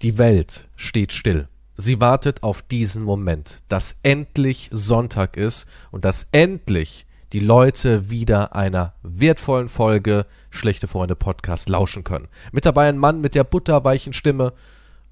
Die 0.00 0.16
Welt 0.16 0.68
steht 0.76 1.12
still. 1.12 1.48
Sie 1.74 2.00
wartet 2.00 2.44
auf 2.44 2.62
diesen 2.62 3.02
Moment, 3.02 3.64
dass 3.66 3.98
endlich 4.04 4.68
Sonntag 4.70 5.36
ist 5.36 5.66
und 5.90 6.04
dass 6.04 6.28
endlich 6.30 7.04
die 7.32 7.40
Leute 7.40 8.08
wieder 8.08 8.54
einer 8.54 8.94
wertvollen 9.02 9.68
Folge 9.68 10.26
Schlechte 10.50 10.86
Freunde 10.86 11.16
Podcast 11.16 11.68
lauschen 11.68 12.04
können. 12.04 12.28
Mit 12.52 12.64
dabei 12.64 12.88
ein 12.88 12.96
Mann 12.96 13.20
mit 13.20 13.34
der 13.34 13.42
butterweichen 13.42 14.12
Stimme, 14.12 14.52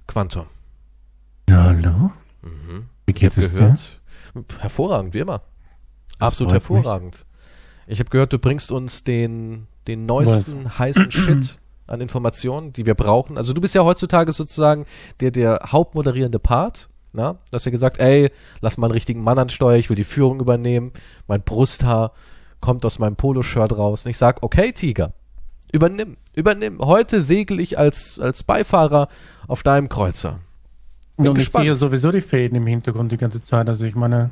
Quantum. 0.07 0.46
Hallo? 1.50 2.12
Mhm. 2.43 2.87
Wie 3.07 3.12
geht 3.12 3.37
Ich 3.37 3.45
es 3.45 3.53
dir? 3.53 3.59
gehört, 3.59 4.00
hervorragend, 4.61 5.14
wie 5.14 5.18
immer. 5.18 5.43
Absolut 6.21 6.53
freut 6.53 6.62
mich. 6.62 6.77
hervorragend. 6.77 7.27
Ich 7.89 7.98
habe 7.98 8.11
gehört, 8.11 8.32
du 8.32 8.39
bringst 8.39 8.71
uns 8.71 9.03
den, 9.03 9.66
den 9.89 10.07
neuesten 10.07 10.79
heißen 10.79 11.11
Shit 11.11 11.59
an 11.87 12.00
Informationen, 12.00 12.73
die 12.73 12.87
wir 12.87 12.95
brauchen. 12.95 13.37
Also 13.37 13.53
du 13.53 13.61
bist 13.61 13.75
ja 13.75 13.84
heutzutage 13.84 14.32
sozusagen 14.32 14.86
der, 15.21 15.30
der 15.30 15.61
hauptmoderierende 15.66 16.39
Part. 16.39 16.89
Na? 17.12 17.32
Du 17.32 17.53
hast 17.53 17.64
ja 17.64 17.71
gesagt, 17.71 17.99
ey, 17.99 18.31
lass 18.61 18.76
mal 18.76 18.86
einen 18.86 18.93
richtigen 18.93 19.22
Mann 19.22 19.39
an 19.39 19.49
Steuer, 19.49 19.76
ich 19.76 19.89
will 19.89 19.96
die 19.96 20.04
Führung 20.04 20.40
übernehmen. 20.40 20.93
Mein 21.26 21.43
Brusthaar 21.43 22.12
kommt 22.61 22.85
aus 22.85 22.99
meinem 22.99 23.17
Poloshirt 23.17 23.76
raus. 23.76 24.04
Und 24.04 24.11
ich 24.11 24.18
sag, 24.18 24.43
okay, 24.43 24.72
Tiger, 24.72 25.12
übernimm, 25.72 26.17
übernimm. 26.35 26.79
Heute 26.81 27.22
segel 27.22 27.61
ich 27.61 27.79
als, 27.79 28.18
als 28.18 28.43
Beifahrer 28.43 29.09
auf 29.48 29.62
deinem 29.62 29.89
Kreuzer. 29.89 30.40
Bin 31.17 31.29
und 31.29 31.37
ich 31.37 31.46
gespannt. 31.46 31.64
sehe 31.64 31.75
sowieso 31.75 32.11
die 32.11 32.20
Fäden 32.20 32.56
im 32.56 32.67
Hintergrund 32.67 33.11
die 33.12 33.17
ganze 33.17 33.42
Zeit. 33.42 33.69
Also 33.69 33.84
ich 33.84 33.95
meine, 33.95 34.31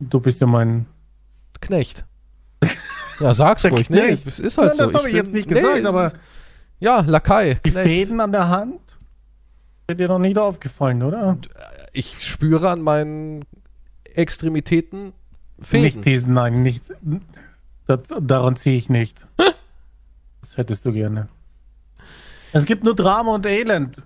du 0.00 0.20
bist 0.20 0.40
ja 0.40 0.46
mein... 0.46 0.86
Knecht. 1.60 2.04
Ja, 3.20 3.34
sag's 3.34 3.64
ruhig. 3.70 3.90
Nee, 3.90 4.16
Knecht. 4.16 4.38
ist 4.38 4.58
halt 4.58 4.68
Nein, 4.68 4.76
so. 4.76 4.84
das 4.86 4.94
habe 4.94 5.08
ich 5.10 5.16
jetzt 5.16 5.32
nicht 5.32 5.48
gesagt, 5.48 5.80
nee, 5.82 5.86
aber 5.86 6.12
Ja, 6.80 7.00
Lakai. 7.00 7.54
die 7.64 7.70
Knecht. 7.70 7.86
Fäden 7.86 8.20
an 8.20 8.32
der 8.32 8.48
Hand 8.48 8.80
sind 9.88 9.98
dir 10.00 10.08
noch 10.08 10.18
nicht 10.18 10.38
aufgefallen, 10.38 11.02
oder? 11.02 11.38
Ich 11.92 12.24
spüre 12.24 12.70
an 12.70 12.80
meinen 12.82 13.44
Extremitäten 14.04 15.12
Fäden. 15.60 15.82
Nicht 15.84 16.04
diesen, 16.04 16.34
nein, 16.34 16.62
nicht. 16.62 16.82
Das, 17.86 18.00
daran 18.20 18.54
ziehe 18.56 18.76
ich 18.76 18.88
nicht. 18.88 19.26
Das 20.40 20.56
hättest 20.56 20.84
du 20.84 20.92
gerne. 20.92 21.28
Es 22.52 22.64
gibt 22.64 22.84
nur 22.84 22.94
Drama 22.94 23.34
und 23.34 23.44
Elend. 23.46 24.00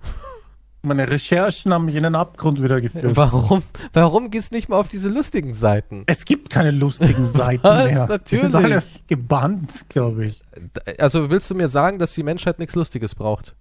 Meine 0.85 1.09
Recherchen 1.09 1.73
haben 1.73 1.85
mich 1.85 1.95
in 1.95 2.03
den 2.03 2.13
Abgrund 2.15 2.61
wieder 2.61 2.81
geführt. 2.81 3.15
Warum, 3.15 3.63
warum 3.93 4.29
gehst 4.29 4.51
du 4.51 4.55
nicht 4.57 4.67
mal 4.67 4.75
auf 4.77 4.89
diese 4.89 5.07
lustigen 5.07 5.53
Seiten? 5.53 6.03
Es 6.07 6.25
gibt 6.25 6.49
keine 6.49 6.71
lustigen 6.71 7.23
Seiten 7.33 7.63
Was? 7.63 7.85
mehr. 7.85 8.19
Die 8.19 8.35
sind 8.35 8.51
Natürlich. 8.51 8.75
alle 8.75 8.83
gebannt, 9.07 9.85
glaube 9.87 10.25
ich. 10.25 10.41
Also 10.99 11.29
willst 11.29 11.49
du 11.49 11.55
mir 11.55 11.69
sagen, 11.69 11.99
dass 11.99 12.13
die 12.13 12.23
Menschheit 12.23 12.59
nichts 12.59 12.75
Lustiges 12.75 13.15
braucht? 13.15 13.55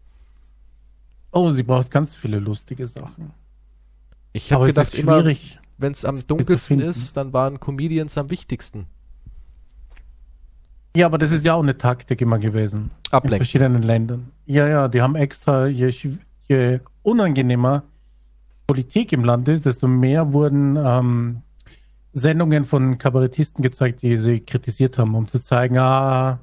Oh, 1.31 1.51
sie 1.51 1.63
braucht 1.63 1.93
ganz 1.93 2.17
viele 2.17 2.41
lustige 2.41 2.89
Sachen. 2.89 3.31
Ich 4.33 4.53
habe 4.53 4.67
gedacht, 4.67 4.93
immer, 4.95 5.25
wenn 5.79 5.93
es 5.93 6.05
am 6.05 6.27
dunkelsten 6.27 6.81
ist, 6.81 7.17
dann 7.17 7.33
waren 7.33 7.61
Comedians 7.61 8.19
am 8.19 8.31
wichtigsten. 8.31 8.87
Ja, 10.97 11.07
aber 11.07 11.19
das 11.19 11.31
ist 11.31 11.45
ja 11.45 11.55
auch 11.55 11.63
eine 11.63 11.79
Taktik 11.79 12.21
immer 12.21 12.41
gewesen. 12.41 12.91
In 13.07 13.13
Ablenken. 13.13 13.39
verschiedenen 13.39 13.83
Ländern. 13.83 14.33
Ja, 14.47 14.67
ja, 14.67 14.89
die 14.89 15.01
haben 15.01 15.15
extra, 15.15 15.69
je, 15.69 15.93
je 16.53 16.81
unangenehmer 17.03 17.83
Politik 18.67 19.13
im 19.13 19.25
Land 19.25 19.49
ist, 19.49 19.67
desto 19.67 19.89
mehr 19.89 20.33
wurden 20.33 20.77
ähm, 20.77 21.43
Sendungen 22.13 22.65
von 22.65 22.99
Kabarettisten 22.99 23.63
gezeigt, 23.63 24.03
die 24.03 24.17
sie 24.17 24.41
kritisiert 24.41 24.99
haben, 24.99 25.15
um 25.15 25.29
zu 25.29 25.39
zeigen, 25.39 25.79
ah, 25.79 26.41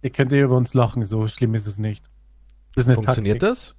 ihr 0.00 0.10
könnt 0.10 0.32
ja 0.32 0.42
über 0.42 0.56
uns 0.56 0.74
lachen, 0.74 1.04
so 1.04 1.26
schlimm 1.26 1.54
ist 1.54 1.66
es 1.66 1.78
nicht. 1.78 2.04
Das 2.74 2.86
ist 2.86 2.94
Funktioniert 2.94 3.40
Taktik. 3.40 3.50
das? 3.50 3.76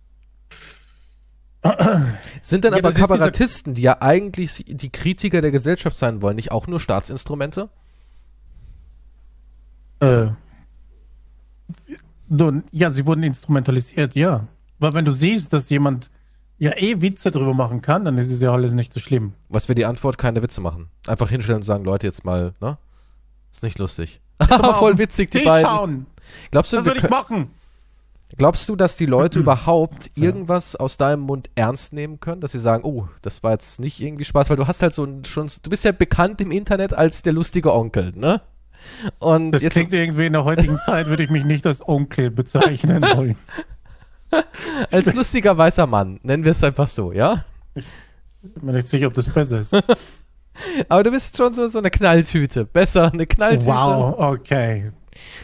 Sind 2.41 2.66
denn 2.66 2.73
Ja, 2.73 2.80
aber 2.80 2.91
Kabarettisten, 2.91 3.73
die 3.73 3.84
ja 3.84 4.02
eigentlich 4.02 4.66
die 4.67 4.89
Kritiker 4.89 5.41
der 5.41 5.52
Gesellschaft 5.52 5.97
sein 5.97 6.22
wollen, 6.22 6.36
nicht 6.36 6.52
auch 6.52 6.67
nur 6.67 6.80
Staatsinstrumente? 6.80 7.69
Äh, 10.01 10.28
nun, 12.28 12.63
ja, 12.72 12.91
sie 12.91 13.06
wurden 13.06 13.24
instrumentalisiert, 13.24 14.16
ja. 14.16 14.47
Weil 14.79 14.94
wenn 14.94 15.06
du 15.06 15.11
siehst, 15.11 15.53
dass 15.53 15.69
jemand 15.69 16.09
ja 16.57 16.72
eh 16.78 17.01
Witze 17.01 17.31
drüber 17.31 17.53
machen 17.53 17.81
kann, 17.81 18.06
dann 18.06 18.17
ist 18.17 18.29
es 18.31 18.41
ja 18.41 18.51
alles 18.51 18.73
nicht 18.73 18.94
so 18.94 19.00
schlimm. 19.00 19.34
Was 19.50 19.67
wäre 19.67 19.75
die 19.75 19.85
Antwort? 19.85 20.17
Keine 20.17 20.41
Witze 20.41 20.61
machen. 20.61 20.89
Einfach 21.07 21.29
hinstellen 21.29 21.57
und 21.57 21.63
sagen, 21.63 21.84
Leute, 21.84 22.07
jetzt 22.07 22.25
mal, 22.25 22.53
ne? 22.61 22.78
Ist 23.51 23.63
nicht 23.63 23.79
lustig. 23.79 24.22
Aber 24.38 24.73
Voll 24.79 24.97
witzig, 24.97 25.31
die 25.31 25.39
beiden. 25.39 25.66
schauen. 25.69 26.06
Glaubst 26.51 26.73
du, 26.73 26.78
Das 26.78 26.85
würde 26.85 27.00
ich 27.00 27.09
machen. 27.09 27.51
glaubst 28.38 28.67
du, 28.69 28.75
dass 28.75 28.95
die 28.95 29.06
Leute 29.06 29.39
überhaupt 29.39 30.12
irgendwas 30.17 30.75
aus 30.75 30.97
deinem 30.97 31.22
Mund 31.22 31.50
ernst 31.56 31.94
nehmen 31.94 32.19
können? 32.19 32.41
Dass 32.41 32.51
sie 32.53 32.59
sagen, 32.59 32.83
oh, 32.83 33.07
das 33.22 33.44
war 33.44 33.51
jetzt 33.51 33.79
nicht 33.79 34.00
irgendwie 34.01 34.23
Spaß, 34.25 34.50
weil 34.50 34.57
du 34.57 34.67
hast 34.67 34.81
halt 34.81 34.94
so 34.94 35.03
ein, 35.03 35.23
schon, 35.25 35.47
du 35.62 35.69
bist 35.69 35.83
ja 35.83 35.91
bekannt 35.91 36.39
im 36.41 36.51
Internet 36.51 36.94
als 36.94 37.22
der 37.23 37.33
lustige 37.33 37.73
Onkel, 37.73 38.13
ne? 38.16 38.41
Und 39.19 39.51
Das 39.51 39.62
jetzt, 39.62 39.73
klingt 39.73 39.94
irgendwie 39.94 40.25
in 40.25 40.33
der 40.33 40.44
heutigen 40.44 40.78
Zeit, 40.85 41.07
würde 41.07 41.23
ich 41.23 41.29
mich 41.29 41.45
nicht 41.45 41.66
als 41.66 41.88
Onkel 41.88 42.31
bezeichnen 42.31 43.01
wollen. 43.01 43.35
als 44.91 45.13
lustiger 45.13 45.57
weißer 45.57 45.88
Mann, 45.88 46.19
nennen 46.23 46.44
wir 46.44 46.51
es 46.51 46.63
einfach 46.63 46.88
so, 46.88 47.11
ja? 47.11 47.45
Bin 47.73 47.85
mir 48.61 48.73
nicht 48.73 48.88
sicher, 48.88 49.07
ob 49.07 49.13
das 49.13 49.29
besser 49.29 49.61
ist. 49.61 49.73
Aber 50.89 51.03
du 51.03 51.11
bist 51.11 51.35
schon 51.35 51.53
so, 51.53 51.67
so 51.67 51.79
eine 51.79 51.89
Knalltüte. 51.89 52.66
Besser, 52.66 53.11
eine 53.11 53.25
Knalltüte. 53.25 53.71
Wow, 53.71 54.16
okay. 54.17 54.91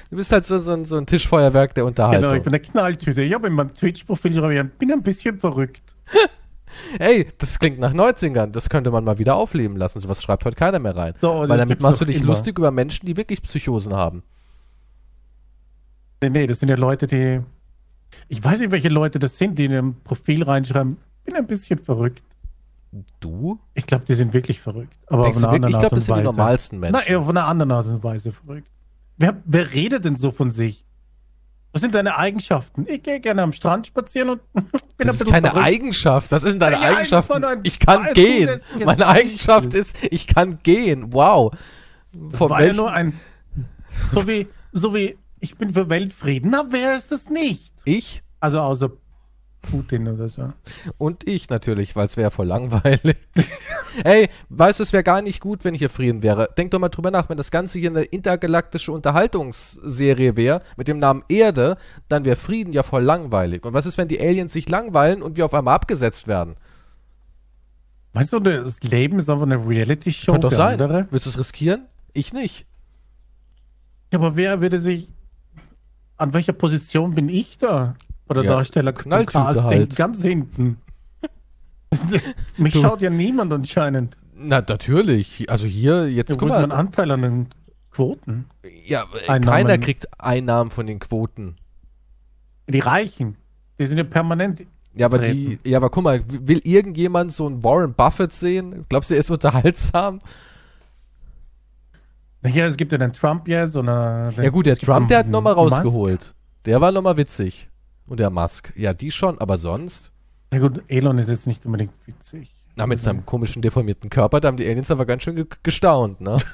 Du 0.10 0.18
bist 0.18 0.32
halt 0.32 0.46
so, 0.46 0.60
so, 0.60 0.74
ein, 0.74 0.86
so 0.86 0.98
ein 0.98 1.06
Tischfeuerwerk 1.06 1.74
der 1.76 1.86
Unterhaltung. 1.86 2.24
Genau, 2.24 2.36
ich 2.36 2.44
bin 2.44 2.54
eine 2.54 2.62
Knalltüte. 2.62 3.22
Ich 3.22 3.34
habe 3.34 3.48
in 3.48 3.54
meinem 3.54 3.74
Twitch-Profil 3.74 4.32
ich, 4.32 4.64
bin 4.78 4.92
ein 4.92 5.04
bisschen 5.04 5.38
verrückt. 5.38 5.96
Ey, 7.00 7.28
das 7.38 7.60
klingt 7.60 7.80
nach 7.80 7.94
Neuzingern. 7.94 8.52
Das 8.52 8.70
könnte 8.70 8.92
man 8.92 9.04
mal 9.04 9.20
wieder 9.20 9.36
aufleben 9.36 9.78
lassen. 9.78 10.00
Sowas 10.00 10.22
schreibt 10.22 10.46
heute 10.46 10.56
keiner 10.56 10.80
mehr 10.80 10.96
rein. 10.96 11.14
So, 11.22 11.46
Weil 11.48 11.58
damit 11.58 11.82
machst 11.82 12.02
du 12.02 12.06
dich 12.06 12.18
immer. 12.18 12.28
lustig 12.28 12.58
über 12.58 12.72
Menschen, 12.72 13.06
die 13.06 13.18
wirklich 13.18 13.42
Psychosen 13.42 13.94
haben. 13.94 14.24
Nee, 16.22 16.30
nee, 16.30 16.48
das 16.48 16.60
sind 16.60 16.70
ja 16.70 16.76
Leute, 16.76 17.08
die. 17.08 17.42
Ich 18.30 18.44
weiß 18.44 18.60
nicht, 18.60 18.72
welche 18.72 18.90
Leute 18.90 19.20
das 19.20 19.38
sind, 19.38 19.58
die 19.60 19.66
in 19.66 19.72
ihrem 19.72 19.96
Profil 20.04 20.44
reinschreiben, 20.44 20.98
bin 21.26 21.36
ein 21.36 21.48
bisschen 21.48 21.80
verrückt. 21.80 22.24
Du? 23.20 23.60
Ich 23.76 23.86
glaube, 23.86 24.06
die 24.08 24.14
sind 24.16 24.34
wirklich 24.34 24.60
verrückt. 24.62 24.98
Aber 25.08 25.24
Denkst 25.24 25.38
auf 25.40 25.44
eine 25.46 25.54
andere 25.56 25.70
Ich 25.72 25.76
Art 25.76 25.82
glaube, 25.84 25.96
und 25.96 25.98
das 26.00 26.06
sind 26.06 26.16
die 26.16 26.20
Weise. 26.24 26.36
normalsten 26.38 26.80
Menschen. 26.80 26.94
Na, 26.94 27.04
eher 27.08 27.20
auf 27.22 27.30
eine 27.30 27.44
andere 27.44 27.74
Art 27.74 27.86
und 27.88 28.04
Weise 28.04 28.32
verrückt. 28.32 28.68
Wer, 29.18 29.38
wer 29.46 29.74
redet 29.74 30.06
denn 30.06 30.16
so 30.16 30.32
von 30.32 30.50
sich? 30.50 30.86
Was 31.72 31.82
sind 31.82 31.94
deine 31.94 32.18
Eigenschaften? 32.18 32.86
Ich 32.88 33.04
gehe 33.04 33.20
gerne 33.20 33.44
am 33.44 33.54
Strand 33.54 33.86
spazieren 33.86 34.30
und 34.32 34.42
bin 34.54 34.64
das 34.72 34.72
ein 34.72 35.10
ist 35.10 35.18
bisschen 35.20 35.32
keine 35.34 35.50
verrückt. 35.50 35.66
Eigenschaft. 35.68 36.32
Was 36.32 36.44
ist 36.44 36.54
denn 36.54 36.60
deine 36.60 36.76
Ja, 36.78 36.82
ja, 36.82 36.88
Eigenschaft? 36.98 37.30
das 37.30 37.36
war 37.36 37.40
nur 37.40 37.50
ein- 37.50 37.60
Ich 37.64 37.80
kann 37.80 38.14
gehen. 38.16 38.62
Meine. 38.86 39.08
Eigenschaft 39.08 39.74
ist, 39.76 39.96
ich 40.10 40.26
kann 40.26 40.60
gehen. 40.64 41.14
Wow. 41.14 41.54
Das 42.12 42.40
Von 42.40 42.50
war 42.50 42.64
ja 42.64 42.74
nur 42.74 42.92
ein. 42.92 43.20
So 44.12 44.28
wie, 44.28 44.48
so 44.72 44.96
wie, 44.96 45.16
ich 45.40 45.58
bin 45.58 45.74
für 45.74 45.90
Weltfrieden. 45.90 46.52
Na, 46.52 46.66
wer 46.70 46.98
ist 46.98 47.12
das 47.12 47.30
nicht? 47.30 47.74
ich 47.86 48.24
Also 48.40 48.60
außer 48.60 48.92
Putin 49.62 50.08
oder 50.08 50.30
so. 50.30 50.54
und 50.98 51.28
ich 51.28 51.50
natürlich, 51.50 51.94
weil 51.96 52.06
es 52.06 52.16
wäre 52.16 52.32
voll 52.32 52.48
langweilig. 52.48 53.18
Ey, 54.06 54.30
weißt 54.48 54.80
du, 54.80 54.84
es 54.84 54.94
wäre 54.94 55.04
gar 55.04 55.22
nicht 55.22 55.42
gut, 55.42 55.66
wenn 55.66 55.74
hier 55.74 55.90
Frieden 55.90 56.24
wäre. 56.24 56.50
Denk 56.58 56.72
doch 56.72 56.80
mal 56.80 56.88
drüber 56.88 57.12
nach, 57.12 57.28
wenn 57.28 57.36
das 57.36 57.52
Ganze 57.52 57.78
hier 57.78 57.90
eine 57.90 58.04
intergalaktische 58.04 58.94
Unterhaltungsserie 58.94 60.38
wäre 60.38 60.62
mit 60.78 60.88
dem 60.88 61.00
Namen 61.00 61.24
Erde, 61.28 61.78
dann 62.08 62.24
wäre 62.24 62.38
Frieden 62.38 62.72
ja 62.72 62.84
voll 62.84 63.04
langweilig. 63.04 63.66
Und 63.66 63.74
was 63.74 63.86
ist, 63.86 63.98
wenn 63.98 64.08
die 64.08 64.22
Aliens 64.22 64.54
sich 64.54 64.70
langweilen 64.70 65.22
und 65.22 65.36
wir 65.36 65.44
auf 65.46 65.54
einmal 65.54 65.76
abgesetzt 65.76 66.28
werden? 66.28 66.56
Meinst 68.14 68.32
du, 68.34 68.40
das 68.40 68.82
Leben 68.82 69.20
ist 69.20 69.30
einfach 69.30 69.46
eine 69.46 69.58
Reality-Show 69.68 70.32
Könnte 70.32 70.48
doch 70.48 70.56
sein. 70.56 70.82
andere? 70.82 71.08
Willst 71.12 71.26
du 71.26 71.30
es 71.32 71.38
riskieren? 71.38 71.86
Ich 72.14 72.34
nicht. 72.34 72.66
Ja, 74.12 74.20
aber 74.20 74.36
wer 74.36 74.62
würde 74.62 74.80
sich. 74.80 75.10
An 76.20 76.34
welcher 76.34 76.54
Position 76.54 77.16
bin 77.16 77.30
ich 77.30 77.58
da? 77.58 77.96
Oder 78.28 78.44
Ja, 78.44 78.52
Darsteller 78.52 78.94
Knalltüte 78.94 79.64
halt. 79.64 79.96
ganz 79.96 80.22
hinten. 80.22 80.78
Mich 82.58 82.74
Du- 82.74 82.82
schaut 82.82 83.02
ja 83.02 83.10
niemand 83.10 83.52
anscheinend. 83.52 84.18
Na, 84.36 84.62
natürlich. 84.68 85.50
Also 85.50 85.66
hier, 85.68 86.10
jetzt 86.10 86.30
Ja, 86.30 86.36
guck 86.38 86.50
ist 86.50 86.56
mein 86.56 86.70
mal. 86.70 86.76
Anteil 86.76 87.12
an 87.12 87.22
den 87.22 87.48
Quoten? 87.92 88.46
Ja, 88.86 89.06
Einnahmen? 89.28 89.42
keiner 89.44 89.78
kriegt 89.78 90.08
Einnahmen 90.20 90.72
von 90.72 90.88
den 90.88 91.00
Quoten. 91.00 91.56
Die 92.68 92.80
Reichen. 92.80 93.36
Die 93.80 93.86
sind 93.88 93.98
ja 93.98 94.04
permanent. 94.04 94.64
Ja, 94.94 95.08
aber 95.08 95.20
die, 95.20 95.58
Treten. 95.58 95.70
ja, 95.70 95.78
aber 95.78 95.90
guck 95.90 96.04
mal, 96.04 96.22
will 96.28 96.62
irgendjemand 96.64 97.32
so 97.32 97.46
einen 97.48 97.64
Warren 97.64 97.94
Buffett 97.94 98.32
sehen? 98.34 98.86
Glaubst 98.90 99.10
du, 99.10 99.16
er 99.16 99.20
ist 99.22 99.32
unterhaltsam? 99.32 100.20
Ja, 102.44 102.66
es 102.66 102.78
gibt 102.78 102.92
ja 102.92 102.98
den 102.98 103.12
Trump 103.14 103.48
jetzt. 103.48 103.76
Oder 103.76 104.32
den, 104.36 104.44
Ja 104.44 104.50
gut, 104.50 104.66
der 104.66 104.78
Trump, 104.78 105.10
der 105.10 105.20
hat 105.20 105.28
nochmal 105.28 105.56
Musk. 105.56 105.78
rausgeholt. 105.78 106.36
Der 106.66 106.80
war 106.82 106.92
nochmal 106.92 107.18
witzig. 107.18 107.70
Und 108.08 108.20
der 108.20 108.30
Musk. 108.30 108.74
Ja, 108.76 108.94
die 108.94 109.12
schon, 109.12 109.38
aber 109.40 109.58
sonst? 109.58 110.12
Ja 110.54 110.60
gut, 110.60 110.82
Elon 110.88 111.18
ist 111.18 111.30
jetzt 111.30 111.48
nicht 111.48 111.66
unbedingt 111.66 111.94
witzig. 112.06 112.54
Na, 112.76 112.88
mit 112.88 113.02
seinem 113.02 113.26
komischen, 113.26 113.62
deformierten 113.62 114.10
Körper, 114.10 114.40
da 114.40 114.48
haben 114.48 114.58
die 114.58 114.66
Aliens 114.66 114.90
aber 114.90 115.06
ganz 115.06 115.24
schön 115.24 115.36
ge 115.36 115.46
gestaunt, 115.64 116.22
ne? 116.22 116.38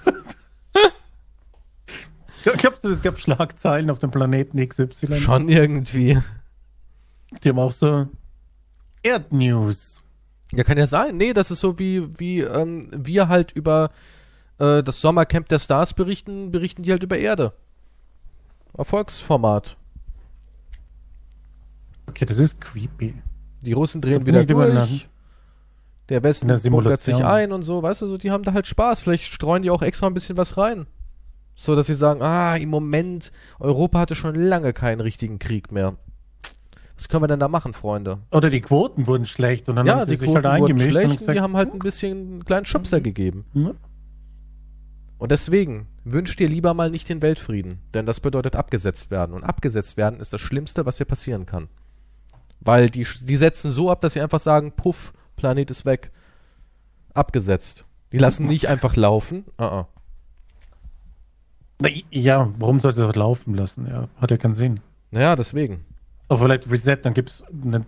Glaubst 2.57 2.83
du, 2.83 2.89
es 2.89 3.01
gab 3.01 3.19
Schlagzeilen 3.19 3.89
auf 3.89 3.99
dem 3.99 4.11
Planeten 4.11 4.57
XY? 4.67 5.17
schon 5.19 5.49
irgendwie. 5.49 6.19
Die 7.43 7.49
haben 7.49 7.59
auch 7.59 7.71
so 7.71 8.07
Erdnews. 9.01 10.01
Ja, 10.51 10.63
kann 10.63 10.77
ja 10.77 10.85
sein. 10.87 11.17
Nee, 11.17 11.33
das 11.33 11.49
ist 11.51 11.59
so 11.59 11.79
wie, 11.79 12.07
wie 12.19 12.41
ähm, 12.41 12.87
wir 12.95 13.29
halt 13.29 13.51
über 13.51 13.89
äh, 14.59 14.83
das 14.83 15.01
Sommercamp 15.01 15.47
der 15.49 15.59
Stars 15.59 15.93
berichten, 15.93 16.51
berichten 16.51 16.83
die 16.83 16.91
halt 16.91 17.03
über 17.03 17.17
Erde. 17.17 17.53
Erfolgsformat. 18.77 19.77
Okay, 22.07 22.25
das 22.25 22.37
ist 22.37 22.61
creepy. 22.61 23.15
Die 23.61 23.73
Russen 23.73 24.01
drehen 24.01 24.25
wieder 24.25 24.45
durch. 24.45 25.07
Der 26.09 26.21
Westen 26.21 26.47
bunkert 26.69 27.01
sich 27.01 27.23
ein 27.23 27.51
und 27.51 27.63
so, 27.63 27.81
weißt 27.81 28.03
du, 28.03 28.07
so, 28.07 28.17
die 28.17 28.29
haben 28.29 28.43
da 28.43 28.53
halt 28.53 28.67
Spaß. 28.67 28.99
Vielleicht 28.99 29.23
streuen 29.23 29.63
die 29.63 29.71
auch 29.71 29.81
extra 29.81 30.05
ein 30.05 30.13
bisschen 30.13 30.37
was 30.37 30.55
rein. 30.57 30.85
So, 31.55 31.75
dass 31.75 31.87
sie 31.87 31.95
sagen, 31.95 32.21
ah, 32.21 32.55
im 32.57 32.69
Moment, 32.69 33.31
Europa 33.59 33.99
hatte 33.99 34.13
schon 34.13 34.35
lange 34.35 34.73
keinen 34.73 35.01
richtigen 35.01 35.39
Krieg 35.39 35.71
mehr. 35.71 35.95
Was 36.95 37.09
können 37.09 37.23
wir 37.23 37.27
denn 37.27 37.39
da 37.39 37.47
machen, 37.47 37.73
Freunde? 37.73 38.19
Oder 38.31 38.49
die 38.49 38.61
Quoten 38.61 39.07
wurden 39.07 39.25
schlecht 39.25 39.67
und 39.67 39.77
dann 39.77 39.85
ja, 39.85 39.95
haben 39.95 40.05
sie 40.05 40.15
sich 40.15 40.33
halt 40.33 40.45
eingemischt. 40.45 40.91
Schlecht 40.91 41.09
und, 41.09 41.17
gesagt, 41.17 41.37
die 41.37 41.41
haben 41.41 41.55
halt 41.55 41.73
ein 41.73 41.79
bisschen 41.79 42.11
einen 42.11 42.45
kleinen 42.45 42.65
Schubser 42.65 43.01
gegeben. 43.01 43.45
Ja. 43.53 43.71
Und 45.17 45.31
deswegen 45.31 45.87
wünsch 46.03 46.35
dir 46.35 46.49
lieber 46.49 46.73
mal 46.73 46.89
nicht 46.89 47.07
den 47.09 47.21
Weltfrieden, 47.21 47.79
denn 47.93 48.05
das 48.05 48.19
bedeutet 48.19 48.55
abgesetzt 48.55 49.11
werden. 49.11 49.33
Und 49.33 49.43
abgesetzt 49.43 49.97
werden 49.97 50.19
ist 50.19 50.33
das 50.33 50.41
Schlimmste, 50.41 50.85
was 50.85 50.97
dir 50.97 51.05
passieren 51.05 51.45
kann. 51.45 51.69
Weil 52.59 52.89
die, 52.89 53.07
die 53.21 53.37
setzen 53.37 53.71
so 53.71 53.89
ab, 53.89 54.01
dass 54.01 54.13
sie 54.13 54.21
einfach 54.21 54.39
sagen, 54.39 54.73
puff, 54.73 55.13
Planet 55.35 55.69
ist 55.71 55.85
weg. 55.85 56.11
Abgesetzt. 57.13 57.85
Die 58.11 58.17
lassen 58.17 58.47
nicht 58.47 58.67
einfach 58.67 58.95
laufen. 58.95 59.45
Uh 59.59 59.63
-uh. 59.63 59.85
Ja, 62.09 62.51
warum 62.57 62.79
soll 62.79 62.93
sie 62.93 63.05
das 63.05 63.15
laufen 63.15 63.53
lassen? 63.53 63.87
Ja, 63.87 64.07
hat 64.19 64.31
ja 64.31 64.37
keinen 64.37 64.53
Sinn. 64.53 64.79
Naja, 65.11 65.35
deswegen. 65.35 65.85
Aber 66.27 66.45
vielleicht 66.45 66.69
Reset, 66.69 66.97
dann 67.03 67.13
gibt 67.13 67.29
es 67.29 67.43
einen 67.43 67.85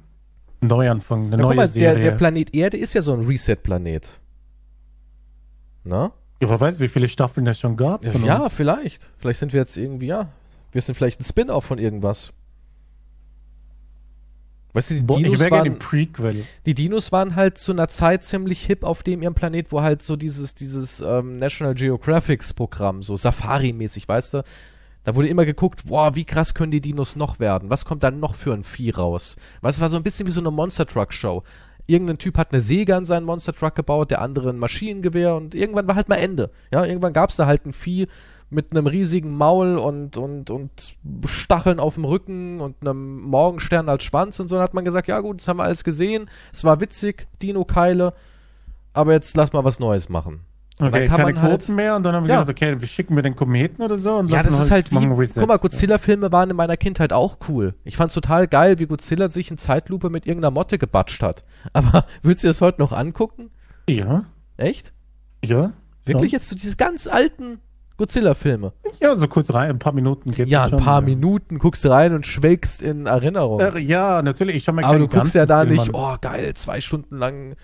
Neuanfang, 0.61 1.27
eine 1.27 1.37
ja, 1.37 1.41
neue 1.41 1.55
mal, 1.55 1.67
Serie. 1.67 2.01
Der, 2.01 2.11
der 2.11 2.17
Planet 2.17 2.53
Erde 2.53 2.77
ist 2.77 2.93
ja 2.93 3.01
so 3.01 3.13
ein 3.13 3.21
Reset-Planet. 3.21 4.19
Na? 5.83 6.11
Ja, 6.39 6.49
wer 6.49 6.59
weiß, 6.59 6.79
wie 6.79 6.87
viele 6.87 7.07
Staffeln 7.07 7.47
es 7.47 7.59
schon 7.59 7.77
gab. 7.77 8.05
Ja, 8.05 8.13
ja 8.13 8.49
vielleicht. 8.49 9.09
Vielleicht 9.17 9.39
sind 9.39 9.53
wir 9.53 9.59
jetzt 9.59 9.75
irgendwie, 9.77 10.07
ja, 10.07 10.29
wir 10.71 10.81
sind 10.81 10.95
vielleicht 10.95 11.19
ein 11.19 11.23
Spin-off 11.23 11.65
von 11.65 11.79
irgendwas. 11.79 12.33
Weißt 14.73 14.91
du, 14.91 14.95
die 14.95 15.01
Boah, 15.01 15.17
Dinos 15.17 15.49
waren. 15.49 15.79
Die 16.67 16.73
Dinos 16.75 17.11
waren 17.11 17.35
halt 17.35 17.57
zu 17.57 17.71
einer 17.71 17.87
Zeit 17.87 18.23
ziemlich 18.23 18.63
hip 18.65 18.83
auf 18.83 19.01
dem 19.01 19.23
ihrem 19.23 19.33
Planet, 19.33 19.71
wo 19.71 19.81
halt 19.81 20.03
so 20.03 20.15
dieses, 20.15 20.53
dieses 20.53 21.01
ähm, 21.01 21.31
National 21.31 21.73
Geographics 21.73 22.53
Programm, 22.53 23.01
so 23.01 23.17
Safari-mäßig, 23.17 24.07
weißt 24.07 24.35
du, 24.35 24.43
da 25.03 25.15
wurde 25.15 25.29
immer 25.29 25.45
geguckt, 25.45 25.85
boah, 25.85 26.15
wie 26.15 26.25
krass 26.25 26.53
können 26.53 26.69
die 26.69 26.81
Dinos 26.81 27.15
noch 27.15 27.39
werden? 27.39 27.71
Was 27.71 27.85
kommt 27.85 28.03
dann 28.03 28.19
noch 28.19 28.35
für 28.35 28.53
ein 28.53 28.63
Vieh 28.63 28.91
raus? 28.91 29.37
Was 29.61 29.79
war 29.79 29.89
so 29.89 29.97
ein 29.97 30.03
bisschen 30.03 30.27
wie 30.27 30.31
so 30.31 30.41
eine 30.41 30.51
Monster 30.51 30.85
Truck 30.85 31.11
Show. 31.13 31.43
Irgendein 31.87 32.17
Typ 32.17 32.37
hat 32.37 32.51
eine 32.51 32.61
Säge 32.61 32.95
an 32.95 33.05
seinen 33.05 33.25
Monster 33.25 33.53
Truck 33.53 33.75
gebaut, 33.75 34.11
der 34.11 34.21
andere 34.21 34.49
ein 34.49 34.59
Maschinengewehr 34.59 35.35
und 35.35 35.55
irgendwann 35.55 35.87
war 35.87 35.95
halt 35.95 36.09
mal 36.09 36.17
Ende. 36.17 36.51
Ja, 36.71 36.85
irgendwann 36.85 37.13
gab 37.13 37.29
es 37.29 37.37
da 37.37 37.45
halt 37.45 37.65
ein 37.65 37.73
Vieh, 37.73 38.07
mit 38.49 38.71
einem 38.71 38.87
riesigen 38.87 39.31
Maul 39.31 39.77
und, 39.77 40.17
und, 40.17 40.49
und 40.49 40.97
Stacheln 41.25 41.79
auf 41.79 41.95
dem 41.95 42.05
Rücken 42.05 42.61
und 42.61 42.75
einem 42.81 43.21
Morgenstern 43.21 43.89
als 43.89 44.03
Schwanz 44.03 44.39
und 44.39 44.47
so. 44.47 44.55
Dann 44.55 44.63
hat 44.63 44.73
man 44.73 44.85
gesagt, 44.85 45.07
ja 45.07 45.19
gut, 45.19 45.39
das 45.39 45.47
haben 45.47 45.57
wir 45.57 45.63
alles 45.63 45.83
gesehen. 45.83 46.29
Es 46.53 46.63
war 46.63 46.79
witzig, 46.79 47.27
Dino-Keile, 47.41 48.13
aber 48.93 49.13
jetzt 49.13 49.35
lass 49.35 49.51
mal 49.51 49.65
was 49.65 49.79
Neues 49.79 50.07
machen. 50.07 50.41
Und 50.79 50.89
okay, 50.89 51.07
keine 51.07 51.33
Quoten 51.33 51.41
halt, 51.41 51.69
mehr 51.69 51.95
und 51.95 52.03
dann 52.03 52.13
haben 52.13 52.25
wir 52.25 52.35
ja. 52.35 52.41
gesagt, 52.41 52.61
okay, 52.61 52.79
wir 52.79 52.87
schicken 52.87 53.15
wir 53.15 53.23
den 53.23 53.35
Kometen 53.35 53.83
oder 53.83 53.97
so 53.97 54.15
und 54.15 54.29
Ja, 54.29 54.43
das 54.43 54.59
ist 54.59 54.69
halt, 54.69 54.91
wie, 54.91 55.07
guck 55.33 55.47
mal, 55.47 55.57
Godzilla-Filme 55.57 56.31
waren 56.31 56.51
in 56.51 56.55
meiner 56.55 56.77
Kindheit 56.77 57.13
auch 57.13 57.37
cool. 57.49 57.73
Ich 57.83 57.97
fand's 57.97 58.13
total 58.13 58.47
geil, 58.47 58.77
wie 58.77 58.85
Godzilla 58.85 59.27
sich 59.27 59.49
in 59.49 59.57
Zeitlupe 59.57 60.11
mit 60.11 60.27
irgendeiner 60.27 60.51
Motte 60.51 60.77
gebatscht 60.77 61.23
hat. 61.23 61.43
Aber 61.73 62.05
würdest 62.21 62.43
du 62.43 62.47
das 62.47 62.61
heute 62.61 62.79
noch 62.79 62.91
angucken? 62.91 63.49
Ja. 63.89 64.25
Echt? 64.57 64.93
Ja. 65.43 65.73
Wirklich 66.05 66.31
ja. 66.31 66.37
jetzt 66.37 66.49
so 66.49 66.55
diese 66.55 66.75
ganz 66.75 67.07
alten 67.07 67.59
Godzilla-Filme. 67.97 68.73
Ja, 68.99 69.15
so 69.15 69.27
kurz 69.27 69.51
rein, 69.51 69.71
ein 69.71 69.79
paar 69.79 69.93
Minuten 69.93 70.29
geht 70.29 70.47
Ja, 70.47 70.65
ein 70.65 70.69
schon, 70.69 70.79
paar 70.79 71.01
ja. 71.01 71.05
Minuten 71.05 71.57
guckst 71.57 71.83
du 71.83 71.89
rein 71.89 72.13
und 72.13 72.27
schwelgst 72.27 72.83
in 72.83 73.07
Erinnerung. 73.07 73.59
Äh, 73.59 73.79
ja, 73.79 74.21
natürlich. 74.21 74.55
Ich 74.55 74.67
habe 74.67 74.85
Aber 74.85 74.99
du 74.99 75.07
guckst 75.07 75.33
ja 75.33 75.47
da 75.47 75.61
Film 75.61 75.73
nicht, 75.73 75.95
an. 75.95 75.95
oh 75.95 76.15
geil, 76.21 76.53
zwei 76.53 76.81
Stunden 76.81 77.17
lang 77.17 77.55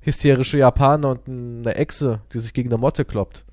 hysterische 0.00 0.58
Japaner 0.58 1.10
und 1.10 1.28
eine 1.28 1.74
Echse, 1.74 2.20
die 2.32 2.38
sich 2.38 2.52
gegen 2.54 2.70
eine 2.70 2.78
Motte 2.78 3.04
kloppt. 3.04 3.44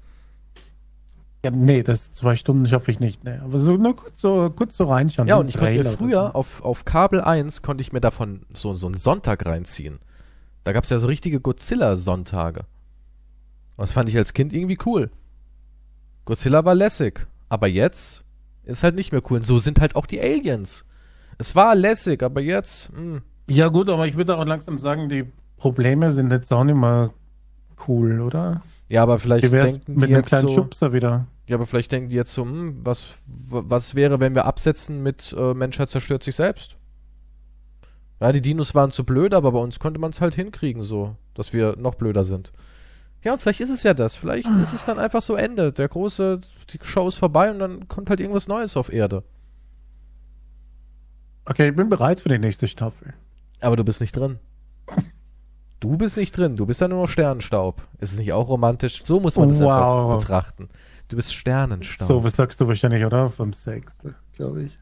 Ja, 1.45 1.51
nee, 1.51 1.83
das 1.83 2.11
zwei 2.11 2.35
Stunden 2.35 2.65
schaffe 2.65 2.91
ich 2.91 2.99
nicht. 2.99 3.23
Nee. 3.23 3.38
Aber 3.38 3.57
so 3.57 3.77
nur 3.77 3.95
kurz 3.95 4.19
so, 4.19 4.49
kurz 4.49 4.75
so 4.75 4.85
reinschauen. 4.85 5.27
Ja, 5.27 5.38
und 5.38 5.49
ich 5.49 5.57
konnte 5.57 5.83
mir 5.83 5.85
früher 5.85 6.27
so. 6.27 6.33
auf, 6.33 6.63
auf 6.63 6.85
Kabel 6.85 7.21
1 7.21 7.61
konnte 7.61 7.81
ich 7.81 7.94
mir 7.94 8.01
davon 8.01 8.41
so, 8.53 8.73
so 8.73 8.88
einen 8.88 8.97
Sonntag 8.97 9.45
reinziehen. 9.45 9.99
Da 10.63 10.73
gab 10.73 10.83
es 10.83 10.89
ja 10.89 10.99
so 10.99 11.07
richtige 11.07 11.39
Godzilla-Sonntage. 11.39 12.65
Das 13.77 13.91
fand 13.91 14.09
ich 14.09 14.17
als 14.17 14.33
Kind 14.33 14.51
irgendwie 14.53 14.79
cool. 14.85 15.11
Godzilla 16.25 16.65
war 16.65 16.75
lässig. 16.75 17.27
Aber 17.49 17.67
jetzt 17.67 18.25
ist 18.63 18.83
halt 18.83 18.95
nicht 18.95 19.11
mehr 19.11 19.21
cool. 19.29 19.38
Und 19.38 19.45
so 19.45 19.59
sind 19.59 19.79
halt 19.79 19.95
auch 19.95 20.05
die 20.05 20.19
Aliens. 20.19 20.85
Es 21.38 21.55
war 21.55 21.75
lässig, 21.75 22.23
aber 22.23 22.41
jetzt. 22.41 22.91
Mh. 22.94 22.99
Hm. 22.99 23.21
Ja, 23.49 23.69
gut, 23.69 23.88
aber 23.88 24.05
ich 24.05 24.17
würde 24.17 24.38
auch 24.38 24.45
langsam 24.45 24.77
sagen, 24.77 25.07
die 25.07 25.31
Probleme 25.57 26.12
sind 26.12 26.31
jetzt 26.31 26.51
auch 26.54 26.63
nicht 26.63 26.77
mehr 26.77 27.12
cool, 27.88 28.21
oder? 28.21 28.62
Ja, 28.89 29.04
aber 29.04 29.19
vielleicht 29.19 29.51
denken 29.51 29.95
die 29.95 30.00
mit 30.00 30.09
jetzt 30.09 30.33
einem 30.33 30.50
so, 30.50 30.56
Schubser 30.56 30.94
wieder. 30.94 31.27
Ja, 31.48 31.56
aber 31.56 31.65
vielleicht 31.65 31.92
denken 31.92 32.09
die 32.09 32.15
jetzt 32.15 32.33
so, 32.33 32.44
hm, 32.44 32.86
was, 32.86 33.15
was 33.25 33.95
wäre, 33.95 34.19
wenn 34.19 34.36
wir 34.36 34.45
absetzen 34.45 35.04
mit 35.04 35.36
äh, 35.38 35.54
Menschheit 35.54 35.89
zerstört 35.89 36.24
sich 36.24 36.36
selbst? 36.36 36.77
Ja, 38.19 38.31
die 38.31 38.42
Dinos 38.42 38.74
waren 38.75 38.92
zu 38.92 39.04
blöd, 39.04 39.33
aber 39.33 39.51
bei 39.51 39.59
uns 39.59 39.80
konnte 39.80 40.00
man 40.00 40.12
es 40.12 40.21
halt 40.21 40.36
hinkriegen, 40.36 40.81
so, 40.81 41.15
dass 41.33 41.54
wir 41.54 41.75
noch 41.77 41.95
blöder 41.95 42.24
sind. 42.24 42.51
Ja, 43.24 43.33
und 43.33 43.42
vielleicht 43.42 43.62
ist 43.62 43.69
es 43.69 43.83
ja 43.83 43.94
das. 43.94 44.15
Vielleicht 44.15 44.48
ist 44.62 44.74
es 44.74 44.86
dann 44.86 45.00
einfach 45.00 45.21
so 45.21 45.36
Ende. 45.36 45.74
Der 45.74 45.88
große, 45.88 46.39
die 46.69 46.80
Show 46.81 47.07
ist 47.07 47.15
vorbei 47.15 47.51
und 47.51 47.59
dann 47.59 47.88
kommt 47.88 48.09
halt 48.09 48.19
irgendwas 48.19 48.48
Neues 48.48 48.77
auf 48.77 48.92
Erde. 48.92 49.24
Okay, 51.45 51.69
ich 51.69 51.75
bin 51.75 51.89
bereit 51.89 52.19
für 52.19 52.30
die 52.30 52.39
nächste 52.39 52.68
Staffel. 52.68 53.13
Aber 53.59 53.75
du 53.75 53.83
bist 53.83 54.01
nicht 54.01 54.15
drin. 54.15 54.39
Du 55.79 55.97
bist 55.97 56.18
nicht 56.18 56.35
drin. 56.35 56.56
Du 56.56 56.65
bist 56.65 56.81
ja 56.81 56.88
nur 56.88 57.01
noch 57.01 57.09
Sternenstaub. 57.09 57.81
Ist 58.00 58.13
es 58.13 58.19
nicht 58.19 58.33
auch 58.33 58.47
romantisch? 58.47 59.03
So 59.03 59.19
muss 59.19 59.38
man 59.38 59.50
das 59.50 59.59
wow. 59.59 59.71
einfach 59.71 60.19
betrachten. 60.19 60.69
Du 61.07 61.15
bist 61.15 61.33
Sternenstaub. 61.33 62.07
So, 62.07 62.24
was 62.24 62.35
sagst 62.35 62.59
du 62.59 62.68
wahrscheinlich, 62.68 63.06
oder? 63.06 63.29
Vom 63.29 63.53
Sex, 63.53 63.94
glaube 64.35 64.63
ich. 64.63 64.77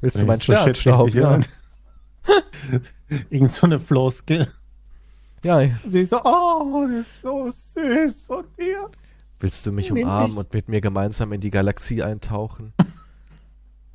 Willst 0.00 0.16
Wenn 0.16 0.22
du 0.22 0.26
meinen 0.26 0.40
Sternenstaub? 0.40 1.10
Ja. 1.10 1.40
Irgend 3.30 3.50
so 3.50 3.66
eine 3.66 3.78
Floskel. 3.78 4.48
Ja. 5.44 5.60
Sie 5.86 6.04
so, 6.04 6.22
oh, 6.22 6.86
das 6.88 7.06
ist 7.06 7.22
so 7.22 7.50
süß 7.50 8.24
von 8.26 8.44
dir. 8.58 8.88
Willst 9.40 9.66
du 9.66 9.72
mich 9.72 9.90
Nimm 9.90 10.04
umarmen 10.04 10.30
mich. 10.30 10.38
und 10.38 10.54
mit 10.54 10.68
mir 10.68 10.80
gemeinsam 10.80 11.32
in 11.32 11.40
die 11.40 11.50
Galaxie 11.50 12.02
eintauchen? 12.02 12.72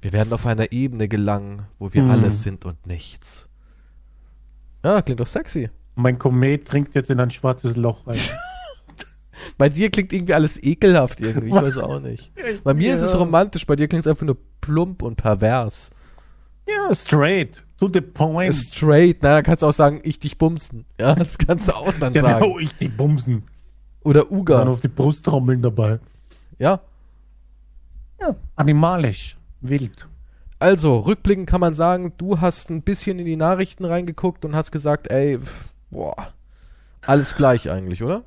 wir 0.01 0.13
werden 0.13 0.33
auf 0.33 0.45
einer 0.45 0.71
Ebene 0.71 1.07
gelangen, 1.07 1.63
wo 1.79 1.93
wir 1.93 2.03
hm. 2.03 2.11
alles 2.11 2.43
sind 2.43 2.65
und 2.65 2.85
nichts. 2.85 3.49
Ja, 4.83 5.01
klingt 5.01 5.21
doch 5.21 5.27
sexy. 5.27 5.69
Mein 5.97 6.19
Komet 6.19 6.71
dringt 6.71 6.93
jetzt 6.95 7.09
in 7.09 7.19
ein 7.19 7.31
schwarzes 7.31 7.75
Loch 7.75 8.05
rein. 8.05 8.19
bei 9.57 9.67
dir 9.67 9.89
klingt 9.89 10.13
irgendwie 10.13 10.33
alles 10.33 10.61
ekelhaft 10.61 11.21
irgendwie, 11.21 11.47
ich 11.47 11.53
weiß 11.53 11.77
auch 11.79 11.99
nicht. 11.99 12.31
Bei 12.63 12.73
mir 12.73 12.89
ja. 12.89 12.93
ist 12.93 13.01
es 13.01 13.17
romantisch, 13.17 13.65
bei 13.65 13.75
dir 13.75 13.87
klingt 13.87 14.05
es 14.05 14.07
einfach 14.07 14.25
nur 14.25 14.37
plump 14.61 15.01
und 15.01 15.15
pervers. 15.15 15.89
Ja, 16.67 16.93
straight. 16.93 17.63
To 17.79 17.89
the 17.91 18.01
point. 18.01 18.53
Straight, 18.55 19.17
na, 19.21 19.41
kannst 19.41 19.63
du 19.63 19.67
auch 19.67 19.73
sagen, 19.73 20.01
ich 20.03 20.19
dich 20.19 20.37
bumsen. 20.37 20.85
Ja, 20.99 21.15
das 21.15 21.37
kannst 21.37 21.67
du 21.67 21.75
auch 21.75 21.93
dann 21.99 22.13
genau, 22.13 22.27
sagen. 22.27 22.43
Genau, 22.43 22.59
ich 22.59 22.73
dich 22.73 22.95
bumsen. 22.95 23.43
Oder 24.03 24.31
Uga. 24.31 24.59
Dann 24.59 24.67
auf 24.67 24.81
die 24.81 24.87
Brust 24.87 25.25
trommeln 25.25 25.61
dabei. 25.61 25.99
Ja. 26.59 26.81
Ja, 28.19 28.35
animalisch, 28.55 29.37
wild. 29.61 30.07
Also, 30.59 30.99
rückblickend 30.99 31.47
kann 31.47 31.61
man 31.61 31.75
sagen, 31.75 32.13
du 32.17 32.41
hast 32.41 32.71
ein 32.71 32.81
bisschen 32.81 33.19
in 33.19 33.25
die 33.25 33.35
Nachrichten 33.35 33.85
reingeguckt 33.85 34.43
und 34.43 34.55
hast 34.55 34.71
gesagt, 34.71 35.07
ey, 35.11 35.39
boah, 35.89 36.33
alles 37.01 37.35
gleich 37.35 37.69
eigentlich, 37.69 38.03
oder? 38.03 38.23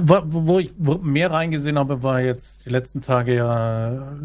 Wo, 0.00 0.20
wo 0.24 0.58
ich 0.58 0.72
wo 0.76 0.98
mehr 0.98 1.30
reingesehen 1.30 1.78
habe, 1.78 2.02
war 2.02 2.20
jetzt 2.20 2.66
die 2.66 2.70
letzten 2.70 3.00
Tage 3.00 3.36
ja 3.36 4.18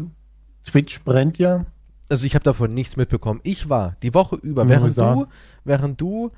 Twitch 0.64 1.02
brennt 1.02 1.38
ja. 1.38 1.64
Also 2.10 2.26
ich 2.26 2.34
habe 2.34 2.42
davon 2.42 2.74
nichts 2.74 2.96
mitbekommen. 2.96 3.40
Ich 3.44 3.68
war 3.68 3.96
die 4.02 4.14
Woche 4.14 4.36
über, 4.36 4.68
während 4.68 4.98
du, 4.98 5.26
während 5.64 6.00
du 6.00 6.32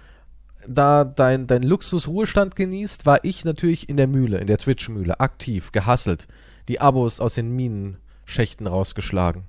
da 0.69 1.05
dein, 1.05 1.47
dein 1.47 1.63
Luxusruhestand 1.63 2.57
genießt, 2.57 3.07
war 3.07 3.25
ich 3.25 3.45
natürlich 3.45 3.89
in 3.89 3.97
der 3.97 4.07
Mühle, 4.07 4.39
in 4.39 4.47
der 4.47 4.59
Twitch-Mühle, 4.59 5.19
aktiv, 5.19 5.73
gehasselt, 5.73 6.29
die 6.69 6.81
Abos 6.81 7.21
aus 7.21 7.35
den 7.35 7.57
Minenschächten 7.57 8.67
rausgeschlagen. 8.67 9.45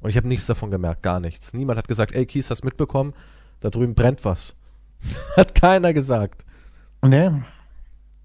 Und 0.00 0.10
ich 0.10 0.16
habe 0.16 0.28
nichts 0.28 0.46
davon 0.46 0.70
gemerkt, 0.70 1.02
gar 1.02 1.20
nichts. 1.20 1.54
Niemand 1.54 1.78
hat 1.78 1.88
gesagt, 1.88 2.12
ey 2.12 2.26
Kies, 2.26 2.50
hast 2.50 2.64
mitbekommen? 2.64 3.14
Da 3.62 3.70
drüben 3.70 3.94
brennt 3.94 4.24
was. 4.24 4.56
hat 5.36 5.54
keiner 5.54 5.94
gesagt. 5.94 6.44
Nee. 7.00 7.30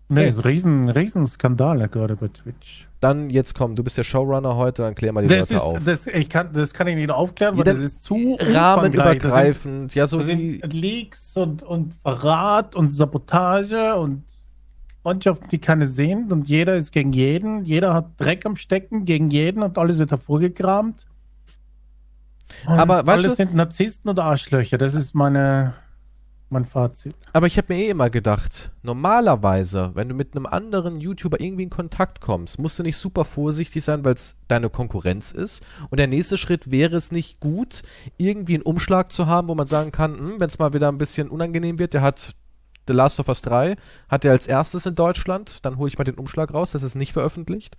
Nee, 0.09 0.21
hey. 0.21 0.29
ist 0.29 0.39
ein 0.39 0.45
riesen, 0.45 0.89
riesen 0.89 1.27
Skandal 1.27 1.87
gerade 1.89 2.15
bei 2.15 2.27
Twitch. 2.27 2.87
Dann 2.99 3.29
jetzt 3.29 3.53
komm, 3.53 3.75
du 3.75 3.83
bist 3.83 3.97
der 3.97 4.03
Showrunner 4.03 4.55
heute, 4.55 4.81
dann 4.81 4.95
klär 4.95 5.11
mal 5.13 5.21
die 5.21 5.27
das 5.27 5.49
Leute 5.49 5.53
ist, 5.53 5.61
auf. 5.61 5.79
Das, 5.85 6.07
ich 6.07 6.29
kann, 6.29 6.53
das 6.53 6.73
kann 6.73 6.87
ich 6.87 6.95
nicht 6.95 7.11
aufklären, 7.11 7.57
weil 7.57 7.67
ja, 7.67 7.73
das 7.73 7.81
ist 7.81 8.01
zu 8.01 8.37
rahmenübergreifend. 8.39 9.93
Ja, 9.93 10.07
so 10.07 10.25
wie 10.27 10.61
Leaks 10.63 11.37
und, 11.37 11.61
und 11.61 11.93
Verrat 12.01 12.75
und 12.75 12.89
Sabotage 12.89 13.95
und 13.95 14.23
Freundschaften, 15.03 15.49
die 15.49 15.59
keine 15.59 15.87
sehen 15.87 16.31
und 16.31 16.47
jeder 16.47 16.75
ist 16.75 16.91
gegen 16.91 17.13
jeden. 17.13 17.63
Jeder 17.65 17.93
hat 17.93 18.07
Dreck 18.17 18.45
am 18.45 18.55
Stecken 18.55 19.05
gegen 19.05 19.29
jeden 19.29 19.61
und 19.61 19.77
alles 19.77 19.99
wird 19.99 20.11
hervorgekramt. 20.11 21.05
Und 22.65 22.79
Aber 22.79 23.05
weißt 23.05 23.25
alles 23.25 23.37
du, 23.37 23.43
sind 23.43 23.55
Narzissten 23.55 24.09
oder 24.09 24.25
Arschlöcher. 24.25 24.77
Das 24.77 24.93
ist 24.93 25.13
meine 25.13 25.73
mein 26.49 26.65
Fazit. 26.65 27.15
Aber 27.33 27.47
ich 27.47 27.57
habe 27.57 27.73
mir 27.73 27.79
eh 27.81 27.89
immer 27.89 28.09
gedacht, 28.09 28.71
normalerweise, 28.81 29.91
wenn 29.95 30.09
du 30.09 30.15
mit 30.15 30.35
einem 30.35 30.45
anderen 30.45 31.01
YouTuber 31.01 31.39
irgendwie 31.39 31.63
in 31.63 31.69
Kontakt 31.69 32.21
kommst, 32.21 32.59
musst 32.59 32.79
du 32.79 32.83
nicht 32.83 32.97
super 32.97 33.25
vorsichtig 33.25 33.83
sein, 33.83 34.05
weil 34.05 34.13
es 34.13 34.37
deine 34.47 34.69
Konkurrenz 34.69 35.31
ist. 35.31 35.63
Und 35.89 35.99
der 35.99 36.07
nächste 36.07 36.37
Schritt 36.37 36.71
wäre 36.71 36.95
es 36.95 37.11
nicht 37.11 37.39
gut, 37.39 37.83
irgendwie 38.17 38.55
einen 38.55 38.63
Umschlag 38.63 39.11
zu 39.11 39.27
haben, 39.27 39.47
wo 39.49 39.55
man 39.55 39.67
sagen 39.67 39.91
kann, 39.91 40.17
hm, 40.17 40.39
wenn 40.39 40.47
es 40.47 40.59
mal 40.59 40.73
wieder 40.73 40.87
ein 40.87 40.97
bisschen 40.97 41.29
unangenehm 41.29 41.79
wird, 41.79 41.93
der 41.93 42.01
hat 42.01 42.31
The 42.87 42.93
Last 42.93 43.19
of 43.19 43.27
Us 43.27 43.41
3, 43.41 43.75
hat 44.07 44.23
er 44.23 44.31
als 44.31 44.47
erstes 44.47 44.85
in 44.85 44.95
Deutschland, 44.95 45.65
dann 45.65 45.77
hole 45.77 45.89
ich 45.89 45.97
mal 45.97 46.05
den 46.05 46.15
Umschlag 46.15 46.53
raus, 46.53 46.71
das 46.71 46.83
ist 46.83 46.95
nicht 46.95 47.11
veröffentlicht. 47.11 47.75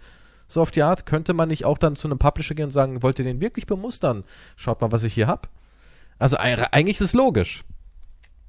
So 0.48 0.62
auf 0.62 0.70
die 0.70 0.82
Art, 0.82 1.06
könnte 1.06 1.34
man 1.34 1.48
nicht 1.48 1.64
auch 1.66 1.78
dann 1.78 1.94
zu 1.94 2.08
einem 2.08 2.18
Publisher 2.18 2.54
gehen 2.54 2.64
und 2.64 2.70
sagen, 2.70 3.02
wollt 3.02 3.18
ihr 3.18 3.24
den 3.24 3.40
wirklich 3.40 3.66
bemustern? 3.66 4.24
Schaut 4.56 4.80
mal, 4.80 4.90
was 4.90 5.04
ich 5.04 5.12
hier 5.12 5.26
hab. 5.28 5.48
Also 6.18 6.36
eigentlich 6.38 6.96
ist 6.96 7.02
es 7.02 7.12
logisch. 7.12 7.64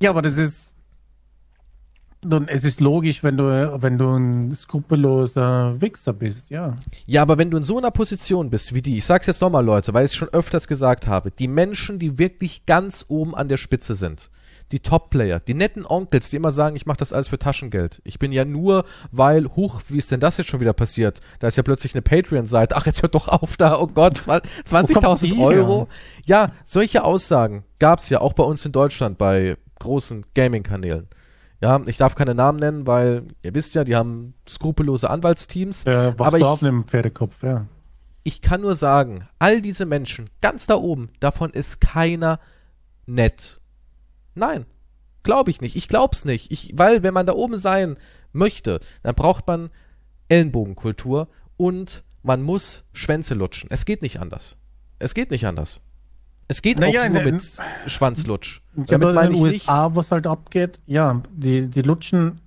Ja, 0.02 0.10
aber 0.10 0.22
das 0.22 0.38
ist. 0.38 0.76
Nun, 2.22 2.50
es 2.50 2.66
ist 2.66 2.82
logisch, 2.82 3.24
wenn 3.24 3.38
du, 3.38 3.46
wenn 3.82 3.98
du 3.98 4.14
ein 4.14 4.54
skrupelloser 4.54 5.80
Wichser 5.80 6.12
bist, 6.12 6.50
ja. 6.50 6.76
Ja, 7.06 7.22
aber 7.22 7.38
wenn 7.38 7.50
du 7.50 7.56
in 7.56 7.64
so 7.64 7.78
einer 7.78 7.92
Position 7.92 8.50
bist 8.50 8.74
wie 8.74 8.82
die, 8.82 8.98
ich 8.98 9.06
sag's 9.06 9.28
jetzt 9.28 9.42
nochmal, 9.42 9.64
Leute, 9.64 9.94
weil 9.94 10.04
ich 10.04 10.12
es 10.12 10.16
schon 10.16 10.28
öfters 10.30 10.68
gesagt 10.68 11.08
habe, 11.08 11.32
die 11.32 11.48
Menschen, 11.48 11.98
die 11.98 12.18
wirklich 12.18 12.66
ganz 12.66 13.06
oben 13.08 13.36
an 13.36 13.48
der 13.48 13.56
Spitze 13.56 13.96
sind, 13.96 14.30
die 14.72 14.80
Top-Player, 14.80 15.40
die 15.40 15.54
netten 15.54 15.86
Onkels, 15.86 16.30
die 16.30 16.36
immer 16.36 16.52
sagen, 16.52 16.76
ich 16.76 16.86
mache 16.86 16.98
das 16.98 17.14
alles 17.14 17.28
für 17.28 17.40
Taschengeld. 17.40 18.02
Ich 18.04 18.20
bin 18.20 18.32
ja 18.32 18.46
nur, 18.46 18.86
weil, 19.12 19.48
huch, 19.56 19.82
wie 19.88 19.98
ist 19.98 20.12
denn 20.12 20.20
das 20.20 20.38
jetzt 20.38 20.50
schon 20.50 20.60
wieder 20.60 20.74
passiert? 20.74 21.22
Da 21.40 21.48
ist 21.48 21.58
ja 21.58 21.64
plötzlich 21.64 21.96
eine 21.96 22.02
Patreon-Seite. 22.02 22.76
Ach, 22.76 22.86
jetzt 22.86 23.02
hört 23.02 23.16
doch 23.16 23.28
auf 23.28 23.58
da, 23.58 23.80
oh 23.80 23.88
Gott, 23.88 24.18
20.000 24.18 25.40
Euro. 25.44 25.88
Ja, 26.26 26.52
solche 26.64 27.04
Aussagen 27.04 27.64
gab's 27.80 28.10
ja 28.10 28.22
auch 28.22 28.34
bei 28.34 28.44
uns 28.44 28.66
in 28.66 28.72
Deutschland 28.72 29.18
bei 29.18 29.58
großen 29.80 30.26
Gaming-Kanälen. 30.36 31.08
Ja, 31.62 31.82
ich 31.88 31.98
darf 31.98 32.16
keine 32.16 32.36
Namen 32.36 32.60
nennen, 32.60 32.88
weil 32.88 33.24
ihr 33.42 33.54
wisst 33.54 33.76
ja, 33.76 33.84
die 33.84 33.96
haben 33.96 34.34
skrupellose 34.48 35.10
Anwaltsteams. 35.10 35.84
Ja, 35.84 36.14
aber 36.18 36.38
ich, 36.38 36.44
auf 36.44 36.64
einem 36.64 36.86
Pferdekopf, 36.86 37.44
ja. 37.44 37.66
Ich 38.24 38.42
kann 38.42 38.62
nur 38.62 38.76
sagen, 38.76 39.28
all 39.40 39.62
diese 39.62 39.86
Menschen, 39.86 40.30
ganz 40.42 40.68
da 40.68 40.76
oben, 40.76 41.10
davon 41.20 41.52
ist 41.52 41.82
keiner 41.82 42.40
nett. 43.06 43.60
Nein, 44.40 44.66
glaube 45.24 45.52
ich 45.52 45.62
nicht. 45.62 45.76
Ich 45.76 45.88
glaub's 45.88 46.26
nicht. 46.26 46.52
Ich, 46.52 46.74
weil, 46.76 47.04
wenn 47.04 47.14
man 47.14 47.26
da 47.26 47.34
oben 47.34 47.58
sein 47.58 47.98
möchte, 48.32 48.80
dann 49.04 49.16
braucht 49.16 49.48
man 49.48 49.70
Ellenbogenkultur 50.30 51.28
und 51.58 52.04
man 52.24 52.42
muss 52.42 52.86
Schwänze 52.94 53.34
lutschen. 53.34 53.70
Es 53.72 53.86
geht 53.86 54.02
nicht 54.02 54.20
anders. 54.20 54.58
Es 55.00 55.14
geht 55.14 55.32
nicht 55.32 55.46
anders. 55.46 55.82
Es 56.48 56.62
geht 56.62 56.80
naja, 56.80 57.04
auch 57.04 57.10
nur 57.10 57.22
mit 57.22 57.44
Schwanzlutsch. 57.86 58.62
Damit 58.76 59.14
meine 59.14 59.30
in 59.30 59.36
den 59.36 59.44
USA, 59.44 59.96
was 59.96 60.12
halt 60.12 60.26
abgeht, 60.26 60.80
ja, 60.88 61.22
die, 61.32 61.68
die 61.68 61.84
lutschen, 61.84 62.42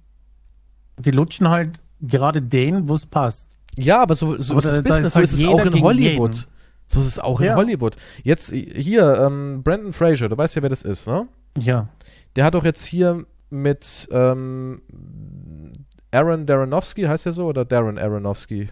die 0.98 1.12
lutschen 1.12 1.48
halt 1.48 1.80
gerade 2.00 2.42
den, 2.42 2.88
wo 2.88 2.96
es 2.96 3.06
passt. 3.06 3.48
Ja, 3.76 4.02
aber 4.02 4.14
so, 4.14 4.38
so 4.38 4.54
aber 4.54 4.58
ist 4.58 4.68
das 4.68 4.82
Business, 4.82 5.06
ist 5.06 5.16
halt 5.16 5.28
so 5.28 5.36
ist 5.36 5.42
es 5.42 5.48
auch 5.48 5.64
in 5.64 5.82
Hollywood. 5.82 6.34
Jeden. 6.34 6.52
So 6.88 7.00
ist 7.00 7.06
es 7.06 7.18
auch 7.20 7.40
ja. 7.40 7.52
in 7.52 7.56
Hollywood. 7.56 7.96
Jetzt 8.24 8.50
hier, 8.50 9.18
ähm, 9.18 9.62
Brandon 9.62 9.92
Fraser, 9.92 10.28
du 10.28 10.36
weißt 10.36 10.56
ja, 10.56 10.62
wer 10.62 10.68
das 10.68 10.82
ist, 10.82 11.06
ne? 11.06 11.28
Ja. 11.58 11.88
Der 12.36 12.44
hat 12.44 12.54
doch 12.54 12.64
jetzt 12.64 12.84
hier 12.84 13.26
mit 13.50 14.08
ähm, 14.10 14.82
Aaron 16.10 16.46
Daronofsky, 16.46 17.02
heißt 17.02 17.26
er 17.26 17.32
so, 17.32 17.46
oder 17.46 17.64
Darren 17.64 17.98
Aronofsky? 17.98 18.68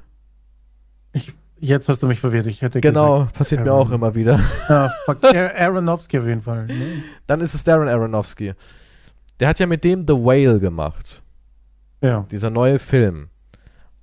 Ich 1.12 1.32
Jetzt 1.62 1.90
hast 1.90 2.02
du 2.02 2.06
mich 2.06 2.20
verwirrt. 2.20 2.46
Ich 2.46 2.62
hätte 2.62 2.80
genau, 2.80 3.18
gesagt, 3.18 3.36
passiert 3.36 3.60
Aaron. 3.60 3.72
mir 3.72 3.78
auch 3.78 3.90
immer 3.90 4.14
wieder. 4.14 4.40
Ja, 4.70 4.90
fuck, 5.04 5.22
Aronofsky 5.22 6.18
auf 6.18 6.26
jeden 6.26 6.40
Fall. 6.40 6.66
Ne? 6.66 7.02
Dann 7.26 7.42
ist 7.42 7.52
es 7.52 7.64
Darren 7.64 7.86
Aronofsky. 7.86 8.54
Der 9.38 9.48
hat 9.48 9.58
ja 9.58 9.66
mit 9.66 9.84
dem 9.84 10.06
The 10.06 10.14
Whale 10.14 10.58
gemacht. 10.58 11.22
Ja. 12.00 12.26
Dieser 12.30 12.48
neue 12.48 12.78
Film. 12.78 13.28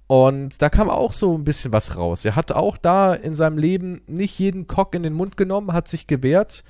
Und 0.06 0.62
da 0.62 0.70
kam 0.70 0.90
auch 0.90 1.12
so 1.12 1.36
ein 1.36 1.44
bisschen 1.44 1.72
was 1.72 1.98
raus. 1.98 2.26
Er 2.26 2.36
hat 2.36 2.52
auch 2.52 2.78
da 2.78 3.16
in 3.16 3.34
seinem 3.34 3.58
Leben 3.58 4.02
nicht 4.06 4.38
jeden 4.38 4.68
Cock 4.68 4.94
in 4.94 5.02
den 5.02 5.14
Mund 5.14 5.36
genommen, 5.36 5.74
hat 5.74 5.88
sich 5.88 6.06
gewehrt 6.06 6.64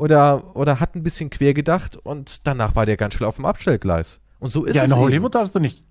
oder, 0.00 0.56
oder 0.56 0.80
hat 0.80 0.94
ein 0.94 1.02
bisschen 1.02 1.28
quer 1.30 1.52
gedacht 1.52 1.96
und 1.96 2.46
danach 2.46 2.74
war 2.74 2.86
der 2.86 2.96
ganz 2.96 3.14
schnell 3.14 3.28
auf 3.28 3.36
dem 3.36 3.44
Abstellgleis. 3.44 4.20
Und 4.38 4.48
so 4.48 4.64
ist 4.64 4.74
ja, 4.74 4.84
es. 4.84 4.90
Ja, 4.90 4.96
in 4.96 5.02
Hollywood 5.02 5.34
darfst 5.34 5.54
du 5.54 5.60
nicht 5.60 5.84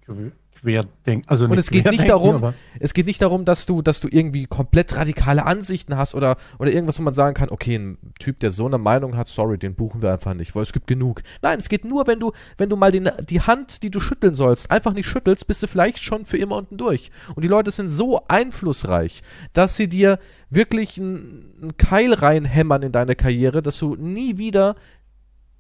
querdenken. 0.61 1.27
Also 1.27 1.45
und 1.45 1.57
es 1.57 1.69
geht 1.69 1.89
nicht 1.89 2.07
darum, 2.07 2.53
es 2.79 2.93
geht 2.93 3.05
nicht 3.05 3.21
darum, 3.21 3.45
dass 3.45 3.65
du, 3.65 3.81
dass 3.81 3.99
du 3.99 4.07
irgendwie 4.09 4.45
komplett 4.45 4.95
radikale 4.95 5.45
Ansichten 5.45 5.97
hast 5.97 6.15
oder, 6.15 6.37
oder 6.57 6.71
irgendwas, 6.71 6.99
wo 6.99 7.03
man 7.03 7.13
sagen 7.13 7.33
kann, 7.33 7.49
okay, 7.49 7.75
ein 7.75 7.97
Typ, 8.19 8.39
der 8.39 8.51
so 8.51 8.65
eine 8.65 8.77
Meinung 8.77 9.17
hat, 9.17 9.27
sorry, 9.27 9.57
den 9.57 9.75
buchen 9.75 10.01
wir 10.01 10.11
einfach 10.11 10.33
nicht, 10.33 10.55
weil 10.55 10.63
es 10.63 10.73
gibt 10.73 10.87
genug. 10.87 11.21
Nein, 11.41 11.59
es 11.59 11.69
geht 11.69 11.85
nur, 11.85 12.07
wenn 12.07 12.19
du, 12.19 12.31
wenn 12.57 12.69
du 12.69 12.75
mal 12.75 12.91
den, 12.91 13.09
die 13.29 13.41
Hand, 13.41 13.83
die 13.83 13.91
du 13.91 13.99
schütteln 13.99 14.33
sollst, 14.33 14.71
einfach 14.71 14.93
nicht 14.93 15.07
schüttelst, 15.07 15.47
bist 15.47 15.63
du 15.63 15.67
vielleicht 15.67 15.99
schon 15.99 16.25
für 16.25 16.37
immer 16.37 16.57
unten 16.57 16.77
durch. 16.77 17.11
Und 17.35 17.43
die 17.43 17.49
Leute 17.49 17.71
sind 17.71 17.87
so 17.87 18.21
einflussreich, 18.27 19.21
dass 19.53 19.75
sie 19.75 19.87
dir 19.87 20.19
wirklich 20.49 20.99
einen 20.99 21.73
Keil 21.77 22.13
reinhämmern 22.13 22.83
in 22.83 22.91
deine 22.91 23.15
Karriere, 23.15 23.61
dass 23.61 23.77
du 23.77 23.95
nie 23.95 24.37
wieder 24.37 24.75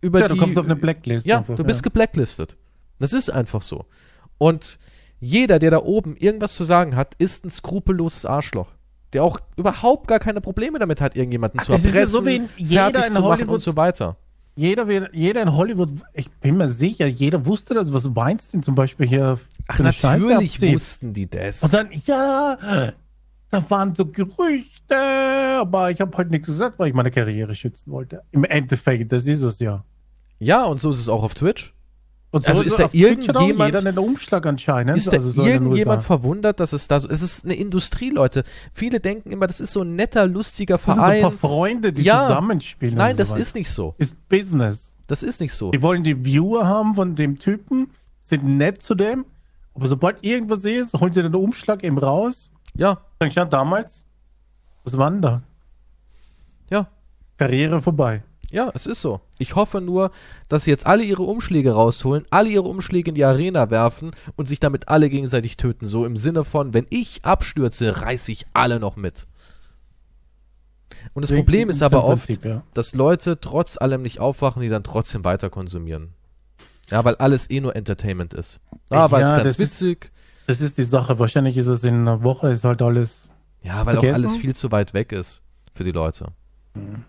über 0.01 0.19
ja, 0.19 0.27
die. 0.27 0.35
Du 0.35 0.39
kommst 0.39 0.57
auf 0.57 0.65
eine 0.65 0.75
Blacklist. 0.75 1.25
Ja, 1.25 1.39
einfach, 1.39 1.55
du 1.55 1.63
bist 1.63 1.79
ja. 1.79 1.83
geblacklistet. 1.83 2.57
Das 2.99 3.13
ist 3.13 3.29
einfach 3.29 3.61
so. 3.61 3.85
Und 4.39 4.79
jeder, 5.19 5.59
der 5.59 5.69
da 5.69 5.83
oben 5.83 6.17
irgendwas 6.17 6.55
zu 6.55 6.63
sagen 6.63 6.95
hat, 6.95 7.13
ist 7.19 7.45
ein 7.45 7.51
skrupelloses 7.51 8.25
Arschloch. 8.25 8.69
Der 9.13 9.23
auch 9.23 9.39
überhaupt 9.55 10.07
gar 10.07 10.19
keine 10.19 10.41
Probleme 10.41 10.79
damit 10.79 11.01
hat, 11.01 11.15
irgendjemanden 11.15 11.59
Ach, 11.59 11.65
zu 11.65 11.73
erpressen, 11.73 12.05
so 12.07 12.23
fertig 12.65 13.11
zu 13.11 13.21
machen 13.21 13.49
und 13.49 13.61
so 13.61 13.75
weiter. 13.75 14.17
Jeder, 14.55 15.13
jeder 15.13 15.41
in 15.41 15.55
Hollywood, 15.55 15.89
ich 16.13 16.29
bin 16.31 16.57
mir 16.57 16.67
sicher, 16.69 17.07
jeder 17.07 17.45
wusste 17.45 17.73
das, 17.73 17.93
was 17.93 18.15
Weinstein 18.15 18.61
zum 18.61 18.75
Beispiel 18.75 19.07
hier. 19.07 19.39
Ach, 19.67 19.79
natürlich 19.79 20.61
wussten 20.61 21.13
die 21.13 21.29
das. 21.29 21.63
Und 21.63 21.73
dann, 21.73 21.89
ja, 22.05 22.91
da 23.51 23.69
waren 23.69 23.95
so 23.95 24.05
Gerüchte, 24.05 24.95
aber 24.95 25.91
ich 25.91 26.01
habe 26.01 26.15
halt 26.17 26.29
nichts 26.29 26.47
gesagt, 26.47 26.77
weil 26.77 26.89
ich 26.89 26.93
meine 26.93 27.09
Karriere 27.09 27.55
schützen 27.55 27.91
wollte. 27.91 28.23
Im 28.31 28.43
Endeffekt, 28.43 29.11
das 29.11 29.25
ist 29.27 29.41
es 29.41 29.59
ja. 29.59 29.85
Ja, 30.39 30.65
und 30.65 30.79
so 30.79 30.89
ist 30.89 30.99
es 30.99 31.09
auch 31.09 31.23
auf 31.23 31.35
Twitch. 31.35 31.73
Und 32.31 32.45
so 32.45 32.51
also 32.51 32.61
ist 32.61 32.77
da 32.77 32.89
irgendjemand 32.91 33.75
einen 33.75 33.97
Umschlag 33.97 34.45
anscheinend. 34.45 34.97
Ist 34.97 35.07
da 35.07 35.13
also 35.13 35.31
so 35.31 35.43
irgendjemand 35.43 36.03
verwundert, 36.03 36.59
dass 36.59 36.73
es 36.73 36.87
da 36.87 36.99
so 36.99 37.09
es 37.09 37.23
ist 37.23 37.43
eine 37.43 37.55
Industrie, 37.55 38.11
Leute. 38.11 38.43
Viele 38.71 38.99
denken 38.99 39.31
immer, 39.31 39.47
das 39.47 39.59
ist 39.59 39.73
so 39.73 39.81
ein 39.81 39.95
netter, 39.95 40.27
lustiger 40.27 40.77
Verein. 40.77 40.97
Das 40.97 41.07
sind 41.07 41.15
ein 41.15 41.21
paar 41.21 41.49
Freunde, 41.49 41.93
die 41.93 42.03
ja, 42.03 42.27
zusammenspielen. 42.27 42.95
Nein, 42.95 43.17
das 43.17 43.31
ist 43.31 43.55
nicht 43.55 43.71
so. 43.71 43.95
Ist 43.97 44.15
Business. 44.29 44.93
Das 45.07 45.23
ist 45.23 45.41
nicht 45.41 45.53
so. 45.53 45.71
Die 45.71 45.81
wollen 45.81 46.03
die 46.03 46.23
Viewer 46.23 46.67
haben 46.67 46.93
von 46.93 47.15
dem 47.15 47.39
Typen, 47.39 47.89
sind 48.21 48.43
nett 48.43 48.83
zu 48.83 48.93
dem, 48.93 49.25
aber 49.73 49.87
sobald 49.87 50.23
irgendwas 50.23 50.63
ist, 50.65 50.93
holen 50.93 51.11
sie 51.11 51.23
den 51.23 51.33
Umschlag 51.33 51.83
eben 51.83 51.97
raus. 51.97 52.51
Ja. 52.75 52.99
Dann 53.17 53.31
stand 53.31 53.51
damals, 53.51 54.05
was 54.83 54.95
war 54.99 55.09
denn 55.09 55.23
da? 55.23 55.41
Ja. 56.69 56.89
Karriere 57.37 57.81
vorbei. 57.81 58.21
Ja, 58.51 58.71
es 58.73 58.87
ist 58.87 59.01
so. 59.01 59.21
Ich 59.37 59.55
hoffe 59.55 59.79
nur, 59.79 60.11
dass 60.47 60.63
sie 60.63 60.71
jetzt 60.71 60.87
alle 60.87 61.03
ihre 61.03 61.23
Umschläge 61.23 61.73
rausholen, 61.73 62.25
alle 62.31 62.49
ihre 62.49 62.63
Umschläge 62.63 63.09
in 63.09 63.15
die 63.15 63.23
Arena 63.23 63.69
werfen 63.69 64.11
und 64.35 64.47
sich 64.47 64.59
damit 64.59 64.87
alle 64.87 65.09
gegenseitig 65.09 65.57
töten. 65.57 65.85
So 65.85 66.05
im 66.05 66.17
Sinne 66.17 66.43
von, 66.43 66.73
wenn 66.73 66.87
ich 66.89 67.23
abstürze, 67.23 68.01
reiße 68.01 68.31
ich 68.31 68.45
alle 68.53 68.79
noch 68.79 68.95
mit. 68.95 69.27
Und 71.13 71.23
das 71.23 71.31
Problem 71.31 71.69
ist 71.69 71.83
aber 71.83 72.03
oft, 72.03 72.25
Prinzip, 72.25 72.45
ja. 72.45 72.63
dass 72.73 72.95
Leute 72.95 73.39
trotz 73.39 73.77
allem 73.77 74.01
nicht 74.01 74.19
aufwachen, 74.19 74.61
die 74.61 74.69
dann 74.69 74.83
trotzdem 74.83 75.23
weiter 75.23 75.49
konsumieren. 75.49 76.13
Ja, 76.89 77.05
weil 77.05 77.15
alles 77.15 77.49
eh 77.49 77.61
nur 77.61 77.75
Entertainment 77.75 78.33
ist. 78.33 78.59
Ah, 78.89 79.11
weil 79.11 79.21
ja, 79.21 79.37
es 79.37 79.43
ganz 79.43 79.59
witzig. 79.59 80.05
Ist, 80.05 80.11
das 80.47 80.61
ist 80.61 80.77
die 80.79 80.83
Sache. 80.83 81.19
Wahrscheinlich 81.19 81.55
ist 81.55 81.67
es 81.67 81.83
in 81.83 81.93
einer 81.93 82.23
Woche, 82.23 82.49
ist 82.49 82.63
halt 82.63 82.81
alles. 82.81 83.29
Ja, 83.61 83.85
weil 83.85 83.95
vergessen. 83.95 84.09
auch 84.09 84.15
alles 84.15 84.37
viel 84.37 84.55
zu 84.55 84.71
weit 84.71 84.95
weg 84.95 85.11
ist 85.11 85.43
für 85.75 85.83
die 85.83 85.91
Leute. 85.91 86.29
Hm. 86.73 87.03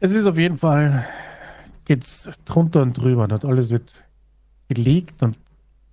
Es 0.00 0.14
ist 0.14 0.26
auf 0.26 0.38
jeden 0.38 0.56
Fall, 0.56 1.06
geht's 1.84 2.28
drunter 2.46 2.82
und 2.82 2.94
drüber. 2.94 3.28
Das 3.28 3.44
alles 3.44 3.70
wird 3.70 3.92
geleakt 4.68 5.22
und 5.22 5.38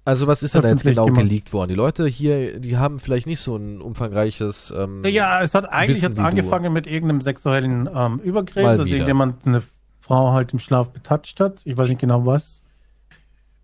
also 0.05 0.25
was 0.25 0.41
ist 0.41 0.55
denn 0.55 0.61
da 0.61 0.69
jetzt 0.69 0.83
genau 0.83 1.07
gemacht. 1.07 1.23
geleakt 1.23 1.51
worden? 1.51 1.67
Die 1.67 1.75
Leute 1.75 2.07
hier, 2.07 2.61
die 2.61 2.77
haben 2.77 2.97
vielleicht 2.97 3.27
nicht 3.27 3.41
so 3.41 3.57
ein 3.57 3.81
umfangreiches 3.81 4.73
ähm, 4.75 5.03
Ja, 5.05 5.41
es 5.41 5.53
hat 5.53 5.69
eigentlich 5.69 5.97
Wissen, 5.97 6.13
jetzt 6.13 6.19
angefangen 6.19 6.71
mit 6.71 6.87
irgendeinem 6.87 7.19
sexuellen 7.19 7.89
ähm, 7.93 8.19
Übergriff, 8.19 8.77
dass 8.77 8.87
irgendjemand 8.87 9.45
eine 9.45 9.61
Frau 9.99 10.31
halt 10.31 10.53
im 10.53 10.59
Schlaf 10.59 10.91
betatscht 10.91 11.41
hat. 11.41 11.59
Ich 11.65 11.77
weiß 11.77 11.89
nicht 11.89 11.99
genau 11.99 12.25
was. 12.25 12.61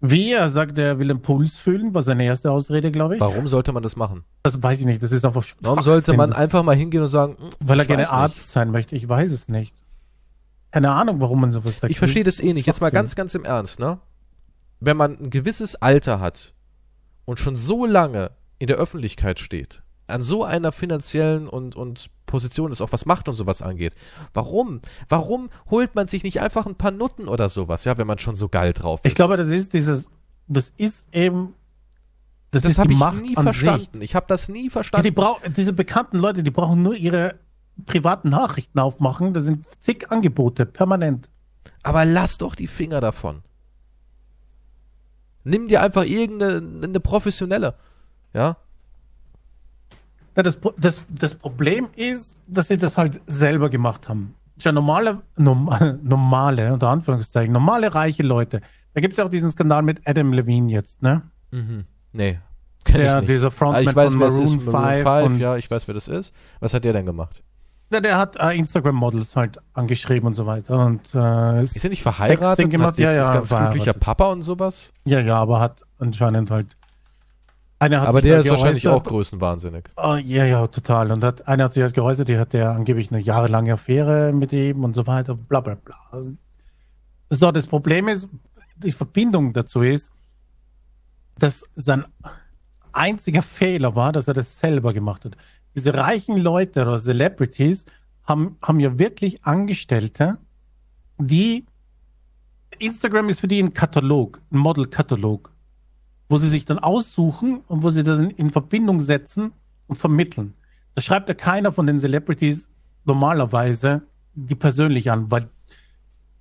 Wie? 0.01 0.33
Er 0.33 0.50
sagt, 0.50 0.77
er 0.77 1.00
will 1.00 1.07
den 1.07 1.21
Puls 1.21 1.55
fühlen, 1.55 1.93
war 1.93 2.01
seine 2.01 2.25
erste 2.25 2.51
Ausrede, 2.51 2.91
glaube 2.91 3.15
ich. 3.15 3.21
Warum 3.21 3.47
sollte 3.47 3.71
man 3.71 3.81
das 3.81 3.95
machen? 3.95 4.25
Das 4.43 4.62
weiß 4.62 4.81
ich 4.81 4.85
nicht, 4.85 5.01
das 5.01 5.13
ist 5.13 5.23
einfach 5.23 5.45
Warum 5.62 5.81
sollte 5.81 6.12
man 6.12 6.33
einfach 6.33 6.62
mal 6.63 6.75
hingehen 6.75 7.03
und 7.03 7.07
sagen, 7.07 7.38
hm, 7.39 7.51
weil 7.62 7.79
er 7.79 7.85
gerne 7.85 8.12
Arzt 8.12 8.35
nicht. 8.35 8.50
sein 8.50 8.69
möchte? 8.69 8.97
Ich 8.97 9.07
weiß 9.07 9.31
es 9.31 9.47
nicht. 9.47 9.73
Keine 10.73 10.91
Ahnung, 10.91 11.19
warum 11.19 11.39
man 11.39 11.51
sowas 11.51 11.79
sagt. 11.79 11.91
Ich 11.91 11.99
verstehe 11.99 12.23
das 12.23 12.39
eh 12.39 12.51
nicht. 12.51 12.65
Jetzt 12.65 12.81
mal 12.81 12.89
ganz, 12.89 13.13
ganz 13.13 13.35
im 13.35 13.45
Ernst, 13.45 13.79
ne? 13.79 13.99
Wenn 14.79 14.97
man 14.97 15.19
ein 15.19 15.29
gewisses 15.29 15.75
Alter 15.75 16.19
hat 16.19 16.55
und 17.25 17.39
schon 17.39 17.55
so 17.55 17.85
lange 17.85 18.31
in 18.57 18.65
der 18.65 18.77
Öffentlichkeit 18.77 19.39
steht, 19.39 19.83
an 20.07 20.23
so 20.23 20.43
einer 20.43 20.71
finanziellen 20.71 21.47
und, 21.47 21.75
und 21.75 22.09
Position 22.25 22.71
ist, 22.71 22.81
auch 22.81 22.91
was 22.91 23.05
Macht 23.05 23.29
und 23.29 23.35
sowas 23.35 23.61
angeht. 23.61 23.93
Warum? 24.33 24.81
Warum 25.09 25.51
holt 25.69 25.93
man 25.93 26.07
sich 26.07 26.23
nicht 26.23 26.41
einfach 26.41 26.65
ein 26.65 26.73
paar 26.73 26.89
Nutten 26.89 27.27
oder 27.27 27.49
sowas, 27.49 27.85
ja, 27.85 27.95
wenn 27.99 28.07
man 28.07 28.17
schon 28.17 28.33
so 28.33 28.49
geil 28.49 28.73
drauf 28.73 29.01
ist? 29.03 29.11
Ich 29.11 29.15
glaube, 29.15 29.37
das 29.37 29.49
ist 29.49 29.73
dieses, 29.73 30.09
das 30.47 30.73
ist 30.77 31.05
eben 31.11 31.53
das, 32.49 32.63
das 32.63 32.79
habe 32.79 32.93
ich 32.93 32.99
nie 33.21 33.35
verstanden. 33.35 33.99
Sich. 33.99 34.03
Ich 34.03 34.15
habe 34.15 34.25
das 34.27 34.49
nie 34.49 34.71
verstanden. 34.71 35.05
Ja, 35.05 35.11
die 35.11 35.15
brauch, 35.15 35.39
diese 35.55 35.73
bekannten 35.73 36.17
Leute, 36.17 36.41
die 36.41 36.51
brauchen 36.51 36.81
nur 36.81 36.95
ihre 36.95 37.35
privaten 37.85 38.29
Nachrichten 38.29 38.79
aufmachen. 38.79 39.33
Da 39.33 39.41
sind 39.41 39.67
zig 39.79 40.11
Angebote, 40.11 40.65
permanent. 40.65 41.29
Aber 41.81 42.05
lass 42.05 42.37
doch 42.37 42.55
die 42.55 42.67
Finger 42.67 43.01
davon. 43.01 43.41
Nimm 45.43 45.67
dir 45.67 45.81
einfach 45.81 46.05
irgendeine 46.05 46.85
eine 46.87 46.99
professionelle. 46.99 47.75
Ja? 48.33 48.57
Ja, 50.35 50.43
das, 50.43 50.57
das, 50.77 51.03
das 51.09 51.35
Problem 51.35 51.89
ist, 51.95 52.37
dass 52.47 52.69
sie 52.69 52.77
das 52.77 52.97
halt 52.97 53.21
selber 53.27 53.69
gemacht 53.69 54.09
haben. 54.09 54.35
Ja, 54.59 54.71
normale, 54.71 55.21
normale, 55.35 55.99
normale, 56.03 56.73
unter 56.73 56.89
Anführungszeichen, 56.89 57.51
normale 57.51 57.93
reiche 57.93 58.23
Leute. 58.23 58.61
Da 58.93 59.01
gibt 59.01 59.13
es 59.13 59.17
ja 59.17 59.25
auch 59.25 59.29
diesen 59.29 59.49
Skandal 59.51 59.81
mit 59.81 60.07
Adam 60.07 60.33
Levine 60.33 60.71
jetzt, 60.71 61.01
ne? 61.01 61.23
Mhm. 61.51 61.85
Nee. 62.13 62.39
Kenn 62.85 63.01
der, 63.01 63.15
ich 63.15 63.21
nicht. 63.21 63.29
dieser 63.29 63.51
Frontman 63.51 63.87
ah, 63.87 63.89
ich 63.89 63.95
weiß, 63.95 64.11
von 64.11 64.19
Maroon, 64.19 64.43
ist, 64.43 64.65
Maroon 64.65 65.29
5. 65.31 65.41
ja, 65.41 65.57
ich 65.57 65.69
weiß, 65.69 65.87
wer 65.87 65.93
das 65.93 66.07
ist. 66.07 66.33
Was 66.59 66.73
hat 66.73 66.83
der 66.83 66.93
denn 66.93 67.05
gemacht? 67.05 67.43
Ja, 67.93 68.00
der 68.01 68.17
hat 68.17 68.35
äh, 68.38 68.57
Instagram-Models 68.57 69.35
halt 69.35 69.59
angeschrieben 69.73 70.27
und 70.27 70.33
so 70.33 70.45
weiter. 70.45 70.85
Und, 70.85 71.01
äh, 71.13 71.62
ist 71.62 71.83
er 71.83 71.89
nicht 71.89 72.01
verheiratet? 72.01 72.69
Gemacht? 72.69 72.88
Hat 72.89 73.00
jetzt 73.00 73.15
ja, 73.17 73.23
ja, 73.23 73.33
ganz 73.33 73.50
glücklicher 73.50 73.93
Papa 73.93 74.31
und 74.31 74.41
sowas? 74.41 74.93
Ja, 75.05 75.19
ja, 75.19 75.35
aber 75.35 75.59
hat 75.59 75.83
anscheinend 76.00 76.50
halt 76.50 76.75
aber 77.91 78.21
der 78.21 78.39
ist 78.39 78.50
wahrscheinlich 78.50 78.88
auch 78.88 79.03
größenwahnsinnig. 79.03 79.89
Oh, 79.97 80.15
ja, 80.15 80.45
ja, 80.45 80.65
total. 80.67 81.12
Und 81.12 81.23
hat, 81.23 81.47
einer 81.47 81.65
hat 81.65 81.73
sich 81.73 81.83
halt 81.83 81.93
geäußert, 81.93 82.29
die 82.29 82.38
hat 82.38 82.53
der 82.53 82.71
angeblich 82.71 83.12
eine 83.12 83.19
jahrelange 83.19 83.73
Affäre 83.73 84.31
mit 84.31 84.53
ihm 84.53 84.83
und 84.83 84.95
so 84.95 85.05
weiter, 85.05 85.35
bla 85.35 85.59
bla 85.59 85.75
bla. 85.75 85.97
So, 87.29 87.51
das 87.51 87.67
Problem 87.67 88.07
ist, 88.07 88.27
die 88.77 88.91
Verbindung 88.91 89.53
dazu 89.53 89.81
ist, 89.81 90.12
dass 91.38 91.65
sein 91.75 92.05
einziger 92.93 93.41
Fehler 93.41 93.95
war, 93.95 94.12
dass 94.12 94.27
er 94.27 94.33
das 94.33 94.59
selber 94.59 94.93
gemacht 94.93 95.25
hat. 95.25 95.35
Diese 95.75 95.93
reichen 95.93 96.37
Leute 96.37 96.83
oder 96.83 96.99
Celebrities 96.99 97.85
haben, 98.23 98.57
haben 98.61 98.79
ja 98.79 98.99
wirklich 98.99 99.43
Angestellte, 99.43 100.37
die 101.17 101.65
Instagram 102.79 103.29
ist 103.29 103.39
für 103.39 103.47
die 103.47 103.61
ein 103.61 103.73
Katalog, 103.73 104.41
ein 104.51 104.57
Model-Katalog 104.57 105.53
wo 106.33 106.37
sie 106.37 106.49
sich 106.49 106.65
dann 106.65 106.79
aussuchen 106.79 107.61
und 107.67 107.83
wo 107.83 107.91
sie 107.91 108.03
das 108.03 108.17
in, 108.17 108.31
in 108.31 108.49
Verbindung 108.49 109.01
setzen 109.01 109.53
und 109.85 109.97
vermitteln. 109.97 110.55
Da 110.95 111.01
schreibt 111.01 111.29
ja 111.29 111.35
keiner 111.35 111.71
von 111.71 111.85
den 111.85 111.99
Celebrities 111.99 112.69
normalerweise 113.05 114.01
die 114.33 114.55
persönlich 114.55 115.11
an, 115.11 115.29
weil, 115.29 115.47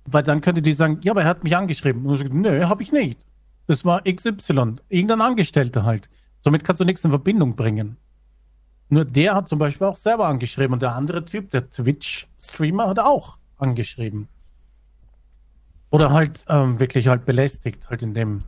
weil 0.05 0.23
dann 0.23 0.41
könnte 0.41 0.63
die 0.63 0.73
sagen, 0.73 0.97
ja, 1.03 1.11
aber 1.11 1.21
er 1.21 1.27
hat 1.27 1.43
mich 1.43 1.55
angeschrieben. 1.55 2.07
Und 2.07 2.15
ich 2.15 2.21
sage, 2.21 2.35
nö, 2.35 2.63
habe 2.65 2.81
ich 2.81 2.91
nicht. 2.91 3.23
Das 3.67 3.85
war 3.85 4.01
XY, 4.01 4.77
irgendein 4.89 5.21
Angestellter 5.21 5.83
halt. 5.83 6.09
Somit 6.41 6.63
kannst 6.63 6.81
du 6.81 6.85
nichts 6.85 7.03
in 7.05 7.11
Verbindung 7.11 7.55
bringen. 7.55 7.97
Nur 8.93 9.05
der 9.05 9.33
hat 9.33 9.47
zum 9.47 9.57
Beispiel 9.57 9.87
auch 9.87 9.95
selber 9.95 10.27
angeschrieben 10.27 10.73
und 10.73 10.81
der 10.81 10.95
andere 10.95 11.25
Typ, 11.25 11.49
der 11.49 11.69
Twitch-Streamer, 11.69 12.87
hat 12.87 12.99
auch 12.99 13.39
angeschrieben. 13.57 14.27
Oder 15.89 16.11
halt 16.11 16.45
ähm, 16.47 16.79
wirklich 16.79 17.07
halt 17.07 17.25
belästigt, 17.25 17.89
halt 17.89 18.03
in 18.03 18.13
dem 18.13 18.43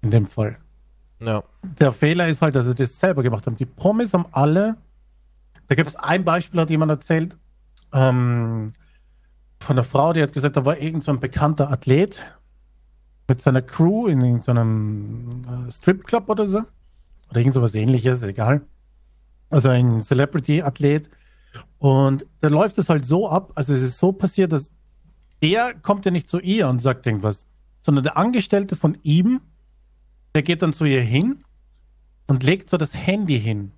in 0.00 0.10
dem 0.10 0.26
Fall. 0.26 0.56
Ja. 1.20 1.44
Der 1.62 1.92
Fehler 1.92 2.28
ist 2.28 2.42
halt, 2.42 2.54
dass 2.54 2.66
sie 2.66 2.74
das 2.74 2.98
selber 2.98 3.22
gemacht 3.22 3.46
haben. 3.46 3.56
Die 3.56 3.66
Promis 3.66 4.14
haben 4.14 4.26
alle, 4.32 4.76
da 5.68 5.74
gibt 5.74 5.88
es 5.88 5.96
ein 5.96 6.24
Beispiel, 6.24 6.60
hat 6.60 6.70
jemand 6.70 6.90
erzählt, 6.90 7.36
ähm, 7.92 8.72
von 9.60 9.76
einer 9.76 9.84
Frau, 9.84 10.12
die 10.12 10.22
hat 10.22 10.32
gesagt, 10.32 10.56
da 10.56 10.64
war 10.64 10.78
irgend 10.78 11.04
so 11.04 11.12
ein 11.12 11.20
bekannter 11.20 11.70
Athlet 11.70 12.18
mit 13.28 13.40
seiner 13.40 13.62
Crew 13.62 14.08
in 14.08 14.22
irgendeinem 14.22 15.44
äh, 15.68 15.70
Stripclub 15.70 16.28
oder 16.28 16.46
so. 16.46 16.62
Oder 17.30 17.40
irgend 17.40 17.54
sowas 17.54 17.74
ähnliches, 17.74 18.22
egal. 18.22 18.62
Also 19.52 19.68
ein 19.68 20.00
Celebrity-Athlet. 20.00 21.08
Und 21.78 22.26
da 22.40 22.48
läuft 22.48 22.78
es 22.78 22.88
halt 22.88 23.04
so 23.04 23.28
ab, 23.28 23.52
also 23.54 23.72
es 23.72 23.82
ist 23.82 23.98
so 23.98 24.12
passiert, 24.12 24.52
dass 24.52 24.72
der 25.42 25.74
kommt 25.74 26.04
ja 26.04 26.10
nicht 26.10 26.28
zu 26.28 26.38
ihr 26.38 26.68
und 26.68 26.80
sagt 26.80 27.06
irgendwas, 27.06 27.46
sondern 27.80 28.04
der 28.04 28.16
Angestellte 28.16 28.76
von 28.76 28.96
ihm 29.02 29.40
der 30.34 30.42
geht 30.42 30.62
dann 30.62 30.72
zu 30.72 30.84
ihr 30.84 31.02
hin 31.02 31.44
und 32.26 32.42
legt 32.42 32.70
so 32.70 32.76
das 32.76 32.94
Handy 32.94 33.38
hin. 33.38 33.72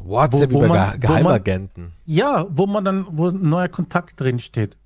WhatsApp 0.00 0.52
wo, 0.52 0.60
wo 0.60 0.64
über 0.64 0.74
man, 0.74 1.00
Geheimagenten. 1.00 1.84
Man, 1.84 1.92
ja, 2.04 2.46
wo 2.50 2.66
man 2.66 2.84
dann, 2.84 3.06
wo 3.10 3.28
ein 3.28 3.48
neuer 3.48 3.68
Kontakt 3.68 4.20
drin 4.20 4.38
steht. 4.38 4.76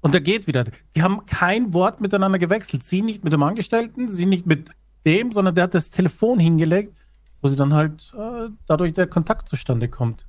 Und 0.00 0.14
er 0.14 0.20
geht 0.20 0.46
wieder. 0.46 0.64
Die 0.94 1.02
haben 1.02 1.24
kein 1.24 1.72
Wort 1.72 2.00
miteinander 2.00 2.38
gewechselt. 2.38 2.84
Sie 2.84 3.00
nicht 3.00 3.24
mit 3.24 3.32
dem 3.32 3.42
Angestellten, 3.42 4.08
sie 4.08 4.26
nicht 4.26 4.46
mit 4.46 4.70
dem, 5.06 5.32
sondern 5.32 5.54
der 5.54 5.64
hat 5.64 5.74
das 5.74 5.90
Telefon 5.90 6.38
hingelegt, 6.38 6.98
wo 7.44 7.48
sie 7.48 7.56
dann 7.56 7.74
halt 7.74 8.12
äh, 8.18 8.48
dadurch 8.66 8.94
der 8.94 9.06
Kontakt 9.06 9.48
zustande 9.48 9.88
kommt. 9.88 10.26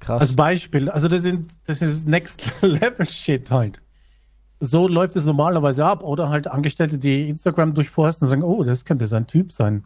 Krass. 0.00 0.20
Als 0.20 0.36
Beispiel. 0.36 0.88
Also 0.88 1.08
das 1.08 1.22
sind, 1.22 1.52
das 1.66 1.82
ist 1.82 2.06
Next 2.06 2.52
Level 2.62 3.04
Shit 3.04 3.50
halt 3.50 3.80
so 4.60 4.88
läuft 4.88 5.16
es 5.16 5.24
normalerweise 5.24 5.84
ab. 5.84 6.02
Oder 6.02 6.28
halt 6.28 6.46
Angestellte, 6.46 6.98
die 6.98 7.28
Instagram 7.28 7.74
durchforsten 7.74 8.26
und 8.26 8.30
sagen, 8.30 8.42
oh, 8.42 8.64
das 8.64 8.84
könnte 8.84 9.06
sein 9.06 9.26
Typ 9.26 9.52
sein. 9.52 9.84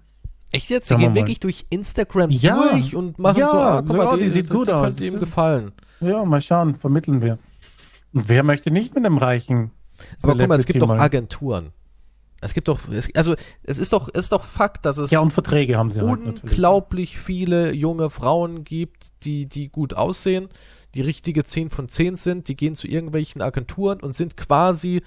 Echt 0.53 0.69
jetzt? 0.69 0.89
Sie 0.89 0.97
gehen 0.97 1.15
wirklich 1.15 1.41
durch 1.41 1.67
Instagram 1.71 2.31
ja. 2.31 2.71
durch 2.71 2.95
und 2.95 3.19
machen 3.19 3.39
ja, 3.39 3.47
so, 3.47 3.57
ah, 3.57 3.83
guck 3.87 3.97
mal, 3.97 4.17
die, 4.17 4.25
die 4.25 4.29
sieht 4.29 4.51
gut 4.51 4.69
die, 4.69 4.73
aus. 4.73 4.89
Könnte 4.89 5.07
ihm 5.07 5.19
gefallen. 5.19 5.73
Ja, 6.01 6.25
mal 6.25 6.43
schauen, 6.43 6.75
vermitteln 6.75 7.23
wir. 7.23 7.39
Und 8.13 8.29
wer 8.29 8.43
möchte 8.43 8.71
nicht 8.71 8.95
mit 8.95 9.07
einem 9.07 9.17
reichen 9.17 9.71
Aber 10.23 10.37
guck 10.37 10.49
mal, 10.49 10.59
es 10.59 10.67
gibt 10.67 10.83
doch 10.83 10.91
Agenturen. 10.91 11.71
Es 12.43 12.55
gibt 12.55 12.69
doch, 12.69 12.81
es, 12.91 13.15
also 13.15 13.35
es 13.63 13.79
ist 13.79 13.93
doch, 13.93 14.09
es 14.13 14.25
ist 14.25 14.33
doch 14.33 14.45
Fakt, 14.45 14.85
dass 14.85 14.99
es 14.99 15.11
ja 15.11 15.21
und 15.21 15.33
Verträge 15.33 15.79
haben 15.79 15.91
sie 15.91 16.01
halt 16.01 16.43
unglaublich 16.43 17.15
halt 17.15 17.25
viele 17.25 17.73
junge 17.73 18.11
Frauen 18.11 18.65
gibt, 18.65 19.13
die 19.25 19.47
die 19.47 19.69
gut 19.69 19.95
aussehen, 19.95 20.49
die 20.95 21.03
richtige 21.03 21.45
10 21.45 21.71
von 21.71 21.89
10 21.89 22.17
sind, 22.17 22.49
die 22.49 22.57
gehen 22.57 22.75
zu 22.75 22.89
irgendwelchen 22.89 23.43
Agenturen 23.43 24.01
und 24.01 24.13
sind 24.15 24.37
quasi 24.37 25.03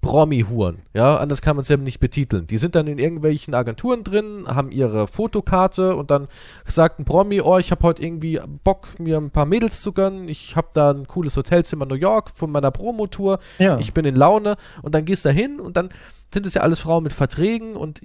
Promi-Huren. 0.00 0.78
Ja, 0.94 1.18
anders 1.18 1.42
kann 1.42 1.56
man 1.56 1.62
es 1.62 1.68
ja 1.68 1.76
nicht 1.76 2.00
betiteln. 2.00 2.46
Die 2.46 2.56
sind 2.58 2.74
dann 2.74 2.86
in 2.86 2.98
irgendwelchen 2.98 3.54
Agenturen 3.54 4.02
drin, 4.02 4.44
haben 4.46 4.70
ihre 4.70 5.06
Fotokarte 5.06 5.94
und 5.94 6.10
dann 6.10 6.28
sagt 6.64 6.98
ein 6.98 7.04
Promi, 7.04 7.40
oh, 7.42 7.58
ich 7.58 7.70
habe 7.70 7.82
heute 7.82 8.02
irgendwie 8.02 8.40
Bock, 8.64 8.88
mir 8.98 9.18
ein 9.18 9.30
paar 9.30 9.46
Mädels 9.46 9.82
zu 9.82 9.92
gönnen. 9.92 10.28
Ich 10.28 10.56
habe 10.56 10.68
da 10.72 10.90
ein 10.90 11.06
cooles 11.06 11.36
Hotelzimmer 11.36 11.82
in 11.84 11.90
New 11.90 11.96
York 11.96 12.30
von 12.30 12.50
meiner 12.50 12.70
Promotour. 12.70 13.40
Ja. 13.58 13.78
Ich 13.78 13.92
bin 13.92 14.06
in 14.06 14.16
Laune 14.16 14.56
und 14.82 14.94
dann 14.94 15.04
gehst 15.04 15.24
du 15.24 15.28
da 15.28 15.34
hin 15.34 15.60
und 15.60 15.76
dann 15.76 15.90
sind 16.32 16.46
es 16.46 16.54
ja 16.54 16.62
alles 16.62 16.80
Frauen 16.80 17.02
mit 17.02 17.12
Verträgen 17.12 17.76
und 17.76 18.00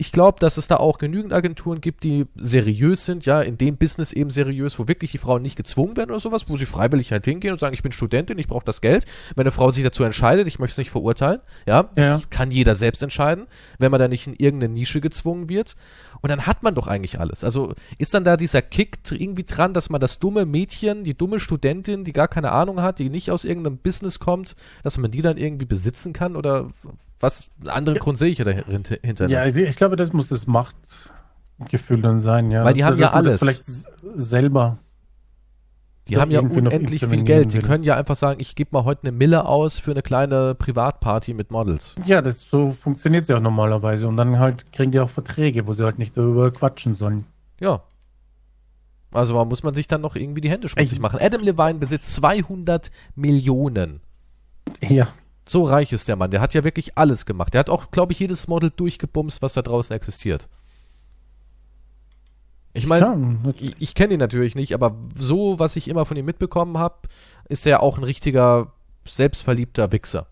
ich 0.00 0.12
glaube, 0.12 0.38
dass 0.38 0.56
es 0.56 0.68
da 0.68 0.76
auch 0.76 0.98
genügend 0.98 1.32
Agenturen 1.32 1.80
gibt, 1.80 2.04
die 2.04 2.26
seriös 2.36 3.04
sind, 3.04 3.26
ja, 3.26 3.42
in 3.42 3.58
dem 3.58 3.76
Business 3.76 4.12
eben 4.12 4.30
seriös, 4.30 4.78
wo 4.78 4.86
wirklich 4.86 5.10
die 5.10 5.18
Frauen 5.18 5.42
nicht 5.42 5.56
gezwungen 5.56 5.96
werden 5.96 6.10
oder 6.10 6.20
sowas, 6.20 6.48
wo 6.48 6.56
sie 6.56 6.66
freiwillig 6.66 7.10
halt 7.10 7.24
hingehen 7.24 7.50
und 7.50 7.58
sagen, 7.58 7.74
ich 7.74 7.82
bin 7.82 7.90
Studentin, 7.90 8.38
ich 8.38 8.46
brauche 8.46 8.64
das 8.64 8.80
Geld. 8.80 9.06
Wenn 9.34 9.42
eine 9.42 9.50
Frau 9.50 9.72
sich 9.72 9.82
dazu 9.82 10.04
entscheidet, 10.04 10.46
ich 10.46 10.60
möchte 10.60 10.74
es 10.74 10.78
nicht 10.78 10.90
verurteilen, 10.90 11.40
ja, 11.66 11.82
das 11.96 12.06
ja. 12.06 12.20
kann 12.30 12.52
jeder 12.52 12.76
selbst 12.76 13.02
entscheiden, 13.02 13.48
wenn 13.80 13.90
man 13.90 13.98
da 13.98 14.06
nicht 14.06 14.28
in 14.28 14.34
irgendeine 14.34 14.72
Nische 14.72 15.00
gezwungen 15.00 15.48
wird. 15.48 15.74
Und 16.20 16.30
dann 16.30 16.46
hat 16.46 16.62
man 16.62 16.76
doch 16.76 16.86
eigentlich 16.86 17.18
alles. 17.18 17.42
Also 17.42 17.74
ist 17.98 18.14
dann 18.14 18.24
da 18.24 18.36
dieser 18.36 18.62
Kick 18.62 18.98
irgendwie 19.10 19.44
dran, 19.44 19.74
dass 19.74 19.90
man 19.90 20.00
das 20.00 20.20
dumme 20.20 20.46
Mädchen, 20.46 21.02
die 21.02 21.16
dumme 21.16 21.40
Studentin, 21.40 22.04
die 22.04 22.12
gar 22.12 22.28
keine 22.28 22.52
Ahnung 22.52 22.82
hat, 22.82 23.00
die 23.00 23.10
nicht 23.10 23.32
aus 23.32 23.44
irgendeinem 23.44 23.78
Business 23.78 24.20
kommt, 24.20 24.54
dass 24.84 24.96
man 24.98 25.10
die 25.10 25.22
dann 25.22 25.38
irgendwie 25.38 25.66
besitzen 25.66 26.12
kann 26.12 26.36
oder 26.36 26.68
was, 27.20 27.50
anderen. 27.66 27.98
Grund 27.98 28.18
sehe 28.18 28.28
ich 28.28 28.38
ja 28.38 28.44
dahinter. 28.44 29.28
Ja, 29.28 29.46
ich 29.46 29.76
glaube, 29.76 29.96
das 29.96 30.12
muss 30.12 30.28
das 30.28 30.46
Machtgefühl 30.46 32.00
dann 32.02 32.20
sein, 32.20 32.50
ja. 32.50 32.64
Weil 32.64 32.74
die 32.74 32.84
haben 32.84 32.98
ja 32.98 33.12
alles. 33.12 33.40
Vielleicht 33.40 33.64
selber. 34.02 34.78
Die 36.08 36.16
haben 36.16 36.30
ja 36.30 36.40
unendlich 36.40 37.04
viel 37.04 37.22
Geld. 37.22 37.52
Die 37.52 37.58
können 37.58 37.84
ja 37.84 37.96
einfach 37.96 38.16
sagen, 38.16 38.40
ich 38.40 38.54
gebe 38.54 38.70
mal 38.72 38.84
heute 38.84 39.02
eine 39.02 39.12
Mille 39.12 39.44
aus 39.44 39.78
für 39.78 39.90
eine 39.90 40.00
kleine 40.00 40.54
Privatparty 40.54 41.34
mit 41.34 41.50
Models. 41.50 41.96
Ja, 42.06 42.22
das 42.22 42.40
so 42.40 42.72
funktioniert 42.72 43.22
es 43.22 43.28
ja 43.28 43.36
auch 43.36 43.42
normalerweise. 43.42 44.08
Und 44.08 44.16
dann 44.16 44.38
halt 44.38 44.72
kriegen 44.72 44.90
die 44.90 45.00
auch 45.00 45.10
Verträge, 45.10 45.66
wo 45.66 45.74
sie 45.74 45.84
halt 45.84 45.98
nicht 45.98 46.16
darüber 46.16 46.50
quatschen 46.50 46.94
sollen. 46.94 47.26
Ja. 47.60 47.82
Also 49.12 49.42
muss 49.44 49.62
man 49.62 49.74
sich 49.74 49.86
dann 49.86 50.00
noch 50.00 50.16
irgendwie 50.16 50.40
die 50.40 50.50
Hände 50.50 50.68
schmutzig 50.68 50.98
machen. 50.98 51.18
Adam 51.20 51.42
Levine 51.42 51.78
besitzt 51.78 52.14
200 52.14 52.90
Millionen. 53.14 54.00
Ja. 54.80 55.08
So 55.48 55.64
reich 55.64 55.92
ist 55.94 56.06
der 56.08 56.16
Mann. 56.16 56.30
Der 56.30 56.42
hat 56.42 56.52
ja 56.52 56.62
wirklich 56.62 56.98
alles 56.98 57.24
gemacht. 57.24 57.54
Der 57.54 57.60
hat 57.60 57.70
auch, 57.70 57.90
glaube 57.90 58.12
ich, 58.12 58.18
jedes 58.18 58.48
Model 58.48 58.70
durchgebumst, 58.70 59.40
was 59.40 59.54
da 59.54 59.62
draußen 59.62 59.96
existiert. 59.96 60.46
Ich 62.74 62.86
meine, 62.86 63.06
ja, 63.06 63.52
ich, 63.58 63.74
ich 63.78 63.94
kenne 63.94 64.14
ihn 64.14 64.20
natürlich 64.20 64.54
nicht, 64.54 64.74
aber 64.74 64.94
so, 65.16 65.58
was 65.58 65.74
ich 65.76 65.88
immer 65.88 66.04
von 66.04 66.18
ihm 66.18 66.26
mitbekommen 66.26 66.76
habe, 66.76 67.08
ist 67.48 67.66
er 67.66 67.82
auch 67.82 67.96
ein 67.96 68.04
richtiger, 68.04 68.72
selbstverliebter 69.06 69.90
Wichser. 69.90 70.26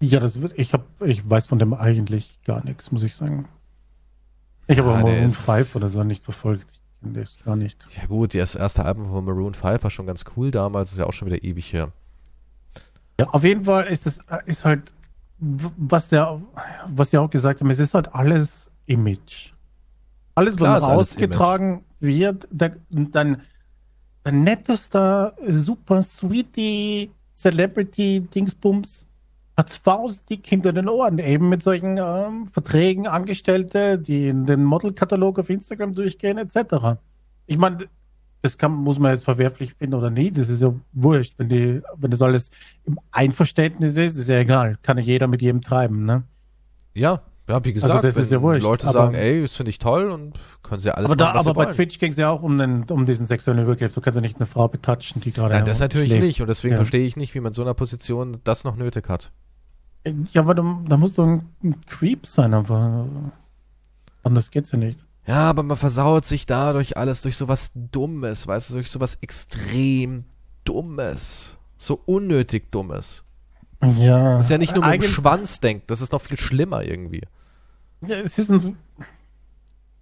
Ja, 0.00 0.20
das 0.20 0.42
wird, 0.42 0.58
ich 0.58 0.74
hab, 0.74 0.84
ich 1.00 1.28
weiß 1.28 1.46
von 1.46 1.58
dem 1.58 1.72
eigentlich 1.72 2.38
gar 2.44 2.62
nichts, 2.64 2.92
muss 2.92 3.02
ich 3.02 3.16
sagen. 3.16 3.48
Ich 4.66 4.78
habe 4.78 4.90
ja, 4.90 4.98
auch 4.98 5.02
Maroon 5.02 5.30
5 5.30 5.74
oder 5.74 5.88
so 5.88 6.04
nicht 6.04 6.22
verfolgt. 6.22 6.77
Ich 7.00 7.12
kenne 7.12 7.20
das 7.20 7.38
gar 7.44 7.56
nicht. 7.56 7.78
Ja 7.96 8.06
gut, 8.06 8.34
das 8.34 8.54
erste 8.54 8.84
Album 8.84 9.10
von 9.10 9.24
Maroon 9.24 9.54
5 9.54 9.82
war 9.82 9.90
schon 9.90 10.06
ganz 10.06 10.24
cool 10.36 10.50
damals, 10.50 10.92
ist 10.92 10.98
ja 10.98 11.06
auch 11.06 11.12
schon 11.12 11.26
wieder 11.26 11.42
ewig 11.44 11.72
her. 11.72 11.92
Ja, 13.20 13.28
auf 13.28 13.44
jeden 13.44 13.64
Fall 13.64 13.86
ist 13.86 14.06
es, 14.06 14.20
ist 14.46 14.64
halt, 14.64 14.92
was 15.38 16.08
der, 16.08 16.40
was 16.88 17.10
die 17.10 17.18
auch 17.18 17.30
gesagt 17.30 17.60
haben, 17.60 17.70
es 17.70 17.78
ist 17.78 17.94
halt 17.94 18.12
alles 18.14 18.70
Image. 18.86 19.52
Alles, 20.34 20.56
Klar, 20.56 20.76
was 20.76 20.84
ausgetragen 20.84 21.84
wird, 22.00 22.46
der, 22.50 22.76
dein 22.90 23.42
nettester, 24.30 25.34
super 25.48 26.02
sweetie 26.02 27.10
Celebrity-Dingsbums 27.34 29.06
hat 29.58 29.72
faustdick 29.72 30.46
hinter 30.46 30.72
den 30.72 30.88
Ohren, 30.88 31.18
eben 31.18 31.48
mit 31.48 31.64
solchen 31.64 31.98
ähm, 31.98 32.46
Verträgen 32.46 33.08
Angestellte, 33.08 33.98
die 33.98 34.28
in 34.28 34.46
den 34.46 34.62
Modelkatalog 34.62 35.40
auf 35.40 35.50
Instagram 35.50 35.96
durchgehen, 35.96 36.38
etc. 36.38 37.00
Ich 37.46 37.58
meine, 37.58 37.88
das 38.40 38.56
kann, 38.56 38.72
muss 38.72 39.00
man 39.00 39.10
jetzt 39.10 39.24
verwerflich 39.24 39.74
finden 39.74 39.96
oder 39.96 40.10
nicht, 40.10 40.38
das 40.38 40.48
ist 40.48 40.62
ja 40.62 40.72
wurscht. 40.92 41.34
Wenn, 41.38 41.48
die, 41.48 41.82
wenn 41.96 42.10
das 42.12 42.22
alles 42.22 42.50
im 42.84 43.00
Einverständnis 43.10 43.96
ist, 43.96 44.16
ist 44.16 44.28
ja 44.28 44.38
egal. 44.38 44.78
Kann 44.82 44.96
ja 44.96 45.02
jeder 45.02 45.26
mit 45.26 45.42
jedem 45.42 45.60
treiben, 45.60 46.04
ne? 46.04 46.22
Ja, 46.94 47.22
ja, 47.48 47.64
wie 47.64 47.72
gesagt, 47.72 47.92
also 47.92 48.06
das 48.06 48.16
ist 48.16 48.30
ja 48.30 48.40
wurscht, 48.40 48.62
Leute 48.62 48.86
sagen, 48.88 49.14
ey, 49.14 49.42
das 49.42 49.54
finde 49.54 49.70
ich 49.70 49.80
toll 49.80 50.10
und 50.10 50.38
können 50.62 50.80
sie 50.80 50.88
ja 50.88 50.94
alles 50.94 51.10
aber 51.10 51.24
machen, 51.24 51.34
da, 51.34 51.40
Aber 51.40 51.54
bei 51.54 51.64
wollen. 51.64 51.74
Twitch 51.74 51.98
ging 51.98 52.12
es 52.12 52.16
ja 52.16 52.30
auch 52.30 52.44
um, 52.44 52.58
den, 52.58 52.84
um 52.84 53.06
diesen 53.06 53.26
sexuellen 53.26 53.64
Übergriff. 53.64 53.92
Du 53.92 54.00
kannst 54.00 54.16
ja 54.16 54.20
nicht 54.20 54.36
eine 54.36 54.46
Frau 54.46 54.68
betatschen, 54.68 55.20
die 55.20 55.32
gerade. 55.32 55.54
Ja, 55.54 55.62
das 55.62 55.80
natürlich 55.80 56.10
schläft. 56.10 56.24
nicht 56.24 56.40
und 56.42 56.46
deswegen 56.48 56.74
ja. 56.74 56.76
verstehe 56.76 57.04
ich 57.04 57.16
nicht, 57.16 57.34
wie 57.34 57.40
man 57.40 57.50
in 57.50 57.54
so 57.54 57.62
einer 57.62 57.74
Position 57.74 58.38
das 58.44 58.62
noch 58.62 58.76
nötig 58.76 59.08
hat. 59.08 59.32
Ja, 60.32 60.42
aber 60.42 60.54
da, 60.54 60.80
da 60.88 60.96
musst 60.96 61.18
du 61.18 61.22
ein, 61.22 61.48
ein 61.62 61.80
Creep 61.86 62.26
sein, 62.26 62.54
aber 62.54 63.06
anders 64.22 64.50
geht's 64.50 64.72
ja 64.72 64.78
nicht. 64.78 64.98
Ja, 65.26 65.50
aber 65.50 65.62
man 65.62 65.76
versaut 65.76 66.24
sich 66.24 66.46
dadurch 66.46 66.96
alles 66.96 67.22
durch 67.22 67.36
sowas 67.36 67.72
Dummes, 67.74 68.46
weißt 68.46 68.70
du, 68.70 68.74
durch 68.74 68.90
sowas 68.90 69.18
extrem 69.20 70.24
Dummes. 70.64 71.58
So 71.76 72.00
unnötig 72.06 72.70
Dummes. 72.72 73.24
Ja. 73.82 74.36
Das 74.36 74.46
ist 74.46 74.50
ja 74.50 74.58
nicht 74.58 74.74
nur 74.74 74.84
mit 74.86 75.02
dem 75.02 75.10
Schwanz 75.10 75.60
denkt, 75.60 75.90
das 75.90 76.00
ist 76.00 76.12
noch 76.12 76.22
viel 76.22 76.38
schlimmer 76.38 76.82
irgendwie. 76.82 77.22
Ja, 78.06 78.16
es 78.16 78.38
ist 78.38 78.50
ein 78.50 78.76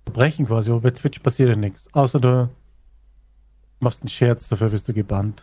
Verbrechen 0.04 0.46
quasi, 0.46 0.70
aber 0.70 0.80
bei 0.80 0.90
Twitch 0.90 1.18
passiert 1.18 1.50
ja 1.50 1.56
nichts. 1.56 1.92
Außer 1.92 2.20
du 2.20 2.48
machst 3.80 4.02
einen 4.02 4.08
Scherz, 4.08 4.48
dafür 4.48 4.72
wirst 4.72 4.88
du 4.88 4.94
gebannt. 4.94 5.42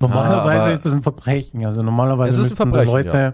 Normalerweise 0.00 0.64
ah, 0.64 0.72
ist 0.72 0.86
das 0.86 0.92
ein 0.92 1.02
Verbrechen. 1.02 1.64
Also 1.64 1.82
normalerweise 1.82 2.40
müssen 2.40 2.56
Verbrechen, 2.56 2.92
Leute 2.92 3.18
ja. 3.18 3.32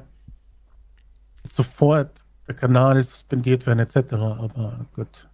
sofort 1.44 2.24
der 2.48 2.54
Kanal 2.54 3.02
suspendiert 3.02 3.66
werden 3.66 3.78
etc. 3.78 4.14
Aber 4.14 4.86
gut. 4.94 5.28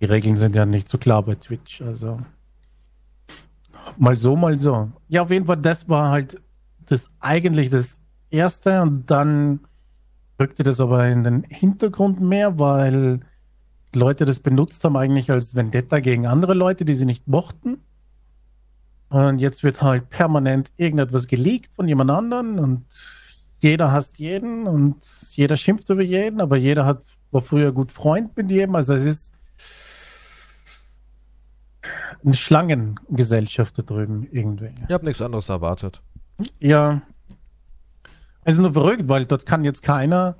Die 0.00 0.04
Regeln 0.04 0.36
sind 0.36 0.54
ja 0.54 0.64
nicht 0.64 0.88
so 0.88 0.98
klar 0.98 1.22
bei 1.22 1.34
Twitch. 1.34 1.82
Also 1.82 2.20
mal 3.96 4.16
so, 4.16 4.36
mal 4.36 4.58
so. 4.58 4.90
Ja, 5.08 5.22
auf 5.22 5.30
jeden 5.30 5.46
Fall, 5.46 5.56
das 5.56 5.88
war 5.88 6.10
halt 6.10 6.40
das 6.86 7.10
eigentlich 7.20 7.70
das 7.70 7.96
erste 8.30 8.82
und 8.82 9.10
dann 9.10 9.60
rückte 10.40 10.62
das 10.62 10.80
aber 10.80 11.08
in 11.08 11.24
den 11.24 11.42
Hintergrund 11.42 12.20
mehr, 12.20 12.58
weil 12.58 13.20
Leute 13.94 14.24
das 14.24 14.38
benutzt 14.38 14.84
haben 14.84 14.96
eigentlich 14.96 15.30
als 15.30 15.54
Vendetta 15.54 16.00
gegen 16.00 16.26
andere 16.26 16.54
Leute, 16.54 16.84
die 16.84 16.94
sie 16.94 17.06
nicht 17.06 17.26
mochten. 17.26 17.78
Und 19.10 19.38
jetzt 19.38 19.62
wird 19.62 19.80
halt 19.80 20.10
permanent 20.10 20.70
irgendetwas 20.76 21.26
geleakt 21.26 21.70
von 21.74 21.88
jemand 21.88 22.10
anderen 22.10 22.58
und 22.58 22.84
jeder 23.60 23.90
hasst 23.90 24.18
jeden 24.18 24.66
und 24.66 24.96
jeder 25.32 25.56
schimpft 25.56 25.88
über 25.90 26.02
jeden, 26.02 26.40
aber 26.40 26.56
jeder 26.56 26.84
hat, 26.84 27.02
war 27.30 27.42
früher 27.42 27.72
gut 27.72 27.90
Freund 27.90 28.36
mit 28.36 28.50
jedem. 28.50 28.74
Also 28.76 28.94
es 28.94 29.04
ist 29.04 29.32
eine 32.24 32.34
Schlangengesellschaft 32.34 33.78
da 33.78 33.82
drüben 33.82 34.28
irgendwie. 34.30 34.70
Ich 34.86 34.92
habe 34.92 35.04
nichts 35.04 35.22
anderes 35.22 35.48
erwartet. 35.48 36.02
Ja. 36.60 37.02
Es 38.44 38.54
ist 38.54 38.60
nur 38.60 38.72
verrückt, 38.72 39.08
weil 39.08 39.24
dort 39.24 39.46
kann 39.46 39.64
jetzt 39.64 39.82
keiner 39.82 40.36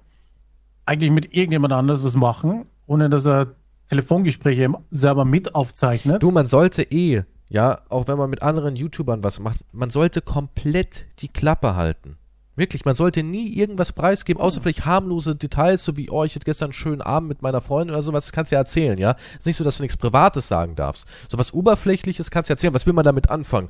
eigentlich 0.86 1.10
mit 1.10 1.34
irgendjemand 1.34 1.72
anders 1.72 2.02
was 2.02 2.14
machen, 2.14 2.66
ohne 2.86 3.10
dass 3.10 3.26
er 3.26 3.54
Telefongespräche 3.88 4.72
selber 4.90 5.24
mit 5.24 5.54
aufzeichnet. 5.54 6.22
Du, 6.22 6.30
man 6.30 6.46
sollte 6.46 6.82
eh 6.82 7.24
ja, 7.50 7.80
auch 7.88 8.08
wenn 8.08 8.18
man 8.18 8.30
mit 8.30 8.42
anderen 8.42 8.76
YouTubern 8.76 9.24
was 9.24 9.40
macht, 9.40 9.60
man 9.72 9.90
sollte 9.90 10.20
komplett 10.20 11.06
die 11.20 11.28
Klappe 11.28 11.76
halten. 11.76 12.18
Wirklich, 12.56 12.84
man 12.84 12.96
sollte 12.96 13.22
nie 13.22 13.54
irgendwas 13.54 13.92
preisgeben, 13.92 14.42
außer 14.42 14.60
vielleicht 14.60 14.84
harmlose 14.84 15.36
Details, 15.36 15.84
so 15.84 15.96
wie, 15.96 16.10
oh, 16.10 16.24
ich 16.24 16.34
hatte 16.34 16.44
gestern 16.44 16.66
einen 16.66 16.72
schönen 16.72 17.02
Abend 17.02 17.28
mit 17.28 17.40
meiner 17.40 17.60
Freundin 17.60 17.94
oder 17.94 18.02
sowas, 18.02 18.24
das 18.24 18.32
kannst 18.32 18.50
du 18.50 18.56
ja 18.56 18.60
erzählen, 18.60 18.98
ja. 18.98 19.14
ist 19.38 19.46
nicht 19.46 19.56
so, 19.56 19.62
dass 19.62 19.76
du 19.76 19.84
nichts 19.84 19.96
Privates 19.96 20.48
sagen 20.48 20.74
darfst. 20.74 21.06
So 21.28 21.38
was 21.38 21.54
Oberflächliches 21.54 22.32
kannst 22.32 22.50
du 22.50 22.54
erzählen, 22.54 22.74
was 22.74 22.84
will 22.84 22.94
man 22.94 23.04
damit 23.04 23.30
anfangen? 23.30 23.68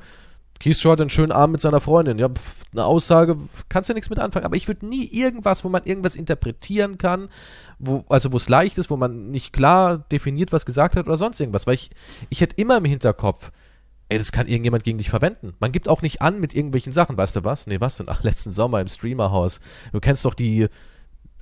Keith 0.59 0.83
hat 0.83 0.99
einen 0.99 1.09
schönen 1.09 1.31
Abend 1.31 1.53
mit 1.53 1.61
seiner 1.61 1.79
Freundin. 1.79 2.19
Ja, 2.19 2.27
pf, 2.29 2.63
eine 2.73 2.83
Aussage, 2.83 3.37
kannst 3.69 3.87
du 3.87 3.93
ja 3.93 3.95
nichts 3.95 4.09
mit 4.09 4.19
anfangen. 4.19 4.45
Aber 4.45 4.57
ich 4.57 4.67
würde 4.67 4.85
nie 4.85 5.05
irgendwas, 5.05 5.63
wo 5.63 5.69
man 5.69 5.85
irgendwas 5.85 6.15
interpretieren 6.15 6.97
kann, 6.97 7.29
wo, 7.79 8.03
also 8.09 8.33
wo 8.33 8.37
es 8.37 8.49
leicht 8.49 8.77
ist, 8.77 8.89
wo 8.89 8.97
man 8.97 9.31
nicht 9.31 9.53
klar 9.53 9.99
definiert, 10.11 10.51
was 10.51 10.65
gesagt 10.65 10.97
hat 10.97 11.07
oder 11.07 11.15
sonst 11.15 11.39
irgendwas. 11.39 11.65
Weil 11.65 11.75
ich, 11.75 11.91
ich 12.29 12.41
hätte 12.41 12.57
immer 12.57 12.77
im 12.77 12.85
Hinterkopf, 12.85 13.51
ey, 14.09 14.17
das 14.17 14.31
kann 14.31 14.47
irgendjemand 14.47 14.83
gegen 14.83 14.97
dich 14.97 15.09
verwenden. 15.09 15.53
Man 15.59 15.71
gibt 15.71 15.87
auch 15.87 16.01
nicht 16.01 16.21
an 16.21 16.39
mit 16.39 16.55
irgendwelchen 16.55 16.91
Sachen, 16.91 17.15
weißt 17.15 17.37
du 17.37 17.43
was? 17.43 17.67
Nee, 17.67 17.79
was 17.79 17.97
denn? 17.97 18.07
Ach, 18.09 18.23
letzten 18.23 18.51
Sommer 18.51 18.81
im 18.81 18.87
Streamerhaus. 18.87 19.61
Du 19.93 19.99
kennst 19.99 20.25
doch 20.25 20.33
die 20.33 20.67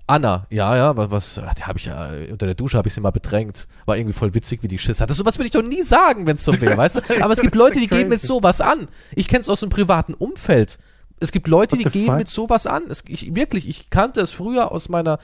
Anna, 0.06 0.47
ja, 0.49 0.75
ja, 0.75 0.95
was, 0.95 1.38
was 1.38 1.65
habe 1.65 1.80
ich 1.80 1.86
ja, 1.86 2.12
unter 2.32 2.45
der 2.45 2.56
Dusche 2.56 2.77
habe 2.77 2.88
ich 2.88 2.93
sie 2.93 3.01
mal 3.01 3.12
bedrängt. 3.12 3.67
War 3.86 3.97
irgendwie 3.97 4.13
voll 4.13 4.34
witzig, 4.34 4.63
wie 4.63 4.69
die 4.69 4.77
Schiss 4.77 5.01
hatte. 5.01 5.13
Sowas 5.13 5.38
würde 5.38 5.47
ich 5.47 5.51
doch 5.51 5.63
nie 5.63 5.84
sagen, 5.84 6.25
wenn 6.27 6.36
es 6.36 6.45
so 6.45 6.60
wäre, 6.62 6.77
weißt 6.77 6.97
du? 6.97 7.01
Aber 7.21 7.34
es 7.34 7.41
gibt 7.41 7.56
Leute, 7.56 7.80
die 7.80 7.88
geben 7.88 8.10
mit 8.10 8.21
sowas 8.21 8.62
an. 8.62 8.88
Ich 9.15 9.27
kenne 9.27 9.41
es 9.41 9.49
aus 9.49 9.62
dem 9.62 9.69
privaten 9.69 10.13
Umfeld. 10.13 10.80
Es 11.19 11.32
gibt 11.32 11.47
Leute, 11.47 11.77
die 11.77 11.84
gehen 11.86 12.06
fuck? 12.06 12.17
mit 12.17 12.27
sowas 12.27 12.67
an. 12.67 12.84
Es, 12.89 13.03
ich, 13.08 13.34
wirklich, 13.36 13.67
ich 13.67 13.89
kannte 13.89 14.21
es 14.21 14.32
früher 14.32 14.71
aus 14.71 14.88
meiner 14.88 15.19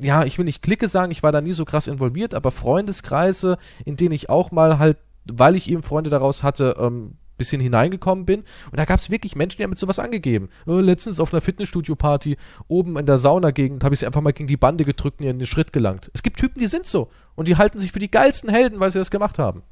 ja, 0.00 0.24
ich 0.24 0.38
will 0.38 0.46
nicht 0.46 0.62
Clique 0.62 0.88
sagen, 0.88 1.12
ich 1.12 1.22
war 1.22 1.32
da 1.32 1.42
nie 1.42 1.52
so 1.52 1.66
krass 1.66 1.86
involviert, 1.86 2.34
aber 2.34 2.50
Freundeskreise, 2.50 3.58
in 3.84 3.96
denen 3.96 4.12
ich 4.12 4.30
auch 4.30 4.50
mal 4.50 4.78
halt 4.78 4.96
weil 5.32 5.56
ich 5.56 5.70
eben 5.70 5.82
Freunde 5.82 6.10
daraus 6.10 6.42
hatte, 6.42 6.76
ähm, 6.78 7.14
bisschen 7.36 7.60
hineingekommen 7.60 8.24
bin. 8.24 8.40
Und 8.70 8.78
da 8.78 8.84
gab 8.84 9.00
es 9.00 9.10
wirklich 9.10 9.36
Menschen, 9.36 9.58
die 9.58 9.64
haben 9.64 9.70
mit 9.70 9.78
sowas 9.78 9.98
angegeben. 9.98 10.48
Äh, 10.66 10.80
letztens 10.80 11.20
auf 11.20 11.32
einer 11.32 11.40
Fitnessstudio-Party 11.40 12.36
oben 12.68 12.96
in 12.96 13.06
der 13.06 13.18
Saunagegend 13.18 13.84
habe 13.84 13.94
ich 13.94 14.00
sie 14.00 14.06
einfach 14.06 14.22
mal 14.22 14.32
gegen 14.32 14.46
die 14.46 14.56
Bande 14.56 14.84
gedrückt 14.84 15.20
und 15.20 15.26
in 15.26 15.38
den 15.38 15.46
Schritt 15.46 15.72
gelangt. 15.72 16.10
Es 16.14 16.22
gibt 16.22 16.38
Typen, 16.38 16.60
die 16.60 16.66
sind 16.66 16.86
so. 16.86 17.10
Und 17.34 17.48
die 17.48 17.56
halten 17.56 17.78
sich 17.78 17.92
für 17.92 17.98
die 17.98 18.10
geilsten 18.10 18.50
Helden, 18.50 18.80
weil 18.80 18.90
sie 18.90 18.98
das 18.98 19.10
gemacht 19.10 19.38
haben. 19.38 19.62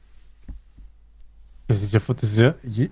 Das 1.69 1.83
ist 1.83 1.95
ja, 1.95 2.01
das 2.07 2.23
ist 2.23 2.39
ja 2.39 2.55
je, 2.63 2.91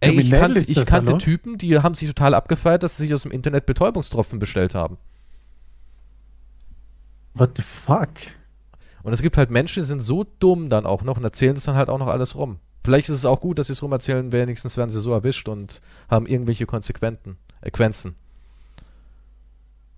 Ey, 0.00 0.18
ich, 0.18 0.30
kan 0.30 0.56
ich 0.56 0.86
kannte? 0.86 1.18
Typen, 1.18 1.58
die 1.58 1.78
haben 1.78 1.94
sich 1.94 2.08
total 2.08 2.34
abgefeiert, 2.34 2.82
dass 2.82 2.96
sie 2.96 3.04
sich 3.04 3.14
aus 3.14 3.22
dem 3.22 3.30
Internet 3.30 3.66
Betäubungstropfen 3.66 4.38
bestellt 4.38 4.74
haben. 4.74 4.96
What 7.34 7.50
the 7.56 7.62
fuck? 7.62 8.08
Und 9.02 9.12
es 9.12 9.22
gibt 9.22 9.36
halt 9.36 9.50
Menschen, 9.50 9.82
die 9.82 9.86
sind 9.86 10.00
so 10.00 10.24
dumm 10.38 10.68
dann 10.68 10.86
auch 10.86 11.02
noch 11.02 11.16
und 11.16 11.24
erzählen 11.24 11.54
das 11.54 11.64
dann 11.64 11.76
halt 11.76 11.88
auch 11.88 11.98
noch 11.98 12.08
alles 12.08 12.36
rum. 12.36 12.58
Vielleicht 12.84 13.08
ist 13.08 13.16
es 13.16 13.26
auch 13.26 13.40
gut, 13.40 13.58
dass 13.58 13.66
sie 13.66 13.74
es 13.74 13.82
rumerzählen, 13.82 14.32
wenigstens 14.32 14.76
werden 14.76 14.90
sie 14.90 15.00
so 15.00 15.12
erwischt 15.12 15.48
und 15.48 15.80
haben 16.08 16.26
irgendwelche 16.26 16.66
Konsequenzen, 16.66 17.36
Equenzen. 17.62 18.14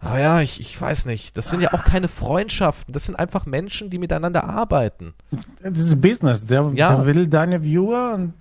Aber 0.01 0.19
ja, 0.19 0.41
ich, 0.41 0.61
ich 0.61 0.81
weiß 0.81 1.07
nicht. 1.07 1.37
Das 1.37 1.49
sind 1.49 1.61
ja 1.61 1.73
auch 1.73 1.85
keine 1.85 2.09
Freundschaften. 2.09 2.93
Das 2.93 3.05
sind 3.05 3.15
einfach 3.15 3.47
Menschen, 3.47 3.88
die 3.88 3.99
miteinander 3.99 4.43
arbeiten. 4.43 5.15
Das 5.62 5.79
ist 5.79 6.01
Business. 6.01 6.45
Der, 6.47 6.73
ja. 6.75 6.97
der 6.97 7.07
will 7.07 7.29
deine 7.29 7.62
Viewer 7.62 8.15
und 8.15 8.35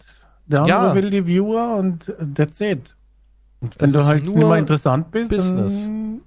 der 0.48 0.62
andere 0.62 0.88
ja. 0.88 0.96
will 0.96 1.12
die 1.12 1.28
Viewer 1.28 1.76
und 1.76 2.12
that's 2.34 2.60
it. 2.62 2.96
Und 3.60 3.80
wenn 3.80 3.92
das 3.92 4.04
du 4.04 4.08
halt 4.08 4.26
nicht 4.26 4.36
mehr 4.36 4.58
interessant 4.58 5.12
bist, 5.12 5.30
Business. 5.30 5.84
dann 5.84 6.22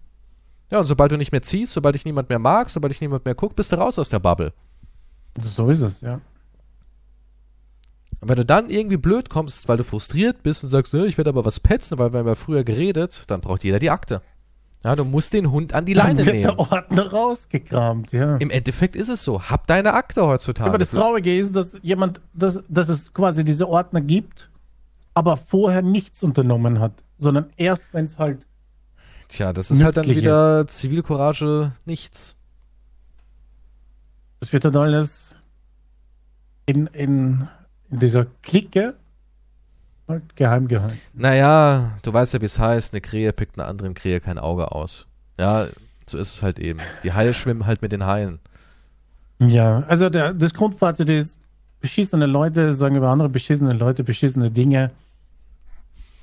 ja, 0.74 0.80
und 0.80 0.86
sobald 0.86 1.12
du 1.12 1.16
nicht 1.16 1.30
mehr 1.30 1.40
ziehst, 1.40 1.72
sobald 1.72 1.94
dich 1.94 2.04
niemand 2.04 2.28
mehr 2.28 2.40
mag, 2.40 2.68
sobald 2.68 2.92
dich 2.92 3.00
niemand 3.00 3.24
mehr 3.24 3.36
guckt, 3.36 3.54
bist 3.54 3.70
du 3.70 3.76
raus 3.76 3.96
aus 3.96 4.08
der 4.08 4.18
Bubble. 4.18 4.52
So 5.40 5.68
ist 5.68 5.82
es, 5.82 6.00
ja. 6.00 6.20
Und 8.20 8.28
wenn 8.28 8.34
du 8.34 8.44
dann 8.44 8.70
irgendwie 8.70 8.96
blöd 8.96 9.30
kommst, 9.30 9.68
weil 9.68 9.76
du 9.76 9.84
frustriert 9.84 10.42
bist 10.42 10.64
und 10.64 10.70
sagst, 10.70 10.92
ich 10.92 11.16
werde 11.16 11.30
aber 11.30 11.44
was 11.44 11.60
petzen, 11.60 12.00
weil 12.00 12.12
wir 12.12 12.18
haben 12.18 12.26
ja 12.26 12.34
früher 12.34 12.64
geredet, 12.64 13.30
dann 13.30 13.40
braucht 13.40 13.62
jeder 13.62 13.78
die 13.78 13.90
Akte. 13.90 14.20
Ja, 14.84 14.96
du 14.96 15.04
musst 15.04 15.32
den 15.32 15.52
Hund 15.52 15.74
an 15.74 15.84
die 15.84 15.94
Leine 15.94 16.16
dann 16.16 16.26
wird 16.26 16.36
nehmen. 16.36 16.56
Der 16.56 16.58
Ordner 16.58 17.06
rausgekramt, 17.08 18.10
ja. 18.10 18.36
Im 18.38 18.50
Endeffekt 18.50 18.96
ist 18.96 19.08
es 19.08 19.22
so. 19.22 19.44
Hab 19.44 19.68
deine 19.68 19.92
Akte 19.92 20.26
heutzutage. 20.26 20.68
Aber 20.68 20.78
das 20.78 20.90
Traurige 20.90 21.38
ist, 21.38 21.54
dass 21.54 21.78
jemand, 21.82 22.20
dass, 22.32 22.64
dass 22.68 22.88
es 22.88 23.14
quasi 23.14 23.44
diese 23.44 23.68
Ordner 23.68 24.00
gibt 24.00 24.50
aber 25.14 25.36
vorher 25.36 25.80
nichts 25.80 26.22
unternommen 26.22 26.80
hat, 26.80 26.92
sondern 27.16 27.46
erst, 27.56 27.94
wenn 27.94 28.04
es 28.04 28.18
halt. 28.18 28.44
Tja, 29.28 29.52
das 29.52 29.70
ist 29.70 29.82
halt 29.82 29.96
dann 29.96 30.08
wieder. 30.08 30.66
Zivilcourage 30.66 31.72
nichts. 31.84 32.36
Das 34.40 34.52
wird 34.52 34.64
dann 34.64 34.76
alles 34.76 35.34
in, 36.66 36.86
in, 36.88 37.48
in 37.90 37.98
dieser 37.98 38.26
Clique 38.42 38.94
geheim 40.34 40.68
gehalten. 40.68 40.98
Naja, 41.14 41.96
du 42.02 42.12
weißt 42.12 42.34
ja, 42.34 42.40
wie 42.40 42.46
es 42.46 42.58
heißt, 42.58 42.92
eine 42.92 43.00
Krähe 43.00 43.32
pickt 43.32 43.58
einer 43.58 43.68
anderen 43.68 43.94
Krähe 43.94 44.20
kein 44.20 44.38
Auge 44.38 44.72
aus. 44.72 45.06
Ja, 45.38 45.68
so 46.06 46.18
ist 46.18 46.34
es 46.34 46.42
halt 46.42 46.58
eben. 46.58 46.80
Die 47.02 47.12
Haie 47.12 47.32
schwimmen 47.32 47.66
halt 47.66 47.80
mit 47.80 47.92
den 47.92 48.04
Haien. 48.04 48.38
Ja, 49.40 49.82
also 49.88 50.10
der, 50.10 50.34
das 50.34 50.52
Grundfazit 50.52 51.08
ist, 51.08 51.38
beschissene 51.80 52.26
Leute 52.26 52.74
sagen 52.74 52.96
über 52.96 53.08
andere 53.08 53.28
beschissene 53.28 53.72
Leute 53.72 54.04
beschissene 54.04 54.50
Dinge. 54.50 54.90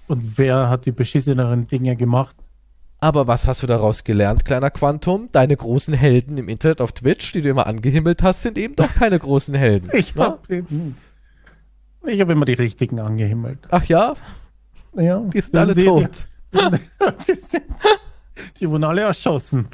Und 0.07 0.37
wer 0.37 0.69
hat 0.69 0.85
die 0.85 0.91
beschisseneren 0.91 1.67
Dinge 1.67 1.95
gemacht? 1.95 2.35
Aber 3.03 3.25
was 3.25 3.47
hast 3.47 3.63
du 3.63 3.67
daraus 3.67 4.03
gelernt, 4.03 4.45
kleiner 4.45 4.69
Quantum? 4.69 5.29
Deine 5.31 5.57
großen 5.57 5.91
Helden 5.95 6.37
im 6.37 6.47
Internet 6.47 6.81
auf 6.81 6.91
Twitch, 6.91 7.31
die 7.31 7.41
du 7.41 7.49
immer 7.49 7.65
angehimmelt 7.65 8.21
hast, 8.21 8.43
sind 8.43 8.59
eben 8.59 8.75
doch 8.75 8.93
keine 8.93 9.17
großen 9.17 9.55
Helden. 9.55 9.89
ich 9.93 10.13
ne? 10.13 10.23
habe 10.23 10.39
hab 12.05 12.29
immer 12.29 12.45
die 12.45 12.53
richtigen 12.53 12.99
angehimmelt. 12.99 13.57
Ach 13.71 13.83
ja? 13.85 14.13
Ja. 14.95 15.19
Die 15.19 15.41
sind 15.41 15.57
alle 15.57 15.73
die, 15.73 15.85
tot. 15.85 16.27
Die, 16.53 16.59
die, 17.27 17.33
sind, 17.33 17.63
die, 18.59 18.69
wurden 18.69 18.83
alle 18.83 19.01
erschossen. 19.01 19.67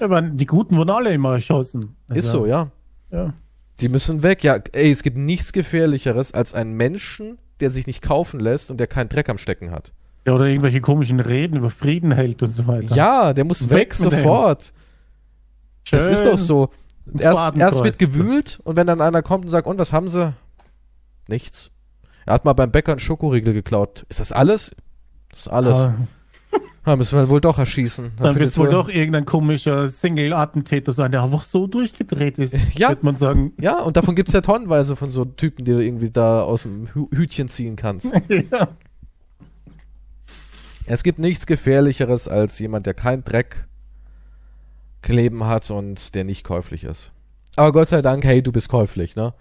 ja, 0.00 0.20
die 0.22 0.46
Guten 0.46 0.78
wurden 0.78 0.90
alle 0.90 1.12
immer 1.12 1.34
erschossen. 1.34 1.96
Also, 2.08 2.18
Ist 2.18 2.30
so, 2.30 2.46
ja. 2.46 2.70
Ja. 3.10 3.34
Die 3.80 3.90
müssen 3.90 4.22
weg. 4.22 4.42
Ja, 4.42 4.58
ey, 4.72 4.90
es 4.90 5.02
gibt 5.02 5.18
nichts 5.18 5.52
Gefährlicheres 5.52 6.32
als 6.32 6.54
einen 6.54 6.72
Menschen, 6.78 7.36
der 7.60 7.70
sich 7.70 7.86
nicht 7.86 8.00
kaufen 8.00 8.40
lässt 8.40 8.70
und 8.70 8.80
der 8.80 8.86
keinen 8.86 9.10
Dreck 9.10 9.28
am 9.28 9.36
Stecken 9.36 9.70
hat. 9.70 9.92
Ja, 10.26 10.34
oder 10.34 10.46
irgendwelche 10.46 10.80
komischen 10.80 11.20
Reden 11.20 11.56
über 11.56 11.70
Frieden 11.70 12.12
hält 12.12 12.42
und 12.42 12.50
so 12.50 12.66
weiter. 12.66 12.94
Ja, 12.94 13.32
der 13.32 13.44
muss 13.44 13.68
weg, 13.68 13.78
weg 13.78 13.94
sofort. 13.94 14.72
Das 15.90 16.08
ist 16.08 16.24
doch 16.24 16.38
so. 16.38 16.70
Erst, 17.18 17.56
erst 17.56 17.82
wird 17.82 17.98
gewühlt 17.98 18.60
und 18.62 18.76
wenn 18.76 18.86
dann 18.86 19.00
einer 19.00 19.22
kommt 19.22 19.44
und 19.44 19.50
sagt, 19.50 19.66
und 19.66 19.78
was 19.78 19.92
haben 19.92 20.08
sie? 20.08 20.32
Nichts. 21.28 21.70
Er 22.24 22.34
hat 22.34 22.44
mal 22.44 22.52
beim 22.52 22.70
Bäcker 22.70 22.92
einen 22.92 23.00
Schokoriegel 23.00 23.52
geklaut. 23.52 24.06
Ist 24.08 24.20
das 24.20 24.30
alles? 24.30 24.74
Das 25.30 25.40
ist 25.40 25.48
alles. 25.48 25.78
Ah. 25.78 25.94
Ja, 26.84 26.96
müssen 26.96 27.16
wir 27.16 27.28
wohl 27.28 27.40
doch 27.40 27.58
erschießen. 27.58 28.10
Dann, 28.16 28.24
dann 28.24 28.34
wird 28.34 28.50
es 28.50 28.58
wohl 28.58 28.68
doch 28.68 28.88
irgendein 28.88 29.24
komischer 29.24 29.88
Single-Attentäter 29.88 30.92
sein, 30.92 31.12
der 31.12 31.22
einfach 31.22 31.44
so 31.44 31.68
durchgedreht 31.68 32.38
ist, 32.38 32.56
ja. 32.74 32.88
wird 32.88 33.04
man 33.04 33.14
sagen. 33.14 33.52
Ja, 33.60 33.80
und 33.82 33.96
davon 33.96 34.16
gibt 34.16 34.28
es 34.28 34.32
ja 34.32 34.40
tonnenweise 34.40 34.96
von 34.96 35.08
so 35.08 35.24
Typen, 35.24 35.64
die 35.64 35.70
du 35.70 35.78
irgendwie 35.78 36.10
da 36.10 36.42
aus 36.42 36.64
dem 36.64 36.88
Hütchen 36.92 37.48
ziehen 37.48 37.76
kannst. 37.76 38.12
ja. 38.50 38.66
Es 40.86 41.02
gibt 41.02 41.18
nichts 41.18 41.46
Gefährlicheres 41.46 42.28
als 42.28 42.58
jemand, 42.58 42.86
der 42.86 42.94
kein 42.94 43.24
Dreck 43.24 43.66
kleben 45.02 45.44
hat 45.44 45.70
und 45.70 46.14
der 46.14 46.24
nicht 46.24 46.44
käuflich 46.44 46.84
ist. 46.84 47.12
Aber 47.56 47.72
Gott 47.72 47.88
sei 47.88 48.02
Dank, 48.02 48.24
hey, 48.24 48.42
du 48.42 48.52
bist 48.52 48.68
käuflich, 48.68 49.16
ne? 49.16 49.34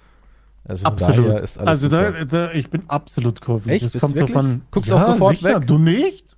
Also 0.64 0.86
absolut. 0.86 1.40
ist 1.40 1.58
alles 1.58 1.70
Also 1.70 1.90
da, 1.90 2.26
da, 2.26 2.52
ich 2.52 2.70
bin 2.70 2.84
absolut 2.88 3.42
käuflich. 3.42 3.84
Echt? 3.84 3.96
Das 3.96 4.02
kommt 4.02 4.20
davon. 4.20 4.62
Guckst 4.70 4.92
du 4.92 4.96
ja, 4.96 5.02
auch 5.02 5.14
sofort 5.14 5.38
sicher. 5.38 5.60
weg? 5.60 5.68
Du 5.68 5.78
nicht? 5.78 6.36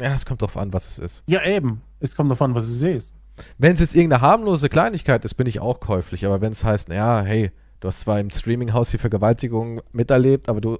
Ja, 0.00 0.14
es 0.14 0.24
kommt 0.24 0.42
drauf 0.42 0.56
an, 0.56 0.72
was 0.72 0.88
es 0.88 0.98
ist. 0.98 1.24
Ja, 1.26 1.44
eben. 1.44 1.82
Es 2.00 2.14
kommt 2.14 2.30
drauf 2.30 2.42
an, 2.42 2.54
was 2.54 2.66
du 2.66 2.72
siehst. 2.72 3.12
Wenn 3.58 3.74
es 3.74 3.80
jetzt 3.80 3.94
irgendeine 3.94 4.22
harmlose 4.22 4.68
Kleinigkeit 4.68 5.24
ist, 5.24 5.34
bin 5.34 5.46
ich 5.46 5.60
auch 5.60 5.80
käuflich. 5.80 6.24
Aber 6.26 6.40
wenn 6.40 6.52
es 6.52 6.62
heißt, 6.62 6.88
naja, 6.88 7.22
hey, 7.22 7.50
du 7.80 7.88
hast 7.88 8.00
zwar 8.00 8.20
im 8.20 8.30
Streaminghaus 8.30 8.90
die 8.90 8.98
Vergewaltigung 8.98 9.80
miterlebt, 9.92 10.48
aber 10.48 10.60
du, 10.60 10.78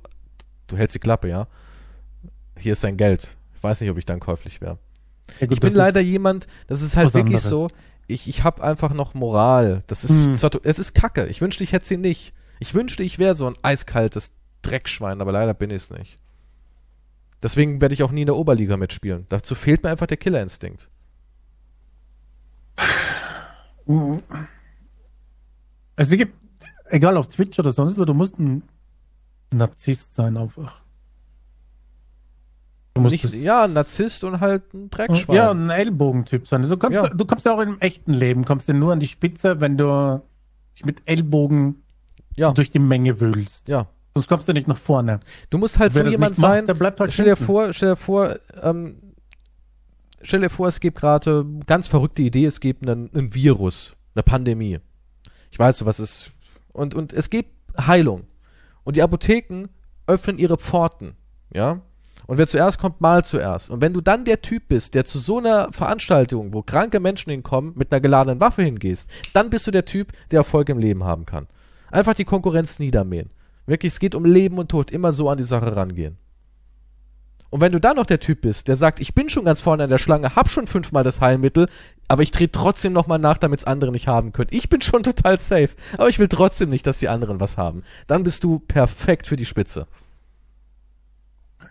du 0.68 0.76
hältst 0.76 0.94
die 0.94 1.00
Klappe, 1.00 1.28
ja? 1.28 1.48
Hier 2.62 2.72
ist 2.72 2.84
dein 2.84 2.96
Geld. 2.96 3.34
Ich 3.56 3.62
weiß 3.62 3.80
nicht, 3.80 3.90
ob 3.90 3.98
ich 3.98 4.06
dann 4.06 4.20
käuflich 4.20 4.60
wäre. 4.60 4.78
Ja, 5.40 5.50
ich 5.50 5.60
bin 5.60 5.74
leider 5.74 6.00
jemand, 6.00 6.46
das 6.66 6.82
ist 6.82 6.96
halt 6.96 7.12
wirklich 7.14 7.44
anderes. 7.44 7.48
so, 7.48 7.68
ich, 8.06 8.28
ich 8.28 8.44
habe 8.44 8.62
einfach 8.62 8.92
noch 8.92 9.14
Moral. 9.14 9.82
Das 9.86 10.04
ist, 10.04 10.10
hm. 10.16 10.32
es 10.62 10.78
ist 10.78 10.94
kacke. 10.94 11.26
Ich 11.26 11.40
wünschte, 11.40 11.64
ich 11.64 11.72
hätte 11.72 11.86
sie 11.86 11.96
nicht. 11.96 12.32
Ich 12.60 12.74
wünschte, 12.74 13.02
ich 13.02 13.18
wäre 13.18 13.34
so 13.34 13.46
ein 13.46 13.54
eiskaltes 13.62 14.32
Dreckschwein, 14.62 15.20
aber 15.20 15.32
leider 15.32 15.54
bin 15.54 15.70
ich 15.70 15.82
es 15.82 15.90
nicht. 15.90 16.18
Deswegen 17.42 17.80
werde 17.80 17.94
ich 17.94 18.04
auch 18.04 18.12
nie 18.12 18.20
in 18.22 18.26
der 18.26 18.36
Oberliga 18.36 18.76
mitspielen. 18.76 19.26
Dazu 19.28 19.56
fehlt 19.56 19.82
mir 19.82 19.90
einfach 19.90 20.06
der 20.06 20.16
Killerinstinkt. 20.16 20.88
Es 25.96 26.10
gibt, 26.10 26.34
egal 26.86 27.16
auf 27.16 27.26
Twitch 27.26 27.58
oder 27.58 27.72
sonst 27.72 27.98
wo, 27.98 28.04
du 28.04 28.14
musst 28.14 28.38
ein 28.38 28.62
Narzisst 29.52 30.14
sein 30.14 30.36
einfach. 30.36 30.82
Nicht, 32.98 33.32
ja, 33.34 33.64
ein 33.64 33.72
Narzisst 33.72 34.22
und 34.22 34.40
halt 34.40 34.74
ein 34.74 34.90
Dreckschwein. 34.90 35.36
Ja, 35.36 35.50
ein 35.50 35.70
Ellbogentyp 35.70 36.46
sein. 36.46 36.62
Also 36.62 36.76
kommst, 36.76 37.02
ja. 37.02 37.08
Du 37.08 37.24
kommst 37.24 37.46
ja 37.46 37.54
auch 37.54 37.60
im 37.60 37.80
echten 37.80 38.12
Leben, 38.12 38.44
kommst 38.44 38.68
du 38.68 38.74
nur 38.74 38.92
an 38.92 39.00
die 39.00 39.08
Spitze, 39.08 39.60
wenn 39.60 39.78
du 39.78 40.22
dich 40.74 40.84
mit 40.84 41.02
Ellbogen 41.06 41.82
ja. 42.36 42.52
durch 42.52 42.70
die 42.70 42.78
Menge 42.78 43.20
wühlst. 43.20 43.68
Ja. 43.68 43.88
Sonst 44.14 44.28
kommst 44.28 44.46
du 44.46 44.52
nicht 44.52 44.68
nach 44.68 44.76
vorne. 44.76 45.20
Du 45.48 45.58
musst 45.58 45.78
halt 45.78 45.94
Wer 45.94 46.04
so 46.04 46.10
jemand 46.10 46.36
sein. 46.36 46.66
der 46.66 46.74
bleibt 46.74 47.00
halt 47.00 47.12
stell 47.12 47.24
dir 47.24 47.36
vor, 47.36 47.72
stell 47.72 47.90
dir 47.90 47.96
vor, 47.96 48.36
ähm, 48.60 48.96
stell 50.20 50.40
dir 50.40 50.50
vor, 50.50 50.68
es 50.68 50.80
gibt 50.80 50.98
gerade 50.98 51.46
ganz 51.66 51.88
verrückte 51.88 52.20
Idee, 52.20 52.44
es 52.44 52.60
gibt 52.60 52.86
einen, 52.86 53.10
einen 53.14 53.34
Virus, 53.34 53.96
eine 54.14 54.22
Pandemie. 54.22 54.80
Ich 55.50 55.58
weiß 55.58 55.78
so, 55.78 55.86
was 55.86 55.98
ist. 55.98 56.32
Und, 56.72 56.94
und 56.94 57.12
es 57.14 57.30
gibt 57.30 57.50
Heilung. 57.78 58.24
Und 58.84 58.96
die 58.96 59.02
Apotheken 59.02 59.68
öffnen 60.06 60.38
ihre 60.38 60.58
Pforten. 60.58 61.16
Ja? 61.54 61.80
Und 62.26 62.38
wer 62.38 62.46
zuerst 62.46 62.78
kommt, 62.78 63.00
mal 63.00 63.24
zuerst. 63.24 63.70
Und 63.70 63.80
wenn 63.80 63.92
du 63.92 64.00
dann 64.00 64.24
der 64.24 64.42
Typ 64.42 64.68
bist, 64.68 64.94
der 64.94 65.04
zu 65.04 65.18
so 65.18 65.38
einer 65.38 65.72
Veranstaltung, 65.72 66.52
wo 66.54 66.62
kranke 66.62 67.00
Menschen 67.00 67.30
hinkommen, 67.30 67.72
mit 67.76 67.92
einer 67.92 68.00
geladenen 68.00 68.40
Waffe 68.40 68.62
hingehst, 68.62 69.10
dann 69.32 69.50
bist 69.50 69.66
du 69.66 69.70
der 69.70 69.84
Typ, 69.84 70.12
der 70.30 70.38
Erfolg 70.38 70.68
im 70.68 70.78
Leben 70.78 71.04
haben 71.04 71.26
kann. 71.26 71.46
Einfach 71.90 72.14
die 72.14 72.24
Konkurrenz 72.24 72.78
niedermähen. 72.78 73.30
Wirklich, 73.66 73.92
es 73.92 74.00
geht 74.00 74.14
um 74.14 74.24
Leben 74.24 74.58
und 74.58 74.70
Tod. 74.70 74.90
Immer 74.90 75.12
so 75.12 75.28
an 75.28 75.38
die 75.38 75.44
Sache 75.44 75.76
rangehen. 75.76 76.18
Und 77.52 77.60
wenn 77.60 77.72
du 77.72 77.80
dann 77.80 77.96
noch 77.96 78.06
der 78.06 78.18
Typ 78.18 78.40
bist, 78.40 78.66
der 78.68 78.76
sagt, 78.76 78.98
ich 78.98 79.14
bin 79.14 79.28
schon 79.28 79.44
ganz 79.44 79.60
vorne 79.60 79.84
an 79.84 79.90
der 79.90 79.98
Schlange, 79.98 80.34
hab 80.34 80.48
schon 80.48 80.66
fünfmal 80.66 81.04
das 81.04 81.20
Heilmittel, 81.20 81.68
aber 82.08 82.22
ich 82.22 82.30
drehe 82.30 82.50
trotzdem 82.50 82.94
nochmal 82.94 83.18
nach, 83.18 83.36
damit 83.36 83.58
es 83.58 83.66
andere 83.66 83.92
nicht 83.92 84.08
haben 84.08 84.32
können. 84.32 84.48
Ich 84.52 84.70
bin 84.70 84.80
schon 84.80 85.02
total 85.02 85.38
safe, 85.38 85.68
aber 85.98 86.08
ich 86.08 86.18
will 86.18 86.28
trotzdem 86.28 86.70
nicht, 86.70 86.86
dass 86.86 86.96
die 86.96 87.10
anderen 87.10 87.40
was 87.40 87.58
haben. 87.58 87.82
Dann 88.06 88.22
bist 88.22 88.42
du 88.42 88.58
perfekt 88.58 89.26
für 89.26 89.36
die 89.36 89.44
Spitze. 89.44 89.86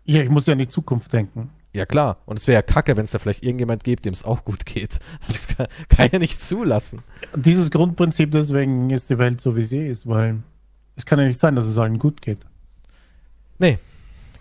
Ja, 0.05 0.21
ich 0.21 0.29
muss 0.29 0.45
ja 0.45 0.53
in 0.53 0.59
die 0.59 0.67
Zukunft 0.67 1.13
denken. 1.13 1.49
Ja, 1.73 1.85
klar. 1.85 2.17
Und 2.25 2.37
es 2.37 2.47
wäre 2.47 2.55
ja 2.55 2.61
kacke, 2.61 2.97
wenn 2.97 3.05
es 3.05 3.11
da 3.11 3.19
vielleicht 3.19 3.43
irgendjemand 3.43 3.83
gibt, 3.83 4.05
dem 4.05 4.13
es 4.13 4.25
auch 4.25 4.43
gut 4.43 4.65
geht. 4.65 4.99
Das 5.27 5.47
kann, 5.47 5.67
kann 5.89 6.09
ja 6.11 6.19
nicht 6.19 6.41
zulassen. 6.41 6.99
Dieses 7.35 7.71
Grundprinzip, 7.71 8.31
deswegen 8.31 8.89
ist 8.89 9.09
die 9.09 9.17
Welt 9.17 9.39
so, 9.39 9.55
wie 9.55 9.63
sie 9.63 9.87
ist, 9.87 10.07
weil 10.07 10.43
es 10.95 11.05
kann 11.05 11.19
ja 11.19 11.25
nicht 11.25 11.39
sein, 11.39 11.55
dass 11.55 11.65
es 11.65 11.77
allen 11.77 11.99
gut 11.99 12.21
geht. 12.21 12.39
Nee, 13.59 13.79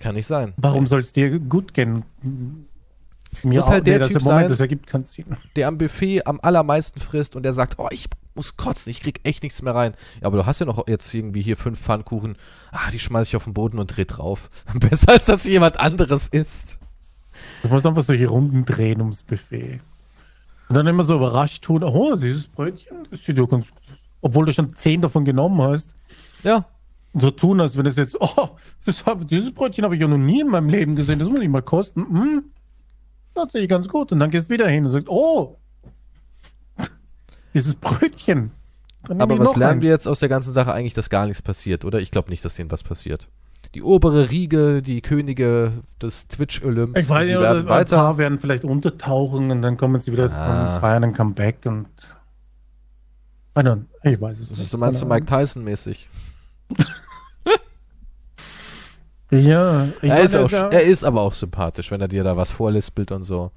kann 0.01 0.15
nicht 0.15 0.27
sein. 0.27 0.55
Warum 0.57 0.87
soll 0.87 1.01
es 1.01 1.13
dir 1.13 1.39
gut 1.39 1.75
gehen? 1.75 2.05
Mir 3.43 3.59
muss 3.59 3.69
halt 3.69 3.87
der 3.87 4.07
Typ 4.07 4.23
sein, 4.23 4.51
ergibt, 4.51 4.91
der 5.57 5.69
am 5.69 5.79
Buffet 5.79 6.27
am 6.27 6.41
allermeisten 6.43 7.01
frisst 7.01 7.37
und 7.37 7.43
der 7.43 7.53
sagt, 7.53 7.79
oh, 7.79 7.89
ich 7.91 8.07
muss 8.35 8.57
kotzen, 8.57 8.91
ich 8.91 9.01
krieg 9.01 9.21
echt 9.23 9.43
nichts 9.43 9.63
mehr 9.63 9.75
rein. 9.75 9.95
Ja, 10.21 10.27
aber 10.27 10.39
du 10.39 10.47
hast 10.47 10.61
ja 10.61 10.67
noch 10.67 10.87
jetzt 10.89 11.13
irgendwie 11.15 11.43
hier 11.43 11.57
fünf 11.57 11.81
Pfannkuchen. 11.81 12.37
Ah, 12.73 12.91
die 12.91 12.99
schmeiß 12.99 13.29
ich 13.29 13.37
auf 13.37 13.45
den 13.45 13.55
Boden 13.55 13.79
und 13.79 13.97
dreh 13.97 14.05
drauf. 14.05 14.51
Besser 14.75 15.13
als 15.13 15.27
dass 15.27 15.45
jemand 15.45 15.79
anderes 15.79 16.29
isst. 16.29 16.79
Du 17.63 17.69
musst 17.69 17.87
einfach 17.87 18.03
solche 18.03 18.27
Runden 18.27 18.65
drehen 18.65 19.01
ums 19.01 19.23
Buffet. 19.23 19.81
Und 20.69 20.77
dann 20.77 20.87
immer 20.87 21.03
so 21.03 21.17
überrascht 21.17 21.65
tun, 21.65 21.83
oh, 21.83 22.17
dieses 22.17 22.47
Brötchen, 22.47 23.09
das 23.11 23.25
sieht 23.25 23.39
ja 23.39 23.45
ganz 23.45 23.73
obwohl 24.23 24.47
du 24.47 24.53
schon 24.53 24.75
zehn 24.75 25.01
davon 25.01 25.25
genommen 25.25 25.61
hast. 25.63 25.95
Ja. 26.43 26.67
So 27.15 27.31
tun, 27.31 27.61
als 27.61 27.77
wenn 27.77 27.87
es 27.87 27.97
jetzt, 27.97 28.17
oh, 28.21 28.51
hab, 29.07 29.29
dieses 29.29 29.53
Brötchen 29.53 29.85
habe 29.85 29.95
ich 29.95 30.01
ja 30.01 30.09
noch 30.09 30.19
nie 30.19 30.41
in 30.41 30.49
meinem 30.49 30.69
Leben 30.69 30.95
gesehen, 30.95 31.19
das 31.19 31.29
muss 31.29 31.41
ich 31.41 31.49
mal 31.49 31.63
kosten. 31.63 32.03
Hm, 32.03 32.45
tatsächlich 33.35 33.69
ganz 33.69 33.89
gut. 33.89 34.13
Und 34.13 34.21
dann 34.21 34.31
gehst 34.31 34.49
du 34.49 34.55
wieder 34.55 34.69
hin 34.69 34.85
und 34.85 34.91
sagst, 34.91 35.09
oh, 35.09 35.59
dieses 37.55 37.75
Brötchen. 37.75 38.53
Aber 39.09 39.39
was 39.39 39.57
lernen 39.57 39.75
eins. 39.75 39.83
wir 39.83 39.91
jetzt 39.91 40.07
aus 40.07 40.19
der 40.19 40.29
ganzen 40.29 40.53
Sache 40.53 40.73
eigentlich, 40.73 40.95
dass 40.95 41.09
gar 41.09 41.27
nichts 41.27 41.43
passiert, 41.43 41.85
oder? 41.85 42.01
Ich 42.01 42.11
glaube 42.11 42.31
nicht, 42.31 42.45
dass 42.45 42.55
denen 42.55 42.71
was 42.71 42.83
passiert. 42.83 43.29
Die 43.75 43.83
obere 43.83 44.31
Riege, 44.31 44.83
die 44.83 45.01
Könige 45.01 45.73
des 46.03 46.29
Twitch-Olymps, 46.29 47.01
ich 47.01 47.09
weiß, 47.09 47.27
sie 47.27 47.33
ja, 47.33 47.41
werden 47.41 47.69
weiter. 47.69 47.97
Ein 47.97 48.03
paar 48.05 48.19
werden 48.19 48.41
vielleicht 48.41 48.65
untertauchen 48.65 49.51
und 49.51 49.63
dann 49.63 49.77
kommen 49.77 50.01
sie 50.01 50.13
wieder 50.13 50.31
ah. 50.33 50.73
zum 50.73 50.81
feiern 50.81 51.05
ein 51.05 51.15
Comeback 51.15 51.59
und. 51.65 51.87
Ich 54.03 54.21
weiß 54.21 54.41
es 54.41 54.59
nicht. 54.59 54.73
Du 54.73 54.79
meinst 54.79 55.01
so 55.01 55.07
Mike 55.07 55.27
Tyson-mäßig? 55.27 56.09
ja, 59.31 59.89
er 60.03 60.21
ist, 60.21 60.37
auch, 60.37 60.51
er 60.51 60.83
ist 60.83 61.05
aber 61.05 61.21
auch 61.21 61.35
sympathisch, 61.35 61.91
wenn 61.91 62.01
er 62.01 62.09
dir 62.09 62.25
da 62.25 62.37
was 62.37 62.51
vorlispelt 62.51 63.13
und 63.13 63.23
so. 63.23 63.51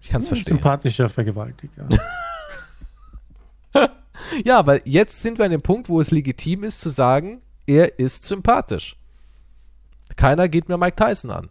Ich 0.00 0.08
kann 0.08 0.22
es 0.22 0.28
verstehen. 0.28 0.56
Sympathischer 0.56 1.08
Vergewaltiger. 1.08 1.88
ja, 4.44 4.66
weil 4.66 4.80
jetzt 4.84 5.20
sind 5.22 5.38
wir 5.38 5.44
an 5.44 5.50
dem 5.50 5.62
Punkt, 5.62 5.88
wo 5.88 6.00
es 6.00 6.10
legitim 6.10 6.64
ist 6.64 6.80
zu 6.80 6.88
sagen, 6.88 7.42
er 7.66 7.98
ist 7.98 8.24
sympathisch. 8.24 8.96
Keiner 10.16 10.48
geht 10.48 10.68
mir 10.68 10.78
Mike 10.78 10.96
Tyson 10.96 11.30
an. 11.30 11.50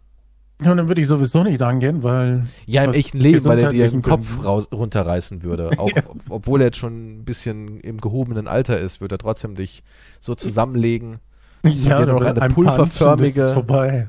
Ja, 0.62 0.74
dann 0.74 0.88
würde 0.88 1.00
ich 1.00 1.06
sowieso 1.06 1.42
nicht 1.42 1.62
angehen, 1.62 2.02
weil. 2.02 2.46
Ja, 2.66 2.84
im 2.84 2.92
echten 2.92 3.18
Leben, 3.18 3.44
weil 3.46 3.58
er 3.58 3.70
dir 3.70 3.90
den 3.90 4.02
Kopf 4.02 4.44
raus, 4.44 4.68
runterreißen 4.70 5.42
würde. 5.42 5.70
Auch, 5.78 5.90
ja. 5.94 6.02
obwohl 6.28 6.60
er 6.60 6.66
jetzt 6.66 6.76
schon 6.76 7.20
ein 7.20 7.24
bisschen 7.24 7.80
im 7.80 7.98
gehobenen 7.98 8.46
Alter 8.46 8.78
ist, 8.78 9.00
würde 9.00 9.14
er 9.14 9.18
trotzdem 9.18 9.54
dich 9.54 9.82
so 10.20 10.34
zusammenlegen. 10.34 11.18
Ja, 11.62 11.98
dir 11.98 12.06
noch 12.06 12.22
eine 12.22 12.54
pulverförmige. 12.54 13.52
Vorbei. 13.54 14.08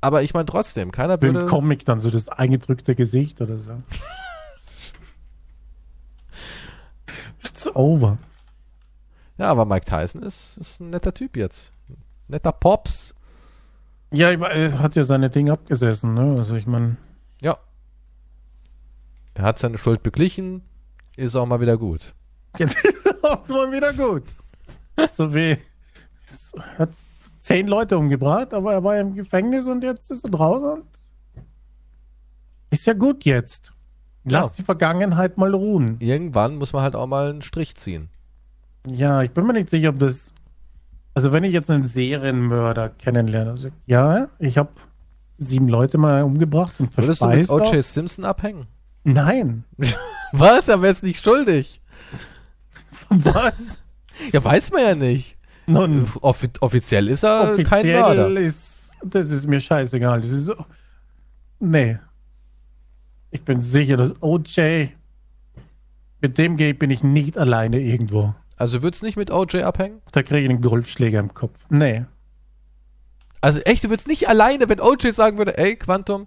Aber 0.00 0.22
ich 0.22 0.34
meine 0.34 0.46
trotzdem, 0.46 0.92
keiner 0.92 1.20
würde. 1.22 1.40
Im 1.40 1.46
Comic 1.46 1.84
dann 1.84 2.00
so 2.00 2.10
das 2.10 2.28
eingedrückte 2.28 2.94
Gesicht 2.94 3.40
oder 3.40 3.56
so. 3.58 3.82
It's 7.44 7.66
over. 7.74 8.18
Ja, 9.38 9.46
aber 9.46 9.64
Mike 9.64 9.86
Tyson 9.86 10.22
ist, 10.22 10.56
ist 10.58 10.80
ein 10.80 10.90
netter 10.90 11.14
Typ 11.14 11.36
jetzt. 11.36 11.72
Netter 12.28 12.52
Pops. 12.52 13.14
Ja, 14.10 14.30
er 14.30 14.78
hat 14.78 14.94
ja 14.94 15.04
seine 15.04 15.30
Dinge 15.30 15.52
abgesessen, 15.52 16.14
ne? 16.14 16.36
Also 16.38 16.54
ich 16.54 16.66
meine. 16.66 16.96
Ja. 17.40 17.58
Er 19.34 19.44
hat 19.44 19.58
seine 19.58 19.78
Schuld 19.78 20.02
beglichen, 20.02 20.62
ist 21.16 21.34
auch 21.34 21.46
mal 21.46 21.60
wieder 21.60 21.78
gut. 21.78 22.14
Jetzt 22.58 22.84
ist 22.84 23.24
auch 23.24 23.48
mal 23.48 23.72
wieder 23.72 23.92
gut. 23.92 24.24
So 25.12 25.34
wie. 25.34 25.56
Hat 26.78 26.90
zehn 27.40 27.66
Leute 27.66 27.98
umgebracht, 27.98 28.54
aber 28.54 28.72
er 28.72 28.84
war 28.84 28.98
im 28.98 29.14
Gefängnis 29.14 29.66
und 29.66 29.82
jetzt 29.82 30.10
ist 30.10 30.24
er 30.24 30.30
draußen 30.30 30.68
und 30.68 30.84
ist 32.70 32.86
ja 32.86 32.94
gut 32.94 33.24
jetzt. 33.24 33.72
Lass 34.24 34.46
ja. 34.46 34.52
die 34.58 34.62
Vergangenheit 34.62 35.36
mal 35.36 35.52
ruhen. 35.54 35.96
Irgendwann 35.98 36.56
muss 36.56 36.72
man 36.72 36.82
halt 36.82 36.94
auch 36.94 37.06
mal 37.06 37.30
einen 37.30 37.42
Strich 37.42 37.76
ziehen. 37.76 38.08
Ja, 38.86 39.22
ich 39.22 39.30
bin 39.32 39.46
mir 39.46 39.52
nicht 39.52 39.70
sicher, 39.70 39.90
ob 39.90 39.98
das. 39.98 40.32
Also, 41.14 41.32
wenn 41.32 41.44
ich 41.44 41.52
jetzt 41.52 41.70
einen 41.70 41.84
Serienmörder 41.84 42.88
kennenlerne, 42.88 43.50
also, 43.50 43.68
ja, 43.86 44.28
ich 44.38 44.56
habe 44.56 44.70
sieben 45.36 45.68
Leute 45.68 45.98
mal 45.98 46.22
umgebracht 46.22 46.80
und 46.80 46.96
Würdest 46.96 47.20
du 47.20 47.26
mit 47.26 47.50
O.J. 47.50 47.84
Simpson 47.84 48.24
abhängen? 48.24 48.66
Nein. 49.04 49.64
Was? 50.32 50.68
Er 50.68 50.80
wäre 50.80 50.94
nicht 51.02 51.22
schuldig. 51.22 51.80
Was? 53.08 53.78
Ja, 54.32 54.42
weiß 54.42 54.70
man 54.70 54.82
ja 54.82 54.94
nicht. 54.94 55.36
Nun, 55.66 56.08
Offi 56.20 56.48
offiziell 56.60 57.08
ist 57.08 57.22
er 57.22 57.52
offiziell 57.52 57.64
kein 57.66 57.86
Mörder. 57.86 58.40
Ist, 58.40 58.90
das 59.04 59.30
ist 59.30 59.46
mir 59.46 59.60
scheißegal. 59.60 60.20
Das 60.20 60.30
ist, 60.30 60.52
nee. 61.60 61.98
Ich 63.30 63.42
bin 63.42 63.60
sicher, 63.60 63.96
dass 63.96 64.20
OJ, 64.20 64.88
mit 66.20 66.38
dem 66.38 66.56
Gate 66.56 66.78
bin 66.78 66.90
ich 66.90 67.02
nicht 67.02 67.38
alleine 67.38 67.80
irgendwo. 67.80 68.34
Also 68.56 68.82
würdest 68.82 69.02
nicht 69.02 69.16
mit 69.16 69.30
OJ 69.30 69.62
abhängen? 69.62 70.00
Da 70.12 70.22
kriege 70.22 70.40
ich 70.40 70.50
einen 70.50 70.60
Golfschläger 70.60 71.18
im 71.18 71.34
Kopf. 71.34 71.66
Nee. 71.68 72.04
Also 73.40 73.58
echt, 73.60 73.82
du 73.82 73.90
würdest 73.90 74.06
nicht 74.06 74.28
alleine, 74.28 74.68
wenn 74.68 74.80
OJ 74.80 75.10
sagen 75.10 75.38
würde, 75.38 75.58
ey, 75.58 75.74
Quantum, 75.74 76.26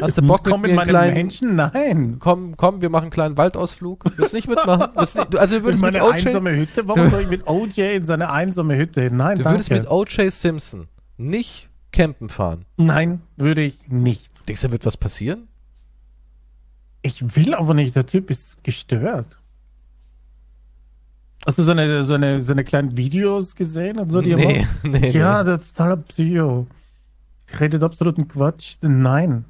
hast 0.00 0.18
du 0.18 0.22
Bock 0.22 0.44
komm 0.44 0.62
mit, 0.62 0.70
mir 0.72 0.76
mit 0.78 0.88
kleinen 0.88 1.14
Menschen? 1.14 1.54
Nein. 1.56 2.16
Komm, 2.18 2.56
komm, 2.56 2.80
wir 2.80 2.90
machen 2.90 3.04
einen 3.04 3.10
kleinen 3.10 3.36
Waldausflug. 3.36 4.04
Willst 4.16 4.34
nicht 4.34 4.48
mitmachen? 4.48 4.90
Nicht, 4.98 5.36
also 5.38 5.58
du 5.58 5.64
würdest 5.64 5.82
in 5.82 5.92
meine 5.92 5.98
mit 5.98 6.06
OJ, 6.06 6.26
einsame 6.26 6.56
Hütte? 6.56 6.88
Warum 6.88 7.10
soll 7.10 7.20
ich 7.22 7.28
mit 7.30 7.46
OJ 7.46 7.96
in 7.96 8.04
seine 8.04 8.30
einsame 8.30 8.76
Hütte 8.76 9.02
hin? 9.02 9.16
Nein, 9.16 9.36
Du 9.38 9.44
danke. 9.44 9.56
würdest 9.56 9.70
mit 9.70 9.90
OJ 9.90 10.30
Simpson 10.30 10.88
nicht 11.16 11.68
campen 11.92 12.28
fahren. 12.28 12.64
Nein, 12.76 13.20
würde 13.36 13.62
ich 13.62 13.88
nicht. 13.88 14.30
Denkst 14.48 14.62
du, 14.62 14.68
da 14.68 14.72
wird 14.72 14.86
was 14.86 14.96
passieren? 14.96 15.48
Ich 17.02 17.36
will 17.36 17.54
aber 17.54 17.74
nicht, 17.74 17.94
der 17.94 18.06
Typ 18.06 18.30
ist 18.30 18.64
gestört. 18.64 19.38
Hast 21.46 21.58
du 21.58 21.62
so 21.62 21.72
eine, 21.72 22.04
so 22.04 22.14
eine, 22.14 22.40
so 22.40 22.52
eine 22.52 22.64
kleinen 22.64 22.96
Videos 22.96 23.54
gesehen 23.54 23.98
und 23.98 24.10
so? 24.10 24.22
Die 24.22 24.34
nee, 24.34 24.66
nee, 24.82 25.10
ja, 25.10 25.42
nee. 25.42 25.50
das 25.50 25.66
ist 25.66 25.76
totaler 25.76 25.98
Psycho. 25.98 26.66
Redet 27.60 27.82
absoluten 27.82 28.26
Quatsch. 28.26 28.76
Nein. 28.80 29.44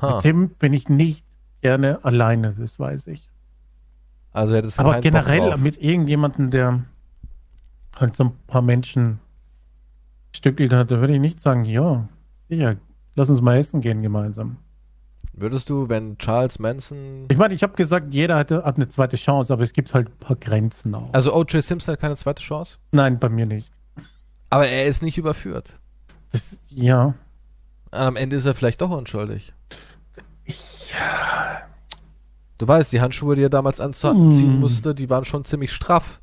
Ha. 0.00 0.16
Mit 0.16 0.24
dem 0.24 0.48
bin 0.50 0.72
ich 0.72 0.88
nicht 0.88 1.24
gerne 1.60 2.04
alleine, 2.04 2.54
das 2.58 2.78
weiß 2.78 3.06
ich. 3.08 3.28
Also 4.32 4.54
hättest 4.54 4.78
du 4.78 4.82
Aber 4.82 5.00
generell 5.00 5.56
mit 5.56 5.82
irgendjemandem, 5.82 6.50
der 6.50 6.84
halt 7.94 8.16
so 8.16 8.24
ein 8.24 8.32
paar 8.46 8.62
Menschen 8.62 9.18
stückelt 10.34 10.72
hat, 10.72 10.90
da 10.90 11.00
würde 11.00 11.14
ich 11.14 11.20
nicht 11.20 11.40
sagen, 11.40 11.64
ja, 11.64 12.08
sicher, 12.48 12.76
lass 13.16 13.28
uns 13.28 13.40
mal 13.40 13.58
essen 13.58 13.80
gehen 13.80 14.02
gemeinsam. 14.02 14.56
Würdest 15.32 15.70
du, 15.70 15.88
wenn 15.88 16.18
Charles 16.18 16.58
Manson. 16.58 17.26
Ich 17.30 17.36
meine, 17.36 17.54
ich 17.54 17.62
habe 17.62 17.74
gesagt, 17.74 18.12
jeder 18.12 18.36
hat, 18.36 18.50
hat 18.50 18.76
eine 18.76 18.88
zweite 18.88 19.16
Chance, 19.16 19.52
aber 19.52 19.62
es 19.62 19.72
gibt 19.72 19.94
halt 19.94 20.08
ein 20.08 20.18
paar 20.18 20.36
Grenzen 20.36 20.94
auch. 20.94 21.12
Also 21.12 21.34
O.J. 21.34 21.62
Simpson 21.62 21.92
hat 21.92 22.00
keine 22.00 22.16
zweite 22.16 22.42
Chance? 22.42 22.78
Nein, 22.92 23.18
bei 23.18 23.28
mir 23.28 23.46
nicht. 23.46 23.70
Aber 24.48 24.66
er 24.66 24.86
ist 24.86 25.02
nicht 25.02 25.18
überführt. 25.18 25.80
Das, 26.32 26.58
ja. 26.68 27.14
Am 27.90 28.16
Ende 28.16 28.36
ist 28.36 28.44
er 28.44 28.54
vielleicht 28.54 28.80
doch 28.80 28.90
unschuldig. 28.90 29.52
Ja. 30.46 31.62
Du 32.58 32.68
weißt, 32.68 32.92
die 32.92 33.00
Handschuhe, 33.00 33.36
die 33.36 33.42
er 33.42 33.48
damals 33.50 33.80
anziehen 33.80 34.14
Hm. 34.54 34.60
musste, 34.60 34.94
die 34.94 35.08
waren 35.08 35.24
schon 35.24 35.44
ziemlich 35.44 35.72
straff 35.72 36.20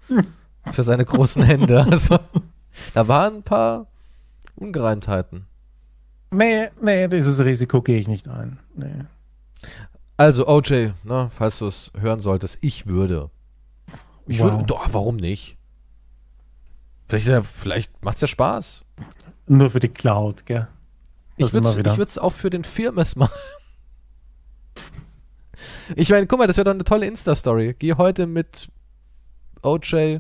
für 0.72 0.84
seine 0.84 1.06
großen 1.06 1.44
Hände. 1.44 1.86
Also, 1.92 2.20
da 2.94 3.08
waren 3.08 3.38
ein 3.38 3.44
paar 3.44 3.88
Ungereimtheiten. 4.56 5.48
Nee, 6.30 6.70
nee, 6.82 7.08
dieses 7.08 7.40
Risiko 7.44 7.82
gehe 7.82 7.98
ich 7.98 8.08
nicht 8.08 8.28
ein. 8.28 8.60
Nee. 8.76 9.06
Also, 10.18 10.48
OJ, 10.48 10.90
ne, 11.04 11.32
falls 11.36 11.60
du 11.60 11.68
es 11.68 11.92
hören 11.98 12.20
solltest, 12.20 12.58
ich 12.62 12.86
würde. 12.86 13.30
Ich 14.28 14.40
Wow. 14.40 14.52
würde, 14.52 14.64
doch, 14.66 14.94
warum 14.94 15.16
nicht? 15.16 15.58
Vielleicht, 17.08 17.28
ja, 17.28 17.42
vielleicht 17.42 18.04
macht's 18.04 18.22
ja 18.22 18.28
Spaß. 18.28 18.84
Nur 19.48 19.72
für 19.72 19.80
die 19.80 19.88
Cloud, 19.88 20.46
gell? 20.46 20.68
Das 21.40 21.48
Ich 21.48 21.54
würde 21.54 21.78
wieder. 21.78 21.92
ich 21.94 21.98
würd's 21.98 22.18
auch 22.18 22.34
für 22.34 22.50
den 22.50 22.64
Firmes 22.66 23.16
machen. 23.16 23.32
Ich 25.96 26.10
meine, 26.10 26.28
guck 26.28 26.40
mal, 26.40 26.48
das 26.48 26.58
wäre 26.58 26.66
doch 26.66 26.74
eine 26.74 26.84
tolle 26.84 27.06
Insta-Story. 27.06 27.76
Geh 27.78 27.94
heute 27.94 28.28
mit 28.28 28.68
OJ, 29.62 30.20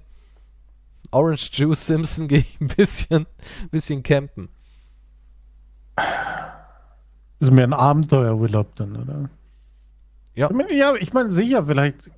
Orange 1.11 1.49
Juice 1.53 1.85
Simpson, 1.85 2.27
geh 2.27 2.45
ein 2.59 2.67
bisschen, 2.67 3.25
bisschen 3.71 4.03
campen. 4.03 4.49
Das 5.95 7.49
ist 7.49 7.51
mir 7.51 7.63
ein 7.63 7.73
Abenteuerurlaub 7.73 8.75
dann, 8.75 8.95
oder? 8.95 9.29
Ja. 10.35 10.49
Ich 10.49 10.55
meine, 10.55 10.73
ja, 10.73 10.95
ich 10.95 11.13
meine, 11.13 11.29
sicher, 11.29 11.65
vielleicht 11.65 12.09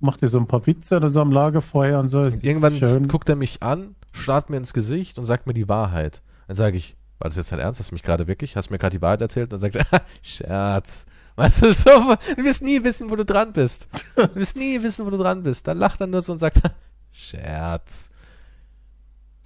macht 0.00 0.22
ihr 0.22 0.28
so 0.28 0.38
ein 0.38 0.46
paar 0.46 0.66
Witze 0.66 0.96
oder 0.96 1.08
so 1.08 1.20
am 1.20 1.30
Lagerfeuer 1.30 2.00
und 2.00 2.08
so. 2.08 2.20
Und 2.20 2.42
irgendwann 2.42 2.76
schön. 2.76 3.08
guckt 3.08 3.28
er 3.28 3.36
mich 3.36 3.62
an, 3.62 3.94
starrt 4.12 4.50
mir 4.50 4.56
ins 4.56 4.72
Gesicht 4.72 5.18
und 5.18 5.24
sagt 5.24 5.46
mir 5.46 5.54
die 5.54 5.68
Wahrheit. 5.68 6.22
Dann 6.48 6.56
sage 6.56 6.76
ich, 6.76 6.96
war 7.18 7.28
das 7.28 7.36
jetzt 7.36 7.52
dein 7.52 7.60
Ernst? 7.60 7.78
Hast 7.78 7.90
du 7.90 7.94
mich 7.94 8.02
gerade 8.02 8.26
wirklich? 8.26 8.56
Hast 8.56 8.68
du 8.68 8.74
mir 8.74 8.78
gerade 8.78 8.96
die 8.96 9.02
Wahrheit 9.02 9.20
erzählt? 9.20 9.52
Dann 9.52 9.60
sagt 9.60 9.76
er, 9.76 9.86
Scherz. 10.22 11.06
Weißt 11.36 11.62
du, 11.62 11.72
so, 11.72 11.90
du 12.36 12.44
wirst 12.44 12.62
nie 12.62 12.82
wissen, 12.84 13.08
wo 13.10 13.16
du 13.16 13.24
dran 13.24 13.52
bist. 13.52 13.88
Du 14.16 14.34
wirst 14.36 14.56
nie 14.56 14.82
wissen, 14.82 15.06
wo 15.06 15.10
du 15.10 15.16
dran 15.16 15.42
bist. 15.42 15.66
Dann 15.66 15.78
lacht 15.78 16.00
er 16.00 16.06
nur 16.06 16.20
so 16.22 16.32
und 16.34 16.38
sagt, 16.38 16.60
Scherz. 17.12 18.10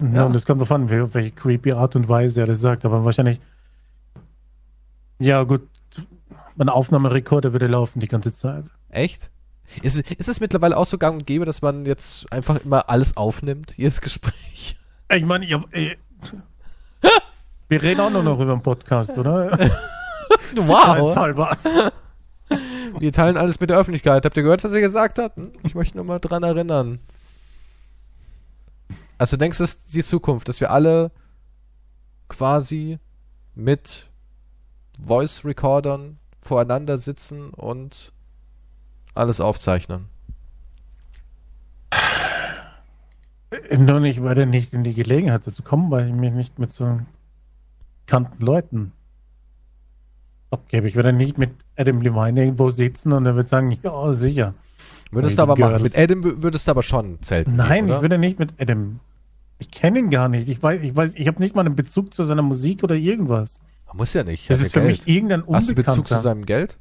Ja, 0.01 0.07
Ja. 0.07 0.25
und 0.25 0.33
das 0.33 0.45
kommt 0.45 0.61
davon, 0.61 0.89
wel- 0.89 1.13
welche 1.13 1.31
creepy 1.31 1.71
Art 1.73 1.95
und 1.95 2.07
Weise 2.09 2.41
er 2.41 2.47
das 2.47 2.59
sagt, 2.61 2.85
aber 2.85 3.03
wahrscheinlich. 3.05 3.39
Ja, 5.19 5.43
gut. 5.43 5.67
Mein 6.55 6.69
Aufnahmerekorder 6.69 7.53
würde 7.53 7.67
laufen 7.67 7.99
die 7.99 8.07
ganze 8.07 8.33
Zeit. 8.33 8.65
Echt? 8.89 9.29
Ist, 9.81 9.97
ist 10.11 10.29
es 10.29 10.39
mittlerweile 10.39 10.77
auch 10.77 10.85
so 10.85 10.97
gang 10.97 11.19
und 11.19 11.27
gäbe, 11.27 11.45
dass 11.45 11.61
man 11.61 11.85
jetzt 11.85 12.31
einfach 12.31 12.57
immer 12.63 12.89
alles 12.89 13.17
aufnimmt, 13.17 13.73
jedes 13.77 14.01
Gespräch? 14.01 14.77
Ich 15.13 15.25
meine, 15.25 15.45
ich 15.45 15.53
hab, 15.53 15.73
äh, 15.75 15.97
wir 17.69 17.81
reden 17.81 17.99
auch 18.01 18.09
nur 18.11 18.23
noch 18.23 18.39
über 18.39 18.53
den 18.55 18.61
Podcast, 18.63 19.17
oder? 19.17 19.57
Wow. 20.55 21.91
Wir 22.99 23.13
teilen 23.13 23.37
alles 23.37 23.59
mit 23.59 23.69
der 23.69 23.77
Öffentlichkeit. 23.77 24.25
Habt 24.25 24.37
ihr 24.37 24.43
gehört, 24.43 24.63
was 24.63 24.73
er 24.73 24.81
gesagt 24.81 25.19
hat? 25.19 25.35
Hm? 25.35 25.51
Ich 25.63 25.75
möchte 25.75 25.97
nur 25.97 26.05
mal 26.05 26.19
dran 26.19 26.43
erinnern. 26.43 26.99
Also 29.17 29.37
denkst 29.37 29.57
du, 29.57 29.63
das 29.63 29.73
ist 29.73 29.93
die 29.93 30.03
Zukunft, 30.03 30.47
dass 30.47 30.61
wir 30.61 30.71
alle 30.71 31.11
quasi 32.29 32.99
mit 33.55 34.09
Voice 35.03 35.43
Recordern 35.43 36.19
voreinander 36.41 36.97
sitzen 36.97 37.49
und 37.51 38.13
alles 39.15 39.41
aufzeichnen? 39.41 40.07
Nur 43.75 43.99
nicht, 43.99 44.21
weil 44.21 44.37
er 44.37 44.45
nicht 44.45 44.73
in 44.73 44.83
die 44.83 44.93
Gelegenheit 44.93 45.47
dazu 45.47 45.63
kommen, 45.63 45.89
weil 45.89 46.07
ich 46.07 46.13
mich 46.13 46.33
nicht 46.33 46.59
mit 46.59 46.71
so 46.71 46.99
bekannten 48.05 48.43
Leuten 48.43 48.91
abgebe. 50.51 50.87
Ich 50.87 50.95
werde 50.95 51.13
nicht 51.13 51.37
mit 51.37 51.51
Adam 51.75 52.01
Levine 52.01 52.43
irgendwo 52.45 52.71
sitzen 52.71 53.11
und 53.13 53.25
er 53.25 53.35
wird 53.35 53.49
sagen, 53.49 53.77
ja, 53.83 54.13
sicher. 54.13 54.53
Würdest 55.11 55.37
du 55.37 55.41
aber 55.43 55.55
die 55.55 55.61
machen. 55.61 55.77
Girls. 55.77 55.83
Mit 55.83 55.97
Adam 55.97 56.21
wü- 56.21 56.41
würdest 56.41 56.67
du 56.67 56.71
aber 56.71 56.83
schon 56.83 57.21
zelten. 57.21 57.55
Nein, 57.55 57.85
gehen, 57.87 57.95
ich 57.95 58.01
würde 58.01 58.17
nicht 58.17 58.39
mit 58.39 58.53
Adam. 58.59 58.99
Ich 59.59 59.71
kenne 59.71 59.99
ihn 59.99 60.09
gar 60.09 60.27
nicht. 60.29 60.47
Ich 60.49 60.61
weiß, 60.61 60.81
ich 60.81 60.95
weiß, 60.95 61.13
ich 61.15 61.27
habe 61.27 61.39
nicht 61.41 61.55
mal 61.55 61.65
einen 61.65 61.75
Bezug 61.75 62.13
zu 62.13 62.23
seiner 62.23 62.41
Musik 62.41 62.83
oder 62.83 62.95
irgendwas. 62.95 63.59
Muss 63.93 64.13
ja 64.13 64.23
nicht. 64.23 64.49
Das 64.49 64.59
ist 64.59 64.73
für 64.73 64.81
Geld. 64.81 64.91
mich 64.91 65.07
irgendein 65.07 65.43
Hast 65.51 65.69
du 65.69 65.75
Bezug 65.75 65.93
zu 65.93 65.99
Unbekannter. 66.01 66.21
seinem 66.21 66.45
Geld? 66.45 66.77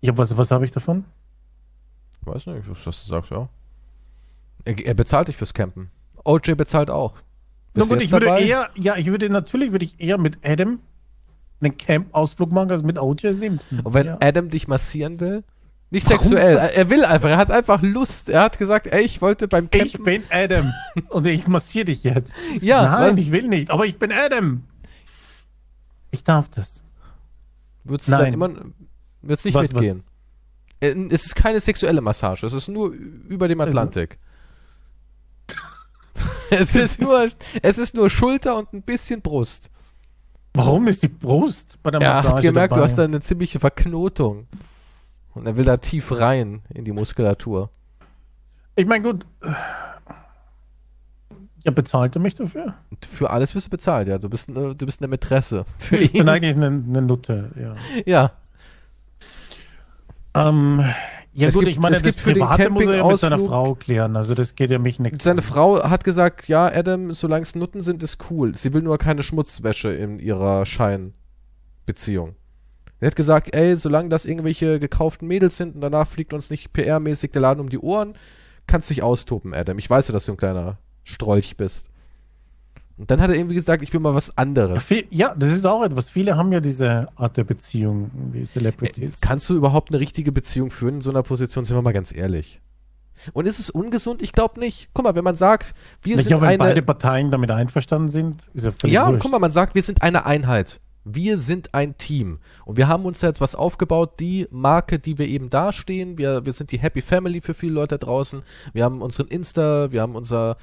Ja, 0.00 0.16
was, 0.16 0.36
was 0.36 0.50
habe 0.50 0.64
ich 0.64 0.72
davon? 0.72 1.04
Weiß 2.22 2.46
nicht, 2.46 2.68
was, 2.68 2.82
du 2.82 2.90
sagst, 2.90 3.30
ja. 3.30 3.48
Er, 4.64 4.84
er 4.86 4.94
bezahlt 4.94 5.28
dich 5.28 5.36
fürs 5.36 5.54
Campen. 5.54 5.90
OJ 6.24 6.54
bezahlt 6.54 6.90
auch. 6.90 7.14
Bist 7.74 7.88
gut, 7.88 8.00
ich 8.00 8.10
dabei? 8.10 8.26
würde 8.26 8.40
eher, 8.44 8.70
ja, 8.74 8.96
ich 8.96 9.06
würde 9.06 9.28
natürlich 9.30 9.70
würde 9.70 9.84
ich 9.84 10.00
eher 10.00 10.18
mit 10.18 10.38
Adam 10.42 10.80
einen 11.60 11.76
Camp-Ausflug 11.76 12.52
machen 12.52 12.70
als 12.70 12.82
mit 12.82 12.98
O.J. 12.98 13.34
Simpson. 13.34 13.80
Und 13.80 13.94
wenn 13.94 14.06
ja. 14.06 14.18
Adam 14.20 14.48
dich 14.48 14.68
massieren 14.68 15.20
will? 15.20 15.44
Nicht 15.90 16.10
Warum 16.10 16.22
sexuell, 16.22 16.56
er 16.56 16.90
will 16.90 17.04
einfach, 17.04 17.28
er 17.28 17.36
hat 17.36 17.52
einfach 17.52 17.80
Lust. 17.80 18.28
Er 18.28 18.42
hat 18.42 18.58
gesagt, 18.58 18.88
ey, 18.88 19.04
ich 19.04 19.22
wollte 19.22 19.46
beim 19.46 19.70
Campen... 19.70 19.86
Ich 19.86 20.02
bin 20.02 20.24
Adam 20.30 20.72
und 21.10 21.26
ich 21.26 21.46
massiere 21.46 21.84
dich 21.84 22.02
jetzt. 22.02 22.34
ja. 22.60 22.82
Nein, 22.82 23.12
was? 23.12 23.16
ich 23.16 23.30
will 23.30 23.46
nicht, 23.46 23.70
aber 23.70 23.86
ich 23.86 23.98
bin 23.98 24.10
Adam. 24.10 24.64
Ich 26.10 26.24
darf 26.24 26.48
das. 26.48 26.82
Würdest 27.84 28.08
du 28.08 28.12
dann 28.12 28.32
immer, 28.32 28.50
würdest 29.22 29.44
nicht 29.44 29.54
was, 29.54 29.70
mitgehen? 29.70 30.02
Was? 30.80 30.90
Äh, 30.90 31.06
es 31.10 31.26
ist 31.26 31.36
keine 31.36 31.60
sexuelle 31.60 32.00
Massage, 32.00 32.44
es 32.44 32.52
ist 32.52 32.66
nur 32.68 32.90
über 32.90 33.46
dem 33.46 33.60
Atlantik. 33.60 34.18
es 36.50 36.74
ist 36.74 37.00
nur, 37.00 37.28
es 37.62 37.78
ist 37.78 37.94
nur 37.94 38.10
Schulter 38.10 38.56
und 38.56 38.72
ein 38.72 38.82
bisschen 38.82 39.22
Brust. 39.22 39.70
Warum 40.56 40.88
ist 40.88 41.02
die 41.02 41.08
Brust 41.08 41.82
bei 41.82 41.90
der 41.90 42.00
Massage? 42.00 42.28
Er 42.28 42.32
hat 42.32 42.42
gemerkt, 42.42 42.72
dabei? 42.72 42.80
du 42.80 42.84
hast 42.84 42.96
da 42.96 43.04
eine 43.04 43.20
ziemliche 43.20 43.60
Verknotung. 43.60 44.46
Und 45.34 45.46
er 45.46 45.56
will 45.56 45.66
da 45.66 45.76
tief 45.76 46.12
rein 46.12 46.62
in 46.72 46.84
die 46.84 46.92
Muskulatur. 46.92 47.70
Ich 48.74 48.86
meine, 48.86 49.04
gut. 49.04 49.26
Ja, 51.64 51.72
bezahlt 51.72 52.16
er 52.16 52.22
mich 52.22 52.34
dafür? 52.34 52.74
Für 53.06 53.30
alles 53.30 53.54
wirst 53.54 53.66
du 53.66 53.70
bezahlt, 53.70 54.08
ja. 54.08 54.18
Du 54.18 54.30
bist 54.30 54.48
eine, 54.48 54.74
du 54.74 54.86
bist 54.86 55.00
eine 55.00 55.08
Mätresse. 55.08 55.64
Für 55.78 55.96
ich 55.96 56.14
ihn. 56.14 56.20
bin 56.20 56.28
eigentlich 56.28 56.56
eine, 56.56 56.66
eine 56.66 57.02
Nutte, 57.02 57.50
ja. 57.60 57.74
Ja. 58.06 58.32
Ähm, 60.34 60.84
ja 61.40 61.48
es 61.48 61.54
gut, 61.54 61.64
gibt, 61.64 61.72
ich 61.72 61.80
meine, 61.80 61.96
es 61.96 62.02
das 62.02 62.14
gibt 62.14 62.20
für 62.20 62.32
den 62.32 62.42
muss 62.72 62.86
er 62.86 62.96
ja 62.96 63.06
mit 63.06 63.18
seiner 63.18 63.38
Frau 63.38 63.74
klären, 63.74 64.16
also 64.16 64.34
das 64.34 64.54
geht 64.54 64.70
ja 64.70 64.78
mich 64.78 64.98
nichts 64.98 65.24
Seine. 65.24 65.42
Frau 65.42 65.82
hat 65.82 66.04
gesagt, 66.04 66.48
ja, 66.48 66.66
Adam, 66.66 67.12
solange 67.12 67.42
es 67.42 67.54
Nutten 67.54 67.80
sind, 67.80 68.02
ist 68.02 68.30
cool. 68.30 68.56
Sie 68.56 68.72
will 68.72 68.82
nur 68.82 68.98
keine 68.98 69.22
Schmutzwäsche 69.22 69.90
in 69.90 70.18
ihrer 70.18 70.64
Scheinbeziehung. 70.66 72.36
Er 73.00 73.08
hat 73.08 73.16
gesagt, 73.16 73.54
ey, 73.54 73.76
solange 73.76 74.08
das 74.08 74.24
irgendwelche 74.24 74.80
gekauften 74.80 75.28
Mädels 75.28 75.56
sind 75.56 75.74
und 75.74 75.82
danach 75.82 76.08
fliegt 76.08 76.32
uns 76.32 76.48
nicht 76.50 76.74
PR-mäßig 76.74 77.32
der 77.32 77.42
Laden 77.42 77.60
um 77.60 77.68
die 77.68 77.78
Ohren, 77.78 78.14
kannst 78.66 78.88
dich 78.88 79.02
austoben, 79.02 79.52
Adam. 79.52 79.78
Ich 79.78 79.90
weiß 79.90 80.08
ja, 80.08 80.12
dass 80.12 80.26
du 80.26 80.32
ein 80.32 80.38
kleiner 80.38 80.78
Strolch 81.04 81.56
bist. 81.56 81.90
Und 82.98 83.10
dann 83.10 83.20
hat 83.20 83.28
er 83.30 83.36
irgendwie 83.36 83.54
gesagt, 83.54 83.82
ich 83.82 83.92
will 83.92 84.00
mal 84.00 84.14
was 84.14 84.36
anderes. 84.38 84.88
Ja, 85.10 85.34
das 85.34 85.52
ist 85.52 85.66
auch 85.66 85.82
etwas. 85.82 86.08
Viele 86.08 86.36
haben 86.36 86.50
ja 86.52 86.60
diese 86.60 87.08
Art 87.16 87.36
der 87.36 87.44
Beziehung 87.44 88.10
wie 88.32 88.44
Celebrities. 88.44 89.16
Äh, 89.16 89.18
kannst 89.20 89.50
du 89.50 89.54
überhaupt 89.54 89.92
eine 89.92 90.00
richtige 90.00 90.32
Beziehung 90.32 90.70
führen 90.70 90.94
in 90.94 91.00
so 91.02 91.10
einer 91.10 91.22
Position? 91.22 91.64
Sind 91.64 91.76
wir 91.76 91.82
mal 91.82 91.92
ganz 91.92 92.14
ehrlich. 92.14 92.62
Und 93.32 93.46
ist 93.46 93.58
es 93.58 93.70
ungesund? 93.70 94.22
Ich 94.22 94.32
glaube 94.32 94.60
nicht. 94.60 94.88
Guck 94.94 95.04
mal, 95.04 95.14
wenn 95.14 95.24
man 95.24 95.36
sagt, 95.36 95.74
wir 96.02 96.16
ich 96.16 96.22
sind 96.22 96.28
glaube, 96.28 96.42
wenn 96.42 96.60
eine... 96.60 96.70
beide 96.70 96.82
Parteien 96.82 97.30
damit 97.30 97.50
einverstanden 97.50 98.08
sind, 98.08 98.42
ist 98.54 98.64
ja 98.64 98.72
völlig 98.72 98.94
Ja, 98.94 99.08
und 99.08 99.18
guck 99.18 99.30
mal, 99.30 99.38
man 99.38 99.50
sagt, 99.50 99.74
wir 99.74 99.82
sind 99.82 100.02
eine 100.02 100.26
Einheit. 100.26 100.80
Wir 101.04 101.38
sind 101.38 101.72
ein 101.72 101.96
Team. 101.98 102.40
Und 102.64 102.76
wir 102.76 102.88
haben 102.88 103.04
uns 103.04 103.20
da 103.20 103.28
jetzt 103.28 103.40
was 103.40 103.54
aufgebaut, 103.54 104.18
die 104.18 104.48
Marke, 104.50 104.98
die 104.98 105.18
wir 105.18 105.28
eben 105.28 105.50
dastehen. 105.50 106.18
Wir, 106.18 106.44
wir 106.44 106.52
sind 106.52 106.72
die 106.72 106.78
Happy 106.78 107.00
Family 107.00 107.40
für 107.40 107.54
viele 107.54 107.74
Leute 107.74 107.96
draußen. 107.98 108.42
Wir 108.72 108.84
haben 108.84 109.00
unseren 109.00 109.28
Insta, 109.28 109.92
wir 109.92 110.02
haben 110.02 110.16
unser, 110.16 110.56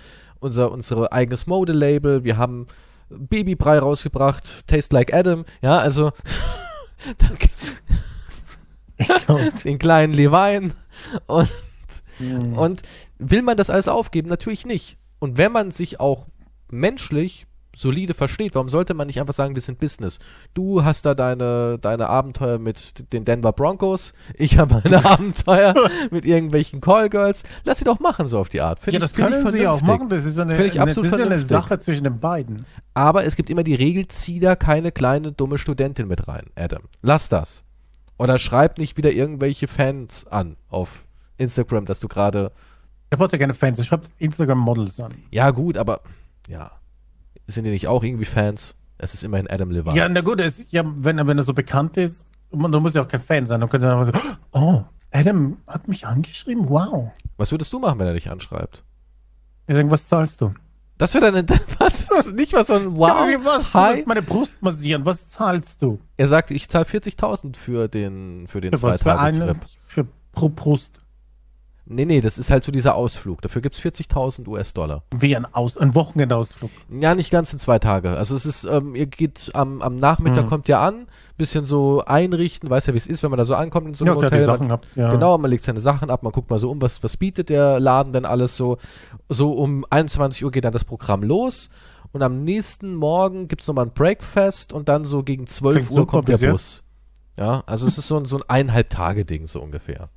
unser, 0.43 0.71
unsere 0.71 1.11
eigenes 1.11 1.47
Modelabel, 1.47 2.23
wir 2.23 2.37
haben 2.37 2.67
Babybrei 3.09 3.79
rausgebracht, 3.79 4.67
Taste 4.67 4.95
Like 4.95 5.13
Adam, 5.13 5.45
ja, 5.61 5.77
also 5.77 6.11
den 9.63 9.79
kleinen 9.79 10.13
Levine 10.13 10.71
und, 11.27 11.49
mhm. 12.19 12.57
und 12.57 12.81
will 13.17 13.41
man 13.41 13.57
das 13.57 13.69
alles 13.69 13.87
aufgeben? 13.87 14.29
Natürlich 14.29 14.65
nicht. 14.65 14.97
Und 15.19 15.37
wenn 15.37 15.51
man 15.51 15.71
sich 15.71 15.99
auch 15.99 16.27
menschlich 16.69 17.47
solide 17.75 18.13
versteht. 18.13 18.55
Warum 18.55 18.69
sollte 18.69 18.93
man 18.93 19.07
nicht 19.07 19.19
einfach 19.19 19.33
sagen, 19.33 19.55
wir 19.55 19.61
sind 19.61 19.79
Business? 19.79 20.19
Du 20.53 20.83
hast 20.83 21.05
da 21.05 21.15
deine, 21.15 21.79
deine 21.79 22.07
Abenteuer 22.07 22.59
mit 22.59 23.11
den 23.13 23.25
Denver 23.25 23.51
Broncos, 23.51 24.13
ich 24.35 24.57
habe 24.57 24.81
meine 24.83 25.03
Abenteuer 25.09 25.73
mit 26.11 26.25
irgendwelchen 26.25 26.81
Callgirls. 26.81 27.43
Lass 27.63 27.79
sie 27.79 27.85
doch 27.85 27.99
machen, 27.99 28.27
so 28.27 28.39
auf 28.39 28.49
die 28.49 28.61
Art. 28.61 28.79
Find 28.79 28.93
ja, 28.93 28.99
das 28.99 29.13
können 29.13 29.51
sie 29.51 29.67
auch 29.67 29.81
machen. 29.81 30.09
Das 30.09 30.25
ist 30.25 30.39
eine, 30.39 30.53
eine, 30.53 30.69
das 30.69 30.97
ist 30.97 31.13
eine 31.13 31.39
Sache 31.39 31.79
zwischen 31.79 32.03
den 32.03 32.19
beiden. 32.19 32.65
Aber 32.93 33.25
es 33.25 33.35
gibt 33.35 33.49
immer 33.49 33.63
die 33.63 33.75
Regel, 33.75 34.07
zieh 34.07 34.39
da 34.39 34.55
keine 34.55 34.91
kleine, 34.91 35.31
dumme 35.31 35.57
Studentin 35.57 36.07
mit 36.07 36.27
rein, 36.27 36.45
Adam. 36.55 36.83
Lass 37.01 37.29
das. 37.29 37.63
Oder 38.17 38.37
schreib 38.37 38.77
nicht 38.77 38.95
wieder 38.97 39.11
irgendwelche 39.11 39.67
Fans 39.67 40.27
an 40.27 40.55
auf 40.69 41.05
Instagram, 41.37 41.85
dass 41.85 41.99
du 41.99 42.07
gerade. 42.07 42.51
Ich 43.11 43.19
wollte 43.19 43.37
keine 43.39 43.53
Fans, 43.53 43.79
ich 43.79 43.87
schreibe 43.87 44.07
Instagram-Models 44.19 44.99
an. 44.99 45.13
Ja, 45.31 45.51
gut, 45.51 45.77
aber 45.77 46.01
ja 46.47 46.71
sind 47.47 47.65
die 47.65 47.71
nicht 47.71 47.87
auch 47.87 48.03
irgendwie 48.03 48.25
Fans? 48.25 48.75
Es 48.97 49.13
ist 49.13 49.23
immerhin 49.23 49.49
Adam 49.49 49.71
Levine. 49.71 49.95
Ja, 49.95 50.07
na 50.07 50.21
gut, 50.21 50.39
es, 50.39 50.65
ja, 50.69 50.83
wenn, 50.85 51.25
wenn 51.27 51.37
er 51.37 51.43
so 51.43 51.53
bekannt 51.53 51.97
ist, 51.97 52.25
man, 52.51 52.71
du 52.71 52.79
musst 52.79 52.95
ja 52.95 53.03
auch 53.03 53.07
kein 53.07 53.21
Fan 53.21 53.45
sein. 53.45 53.59
Dann 53.59 53.69
kannst 53.69 53.85
du 53.85 53.91
einfach 53.91 54.21
so, 54.21 54.35
oh, 54.51 54.83
Adam 55.11 55.57
hat 55.67 55.87
mich 55.87 56.07
angeschrieben, 56.07 56.69
wow. 56.69 57.11
Was 57.37 57.51
würdest 57.51 57.73
du 57.73 57.79
machen, 57.79 57.99
wenn 57.99 58.07
er 58.07 58.13
dich 58.13 58.29
anschreibt? 58.29 58.83
Ich 59.67 59.75
sage, 59.75 59.89
was 59.91 60.07
zahlst 60.07 60.41
du? 60.41 60.53
Das 60.97 61.13
wäre 61.13 61.31
deine, 61.31 61.45
was 61.79 62.11
ist 62.19 62.33
nicht 62.33 62.53
was 62.53 62.67
so 62.67 62.73
ein 62.75 62.95
Wow. 62.95 63.29
Ja, 63.29 63.43
was, 63.43 63.73
Hi. 63.73 63.89
Du 63.89 63.95
musst 63.95 64.07
meine 64.07 64.21
Brust 64.21 64.61
massieren, 64.61 65.05
was 65.05 65.27
zahlst 65.27 65.81
du? 65.81 65.99
Er 66.17 66.27
sagt, 66.27 66.51
ich 66.51 66.69
zahle 66.69 66.85
40.000 66.85 67.55
für 67.55 67.87
den, 67.87 68.47
für 68.47 68.61
den 68.61 68.71
für 68.71 68.77
zwei 68.77 68.97
Tage 68.97 69.37
Trip. 69.37 69.57
Für 69.87 70.07
pro 70.31 70.49
Brust. 70.49 71.01
Nee, 71.93 72.05
nee, 72.05 72.21
das 72.21 72.37
ist 72.37 72.49
halt 72.49 72.63
so 72.63 72.71
dieser 72.71 72.95
Ausflug. 72.95 73.41
Dafür 73.41 73.61
gibt's 73.61 73.79
40.000 73.79 74.47
US-Dollar. 74.47 75.03
Wie 75.17 75.35
ein, 75.35 75.45
Aus 75.45 75.77
ein 75.77 75.95
Wochenendausflug? 75.95 76.71
Ja, 76.89 77.15
nicht 77.15 77.31
ganz 77.31 77.53
in 77.53 77.59
zwei 77.59 77.79
Tage. 77.79 78.09
Also 78.11 78.35
es 78.35 78.45
ist, 78.45 78.63
ähm, 78.65 78.95
ihr 78.95 79.05
geht 79.05 79.51
am, 79.53 79.81
am 79.81 79.97
Nachmittag, 79.97 80.45
mhm. 80.45 80.49
kommt 80.49 80.69
ihr 80.69 80.79
an, 80.79 81.07
bisschen 81.37 81.65
so 81.65 82.03
einrichten, 82.05 82.69
weiß 82.69 82.87
ja, 82.87 82.93
wie 82.93 82.97
es 82.97 83.07
ist, 83.07 83.23
wenn 83.23 83.29
man 83.29 83.37
da 83.37 83.45
so 83.45 83.55
ankommt 83.55 83.87
in 83.87 83.93
so 83.93 84.05
einem 84.05 84.15
ja, 84.17 84.23
Hotel. 84.23 84.45
Sachen 84.45 84.67
man, 84.67 84.71
ab, 84.71 84.85
ja. 84.95 85.09
Genau, 85.09 85.37
man 85.37 85.51
legt 85.51 85.63
seine 85.63 85.79
Sachen 85.79 86.09
ab, 86.09 86.23
man 86.23 86.31
guckt 86.31 86.49
mal 86.49 86.59
so 86.59 86.69
um, 86.69 86.81
was, 86.81 87.03
was 87.03 87.17
bietet 87.17 87.49
der 87.49 87.79
Laden 87.79 88.13
denn 88.13 88.25
alles 88.25 88.57
so. 88.57 88.77
So 89.29 89.51
um 89.51 89.85
21 89.89 90.43
Uhr 90.43 90.51
geht 90.51 90.65
dann 90.65 90.73
das 90.73 90.83
Programm 90.83 91.23
los 91.23 91.69
und 92.11 92.21
am 92.21 92.43
nächsten 92.43 92.95
Morgen 92.95 93.47
gibt's 93.47 93.67
nochmal 93.67 93.85
ein 93.85 93.93
Breakfast 93.93 94.71
und 94.73 94.89
dann 94.89 95.03
so 95.03 95.23
gegen 95.23 95.47
12 95.47 95.75
Klingt 95.75 95.91
Uhr 95.91 96.07
kommt 96.07 96.29
der 96.29 96.37
Bus. 96.37 96.83
Ja, 97.37 97.63
also 97.65 97.87
es 97.87 97.97
ist 97.97 98.07
so, 98.07 98.23
so 98.25 98.37
ein 98.37 98.43
eineinhalb 98.47 98.89
Tage 98.89 99.25
Ding 99.25 99.47
so 99.47 99.59
ungefähr. 99.59 100.09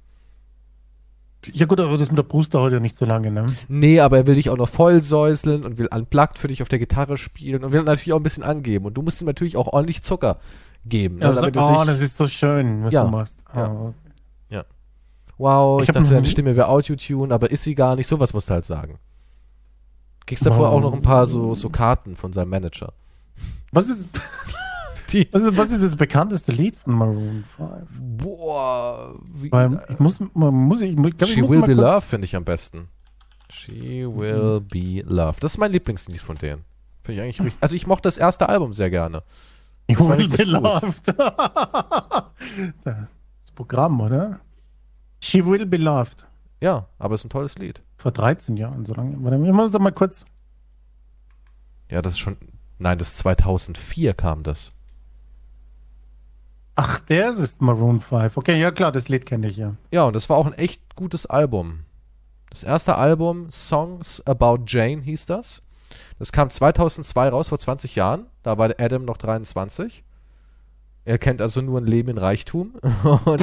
Ja 1.53 1.67
gut, 1.67 1.79
aber 1.79 1.97
das 1.97 2.09
mit 2.09 2.19
der 2.19 2.25
Brust 2.25 2.55
dauert 2.55 2.73
ja 2.73 2.81
nicht 2.81 2.99
so 2.99 3.05
lange, 3.05 3.31
ne? 3.31 3.47
Nee, 3.69 4.01
aber 4.01 4.17
er 4.17 4.27
will 4.27 4.35
dich 4.35 4.51
auch 4.51 4.57
noch 4.57 4.69
vollsäuseln 4.69 5.65
und 5.65 5.79
will 5.79 5.89
unplugged 5.93 6.39
für 6.39 6.49
dich 6.49 6.63
auf 6.63 6.69
der 6.69 6.79
Gitarre 6.79 7.17
spielen 7.17 7.63
und 7.65 7.73
will 7.73 7.83
natürlich 7.83 8.13
auch 8.13 8.19
ein 8.19 8.25
bisschen 8.25 8.43
angeben. 8.43 8.85
Und 8.85 8.95
du 8.95 9.03
musst 9.03 9.21
ihm 9.21 9.27
natürlich 9.27 9.57
auch 9.57 9.69
ordentlich 9.69 10.03
Zucker 10.03 10.39
geben. 10.85 11.19
Ja, 11.19 11.33
ne, 11.33 11.41
so, 11.41 11.61
oh, 11.61 11.85
das 11.85 12.01
ist 12.01 12.17
so 12.17 12.27
schön, 12.27 12.85
was 12.85 12.93
ja, 12.93 13.05
du 13.05 13.11
machst. 13.11 13.39
Ja. 13.55 13.71
Oh. 13.71 13.95
ja. 14.51 14.65
Wow, 15.39 15.83
ich, 15.83 15.89
ich 15.89 15.95
dachte, 15.95 16.11
deine 16.11 16.27
Stimme 16.27 16.57
wäre 16.57 16.69
Autotune, 16.69 17.33
aber 17.33 17.51
ist 17.51 17.63
sie 17.63 17.75
gar 17.75 17.95
nicht. 17.95 18.07
Sowas 18.07 18.33
musst 18.33 18.51
du 18.51 18.55
halt 18.55 18.65
sagen. 18.65 18.99
Kriegst 20.27 20.45
davor 20.45 20.71
wow. 20.71 20.75
auch 20.75 20.81
noch 20.81 20.93
ein 20.93 21.03
paar 21.03 21.27
so, 21.27 21.55
so 21.55 21.69
Karten 21.69 22.17
von 22.17 22.33
seinem 22.33 22.51
Manager. 22.51 22.93
Was 23.71 23.89
ist... 23.89 24.09
Die 25.13 25.29
was, 25.33 25.43
ist, 25.43 25.57
was 25.57 25.71
ist 25.71 25.83
das 25.83 25.97
bekannteste 25.97 26.53
Lied 26.53 26.77
von 26.79 26.95
Maroon 26.95 27.45
5? 27.57 27.71
Boah. 27.99 29.15
Wie, 29.35 29.53
Weil 29.53 29.85
ich 29.89 29.99
muss, 29.99 30.19
man 30.35 30.55
muss 30.55 30.81
ich, 30.81 30.97
glaub, 30.97 31.27
She 31.27 31.41
ich 31.41 31.49
Will 31.49 31.63
Be 31.63 31.75
Loved 31.75 32.05
finde 32.05 32.25
ich 32.25 32.35
am 32.35 32.45
besten. 32.45 32.89
She 33.51 34.05
Will 34.05 34.61
mhm. 34.61 34.69
Be 34.69 35.03
Loved. 35.03 35.45
Das 35.45 35.53
ist 35.53 35.59
mein 35.59 35.73
Lieblingslied 35.73 36.21
von 36.21 36.37
denen. 36.37 36.65
Finde 37.05 37.21
ich 37.21 37.25
eigentlich 37.25 37.41
richtig. 37.41 37.63
Also 37.63 37.77
ich 37.77 37.87
mochte 37.87 38.03
das 38.03 38.19
erste 38.19 38.49
Album 38.49 38.73
sehr 38.73 38.91
gerne. 38.91 39.23
She 39.89 39.99
Will 39.99 40.29
Be 40.29 40.43
Loved. 40.45 41.15
das 42.85 43.51
Programm, 43.55 44.01
oder? 44.01 44.41
She 45.23 45.45
Will 45.45 45.67
Be 45.67 45.77
Loved. 45.77 46.27
Ja, 46.61 46.89
aber 46.99 47.15
es 47.15 47.21
ist 47.21 47.27
ein 47.27 47.31
tolles 47.31 47.59
Lied. 47.59 47.83
Vor 47.97 48.13
13 48.13 48.57
Jahren, 48.57 48.85
so 48.85 48.95
lange. 48.95 49.17
Warte, 49.23 49.37
ich 49.37 49.53
muss 49.53 49.71
doch 49.71 49.79
mal 49.79 49.93
kurz. 49.93 50.25
Ja, 51.91 52.03
das 52.03 52.15
ist 52.15 52.19
schon. 52.19 52.37
Nein, 52.79 52.99
das 52.99 53.09
ist 53.09 53.19
2004 53.19 54.15
kam 54.15 54.43
das. 54.43 54.73
Ach, 56.77 57.01
der 57.01 57.31
ist 57.31 57.63
Maroon 57.63 58.01
5. 58.01 58.37
Okay, 58.37 58.61
ja 58.61 58.71
klar, 58.71 58.93
das 58.93 59.09
Lied 59.09 59.25
kenne 59.25 59.49
ich 59.49 59.57
ja. 59.57 59.75
Ja, 59.91 60.05
und 60.05 60.15
das 60.15 60.29
war 60.29 60.37
auch 60.37 60.47
ein 60.47 60.53
echt 60.53 60.95
gutes 60.95 61.25
Album. 61.25 61.81
Das 62.51 62.63
erste 62.65 62.97
Album, 62.97 63.51
Songs 63.51 64.23
About 64.27 64.65
Jane, 64.67 65.03
hieß 65.03 65.25
das. 65.27 65.63
Das 66.19 66.33
kam 66.33 66.51
2002 66.51 67.31
raus, 67.31 67.49
vor 67.49 67.59
20 67.59 67.97
Jahren. 67.97 68.27
Da 68.43 68.59
war 68.59 68.71
Adam 68.79 69.05
noch 69.05 69.17
23. 69.17 70.05
Er 71.07 71.19
kennt 71.19 71.41
also 71.41 71.63
nur 71.63 71.81
ein 71.81 71.87
Leben 71.87 72.11
in 72.11 72.19
Reichtum. 72.19 72.75
Und 73.25 73.43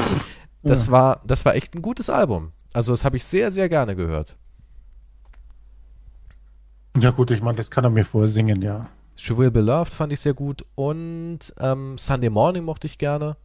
das, 0.61 0.87
ja. 0.87 0.91
war, 0.91 1.21
das 1.25 1.43
war 1.43 1.55
echt 1.55 1.75
ein 1.75 1.81
gutes 1.81 2.09
Album. 2.09 2.51
Also, 2.73 2.93
das 2.93 3.03
habe 3.03 3.17
ich 3.17 3.23
sehr, 3.25 3.51
sehr 3.51 3.69
gerne 3.69 3.95
gehört. 3.95 4.35
Ja, 6.97 7.11
gut, 7.11 7.31
ich 7.31 7.41
meine, 7.41 7.57
das 7.57 7.71
kann 7.71 7.83
er 7.83 7.89
mir 7.89 8.05
vorsingen, 8.05 8.61
ja. 8.61 8.89
She 9.15 9.37
Will 9.37 9.51
Be 9.51 9.61
Loved 9.61 9.93
fand 9.93 10.11
ich 10.11 10.19
sehr 10.19 10.33
gut 10.33 10.65
und 10.75 11.39
ähm, 11.59 11.97
Sunday 11.97 12.29
Morning 12.29 12.63
mochte 12.63 12.87
ich 12.87 12.97
gerne. 12.97 13.37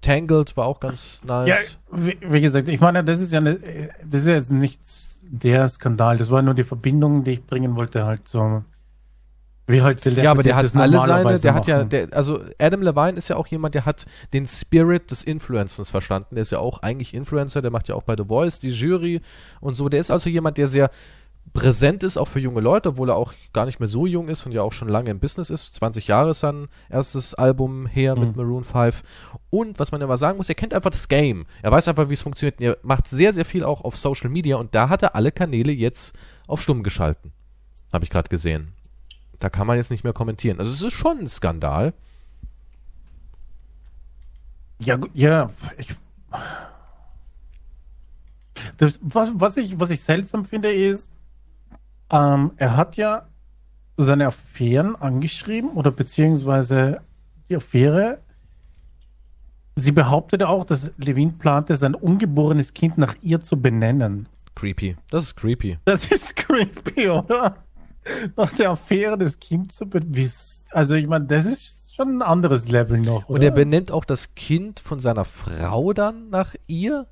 Tangled 0.00 0.56
war 0.56 0.66
auch 0.66 0.80
ganz 0.80 1.20
nice. 1.24 1.48
Ja, 1.48 1.56
wie, 1.92 2.18
wie 2.20 2.40
gesagt, 2.40 2.68
ich 2.68 2.80
meine, 2.80 3.04
das 3.04 3.20
ist 3.20 3.32
ja 3.32 3.38
eine, 3.38 3.58
das 4.04 4.22
ist 4.22 4.28
jetzt 4.28 4.50
nicht 4.50 4.80
der 5.22 5.68
Skandal, 5.68 6.18
das 6.18 6.30
war 6.30 6.42
nur 6.42 6.54
die 6.54 6.64
Verbindung, 6.64 7.24
die 7.24 7.32
ich 7.32 7.46
bringen 7.46 7.76
wollte, 7.76 8.04
halt 8.04 8.28
so. 8.28 8.64
Wie 9.68 9.80
halt 9.80 10.04
ja, 10.04 10.32
aber 10.32 10.42
der 10.42 10.56
hat 10.56 10.74
alle 10.74 10.98
seine, 10.98 11.38
der 11.38 11.54
hat 11.54 11.66
ja, 11.68 11.84
der, 11.84 12.12
also 12.12 12.40
Adam 12.58 12.82
Levine 12.82 13.16
ist 13.16 13.28
ja 13.28 13.36
auch 13.36 13.46
jemand, 13.46 13.76
der 13.76 13.86
hat 13.86 14.06
den 14.32 14.44
Spirit 14.44 15.10
des 15.10 15.22
Influencers 15.22 15.88
verstanden. 15.88 16.34
Der 16.34 16.42
ist 16.42 16.50
ja 16.50 16.58
auch 16.58 16.82
eigentlich 16.82 17.14
Influencer, 17.14 17.62
der 17.62 17.70
macht 17.70 17.88
ja 17.88 17.94
auch 17.94 18.02
bei 18.02 18.16
The 18.16 18.24
Voice 18.24 18.58
die 18.58 18.70
Jury 18.70 19.20
und 19.60 19.74
so. 19.74 19.88
Der 19.88 20.00
ist 20.00 20.10
also 20.10 20.28
jemand, 20.28 20.58
der 20.58 20.66
sehr 20.66 20.90
präsent 21.52 22.02
ist, 22.02 22.16
auch 22.16 22.28
für 22.28 22.40
junge 22.40 22.60
Leute, 22.60 22.90
obwohl 22.90 23.10
er 23.10 23.16
auch 23.16 23.34
gar 23.52 23.66
nicht 23.66 23.78
mehr 23.78 23.88
so 23.88 24.06
jung 24.06 24.28
ist 24.28 24.46
und 24.46 24.52
ja 24.52 24.62
auch 24.62 24.72
schon 24.72 24.88
lange 24.88 25.10
im 25.10 25.20
Business 25.20 25.50
ist. 25.50 25.74
20 25.74 26.08
Jahre 26.08 26.30
ist 26.30 26.40
sein 26.40 26.68
erstes 26.88 27.34
Album 27.34 27.86
her 27.86 28.16
mhm. 28.16 28.22
mit 28.22 28.36
Maroon 28.36 28.64
5. 28.64 29.02
Und 29.50 29.78
was 29.78 29.92
man 29.92 30.00
immer 30.00 30.16
sagen 30.16 30.38
muss, 30.38 30.48
er 30.48 30.54
kennt 30.54 30.74
einfach 30.74 30.90
das 30.90 31.08
Game. 31.08 31.46
Er 31.62 31.70
weiß 31.70 31.88
einfach, 31.88 32.08
wie 32.08 32.14
es 32.14 32.22
funktioniert. 32.22 32.60
er 32.60 32.78
macht 32.82 33.06
sehr, 33.06 33.32
sehr 33.32 33.44
viel 33.44 33.64
auch 33.64 33.82
auf 33.82 33.96
Social 33.96 34.30
Media 34.30 34.56
und 34.56 34.74
da 34.74 34.88
hat 34.88 35.02
er 35.02 35.14
alle 35.14 35.30
Kanäle 35.30 35.72
jetzt 35.72 36.16
auf 36.48 36.62
stumm 36.62 36.82
geschalten. 36.82 37.32
Habe 37.92 38.04
ich 38.04 38.10
gerade 38.10 38.28
gesehen. 38.28 38.72
Da 39.42 39.50
kann 39.50 39.66
man 39.66 39.76
jetzt 39.76 39.90
nicht 39.90 40.04
mehr 40.04 40.12
kommentieren. 40.12 40.60
Also 40.60 40.70
es 40.70 40.82
ist 40.82 40.92
schon 40.92 41.18
ein 41.18 41.28
Skandal. 41.28 41.94
Ja, 44.78 45.00
ja, 45.14 45.50
ich, 45.78 45.96
das, 48.76 49.00
was, 49.02 49.32
was, 49.34 49.56
ich, 49.56 49.80
was 49.80 49.90
ich 49.90 50.00
seltsam 50.00 50.44
finde, 50.44 50.72
ist, 50.72 51.10
ähm, 52.12 52.52
er 52.56 52.76
hat 52.76 52.96
ja 52.96 53.26
seine 53.96 54.28
Affären 54.28 54.94
angeschrieben 54.94 55.70
oder 55.70 55.90
beziehungsweise 55.90 57.00
die 57.48 57.56
Affäre. 57.56 58.20
Sie 59.74 59.90
behauptete 59.90 60.48
auch, 60.48 60.64
dass 60.64 60.92
Levin 60.98 61.38
plante, 61.38 61.74
sein 61.74 61.96
ungeborenes 61.96 62.74
Kind 62.74 62.96
nach 62.96 63.16
ihr 63.22 63.40
zu 63.40 63.60
benennen. 63.60 64.28
Creepy. 64.54 64.96
Das 65.10 65.24
ist 65.24 65.36
creepy. 65.36 65.78
Das 65.84 66.04
ist 66.04 66.36
creepy, 66.36 67.08
oder? 67.08 67.56
Nach 68.36 68.52
der 68.52 68.70
Affäre 68.70 69.18
des 69.18 69.38
Kindes 69.40 69.76
zu 69.76 69.86
benennen. 69.88 70.32
Also, 70.70 70.94
ich 70.94 71.06
meine, 71.06 71.26
das 71.26 71.44
ist 71.44 71.94
schon 71.94 72.18
ein 72.18 72.22
anderes 72.22 72.68
Level 72.68 72.98
noch. 72.98 73.28
Oder? 73.28 73.30
Und 73.30 73.42
er 73.42 73.50
benennt 73.50 73.92
auch 73.92 74.04
das 74.04 74.34
Kind 74.34 74.80
von 74.80 74.98
seiner 74.98 75.24
Frau 75.24 75.92
dann 75.92 76.30
nach 76.30 76.54
ihr? 76.66 77.06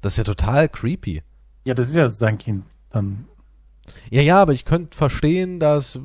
Das 0.00 0.14
ist 0.14 0.18
ja 0.18 0.24
total 0.24 0.68
creepy. 0.68 1.22
Ja, 1.64 1.74
das 1.74 1.88
ist 1.88 1.94
ja 1.94 2.08
sein 2.08 2.38
Kind 2.38 2.64
dann. 2.90 3.26
Ja, 4.10 4.22
ja, 4.22 4.40
aber 4.40 4.52
ich 4.52 4.64
könnte 4.64 4.96
verstehen, 4.96 5.60
dass. 5.60 5.98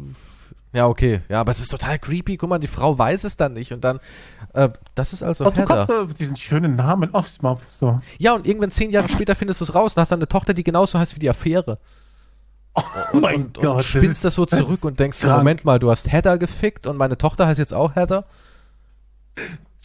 Ja, 0.73 0.87
okay. 0.87 1.21
Ja, 1.29 1.39
aber 1.39 1.51
es 1.51 1.61
ist 1.61 1.69
total 1.69 1.99
creepy. 1.99 2.35
Guck 2.35 2.49
mal, 2.49 2.59
die 2.59 2.67
Frau 2.67 2.97
weiß 2.97 3.23
es 3.23 3.37
dann 3.37 3.53
nicht. 3.53 3.71
Und 3.71 3.85
dann, 3.85 3.99
äh, 4.53 4.69
das 4.93 5.13
ist 5.13 5.23
also 5.23 5.45
oh, 5.45 5.51
Du 5.51 5.63
kommst 5.63 5.89
auf 5.89 6.13
diesen 6.13 6.35
schönen 6.35 6.75
Namen. 6.75 7.11
Mal 7.41 7.57
so. 7.69 8.01
Ja, 8.17 8.33
und 8.33 8.45
irgendwann 8.45 8.71
zehn 8.71 8.91
Jahre 8.91 9.07
später 9.07 9.35
findest 9.35 9.61
du 9.61 9.65
es 9.65 9.73
raus 9.73 9.95
und 9.95 10.01
hast 10.01 10.11
dann 10.11 10.19
eine 10.19 10.27
Tochter, 10.27 10.53
die 10.53 10.65
genauso 10.65 10.99
heißt 10.99 11.15
wie 11.15 11.19
die 11.19 11.29
Affäre. 11.29 11.79
Oh 12.75 12.81
und, 13.13 13.21
mein 13.21 13.45
und, 13.45 13.53
Gott. 13.55 13.77
Und 13.77 13.83
spinnst 13.83 14.25
das, 14.25 14.35
so 14.35 14.45
zurück 14.45 14.83
und 14.83 14.99
denkst 14.99 15.19
so, 15.19 15.27
Moment 15.27 15.63
mal, 15.63 15.79
du 15.79 15.89
hast 15.89 16.11
Heather 16.11 16.37
gefickt 16.37 16.87
und 16.87 16.97
meine 16.97 17.17
Tochter 17.17 17.47
heißt 17.47 17.59
jetzt 17.59 17.73
auch 17.73 17.95
Heather. 17.95 18.25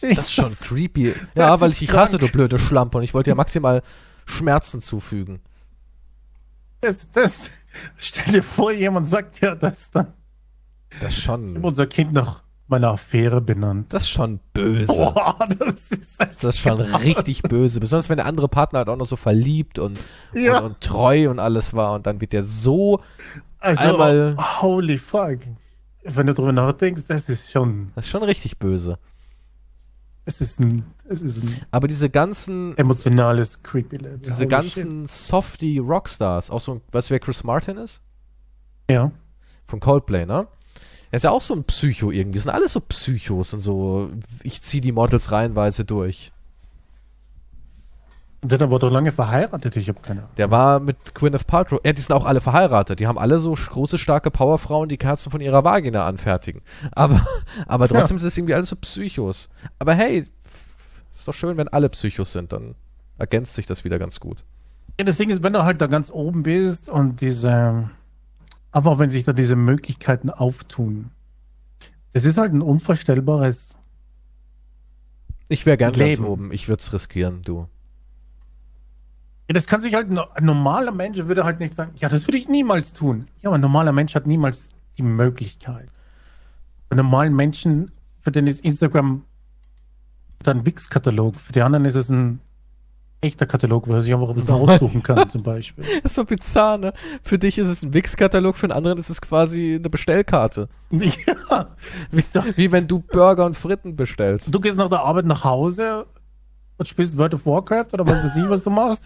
Jesus. 0.01 0.15
Das 0.15 0.25
ist 0.25 0.33
schon 0.33 0.55
creepy. 0.55 1.13
Ja, 1.35 1.59
weil 1.61 1.71
ich 1.71 1.79
dich 1.79 1.93
hasse, 1.93 2.17
du 2.17 2.27
blöde 2.27 2.59
Schlampe. 2.59 2.97
Und 2.97 3.03
ich 3.03 3.13
wollte 3.13 3.29
ja 3.29 3.35
maximal 3.35 3.83
Schmerzen 4.25 4.81
zufügen. 4.81 5.39
Das, 6.81 7.09
das, 7.11 7.49
stell 7.97 8.33
dir 8.33 8.43
vor, 8.43 8.71
jemand 8.71 9.05
sagt 9.05 9.39
ja 9.41 9.55
das 9.55 9.91
dann. 9.91 10.13
Das 10.99 11.15
schon. 11.15 11.57
Unser 11.57 11.87
Kind 11.87 12.13
nach 12.13 12.41
meiner 12.71 12.89
Affäre 12.89 13.41
benannt. 13.41 13.93
Das 13.93 14.03
ist 14.03 14.09
schon 14.09 14.39
böse. 14.53 14.87
Boah, 14.87 15.47
das 15.59 15.91
ist, 15.91 16.19
das 16.19 16.55
ist 16.55 16.59
schon 16.59 16.79
richtig 16.81 17.43
böse. 17.43 17.79
Besonders 17.79 18.09
wenn 18.09 18.17
der 18.17 18.25
andere 18.25 18.47
Partner 18.47 18.79
halt 18.79 18.89
auch 18.89 18.95
noch 18.95 19.05
so 19.05 19.15
verliebt 19.15 19.77
und, 19.77 19.99
ja. 20.33 20.59
und, 20.59 20.65
und, 20.65 20.81
treu 20.81 21.29
und 21.29 21.39
alles 21.39 21.73
war 21.73 21.93
und 21.93 22.07
dann 22.07 22.19
wird 22.21 22.33
der 22.33 22.43
so 22.43 23.01
also, 23.59 23.83
einmal. 23.83 24.35
Holy 24.61 24.97
fuck. 24.97 25.39
Wenn 26.03 26.27
du 26.27 26.33
drüber 26.33 26.51
nachdenkst, 26.51 27.03
das 27.07 27.29
ist 27.29 27.51
schon. 27.51 27.91
Das 27.95 28.05
ist 28.05 28.11
schon 28.11 28.23
richtig 28.23 28.57
böse. 28.57 28.97
Es 30.25 30.39
ist 30.39 30.59
ein, 30.59 30.83
es 31.05 31.21
ist 31.21 31.43
ein 31.43 31.61
Aber 31.71 31.87
diese 31.87 32.09
ganzen 32.09 32.77
emotionales 32.77 33.63
Creepy 33.63 33.97
Level. 33.97 34.19
Diese 34.19 34.47
ganzen 34.47 35.01
shit. 35.01 35.09
softy 35.09 35.77
Rockstars, 35.79 36.51
auch 36.51 36.59
so, 36.59 36.81
weißt 36.91 37.09
du, 37.09 37.13
wer 37.13 37.19
Chris 37.19 37.43
Martin 37.43 37.77
ist? 37.77 38.01
Ja. 38.89 39.11
Von 39.63 39.79
Coldplay, 39.79 40.25
ne? 40.25 40.47
Er 41.11 41.17
ist 41.17 41.23
ja 41.23 41.31
auch 41.31 41.41
so 41.41 41.53
ein 41.53 41.65
Psycho 41.65 42.09
irgendwie. 42.09 42.37
Das 42.37 42.43
sind 42.43 42.53
alles 42.53 42.73
so 42.73 42.79
Psychos 42.79 43.53
und 43.53 43.59
so. 43.59 44.11
Ich 44.43 44.61
zieh 44.61 44.79
die 44.79 44.93
Models 44.93 45.31
reihenweise 45.31 45.83
durch. 45.83 46.31
Der 48.43 48.71
war 48.71 48.79
doch 48.79 48.89
lange 48.89 49.11
verheiratet, 49.11 49.75
ich 49.75 49.87
habe 49.87 49.99
keine 50.01 50.21
Ahnung. 50.21 50.31
Der 50.37 50.49
war 50.49 50.79
mit 50.79 51.13
Gwyneth 51.13 51.45
Paltrow. 51.45 51.79
Ja, 51.83 51.93
die 51.93 52.01
sind 52.01 52.15
auch 52.15 52.25
alle 52.25 52.41
verheiratet. 52.41 52.99
Die 52.99 53.05
haben 53.05 53.19
alle 53.19 53.37
so 53.37 53.53
große, 53.53 53.99
starke 53.99 54.31
Powerfrauen, 54.31 54.89
die 54.89 54.97
Kerzen 54.97 55.29
von 55.29 55.41
ihrer 55.41 55.63
Vagina 55.63 56.07
anfertigen. 56.07 56.61
Aber, 56.91 57.23
aber 57.67 57.87
trotzdem 57.87 58.17
ja. 58.17 58.21
sind 58.21 58.27
das 58.27 58.37
irgendwie 58.37 58.55
alles 58.55 58.69
so 58.69 58.77
Psychos. 58.77 59.49
Aber 59.77 59.93
hey, 59.93 60.25
ist 61.15 61.27
doch 61.27 61.33
schön, 61.35 61.57
wenn 61.57 61.67
alle 61.67 61.89
Psychos 61.89 62.31
sind. 62.31 62.51
Dann 62.51 62.73
ergänzt 63.19 63.53
sich 63.53 63.67
das 63.67 63.83
wieder 63.83 63.99
ganz 63.99 64.19
gut. 64.19 64.43
Ja, 64.99 65.05
das 65.05 65.17
Ding 65.17 65.29
ist, 65.29 65.43
wenn 65.43 65.53
du 65.53 65.63
halt 65.63 65.79
da 65.79 65.85
ganz 65.85 66.09
oben 66.09 66.41
bist 66.41 66.89
und 66.89 67.21
diese, 67.21 67.91
einfach 68.71 68.99
wenn 68.99 69.09
sich 69.09 69.23
da 69.23 69.33
diese 69.33 69.55
Möglichkeiten 69.55 70.29
auftun, 70.29 71.11
das 72.13 72.25
ist 72.25 72.37
halt 72.37 72.53
ein 72.53 72.61
unvorstellbares. 72.61 73.77
Ich 75.47 75.65
wäre 75.65 75.77
gern 75.77 75.93
Leben. 75.93 76.23
ganz 76.23 76.29
oben. 76.29 76.51
Ich 76.51 76.67
würde 76.67 76.81
es 76.81 76.93
riskieren, 76.93 77.41
du. 77.43 77.67
Ja, 79.49 79.53
das 79.53 79.67
kann 79.67 79.81
sich 79.81 79.93
halt, 79.93 80.09
ein 80.09 80.45
normaler 80.45 80.91
Mensch 80.91 81.17
würde 81.17 81.43
halt 81.43 81.59
nicht 81.59 81.75
sagen, 81.75 81.91
ja, 81.97 82.07
das 82.07 82.27
würde 82.27 82.37
ich 82.37 82.47
niemals 82.47 82.93
tun. 82.93 83.27
Ja, 83.41 83.49
aber 83.49 83.57
ein 83.57 83.61
normaler 83.61 83.91
Mensch 83.91 84.15
hat 84.15 84.25
niemals 84.25 84.67
die 84.97 85.03
Möglichkeit. 85.03 85.89
Bei 86.87 86.95
normalen 86.95 87.35
Menschen, 87.35 87.91
für 88.21 88.31
den 88.31 88.47
ist 88.47 88.61
Instagram 88.61 89.25
ein 90.45 90.65
Wix-Katalog, 90.65 91.39
für 91.39 91.53
die 91.53 91.61
anderen 91.61 91.85
ist 91.85 91.95
es 91.95 92.09
ein 92.09 92.39
echter 93.21 93.45
Katalog, 93.45 93.87
wo 93.87 93.93
er 93.93 94.01
sich 94.01 94.13
einfach 94.13 94.29
ein 94.29 94.35
bisschen 94.35 94.55
aussuchen 94.55 95.03
kann, 95.03 95.29
zum 95.29 95.43
Beispiel. 95.43 95.85
Das 96.01 96.11
ist 96.11 96.15
so 96.15 96.25
bizarr, 96.25 96.77
ne? 96.77 96.91
Für 97.23 97.37
dich 97.37 97.57
ist 97.59 97.67
es 97.67 97.83
ein 97.83 97.93
Wix-Katalog, 97.93 98.57
für 98.57 98.65
einen 98.65 98.73
anderen 98.73 98.97
ist 98.97 99.09
es 99.09 99.21
quasi 99.21 99.75
eine 99.75 99.89
Bestellkarte. 99.89 100.67
Ja. 101.49 101.67
Wie, 102.11 102.23
wie 102.55 102.71
wenn 102.71 102.87
du 102.87 102.99
Burger 102.99 103.45
und 103.45 103.55
Fritten 103.55 103.95
bestellst. 103.95 104.53
Du 104.53 104.59
gehst 104.59 104.77
nach 104.77 104.89
der 104.89 105.01
Arbeit 105.01 105.25
nach 105.25 105.43
Hause 105.43 106.05
und 106.77 106.87
spielst 106.87 107.17
World 107.17 107.33
of 107.33 107.45
Warcraft 107.45 107.87
oder 107.93 108.07
was 108.07 108.23
weiß 108.23 108.35
ich, 108.37 108.49
was 108.49 108.63
du 108.63 108.69
machst. 108.69 109.05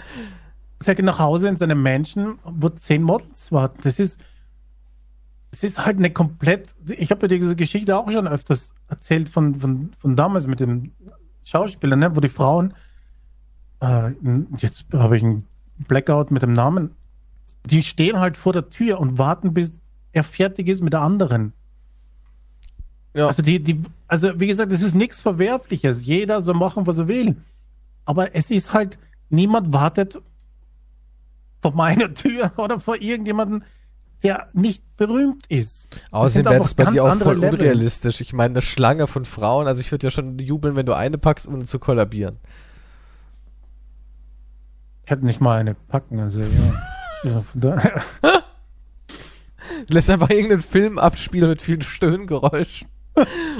Er 0.84 0.96
geht 0.96 1.06
nach 1.06 1.20
Hause 1.20 1.50
in 1.50 1.58
seinem 1.58 1.82
Mansion, 1.82 2.40
wo 2.44 2.70
zehn 2.70 3.02
Models 3.02 3.52
warten. 3.52 3.80
Das 3.84 4.00
ist, 4.00 4.20
das 5.52 5.64
ist 5.64 5.86
halt 5.86 5.98
eine 5.98 6.12
komplett. 6.12 6.76
Ich 6.98 7.12
habe 7.12 7.28
dir 7.28 7.40
diese 7.40 7.56
Geschichte 7.56 7.98
auch 7.98 8.12
schon 8.12 8.28
öfters 8.28 8.74
erzählt 8.88 9.30
von, 9.30 9.56
von, 9.56 9.92
von 9.98 10.16
damals 10.16 10.48
mit 10.48 10.60
dem 10.60 10.92
Schauspieler, 11.44 11.96
ne, 11.96 12.16
wo 12.16 12.20
die 12.20 12.30
Frauen, 12.30 12.74
äh, 13.86 14.12
jetzt 14.58 14.86
habe 14.94 15.18
ich 15.18 15.24
einen 15.24 15.46
Blackout 15.88 16.32
mit 16.32 16.42
dem 16.42 16.54
Namen, 16.54 16.92
die 17.66 17.84
stehen 17.84 18.20
halt 18.20 18.38
vor 18.38 18.54
der 18.54 18.70
Tür 18.70 19.00
und 19.00 19.18
warten, 19.18 19.54
bis 19.54 19.72
er 20.12 20.24
fertig 20.24 20.68
ist 20.68 20.82
mit 20.82 20.94
der 20.94 21.02
anderen. 21.02 21.54
Ja. 23.14 23.28
Also 23.28 23.42
die, 23.42 23.64
die, 23.64 23.82
also 24.08 24.40
wie 24.40 24.48
gesagt, 24.48 24.74
es 24.74 24.82
ist 24.82 24.94
nichts 24.94 25.22
Verwerfliches. 25.22 26.06
Jeder 26.06 26.42
soll 26.42 26.56
machen, 26.56 26.86
was 26.86 26.98
er 26.98 27.08
will. 27.08 27.38
Aber 28.04 28.36
es 28.36 28.52
ist 28.52 28.74
halt, 28.74 28.98
niemand 29.30 29.74
wartet 29.74 30.22
vor 31.62 31.74
meiner 31.74 32.14
Tür 32.14 32.52
oder 32.58 32.80
vor 32.80 33.02
irgendjemandem, 33.02 33.64
der 34.24 34.50
nicht 34.54 34.84
berühmt 34.98 35.46
ist. 35.48 35.90
Außerdem 36.12 36.52
wäre 36.52 36.62
das 36.62 36.74
bei 36.74 36.86
dir 36.86 37.04
auch 37.04 37.16
voll 37.18 37.40
Level. 37.40 37.60
unrealistisch. 37.60 38.22
Ich 38.22 38.34
meine, 38.34 38.54
eine 38.54 38.62
Schlange 38.62 39.08
von 39.08 39.26
Frauen, 39.26 39.68
also 39.68 39.82
ich 39.82 39.92
würde 39.92 40.08
ja 40.08 40.12
schon 40.12 40.40
jubeln, 40.40 40.76
wenn 40.76 40.86
du 40.86 40.94
eine 40.94 41.18
packst, 41.18 41.48
ohne 41.48 41.66
zu 41.66 41.80
kollabieren. 41.80 42.38
Ich 45.06 45.12
hätte 45.12 45.26
nicht 45.26 45.40
mal 45.40 45.60
eine 45.60 45.76
packen, 45.76 46.20
also 46.22 46.42
ja. 46.42 47.94
Lässt 49.88 50.10
einfach 50.10 50.30
irgendeinen 50.30 50.62
Film 50.62 51.00
abspielen 51.00 51.50
mit 51.50 51.62
vielen 51.62 51.82
Stöhngeräuschen 51.82 52.88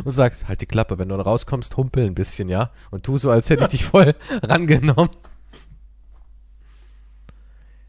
und 0.04 0.12
sagst, 0.12 0.48
halt 0.48 0.62
die 0.62 0.66
Klappe, 0.66 1.00
wenn 1.00 1.10
du 1.10 1.16
rauskommst, 1.16 1.78
humpel 1.78 2.06
ein 2.06 2.16
bisschen, 2.16 2.50
ja? 2.50 2.72
Und 2.92 3.04
tu 3.04 3.18
so, 3.18 3.32
als 3.32 3.50
hätte 3.50 3.64
ich 3.64 3.70
dich 3.70 3.86
voll 3.86 4.16
rangenommen. 4.44 5.10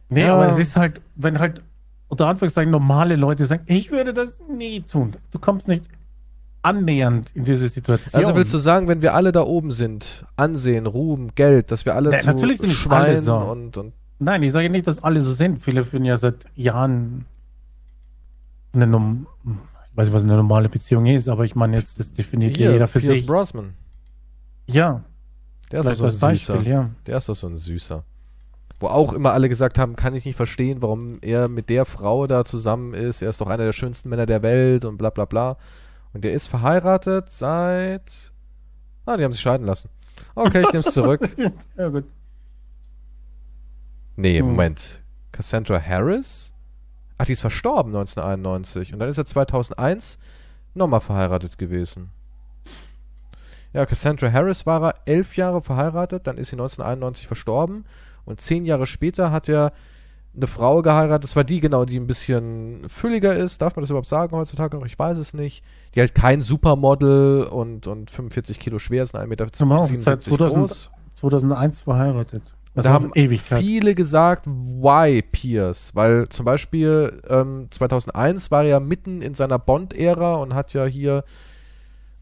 Nee, 0.09 0.23
ja. 0.23 0.35
aber 0.35 0.49
es 0.49 0.59
ist 0.59 0.77
halt, 0.77 1.01
wenn 1.17 1.39
halt 1.39 1.63
unter 2.09 2.29
Anführungszeichen 2.29 2.71
normale 2.71 3.17
Leute 3.17 3.45
sagen, 3.47 3.65
ich 3.67 3.91
würde 3.91 4.13
das 4.13 4.39
nie 4.49 4.83
tun. 4.83 5.17
Du 5.33 5.39
kommst 5.39 5.67
nicht 5.67 5.85
annähernd 6.67 7.31
in 7.35 7.45
diese 7.45 7.69
Situation. 7.69 8.23
Also 8.23 8.35
willst 8.35 8.53
du 8.53 8.59
sagen, 8.59 8.89
wenn 8.89 9.03
wir 9.03 9.15
alle 9.15 9.33
da 9.33 9.43
oben 9.43 9.71
sind, 9.71 10.25
Ansehen, 10.37 10.87
Ruhm, 10.87 11.35
Geld, 11.35 11.71
dass 11.71 11.85
wir 11.85 11.95
alle 11.95 12.11
nee, 12.11 12.19
zu 12.19 12.27
natürlich 12.27 12.61
sind 12.61 12.73
Schweinen 12.73 13.23
so. 13.23 13.37
und, 13.37 13.77
und 13.77 13.93
Nein, 14.19 14.43
ich 14.43 14.51
sage 14.51 14.71
nicht, 14.71 14.87
dass 14.87 15.03
alle 15.03 15.21
so 15.21 15.33
sind. 15.35 15.63
Viele 15.63 15.85
finden 15.85 16.07
ja 16.07 16.17
seit 16.17 16.47
Jahren 16.55 17.27
eine 18.73 18.87
Num 18.87 19.27
weiß 19.97 20.07
nicht, 20.09 20.15
was 20.15 20.25
eine 20.25 20.37
normale 20.37 20.69
Beziehung 20.69 21.07
ist, 21.07 21.29
aber 21.29 21.45
ich 21.45 21.55
meine 21.55 21.77
jetzt, 21.77 21.99
das 21.99 22.13
definiert 22.13 22.57
Hier, 22.57 22.73
jeder 22.73 22.87
für 22.87 23.01
Pierce 23.01 23.17
sich. 23.17 23.27
Brosnan. 23.27 23.75
Ja, 24.67 25.03
Der 25.73 25.81
ist 25.81 25.87
doch 25.89 25.95
so 25.95 26.05
ein 26.05 26.19
Beispiel, 26.19 26.59
Süßer. 26.59 26.69
ja. 26.69 26.85
Der 27.07 27.17
ist 27.17 27.29
doch 27.29 27.35
so 27.35 27.47
ein 27.47 27.57
Süßer. 27.57 28.05
Wo 28.79 28.89
auch 28.89 29.15
immer 29.15 29.33
alle 29.33 29.49
gesagt 29.49 29.79
haben, 29.79 29.97
kann 29.97 30.15
ich 30.15 30.27
nicht 30.27 30.37
verstehen, 30.37 30.83
warum 30.83 31.19
er 31.23 31.49
mit 31.49 31.71
der 31.71 31.87
Frau 31.87 32.27
da 32.27 32.45
zusammen 32.45 32.93
ist. 32.93 33.23
Er 33.23 33.31
ist 33.31 33.41
doch 33.41 33.47
einer 33.47 33.65
der 33.65 33.73
schönsten 33.73 34.11
Männer 34.11 34.27
der 34.27 34.43
Welt 34.43 34.85
und 34.85 34.99
bla 34.99 35.09
bla 35.09 35.25
bla. 35.25 35.57
Und 36.17 36.23
der 36.23 36.33
ist 36.33 36.47
verheiratet 36.47 37.29
seit. 37.29 38.33
Ah, 39.05 39.19
die 39.19 39.25
haben 39.25 39.35
sich 39.35 39.43
scheiden 39.43 39.67
lassen. 39.67 39.91
Okay, 40.35 40.63
ich 40.63 40.73
nehme 40.73 40.79
es 40.79 40.95
zurück. 40.95 41.21
Ja, 41.77 41.89
gut. 41.91 42.07
Nee, 44.17 44.39
Hm. 44.39 44.47
Moment. 44.47 45.03
Cassandra 45.31 45.79
Harris? 45.79 46.55
Ach, 47.19 47.27
die 47.27 47.33
ist 47.33 47.43
verstorben 47.43 47.95
1991. 47.95 48.95
Und 48.95 48.99
dann 48.99 49.11
ist 49.11 49.19
er 49.19 49.27
2001 49.27 50.19
nochmal 50.73 51.03
verheiratet 51.03 51.59
gewesen. 51.59 52.09
Ja, 53.75 53.85
Cassandra 53.85 54.33
Harris 54.33 54.65
war 54.65 54.83
er 54.85 54.95
elf 55.05 55.37
Jahre 55.37 55.61
verheiratet, 55.61 56.27
dann 56.27 56.39
ist 56.39 56.49
sie 56.49 56.55
1991 56.57 57.27
verstorben. 57.27 57.85
Und 58.25 58.41
zehn 58.41 58.65
Jahre 58.65 58.87
später 58.87 59.31
hat 59.33 59.51
er 59.51 59.75
eine 60.37 60.47
Frau 60.47 60.83
geheiratet. 60.83 61.25
Das 61.25 61.37
war 61.37 61.45
die 61.45 61.61
genau, 61.61 61.85
die 61.85 61.99
ein 61.99 62.07
bisschen 62.07 62.89
fülliger 62.89 63.35
ist. 63.35 63.63
Darf 63.63 63.77
man 63.77 63.83
das 63.83 63.91
überhaupt 63.91 64.09
sagen 64.09 64.37
heutzutage 64.37 64.77
noch? 64.77 64.85
Ich 64.87 64.99
weiß 64.99 65.19
es 65.19 65.35
nicht. 65.35 65.65
Die 65.95 66.01
halt 66.01 66.15
kein 66.15 66.41
Supermodel 66.41 67.45
und, 67.45 67.87
und 67.87 68.11
45 68.11 68.61
Kilo 68.61 68.79
schwer 68.79 69.03
ist, 69.03 69.15
1,77 69.15 69.27
Meter 69.27 69.53
Zum 69.53 69.73
Haus, 69.73 69.89
seit 69.89 70.23
2000 70.23 70.61
groß. 70.69 70.91
2001 71.15 71.81
verheiratet. 71.81 72.43
Und 72.75 72.81
Also 72.81 72.89
da 72.89 72.93
haben 72.93 73.11
Ewigkeit. 73.15 73.63
viele 73.63 73.95
gesagt, 73.95 74.47
why 74.47 75.23
Pierce? 75.23 75.93
Weil 75.95 76.29
zum 76.29 76.45
Beispiel 76.45 77.23
ähm, 77.29 77.69
2001 77.71 78.51
war 78.51 78.63
er 78.65 78.69
ja 78.69 78.81
mitten 78.81 79.23
in 79.23 79.33
seiner 79.33 79.59
Bond-Ära 79.59 80.35
und 80.37 80.55
hat 80.55 80.75
ja 80.75 80.85
hier 80.85 81.25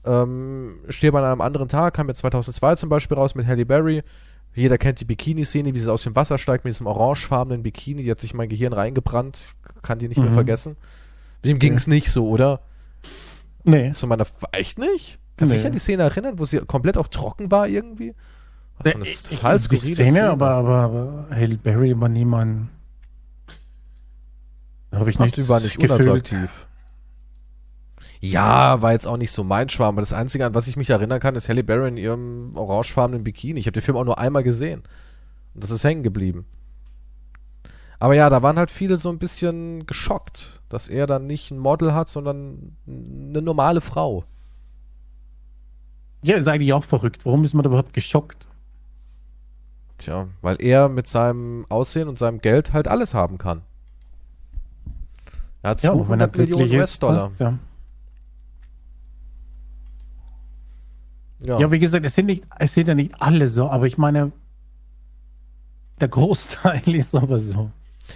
ähm, 0.05 0.77
Stirb 0.89 1.15
an 1.17 1.25
einem 1.25 1.41
anderen 1.41 1.69
Tag, 1.69 1.95
kam 1.95 2.09
ja 2.09 2.15
2002 2.15 2.77
zum 2.77 2.89
Beispiel 2.89 3.17
raus 3.17 3.35
mit 3.35 3.47
Halle 3.47 3.67
Berry. 3.67 4.03
Jeder 4.55 4.79
kennt 4.79 5.01
die 5.01 5.05
Bikini-Szene, 5.05 5.75
wie 5.75 5.79
sie 5.79 5.93
aus 5.93 6.05
dem 6.05 6.15
Wasser 6.15 6.39
steigt 6.39 6.65
mit 6.65 6.73
diesem 6.73 6.87
orangefarbenen 6.87 7.63
Bikini. 7.63 8.03
Die 8.05 8.11
hat 8.11 8.21
sich 8.21 8.31
in 8.33 8.37
mein 8.37 8.49
Gehirn 8.49 8.73
reingebrannt. 8.73 9.39
Kann 9.83 9.99
die 9.99 10.09
nicht 10.09 10.19
mehr 10.21 10.31
Mhm. 10.31 10.35
vergessen. 10.35 10.77
Wem 11.43 11.59
ging 11.59 11.75
es 11.75 11.87
nicht 11.87 12.11
so, 12.11 12.29
oder? 12.29 12.61
Nee. 13.65 13.91
Zu 13.91 14.07
meiner. 14.07 14.27
Echt 14.53 14.79
nicht? 14.79 15.19
Kannst 15.37 15.53
du 15.53 15.57
Nee. 15.57 15.61
dich 15.63 15.67
an 15.67 15.73
die 15.73 15.79
Szene 15.81 16.05
erinnern, 16.05 16.39
wo 16.39 16.45
sie 16.45 16.59
komplett 16.61 16.97
auch 16.97 17.09
trocken 17.09 17.51
war 17.51 17.67
irgendwie? 17.67 18.15
Was 18.79 18.93
so 18.93 18.99
eine 18.99 19.05
Ich- 19.09 19.23
total 19.25 19.57
ich- 19.57 19.69
die 19.69 19.77
skurrile 19.77 19.95
Szene, 19.97 20.31
aber, 20.31 20.51
aber, 20.51 20.77
aber 20.77 21.27
Halle 21.31 21.57
Berry 21.57 21.99
war 22.01 22.09
nie 22.09 22.25
mein. 22.25 22.69
Da 24.91 24.99
habe 25.01 25.11
ich 25.11 25.19
nicht 25.19 25.37
die 25.37 25.49
war 25.49 25.61
nicht 25.61 25.79
unattraktiv. 25.79 26.67
Ja, 28.25 28.81
war 28.81 28.93
jetzt 28.93 29.07
auch 29.07 29.19
nicht 29.19 29.33
so 29.33 29.45
mein 29.45 29.69
Schwarm, 29.69 29.97
aber 29.97 30.01
das 30.03 30.15
Einzige, 30.15 30.47
an 30.47 30.55
was 30.55 30.67
ich 30.67 30.77
mich 30.77 30.89
erinnern 30.89 31.21
kann, 31.21 31.35
ist 31.35 31.49
Halle 31.49 31.63
Berry 31.63 31.89
in 31.89 31.97
ihrem 31.99 32.53
orangefarbenen 32.57 33.23
Bikini. 33.23 33.61
Ich 33.61 33.67
habe 33.67 33.73
den 33.73 33.83
Film 33.83 33.99
auch 33.99 34.05
nur 34.05 34.19
einmal 34.19 34.43
gesehen. 34.43 34.83
Und 35.55 35.63
das 35.63 35.71
ist 35.71 35.85
hängen 35.85 36.03
geblieben. 36.03 36.47
Aber 37.99 38.15
ja, 38.15 38.31
da 38.31 38.43
waren 38.43 38.57
halt 38.57 38.71
viele 38.71 38.97
so 38.97 39.11
ein 39.11 39.19
bisschen 39.19 39.87
geschockt, 39.87 40.63
dass 40.71 40.89
er 40.89 41.07
dann 41.07 41.27
nicht 41.27 41.51
ein 41.51 41.59
Model 41.59 41.93
hat, 41.93 42.09
sondern 42.09 42.77
eine 42.87 43.43
normale 43.43 43.83
Frau. 43.83 44.25
Ja, 46.23 46.37
ist 46.37 46.49
eigentlich 46.49 46.73
auch 46.73 46.85
verrückt. 46.85 47.27
Warum 47.27 47.45
ist 47.45 47.53
man 47.53 47.63
da 47.63 47.69
überhaupt 47.69 47.93
geschockt? 47.93 48.47
Tja, 49.99 50.29
weil 50.41 50.57
er 50.61 50.89
mit 50.89 51.07
seinem 51.07 51.67
Aussehen 51.69 52.09
und 52.09 52.19
seinem 52.19 52.41
Geld 52.41 52.73
halt 52.73 52.89
alles 52.89 53.13
haben 53.13 53.37
kann. 53.37 53.63
Er 55.63 55.71
hat 55.71 55.83
Ja, 55.83 55.93
und 55.93 56.09
wenn 56.09 56.21
er 56.21 56.33
200 56.33 56.37
Millionen 56.39 56.81
US-Dollar. 56.81 57.31
ja. 57.39 57.59
Ja. 61.47 61.59
Ja, 61.59 61.71
wie 61.71 61.79
gesagt, 61.79 62.05
es 62.07 62.15
sind, 62.15 62.27
nicht, 62.27 62.45
es 62.59 62.75
sind 62.75 62.89
ja 62.89 62.95
nicht 62.95 63.15
alle 63.21 63.49
so, 63.49 63.69
aber 63.69 63.87
ich 63.87 63.99
meine, 63.99 64.33
der 66.01 66.09
Großteil 66.09 66.83
ist 66.95 67.15
aber 67.15 67.39
so. 67.39 67.71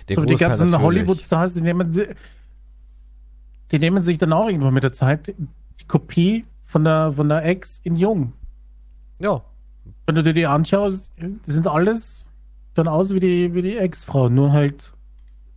Der 0.09 0.17
so 0.17 0.25
die 0.25 0.35
ganzen. 0.35 0.79
Hollywood-Stars, 0.79 1.55
die 1.55 1.61
nehmen, 1.61 1.93
die 3.71 3.79
nehmen 3.79 4.03
sich 4.03 4.19
dann 4.19 4.33
auch 4.33 4.49
irgendwann 4.49 4.75
mit 4.75 4.83
der 4.83 4.93
Zeit 4.93 5.29
die 5.29 5.87
Kopie 5.87 6.45
von 6.65 6.85
der, 6.85 7.13
von 7.13 7.29
der 7.29 7.45
Ex 7.45 7.81
in 7.85 7.97
Jung. 7.97 8.33
Ja, 9.19 9.43
Wenn 10.07 10.15
du 10.15 10.23
dir 10.23 10.35
die 10.35 10.47
anschaust, 10.47 11.11
die 11.19 11.51
sind 11.51 11.67
alles 11.67 12.29
dann 12.75 12.89
aus 12.89 13.11
wie 13.11 13.21
die, 13.21 13.55
wie 13.55 13.63
die 13.63 13.77
Ex-Frau, 13.77 14.29
nur 14.29 14.53
halt 14.53 14.93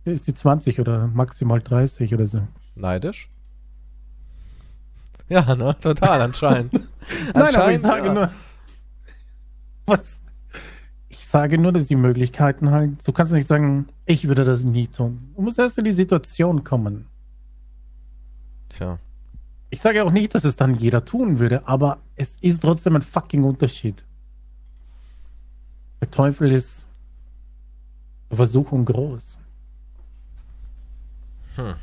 ist 0.04 0.26
die 0.26 0.34
20 0.34 0.80
oder 0.80 1.06
maximal 1.06 1.60
30 1.60 2.12
oder 2.12 2.26
so. 2.26 2.42
Neidisch? 2.74 3.28
Ja, 5.28 5.54
ne? 5.54 5.76
Total, 5.80 6.20
anscheinend. 6.20 6.80
Nein, 7.34 7.54
aber 7.54 7.72
ich 7.72 7.80
sage 7.80 8.06
ja. 8.06 8.14
nur. 8.14 8.30
Was? 9.86 10.22
Ich 11.08 11.26
sage 11.26 11.58
nur, 11.58 11.72
dass 11.72 11.86
die 11.86 11.96
Möglichkeiten 11.96 12.70
halt. 12.70 13.06
Du 13.06 13.12
kannst 13.12 13.32
nicht 13.32 13.48
sagen, 13.48 13.88
ich 14.06 14.28
würde 14.28 14.44
das 14.44 14.64
nie 14.64 14.86
tun. 14.86 15.32
Du 15.34 15.42
musst 15.42 15.58
erst 15.58 15.78
in 15.78 15.84
die 15.84 15.92
Situation 15.92 16.64
kommen. 16.64 17.06
Tja. 18.68 18.98
Ich 19.70 19.80
sage 19.80 20.04
auch 20.04 20.10
nicht, 20.10 20.34
dass 20.34 20.44
es 20.44 20.56
dann 20.56 20.74
jeder 20.74 21.04
tun 21.04 21.38
würde, 21.38 21.66
aber 21.66 21.98
es 22.16 22.36
ist 22.40 22.60
trotzdem 22.60 22.96
ein 22.96 23.02
fucking 23.02 23.44
Unterschied. 23.44 24.04
Der 26.00 26.10
Teufel 26.10 26.52
ist 26.52 26.86
Versuchung 28.30 28.84
groß. 28.84 29.38
Daniel 31.56 31.76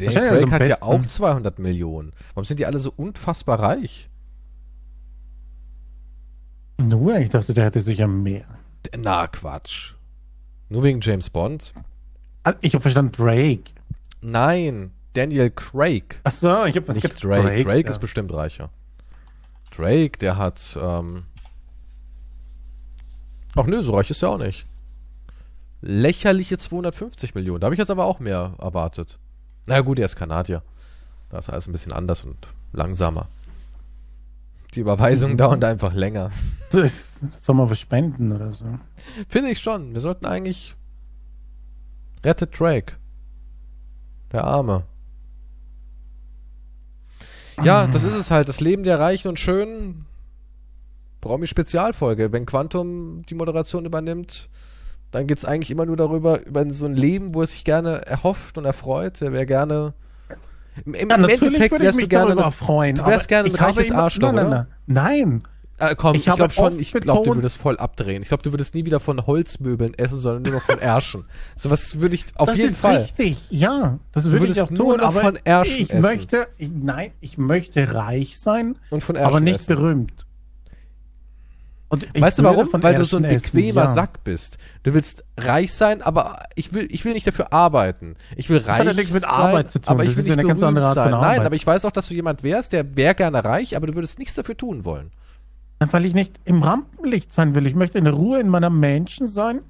Wahrscheinlich 0.00 0.30
Craig 0.30 0.52
also 0.52 0.52
hat 0.52 0.66
ja 0.66 0.82
auch 0.82 1.04
200 1.04 1.58
Millionen. 1.58 2.12
Warum 2.34 2.44
sind 2.44 2.58
die 2.58 2.66
alle 2.66 2.78
so 2.78 2.92
unfassbar 2.96 3.60
reich? 3.60 4.10
Nur, 6.80 7.16
ich 7.18 7.30
dachte, 7.30 7.54
der 7.54 7.64
hätte 7.64 7.80
sicher 7.80 8.06
mehr. 8.08 8.44
Na, 8.96 9.26
Quatsch. 9.28 9.94
Nur 10.68 10.82
wegen 10.82 11.00
James 11.00 11.30
Bond? 11.30 11.72
Ah, 12.42 12.54
Ich 12.60 12.74
habe 12.74 12.82
verstanden, 12.82 13.12
Drake. 13.12 13.72
Nein, 14.20 14.90
Daniel 15.12 15.50
Craig. 15.50 16.20
Achso, 16.24 16.64
ich 16.64 16.76
habe 16.76 16.92
Nicht 16.92 17.22
Drake. 17.24 17.62
Drake, 17.62 17.88
ist 17.88 18.00
bestimmt 18.00 18.32
reicher. 18.32 18.70
Drake, 19.70 20.18
der 20.18 20.36
hat, 20.36 20.76
ähm. 20.80 21.24
Ach 23.54 23.66
nö, 23.66 23.82
so 23.82 23.94
reich 23.94 24.10
ist 24.10 24.22
er 24.22 24.30
auch 24.30 24.38
nicht. 24.38 24.66
Lächerliche 25.80 26.58
250 26.58 27.34
Millionen. 27.34 27.60
Da 27.60 27.66
habe 27.66 27.74
ich 27.74 27.78
jetzt 27.78 27.90
aber 27.90 28.04
auch 28.04 28.18
mehr 28.18 28.54
erwartet. 28.58 29.18
Na 29.66 29.80
gut, 29.80 29.98
er 29.98 30.04
ist 30.04 30.16
Kanadier. 30.16 30.62
Da 31.30 31.38
ist 31.38 31.50
alles 31.50 31.66
ein 31.66 31.72
bisschen 31.72 31.92
anders 31.92 32.24
und 32.24 32.48
langsamer. 32.72 33.28
Die 34.74 34.80
Überweisungen 34.80 35.36
dauern 35.38 35.60
da 35.60 35.68
einfach 35.68 35.94
länger. 35.94 36.30
Soll 37.38 37.54
man 37.54 37.70
was 37.70 37.78
spenden 37.78 38.32
oder 38.32 38.52
so? 38.52 38.66
Finde 39.28 39.50
ich 39.50 39.60
schon. 39.60 39.94
Wir 39.94 40.00
sollten 40.00 40.26
eigentlich. 40.26 40.74
Rettet 42.22 42.58
Drake. 42.58 42.94
Der 44.32 44.44
Arme. 44.44 44.84
Ja, 47.62 47.86
das 47.86 48.04
ist 48.04 48.14
es 48.14 48.30
halt. 48.30 48.48
Das 48.48 48.60
Leben 48.60 48.82
der 48.82 48.98
Reichen 48.98 49.28
und 49.28 49.38
Schönen. 49.38 50.06
Promi-Spezialfolge. 51.20 52.32
Wenn 52.32 52.44
Quantum 52.46 53.22
die 53.28 53.34
Moderation 53.34 53.84
übernimmt, 53.84 54.48
dann 55.14 55.26
geht 55.26 55.38
es 55.38 55.44
eigentlich 55.44 55.70
immer 55.70 55.86
nur 55.86 55.96
darüber, 55.96 56.44
über 56.44 56.64
so 56.72 56.86
ein 56.86 56.94
Leben, 56.96 57.34
wo 57.34 57.40
er 57.42 57.46
sich 57.46 57.64
gerne 57.64 58.04
erhofft 58.06 58.58
und 58.58 58.64
erfreut. 58.64 59.20
Er 59.22 59.32
wäre 59.32 59.46
gerne. 59.46 59.94
Im, 60.84 60.94
im 60.94 61.08
Ja, 61.08 61.16
Endeffekt 61.16 61.78
wärst 61.80 62.00
du 62.02 62.08
gerne. 62.08 62.34
darüber 62.34 62.50
freuen. 62.50 62.96
du 62.96 63.06
wärst 63.06 63.28
gerne 63.28 63.48
ein 63.48 63.54
reiches 63.54 63.90
immer- 63.90 63.98
Arschloch, 64.02 64.32
Nein, 64.32 64.50
nein, 64.50 64.66
nein. 64.86 65.42
Äh, 65.78 65.96
komm, 65.96 66.14
Ich 66.14 66.26
ich, 66.26 66.32
glaube 66.34 66.52
schon, 66.52 66.78
ich 66.78 66.92
glaube, 66.92 67.28
du 67.28 67.34
würdest 67.36 67.58
voll 67.58 67.76
abdrehen. 67.78 68.22
Ich 68.22 68.28
glaube, 68.28 68.44
du 68.44 68.52
würdest 68.52 68.74
nie 68.76 68.84
wieder 68.84 69.00
von 69.00 69.26
Holzmöbeln 69.26 69.94
essen, 69.94 70.20
sondern 70.20 70.42
nur 70.42 70.52
noch 70.60 70.62
von 70.66 70.78
Ärschen. 70.78 71.24
so 71.56 71.68
was 71.68 72.00
würde 72.00 72.14
ich 72.14 72.26
auf 72.36 72.48
das 72.48 72.56
jeden 72.58 72.70
ist 72.70 72.78
Fall. 72.78 72.98
richtig, 73.02 73.38
ja. 73.50 73.98
Das 74.12 74.24
würde 74.24 74.36
ich 74.36 74.42
würdest 74.42 74.60
auch 74.60 74.68
tun. 74.68 74.76
nur 74.76 74.98
noch 74.98 75.08
aber 75.08 75.20
von 75.20 75.38
Ärschen 75.42 75.76
ich 75.76 75.90
essen. 75.90 76.00
möchte, 76.00 76.46
ich, 76.58 76.70
nein, 76.72 77.10
ich 77.20 77.38
möchte 77.38 77.92
reich 77.92 78.38
sein, 78.38 78.76
Und 78.90 79.02
von 79.02 79.16
Ärschen 79.16 79.26
aber 79.28 79.40
nicht 79.40 79.56
essen. 79.56 79.74
berühmt. 79.74 80.26
Weißt 82.18 82.38
du 82.38 82.42
warum? 82.44 82.68
von 82.68 82.82
Weil 82.82 82.94
du 82.94 83.04
so 83.04 83.16
ein 83.16 83.24
essen, 83.24 83.52
bequemer 83.52 83.82
ja. 83.82 83.88
Sack 83.88 84.24
bist. 84.24 84.58
Du 84.82 84.94
willst 84.94 85.24
reich 85.36 85.72
sein, 85.72 86.02
aber 86.02 86.44
ich 86.54 86.72
will, 86.72 86.86
ich 86.90 87.04
will 87.04 87.12
nicht 87.12 87.26
dafür 87.26 87.52
arbeiten. 87.52 88.16
Ich 88.36 88.48
will 88.50 88.58
reich 88.58 88.78
hat 88.78 88.86
ja 88.86 88.92
nichts 88.92 89.12
mit 89.12 89.22
sein, 89.22 89.30
Arbeit 89.30 89.70
zu 89.70 89.78
tun. 89.80 89.88
aber 89.88 90.04
ich 90.04 90.10
Das 90.10 90.16
will 90.18 90.24
nicht 90.24 90.32
eine 90.38 90.46
ganz 90.48 90.62
andere 90.62 90.86
Art 90.86 90.94
von 90.94 91.02
sein. 91.04 91.10
Nein, 91.12 91.22
Arbeit. 91.22 91.46
aber 91.46 91.54
ich 91.56 91.66
weiß 91.66 91.84
auch, 91.84 91.92
dass 91.92 92.08
du 92.08 92.14
jemand 92.14 92.42
wärst, 92.42 92.72
der 92.72 92.96
wäre 92.96 93.14
gerne 93.14 93.44
reich, 93.44 93.76
aber 93.76 93.86
du 93.86 93.94
würdest 93.94 94.18
nichts 94.18 94.34
dafür 94.34 94.56
tun 94.56 94.84
wollen. 94.84 95.10
Weil 95.90 96.06
ich 96.06 96.14
nicht 96.14 96.40
im 96.44 96.62
Rampenlicht 96.62 97.32
sein 97.32 97.54
will. 97.54 97.66
Ich 97.66 97.74
möchte 97.74 97.98
in 97.98 98.06
Ruhe 98.06 98.40
in 98.40 98.48
meiner 98.48 98.70
Menschen 98.70 99.26
sein 99.26 99.60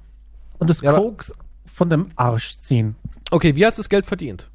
und 0.59 0.69
das 0.69 0.81
Ja, 0.81 0.93
Koks 0.93 1.33
von 1.65 1.89
dem 1.89 2.11
Arsch 2.15 2.57
ziehen. 2.59 2.95
Okay, 3.31 3.55
wie 3.55 3.65
hast 3.65 3.77
du 3.77 3.81
das 3.81 3.89
Geld 3.89 4.05
verdient? 4.05 4.49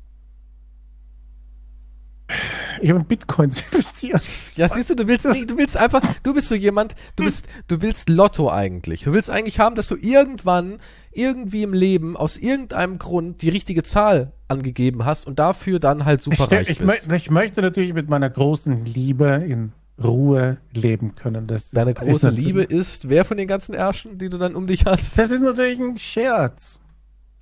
Ich 2.81 2.91
habe 2.91 3.01
in 3.01 3.07
Bitcoins 3.07 3.62
investiert. 3.72 4.22
Ja, 4.57 4.68
siehst 4.68 4.91
du, 4.91 4.95
du 4.97 5.07
willst 5.07 5.24
du 5.24 5.57
willst 5.59 5.76
einfach, 5.76 6.01
du 6.22 6.35
bist 6.35 6.49
so 6.49 6.55
jemand, 6.55 6.95
du 7.16 7.24
bist, 7.24 7.47
du 7.68 7.83
willst 7.83 8.09
Lotto 8.09 8.51
eigentlich. 8.51 9.03
Du 9.03 9.12
willst 9.12 9.31
eigentlich 9.31 9.59
haben, 9.61 9.76
dass 9.76 9.89
du 9.89 9.97
irgendwann 9.97 10.78
irgendwie 11.12 11.62
im 11.62 11.72
Leben 11.74 12.16
aus 12.16 12.37
irgendeinem 12.37 12.99
Grund 12.99 13.43
die 13.43 13.49
richtige 13.49 13.83
Zahl 13.83 14.33
angegeben 14.49 15.05
hast 15.05 15.26
und 15.26 15.39
dafür 15.39 15.78
dann 15.81 16.05
halt 16.05 16.20
super 16.20 16.45
ich, 16.45 16.51
reich 16.53 16.68
ich, 16.70 16.78
bist. 16.78 17.09
mö- 17.11 17.14
ich 17.14 17.31
möchte 17.31 17.62
natürlich 17.62 17.93
mit 17.95 18.09
meiner 18.09 18.31
großen 18.31 18.85
Liebe 18.85 19.26
in 19.49 19.72
Ruhe 20.03 20.57
leben 20.72 21.14
können. 21.14 21.47
Das 21.47 21.70
Deine 21.72 21.91
ist 21.91 21.99
große 21.99 22.26
natürlich- 22.26 22.47
Liebe 22.47 22.62
ist, 22.62 23.09
wer 23.11 23.24
von 23.24 23.37
den 23.37 23.49
ganzen 23.49 23.74
Ärschen, 23.74 24.18
die 24.18 24.28
du 24.31 24.39
dann 24.39 24.55
um 24.55 24.66
dich 24.66 24.87
hast? 24.87 25.18
Das 25.18 25.31
ist 25.31 25.43
natürlich 25.43 25.78
ein 25.78 25.99
Scherz. 25.99 26.81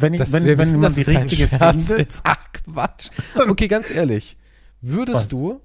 Wenn, 0.01 0.15
ich, 0.15 0.21
Das, 0.21 0.33
wenn, 0.33 0.45
wenn 0.45 0.59
wissen, 0.59 0.81
man 0.81 0.95
die 0.95 1.03
richtige 1.03 1.49
Scherz 1.49 1.87
findet, 1.89 2.09
ist. 2.09 2.21
Ach, 2.25 2.37
Quatsch. 2.53 3.11
Okay, 3.49 3.69
ganz 3.69 3.91
ehrlich. 3.91 4.37
Würdest 4.81 5.17
Was? 5.21 5.29
du, 5.29 5.61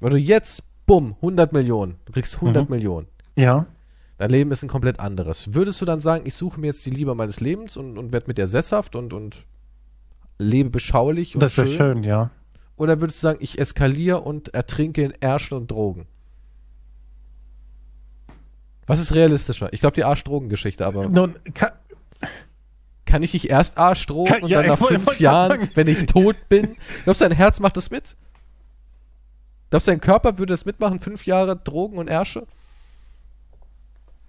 wenn 0.00 0.10
du 0.10 0.18
jetzt, 0.18 0.62
bumm, 0.86 1.14
100 1.16 1.52
Millionen, 1.52 1.96
du 2.04 2.12
kriegst 2.12 2.36
100 2.36 2.68
Mhm. 2.68 2.74
Millionen, 2.74 3.06
ja, 3.36 3.66
dein 4.18 4.30
Leben 4.30 4.50
ist 4.50 4.62
ein 4.62 4.68
komplett 4.68 5.00
anderes. 5.00 5.54
Würdest 5.54 5.80
du 5.80 5.84
dann 5.84 6.00
sagen, 6.00 6.24
ich 6.26 6.34
suche 6.34 6.58
mir 6.60 6.68
jetzt 6.68 6.84
die 6.86 6.90
Liebe 6.90 7.14
meines 7.14 7.40
Lebens 7.40 7.76
und, 7.76 7.98
und 7.98 8.12
werde 8.12 8.26
mit 8.28 8.38
der 8.38 8.46
sesshaft 8.46 8.96
und, 8.96 9.12
und 9.12 9.44
lebe 10.38 10.70
beschaulich 10.70 11.34
und 11.34 11.40
das 11.42 11.56
wäre 11.56 11.66
schön? 11.66 11.76
schön, 11.76 12.04
ja. 12.04 12.30
Oder 12.76 13.00
würdest 13.00 13.22
du 13.22 13.28
sagen, 13.28 13.38
ich 13.40 13.58
eskaliere 13.58 14.20
und 14.20 14.52
ertrinke 14.52 15.02
in 15.02 15.12
Ärschen 15.20 15.56
und 15.56 15.70
Drogen? 15.70 16.06
Was 18.86 19.00
ist 19.00 19.14
realistischer? 19.14 19.72
Ich 19.72 19.80
glaube 19.80 19.94
die 19.94 20.04
Arsch-Drogen-Geschichte, 20.04 20.84
aber 20.84 21.08
Nun, 21.08 21.36
kann, 21.54 21.72
kann 23.06 23.22
ich 23.22 23.32
dich 23.32 23.50
erst 23.50 23.76
Arschdrogen 23.78 24.32
Kann- 24.32 24.42
und 24.44 24.48
ja, 24.48 24.60
dann 24.62 24.70
nach 24.70 24.80
ich 24.80 24.86
fünf 24.86 25.06
wollte 25.06 25.22
Jahren, 25.22 25.48
sagen. 25.48 25.70
wenn 25.74 25.86
ich 25.88 26.06
tot 26.06 26.36
bin? 26.48 26.76
Glaubst 27.04 27.20
du, 27.20 27.28
dein 27.28 27.36
Herz 27.36 27.60
macht 27.60 27.76
das 27.76 27.90
mit? 27.90 28.16
Glaubst 29.70 29.88
du, 29.88 29.92
dein 29.92 30.00
Körper 30.00 30.38
würde 30.38 30.52
das 30.52 30.64
mitmachen? 30.64 31.00
Fünf 31.00 31.26
Jahre 31.26 31.56
Drogen 31.56 31.98
und 31.98 32.08
Ärsche? 32.08 32.46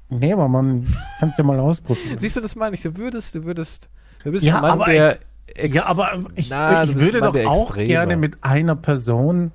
nee, 0.09 0.31
aber 0.33 0.47
man 0.47 0.85
kann 1.19 1.29
es 1.29 1.37
ja 1.37 1.43
mal 1.43 1.59
ausprobieren. 1.59 2.17
Siehst 2.19 2.35
du, 2.35 2.41
das 2.41 2.55
meine 2.55 2.75
ich. 2.75 2.81
Du 2.81 2.95
würdest, 2.95 3.33
du 3.35 3.43
würdest, 3.43 3.89
du 4.23 4.31
bist 4.31 4.45
Ja, 4.45 4.57
ein 4.57 4.61
Mann, 4.61 4.71
aber 4.71 4.85
der 4.85 5.19
ex- 5.47 5.75
Ja, 5.75 5.85
aber 5.87 6.19
ich, 6.35 6.49
Na, 6.49 6.83
ich 6.83 6.95
würde 6.99 7.19
Mann, 7.19 7.33
doch 7.33 7.45
auch 7.45 7.65
Extreme. 7.69 7.87
gerne 7.87 8.15
mit 8.17 8.43
einer 8.43 8.75
Person 8.75 9.51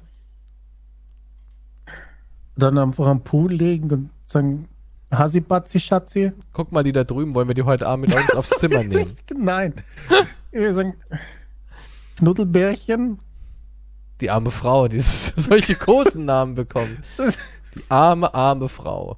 dann 2.57 2.79
einfach 2.79 3.07
am 3.07 3.23
Pool 3.23 3.53
legen 3.53 3.91
und 3.91 4.11
sagen, 4.27 4.69
Hasibatzi, 5.13 5.81
Schatzi. 5.81 6.33
Guck 6.53 6.71
mal, 6.73 6.83
die 6.85 6.93
da 6.93 7.05
drüben 7.05 7.35
wollen 7.35 7.49
wir 7.49 7.55
die 7.55 7.63
heute 7.65 7.87
Abend 7.87 8.09
mit 8.09 8.17
uns 8.17 8.31
aufs 8.35 8.51
Zimmer 8.51 8.83
nehmen. 8.85 9.13
Nein. 9.37 9.75
Würde 10.53 10.75
sagen, 10.75 10.95
Knuddelbärchen. 12.17 13.19
Die 14.21 14.31
arme 14.31 14.51
Frau, 14.51 14.89
die 14.89 15.01
solche 15.01 15.75
Kosennamen 15.75 16.55
bekommt. 16.55 16.99
Das- 17.17 17.39
Die 17.75 17.83
arme, 17.89 18.35
arme 18.35 18.69
Frau. 18.69 19.17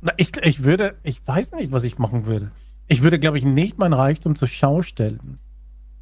Na, 0.00 0.12
ich, 0.16 0.36
ich 0.38 0.64
würde, 0.64 0.96
ich 1.04 1.26
weiß 1.26 1.52
nicht, 1.52 1.70
was 1.70 1.84
ich 1.84 1.98
machen 1.98 2.26
würde. 2.26 2.50
Ich 2.88 3.02
würde, 3.02 3.18
glaube 3.20 3.38
ich, 3.38 3.44
nicht 3.44 3.78
mein 3.78 3.92
Reichtum 3.92 4.34
zur 4.36 4.48
Schau 4.48 4.82
stellen, 4.82 5.38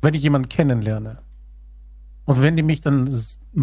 wenn 0.00 0.14
ich 0.14 0.22
jemanden 0.22 0.48
kennenlerne. 0.48 1.18
Und 2.24 2.40
wenn 2.40 2.56
die 2.56 2.62
mich 2.62 2.80
dann 2.80 3.06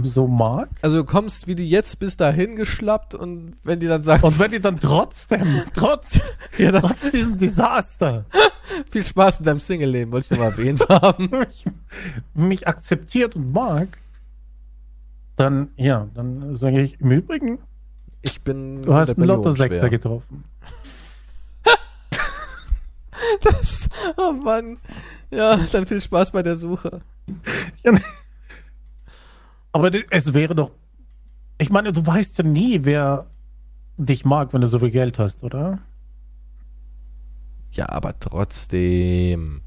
so 0.04 0.28
mag, 0.28 0.70
Also 0.82 0.98
du 0.98 1.06
kommst, 1.06 1.48
wie 1.48 1.56
du 1.56 1.64
jetzt 1.64 2.00
bist, 2.00 2.20
dahin 2.20 2.56
geschlappt 2.56 3.16
und 3.16 3.56
wenn 3.64 3.80
die 3.80 3.88
dann 3.88 4.04
sagt, 4.04 4.24
und 4.24 4.38
wenn 4.38 4.52
die 4.52 4.60
dann 4.60 4.80
trotzdem, 4.80 5.62
trotz, 5.74 6.20
ja, 6.58 6.72
dann, 6.72 6.82
trotz 6.82 7.12
diesem 7.12 7.38
Desaster, 7.38 8.26
viel 8.92 9.04
Spaß 9.04 9.40
in 9.40 9.46
deinem 9.46 9.60
Single-Leben, 9.60 10.12
wollte 10.12 10.26
ich 10.26 10.38
nur 10.38 10.50
mal 10.50 10.52
erwähnt 10.52 10.88
haben. 10.90 11.30
mich, 11.40 11.66
mich 12.34 12.68
akzeptiert 12.68 13.36
und 13.36 13.54
mag, 13.54 13.98
dann, 15.38 15.70
ja, 15.78 16.08
dann 16.14 16.56
sage 16.56 16.82
ich, 16.82 17.00
im 17.00 17.12
Übrigen, 17.12 17.60
Ich 18.22 18.42
bin 18.42 18.82
du 18.82 18.94
hast 18.94 19.10
100 19.10 19.18
einen 19.18 19.28
Lotto-Sechser 19.28 19.90
getroffen. 19.90 20.44
Das, 23.42 23.90
oh 24.18 24.32
Mann. 24.32 24.80
Ja, 25.32 25.58
dann 25.72 25.86
viel 25.86 26.02
Spaß 26.02 26.32
bei 26.32 26.44
der 26.44 26.56
Suche. 26.56 27.02
Ja, 27.84 27.92
ne. 27.92 28.02
Aber 29.78 29.92
es 30.10 30.34
wäre 30.34 30.56
doch, 30.56 30.72
ich 31.60 31.70
meine, 31.70 31.92
du 31.92 32.04
weißt 32.04 32.40
ja 32.40 32.44
nie, 32.44 32.80
wer 32.82 33.28
dich 33.96 34.26
mag, 34.26 34.52
wenn 34.52 34.62
du 34.62 34.68
so 34.68 34.80
viel 34.80 34.90
Geld 34.90 35.20
hast, 35.20 35.44
oder? 35.44 35.78
Ja, 37.74 37.88
aber 37.90 38.18
trotzdem. 38.18 39.62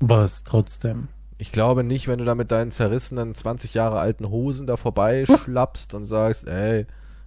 Was 0.00 0.42
trotzdem. 0.42 1.06
Ich 1.36 1.52
glaube 1.52 1.84
nicht, 1.84 2.08
wenn 2.08 2.18
du 2.18 2.24
da 2.24 2.34
mit 2.34 2.50
deinen 2.50 2.72
zerrissenen 2.72 3.36
20 3.36 3.74
Jahre 3.74 4.00
alten 4.00 4.28
Hosen 4.28 4.66
da 4.66 4.76
vorbeischlappst 4.76 5.94
und 5.94 6.04
sagst, 6.04 6.48
ey, 6.48 6.84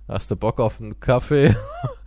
hast 0.09 0.31
du 0.31 0.35
Bock 0.35 0.59
auf 0.59 0.81
einen 0.81 0.99
Kaffee? 0.99 1.55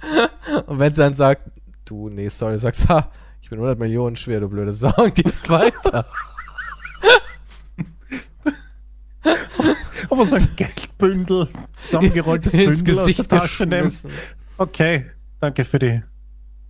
und 0.66 0.78
wenn 0.78 0.92
sie 0.92 1.00
dann 1.00 1.14
sagt, 1.14 1.46
du, 1.86 2.10
nee, 2.10 2.28
sorry, 2.28 2.58
sagst, 2.58 2.90
ha, 2.90 3.10
ich 3.40 3.48
bin 3.48 3.58
100 3.58 3.78
Millionen 3.78 4.16
schwer, 4.16 4.40
du 4.40 4.50
blöde 4.50 4.74
Sau, 4.74 4.92
und 5.02 5.14
gehst 5.14 5.48
weiter. 5.48 6.04
Aber 10.10 10.24
so 10.26 10.36
ein 10.36 10.48
Geldbündel, 10.56 11.48
zusammengerolltes 11.72 12.52
Ins 12.54 12.64
Bündel 12.84 12.98
aus 12.98 13.06
Gesicht 13.06 13.30
der 13.30 13.40
Tasche 13.40 13.66
nehmen. 13.66 13.92
Okay, 14.58 15.06
danke 15.40 15.64
für 15.64 15.78
die, 15.78 16.02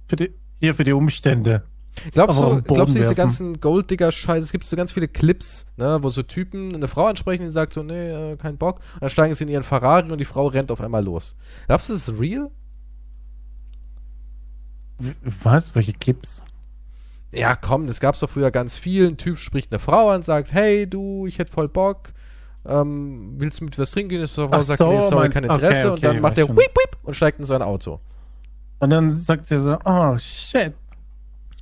für 0.06 0.16
die, 0.16 0.34
hier 0.60 0.74
für 0.74 0.84
die 0.84 0.92
Umstände. 0.92 1.64
Glaubst 2.10 2.40
du, 2.40 2.62
glaubst 2.62 2.94
du, 2.94 2.98
diese 2.98 3.14
ganzen 3.14 3.60
Golddigger-Scheiße, 3.60 4.44
es 4.44 4.52
gibt 4.52 4.64
so 4.64 4.76
ganz 4.76 4.92
viele 4.92 5.06
Clips, 5.06 5.66
ne, 5.76 5.98
wo 6.02 6.08
so 6.08 6.22
Typen 6.22 6.74
eine 6.74 6.88
Frau 6.88 7.06
ansprechen, 7.06 7.44
die 7.44 7.50
sagt 7.50 7.72
so, 7.72 7.82
nee, 7.82 8.32
äh, 8.32 8.36
kein 8.36 8.58
Bock, 8.58 8.80
und 8.94 9.02
dann 9.02 9.10
steigen 9.10 9.34
sie 9.34 9.44
in 9.44 9.50
ihren 9.50 9.62
Ferrari 9.62 10.10
und 10.10 10.18
die 10.18 10.24
Frau 10.24 10.46
rennt 10.46 10.72
auf 10.72 10.80
einmal 10.80 11.04
los. 11.04 11.36
Glaubst 11.66 11.88
du, 11.88 11.92
das 11.92 12.08
ist 12.08 12.18
real? 12.18 12.50
Was? 15.42 15.74
Welche 15.74 15.92
Clips? 15.92 16.42
Ja, 17.32 17.56
komm, 17.56 17.86
das 17.86 18.00
gab's 18.00 18.20
doch 18.20 18.30
früher 18.30 18.50
ganz 18.50 18.76
viel. 18.76 19.08
Ein 19.08 19.16
Typ 19.16 19.38
spricht 19.38 19.72
eine 19.72 19.80
Frau 19.80 20.10
an, 20.10 20.22
sagt, 20.22 20.52
hey, 20.52 20.88
du, 20.88 21.26
ich 21.26 21.38
hätte 21.38 21.52
voll 21.52 21.68
Bock, 21.68 22.12
ähm, 22.66 23.34
willst 23.38 23.60
du 23.60 23.64
mit 23.64 23.78
was 23.78 23.90
trinken? 23.90 24.20
Die 24.20 24.26
Frau 24.26 24.48
Ach 24.50 24.62
sagt, 24.62 24.78
so, 24.78 24.90
nee, 24.92 25.00
sorry, 25.00 25.14
meinst- 25.22 25.34
kein 25.34 25.44
Interesse. 25.44 25.80
okay, 25.86 25.94
und 25.94 26.04
dann 26.04 26.10
okay, 26.12 26.20
macht 26.20 26.38
er 26.38 26.48
whip, 26.48 26.56
whip 26.76 26.96
und 27.02 27.14
steigt 27.14 27.38
in 27.38 27.44
sein 27.44 27.62
Auto. 27.62 28.00
Und 28.80 28.90
dann 28.90 29.10
sagt 29.10 29.46
sie 29.46 29.58
so, 29.58 29.78
oh 29.84 30.16
shit. 30.18 30.74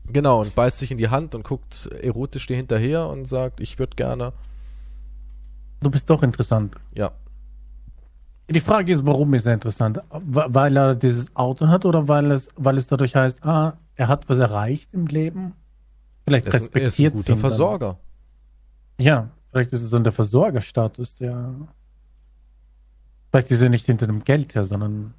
Genau, 0.06 0.40
und 0.40 0.54
beißt 0.54 0.78
sich 0.78 0.90
in 0.90 0.98
die 0.98 1.08
Hand 1.08 1.34
und 1.34 1.44
guckt 1.44 1.86
erotisch 2.00 2.46
dir 2.46 2.56
hinterher 2.56 3.06
und 3.08 3.26
sagt, 3.26 3.60
ich 3.60 3.78
würde 3.78 3.94
gerne, 3.96 4.32
Du 5.80 5.90
bist 5.90 6.08
doch 6.10 6.22
interessant. 6.22 6.74
ja. 6.94 7.10
Die 8.50 8.60
Frage 8.60 8.92
ist, 8.92 9.06
warum 9.06 9.32
ist 9.34 9.46
er 9.46 9.54
interessant? 9.54 10.00
Weil 10.10 10.76
er 10.76 10.94
dieses 10.94 11.34
Auto 11.36 11.68
hat 11.68 11.86
oder 11.86 12.06
weil 12.08 12.30
es, 12.32 12.48
weil 12.56 12.76
es 12.76 12.86
dadurch 12.86 13.14
heißt, 13.16 13.44
ah, 13.46 13.78
er 13.94 14.08
hat 14.08 14.28
was 14.28 14.40
erreicht 14.40 14.92
im 14.92 15.06
Leben? 15.06 15.54
Vielleicht 16.26 16.48
Er 16.48 16.54
ein- 16.54 16.60
er 16.60 16.60
ist 16.60 16.68
ein 16.68 16.72
respektiert 16.82 17.14
guter 17.14 17.36
Versorger. 17.38 17.98
Dann. 18.98 19.06
Ja, 19.06 19.28
vielleicht 19.52 19.72
ist 19.72 19.82
es 19.82 19.90
dann 19.90 20.04
der 20.04 20.12
Versorgerstatus, 20.12 21.14
der. 21.14 21.54
Vielleicht 23.30 23.50
ist 23.50 23.62
er 23.62 23.68
nicht 23.68 23.86
hinter 23.86 24.06
dem 24.06 24.24
Geld 24.24 24.54
her, 24.54 24.64
sondern 24.64 25.14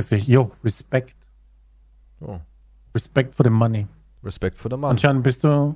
sich, 0.00 0.26
yo, 0.26 0.50
Respekt. 0.64 1.16
Oh, 2.20 2.40
Respekt 2.94 3.34
for 3.34 3.44
the 3.44 3.50
money. 3.50 3.86
Respekt 4.24 4.58
für 4.58 4.68
den 4.68 4.80
Mann. 4.80 4.90
Anscheinend 4.92 5.22
bist 5.22 5.44
du. 5.44 5.74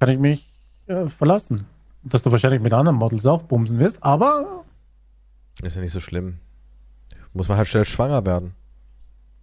Kann 0.00 0.08
ich 0.10 0.18
mich 0.18 0.52
äh, 0.86 1.08
verlassen. 1.08 1.66
Dass 2.02 2.22
du 2.22 2.30
wahrscheinlich 2.30 2.62
mit 2.62 2.72
anderen 2.72 2.96
Models 2.96 3.26
auch 3.26 3.42
bumsen 3.42 3.78
wirst, 3.78 4.02
aber 4.02 4.64
Ist 5.62 5.74
ja 5.74 5.82
nicht 5.82 5.92
so 5.92 6.00
schlimm. 6.00 6.38
Muss 7.32 7.48
man 7.48 7.58
halt 7.58 7.68
schnell 7.68 7.84
schwanger 7.84 8.24
werden. 8.24 8.54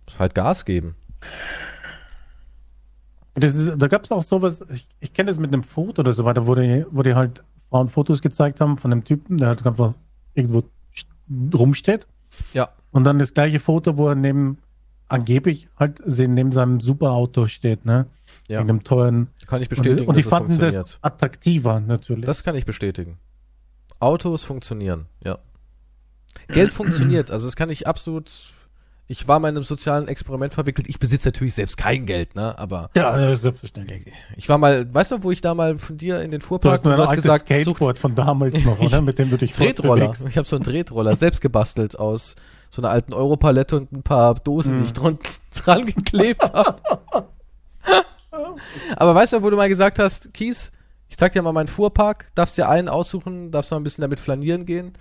Muss 0.05 0.19
halt 0.19 0.33
Gas 0.35 0.65
geben. 0.65 0.95
Ist, 3.35 3.73
da 3.77 3.87
gab 3.87 4.05
es 4.05 4.11
auch 4.11 4.23
sowas, 4.23 4.65
ich, 4.73 4.87
ich 5.01 5.13
kenne 5.13 5.27
das 5.27 5.37
mit 5.37 5.51
einem 5.53 5.63
Foto 5.63 6.01
oder 6.01 6.13
so 6.13 6.23
weiter, 6.23 6.47
wo 6.47 6.55
die, 6.55 6.85
wo 6.89 7.03
die 7.03 7.15
halt 7.15 7.43
Frauen 7.69 7.89
Fotos 7.89 8.21
gezeigt 8.21 8.61
haben 8.61 8.77
von 8.77 8.91
einem 8.91 9.03
Typen, 9.03 9.37
der 9.37 9.49
halt 9.49 9.65
einfach 9.67 9.93
irgendwo 10.33 10.63
st- 10.95 11.57
rumsteht. 11.57 12.07
Ja. 12.53 12.69
Und 12.91 13.03
dann 13.03 13.19
das 13.19 13.33
gleiche 13.33 13.59
Foto, 13.59 13.97
wo 13.97 14.07
er 14.07 14.15
neben, 14.15 14.59
angeblich 15.09 15.67
halt 15.77 16.01
neben 16.05 16.53
seinem 16.53 16.79
Superauto 16.79 17.47
steht, 17.47 17.85
ne? 17.85 18.05
Ja. 18.47 18.61
In 18.61 18.69
einem 18.69 18.83
teuren. 18.83 19.27
Kann 19.47 19.61
ich 19.61 19.69
bestätigen, 19.69 20.07
und 20.07 20.17
die 20.17 20.23
fanden 20.23 20.57
das 20.57 20.99
attraktiver, 21.01 21.79
natürlich. 21.79 22.25
Das 22.25 22.43
kann 22.43 22.55
ich 22.55 22.65
bestätigen. 22.65 23.17
Autos 23.99 24.43
funktionieren, 24.43 25.07
ja. 25.23 25.39
Geld 26.47 26.71
funktioniert, 26.71 27.31
also 27.31 27.47
das 27.47 27.55
kann 27.55 27.69
ich 27.69 27.87
absolut. 27.87 28.31
Ich 29.07 29.27
war 29.27 29.39
mal 29.39 29.49
in 29.49 29.55
einem 29.55 29.63
sozialen 29.63 30.07
Experiment 30.07 30.53
verwickelt. 30.55 30.89
Ich 30.89 30.97
besitze 30.97 31.27
natürlich 31.27 31.53
selbst 31.53 31.77
kein 31.77 32.07
Geld, 32.07 32.35
ne? 32.35 32.57
Aber 32.57 32.89
ja, 32.95 33.35
selbstverständlich. 33.35 34.11
ich 34.35 34.49
war 34.49 34.57
mal, 34.57 34.91
weißt 34.91 35.11
du, 35.11 35.23
wo 35.23 35.29
ich 35.31 35.41
da 35.41 35.53
mal 35.53 35.77
von 35.77 35.97
dir 35.97 36.21
in 36.21 36.31
den 36.31 36.39
Du 36.39 36.45
Fuhrpark 36.47 36.73
hast 36.73 36.85
ein 36.85 36.91
und 36.93 36.97
du 36.97 37.03
hast 37.03 37.13
gesagt, 37.13 37.47
such 37.47 37.55
Skateboard 37.75 37.99
von 37.99 38.15
damals 38.15 38.63
noch, 38.65 38.79
oder? 38.79 39.01
Mit 39.03 39.19
dem 39.19 39.29
du 39.29 39.37
dich 39.37 39.53
Tretroller. 39.53 40.11
Ich 40.27 40.37
habe 40.37 40.47
so 40.47 40.55
einen 40.55 40.65
Tretroller 40.65 41.15
selbst 41.15 41.41
gebastelt 41.41 41.99
aus 41.99 42.35
so 42.71 42.81
einer 42.81 42.89
alten 42.89 43.13
Europalette 43.13 43.75
und 43.77 43.91
ein 43.91 44.01
paar 44.01 44.33
Dosen, 44.35 44.77
die 44.77 44.79
Mhm. 44.81 44.85
ich 44.85 44.93
dran, 44.93 45.19
dran 45.53 45.85
geklebt 45.85 46.41
habe. 46.53 46.81
Aber 48.97 49.15
weißt 49.15 49.33
du, 49.33 49.43
wo 49.43 49.49
du 49.49 49.55
mal 49.57 49.69
gesagt 49.69 49.99
hast, 49.99 50.33
Kies, 50.33 50.71
Ich 51.07 51.17
zeig 51.17 51.31
dir 51.33 51.43
mal 51.43 51.53
meinen 51.53 51.67
Fuhrpark, 51.67 52.31
darfst 52.35 52.57
dir 52.57 52.67
einen 52.67 52.89
aussuchen, 52.89 53.51
darfst 53.51 53.69
mal 53.71 53.77
ein 53.77 53.83
bisschen 53.83 54.01
damit 54.01 54.19
flanieren 54.19 54.65
gehen. 54.65 54.93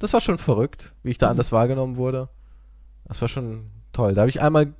Das 0.00 0.12
war 0.12 0.20
schon 0.20 0.38
verrückt, 0.38 0.92
wie 1.04 1.10
ich 1.10 1.18
da 1.18 1.28
anders 1.30 1.52
wahrgenommen 1.52 1.96
wurde. 1.96 2.28
Das 3.04 3.20
war 3.20 3.28
schon 3.28 3.70
toll. 3.92 4.14
Da 4.14 4.22
habe 4.22 4.30
ich 4.30 4.40
einmal 4.40 4.74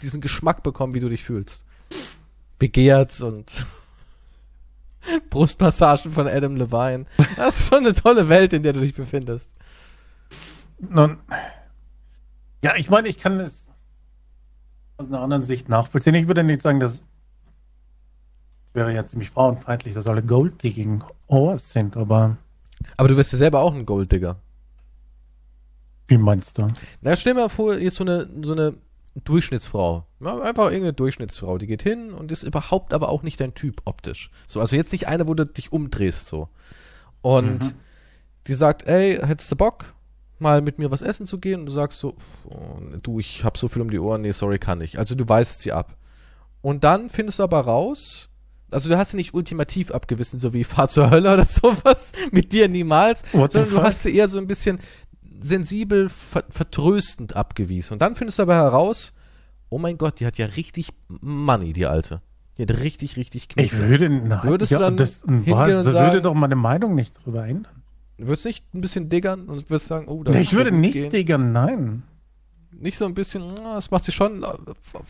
diesen 0.00 0.20
Geschmack 0.20 0.62
bekommen, 0.62 0.94
wie 0.94 1.00
du 1.00 1.08
dich 1.08 1.24
fühlst. 1.24 1.64
Begehrt 2.58 3.20
und 3.20 3.66
Brustmassagen 5.30 6.12
von 6.12 6.28
Adam 6.28 6.56
Levine. 6.56 7.06
Das 7.36 7.60
ist 7.60 7.68
schon 7.68 7.78
eine 7.78 7.94
tolle 7.94 8.28
Welt, 8.28 8.52
in 8.52 8.62
der 8.62 8.72
du 8.72 8.80
dich 8.80 8.94
befindest. 8.94 9.56
Nun, 10.78 11.18
ja, 12.64 12.76
ich 12.76 12.90
meine, 12.90 13.08
ich 13.08 13.18
kann 13.18 13.38
es 13.40 13.68
aus 14.96 15.06
einer 15.06 15.20
anderen 15.20 15.42
Sicht 15.42 15.68
nachvollziehen. 15.68 16.14
Ich 16.14 16.28
würde 16.28 16.44
nicht 16.44 16.62
sagen, 16.62 16.80
das 16.80 17.02
wäre 18.72 18.92
ja 18.92 19.06
ziemlich 19.06 19.30
frauenfeindlich, 19.30 19.94
dass 19.94 20.06
alle 20.06 20.22
Gold-Digging 20.22 21.04
Whores 21.28 21.72
sind, 21.72 21.96
aber. 21.96 22.36
Aber 22.96 23.08
du 23.08 23.16
wirst 23.16 23.32
ja 23.32 23.38
selber 23.38 23.60
auch 23.60 23.74
ein 23.74 23.86
Golddigger. 23.86 24.36
Wie 26.12 26.18
meinst 26.18 26.58
du? 26.58 26.68
Na, 27.00 27.16
stell 27.16 27.32
dir 27.32 27.40
mal 27.40 27.48
vor, 27.48 27.78
jetzt 27.78 27.96
so 27.96 28.04
eine, 28.04 28.28
so 28.42 28.52
eine 28.52 28.74
Durchschnittsfrau. 29.24 30.06
Ja, 30.20 30.40
einfach 30.40 30.66
irgendeine 30.66 30.92
Durchschnittsfrau, 30.92 31.56
die 31.56 31.66
geht 31.66 31.82
hin 31.82 32.12
und 32.12 32.30
ist 32.30 32.42
überhaupt 32.42 32.92
aber 32.92 33.08
auch 33.08 33.22
nicht 33.22 33.40
dein 33.40 33.54
Typ 33.54 33.80
optisch. 33.86 34.30
So, 34.46 34.60
also 34.60 34.76
jetzt 34.76 34.92
nicht 34.92 35.08
eine, 35.08 35.26
wo 35.26 35.32
du 35.32 35.46
dich 35.46 35.72
umdrehst, 35.72 36.26
so. 36.26 36.48
Und 37.22 37.64
mhm. 37.64 37.72
die 38.46 38.54
sagt, 38.54 38.86
ey, 38.86 39.16
hättest 39.16 39.50
du 39.52 39.56
Bock, 39.56 39.94
mal 40.38 40.60
mit 40.60 40.78
mir 40.78 40.90
was 40.90 41.00
essen 41.00 41.24
zu 41.24 41.38
gehen? 41.38 41.60
Und 41.60 41.66
du 41.66 41.72
sagst 41.72 41.98
so, 41.98 42.14
oh, 42.44 42.76
du, 43.02 43.18
ich 43.18 43.42
hab 43.42 43.56
so 43.56 43.68
viel 43.68 43.80
um 43.80 43.90
die 43.90 43.98
Ohren, 43.98 44.20
nee, 44.20 44.32
sorry, 44.32 44.58
kann 44.58 44.82
ich. 44.82 44.98
Also 44.98 45.14
du 45.14 45.26
weist 45.26 45.60
sie 45.60 45.72
ab. 45.72 45.96
Und 46.60 46.84
dann 46.84 47.08
findest 47.08 47.38
du 47.38 47.44
aber 47.44 47.60
raus, 47.60 48.28
also 48.72 48.88
du 48.88 48.98
hast 48.98 49.10
sie 49.10 49.16
nicht 49.16 49.34
ultimativ 49.34 49.90
abgewissen, 49.90 50.38
so 50.38 50.52
wie 50.52 50.64
Fahr 50.64 50.88
zur 50.88 51.10
Hölle 51.10 51.32
oder 51.32 51.46
sowas, 51.46 52.12
mit 52.30 52.52
dir 52.52 52.68
niemals, 52.68 53.24
What 53.32 53.52
sondern 53.52 53.70
du 53.70 53.82
hast 53.82 54.02
sie 54.02 54.14
eher 54.14 54.28
so 54.28 54.38
ein 54.38 54.46
bisschen 54.46 54.80
sensibel, 55.42 56.08
ver 56.08 56.44
vertröstend 56.48 57.36
abgewiesen. 57.36 57.94
Und 57.94 58.02
dann 58.02 58.16
findest 58.16 58.38
du 58.38 58.42
aber 58.42 58.54
heraus, 58.54 59.12
oh 59.68 59.78
mein 59.78 59.98
Gott, 59.98 60.20
die 60.20 60.26
hat 60.26 60.38
ja 60.38 60.46
richtig 60.46 60.90
Money, 61.08 61.72
die 61.72 61.86
Alte. 61.86 62.20
Die 62.58 62.62
hat 62.62 62.78
richtig, 62.80 63.16
richtig 63.16 63.48
Knete. 63.48 63.74
Ich 63.74 63.80
würde, 63.80 64.10
na, 64.10 64.44
würdest 64.44 64.72
ja, 64.72 64.78
du 64.78 64.84
dann 64.84 64.96
das, 64.96 65.22
was, 65.24 65.70
das 65.70 65.92
sagen, 65.92 66.12
würde 66.12 66.22
doch 66.22 66.34
meine 66.34 66.56
Meinung 66.56 66.94
nicht 66.94 67.14
drüber 67.24 67.46
ändern. 67.46 67.82
Würdest 68.18 68.44
nicht 68.44 68.74
ein 68.74 68.80
bisschen 68.80 69.08
diggern 69.08 69.48
und 69.48 69.70
würdest 69.70 69.88
sagen, 69.88 70.06
oh, 70.08 70.22
da 70.22 70.32
Ich 70.38 70.52
würde 70.52 70.70
nicht 70.70 70.92
gehen. 70.92 71.10
diggern, 71.10 71.52
nein. 71.52 72.02
Nicht 72.70 72.98
so 72.98 73.06
ein 73.06 73.14
bisschen, 73.14 73.42
ah, 73.58 73.74
das 73.76 73.90
macht 73.90 74.04
sie 74.04 74.12
schon. 74.12 74.44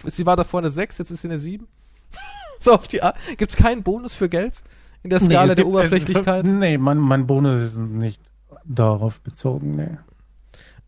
Sie 0.04 0.24
war 0.24 0.36
davor 0.36 0.60
eine 0.60 0.70
6, 0.70 0.98
jetzt 0.98 1.10
ist 1.10 1.22
sie 1.22 1.28
eine 1.28 1.38
7. 1.38 1.66
so 2.60 2.72
auf 2.72 2.86
die 2.88 3.02
Art. 3.02 3.16
Gibt 3.36 3.50
es 3.50 3.56
keinen 3.56 3.82
Bonus 3.82 4.14
für 4.14 4.28
Geld 4.28 4.62
in 5.02 5.10
der 5.10 5.20
Skala 5.20 5.42
nee, 5.42 5.46
der 5.48 5.56
gibt, 5.56 5.68
Oberflächlichkeit? 5.68 6.46
Äh, 6.46 6.52
nee, 6.52 6.78
mein, 6.78 6.98
mein 6.98 7.26
Bonus 7.26 7.60
ist 7.60 7.78
nicht 7.78 8.20
darauf 8.64 9.20
bezogen, 9.20 9.76
nee. 9.76 9.98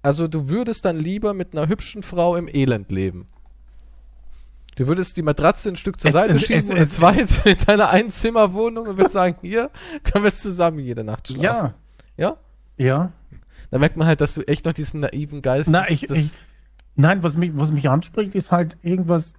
Also 0.04 0.28
du 0.28 0.50
würdest 0.50 0.84
dann 0.84 0.98
lieber 0.98 1.32
mit 1.32 1.56
einer 1.56 1.66
hübschen 1.66 2.02
Frau 2.02 2.36
im 2.36 2.46
Elend 2.46 2.92
leben. 2.92 3.26
Du 4.76 4.86
würdest 4.86 5.16
die 5.16 5.22
Matratze 5.22 5.70
ein 5.70 5.78
Stück 5.78 5.98
zur 5.98 6.10
es, 6.10 6.12
Seite 6.12 6.34
es, 6.34 6.42
schieben 6.42 6.76
es, 6.76 6.80
und 6.80 6.90
zweit 6.90 7.46
in 7.46 7.56
deiner 7.64 7.88
Einzimmerwohnung 7.88 8.86
und 8.86 8.98
würdest 8.98 9.14
sagen, 9.14 9.38
hier 9.40 9.70
können 10.02 10.24
wir 10.24 10.32
zusammen 10.34 10.80
jede 10.80 11.04
Nacht 11.04 11.28
schlafen. 11.28 11.74
Ja. 12.18 12.36
Ja? 12.36 12.36
Ja. 12.76 13.12
Da 13.70 13.78
merkt 13.78 13.96
man 13.96 14.06
halt, 14.06 14.20
dass 14.20 14.34
du 14.34 14.42
echt 14.42 14.66
noch 14.66 14.74
diesen 14.74 15.00
naiven 15.00 15.40
Geist 15.40 15.70
Na, 15.70 15.88
ich, 15.88 16.10
ich, 16.10 16.32
Nein, 16.96 17.22
was 17.22 17.34
mich, 17.34 17.52
was 17.54 17.70
mich 17.70 17.88
anspricht, 17.88 18.34
ist 18.34 18.50
halt 18.50 18.76
irgendwas. 18.82 19.32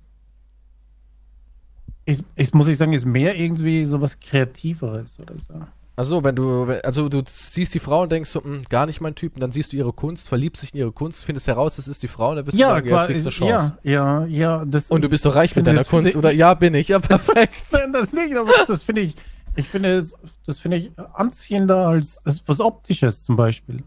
Ich, 2.06 2.24
ich 2.36 2.56
muss 2.56 2.68
ich 2.68 2.78
sagen, 2.78 2.94
ist 2.94 3.06
mehr 3.06 3.36
irgendwie 3.36 3.86
sowas 3.86 4.20
Kreativeres 4.20 5.20
oder 5.20 5.36
so. 5.36 5.62
Also 5.98 6.24
wenn 6.26 6.36
du, 6.36 6.66
also 6.84 7.08
du 7.08 7.24
siehst 7.26 7.74
die 7.74 7.80
Frau 7.80 8.04
und 8.04 8.12
denkst 8.12 8.30
so, 8.30 8.42
mh, 8.42 8.46
hm, 8.46 8.64
gar 8.70 8.86
nicht 8.86 9.00
mein 9.00 9.16
Typ, 9.16 9.36
und 9.36 9.42
dann 9.42 9.52
siehst 9.52 9.72
du 9.72 9.78
ihre 9.78 9.94
Kunst, 9.94 10.28
verliebst 10.28 10.62
dich 10.64 10.74
in 10.74 10.80
ihre 10.80 10.92
Kunst, 10.92 11.24
findest 11.24 11.48
heraus, 11.48 11.78
das 11.78 11.88
ist 11.88 12.04
die 12.04 12.10
Frau, 12.10 12.32
und 12.32 12.38
dann 12.38 12.48
wirst 12.48 12.58
ja, 12.58 12.68
du 12.68 12.74
sagen, 12.74 12.88
klar, 12.88 13.00
jetzt 13.02 13.08
kriegst 13.08 13.26
du 13.26 13.30
Chance. 13.30 13.78
Ja, 13.84 14.26
ja, 14.26 14.58
ja. 14.58 14.66
Das, 14.66 14.92
und 14.92 15.04
du 15.04 15.10
bist 15.10 15.26
doch 15.26 15.36
reich 15.36 15.56
mit 15.56 15.66
deiner 15.66 15.86
Kunst, 15.86 16.16
oder? 16.18 16.34
Ja, 16.34 16.54
bin 16.54 16.74
ich, 16.74 16.90
ja, 16.90 17.00
perfekt. 17.00 17.54
Nein, 17.72 17.94
das 17.94 18.12
nicht, 18.12 18.36
aber 18.36 18.52
das 18.68 18.84
finde 18.84 19.02
ich, 19.02 19.16
ich 19.56 19.68
finde 19.70 19.94
es, 19.94 20.18
das 20.46 20.60
finde 20.60 20.78
ich 20.78 20.92
anziehender 21.14 21.88
als, 21.88 22.20
als 22.26 22.44
was 22.46 22.60
Optisches 22.60 23.24
zum 23.24 23.38
Beispiel. 23.38 23.84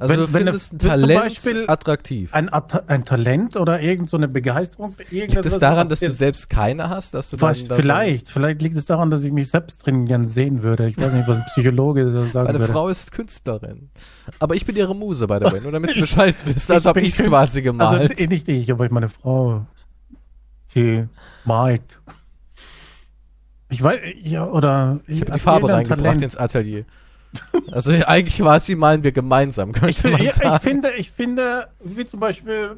Also 0.00 0.14
wenn, 0.14 0.20
du 0.20 0.28
findest 0.28 0.72
ein 0.72 0.78
Talent 0.78 1.68
attraktiv. 1.68 2.32
Ein, 2.32 2.48
ein, 2.48 3.04
Talent 3.04 3.56
oder 3.56 3.82
irgend 3.82 4.08
so 4.08 4.16
eine 4.16 4.28
Begeisterung 4.28 4.92
für 4.92 5.02
irgendetwas. 5.02 5.44
Liegt 5.44 5.46
es 5.46 5.58
daran, 5.58 5.90
dass 5.90 6.00
du 6.00 6.10
selbst 6.10 6.48
keine 6.48 6.88
hast? 6.88 7.12
Dass 7.12 7.28
du 7.28 7.36
dann 7.36 7.54
vielleicht, 7.54 8.28
so 8.28 8.32
vielleicht 8.32 8.62
liegt 8.62 8.78
es 8.78 8.86
daran, 8.86 9.10
dass 9.10 9.22
ich 9.24 9.30
mich 9.30 9.50
selbst 9.50 9.84
drin 9.84 10.06
gern 10.06 10.26
sehen 10.26 10.62
würde. 10.62 10.88
Ich 10.88 10.96
weiß 10.96 11.12
nicht, 11.12 11.28
was 11.28 11.36
ein 11.36 11.44
Psychologe 11.48 12.10
da 12.10 12.24
sagen 12.24 12.46
Meine 12.46 12.60
würde. 12.60 12.72
Frau 12.72 12.88
ist 12.88 13.12
Künstlerin. 13.12 13.90
Aber 14.38 14.54
ich 14.54 14.64
bin 14.64 14.74
ihre 14.74 14.96
Muse, 14.96 15.26
by 15.26 15.38
the 15.38 15.52
way, 15.52 15.60
nur 15.60 15.72
damit 15.72 15.94
du 15.94 16.00
Bescheid 16.00 16.34
wisst. 16.46 16.70
Also 16.70 16.88
habe 16.88 17.02
ich 17.02 17.18
es 17.18 17.22
quasi 17.22 17.60
gemalt. 17.60 18.12
Also 18.12 18.24
nicht 18.24 18.48
ich, 18.48 18.72
aber 18.72 18.88
meine 18.90 19.10
Frau. 19.10 19.66
Sie 20.64 21.06
malt. 21.44 21.82
Ich 23.68 23.82
weiß, 23.82 24.00
ja, 24.22 24.46
oder. 24.46 25.00
Ich, 25.06 25.16
ich 25.16 25.20
habe 25.20 25.32
die 25.32 25.38
Farbe 25.38 25.68
reingebracht 25.68 26.02
Talent. 26.02 26.22
ins 26.22 26.36
Atelier. 26.36 26.86
Also 27.70 27.92
eigentlich 27.92 28.40
war 28.42 28.56
es, 28.56 28.68
wie 28.68 28.74
malen 28.74 29.04
wir 29.04 29.12
gemeinsam, 29.12 29.72
könnte 29.72 30.08
ich, 30.08 30.18
man 30.18 30.28
sagen. 30.32 30.56
Ich 30.56 30.62
finde, 30.62 30.92
ich 30.96 31.10
finde, 31.10 31.68
wie 31.84 32.04
zum 32.04 32.18
Beispiel 32.18 32.76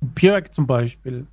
Björk 0.00 0.52
zum 0.52 0.66
Beispiel, 0.66 1.26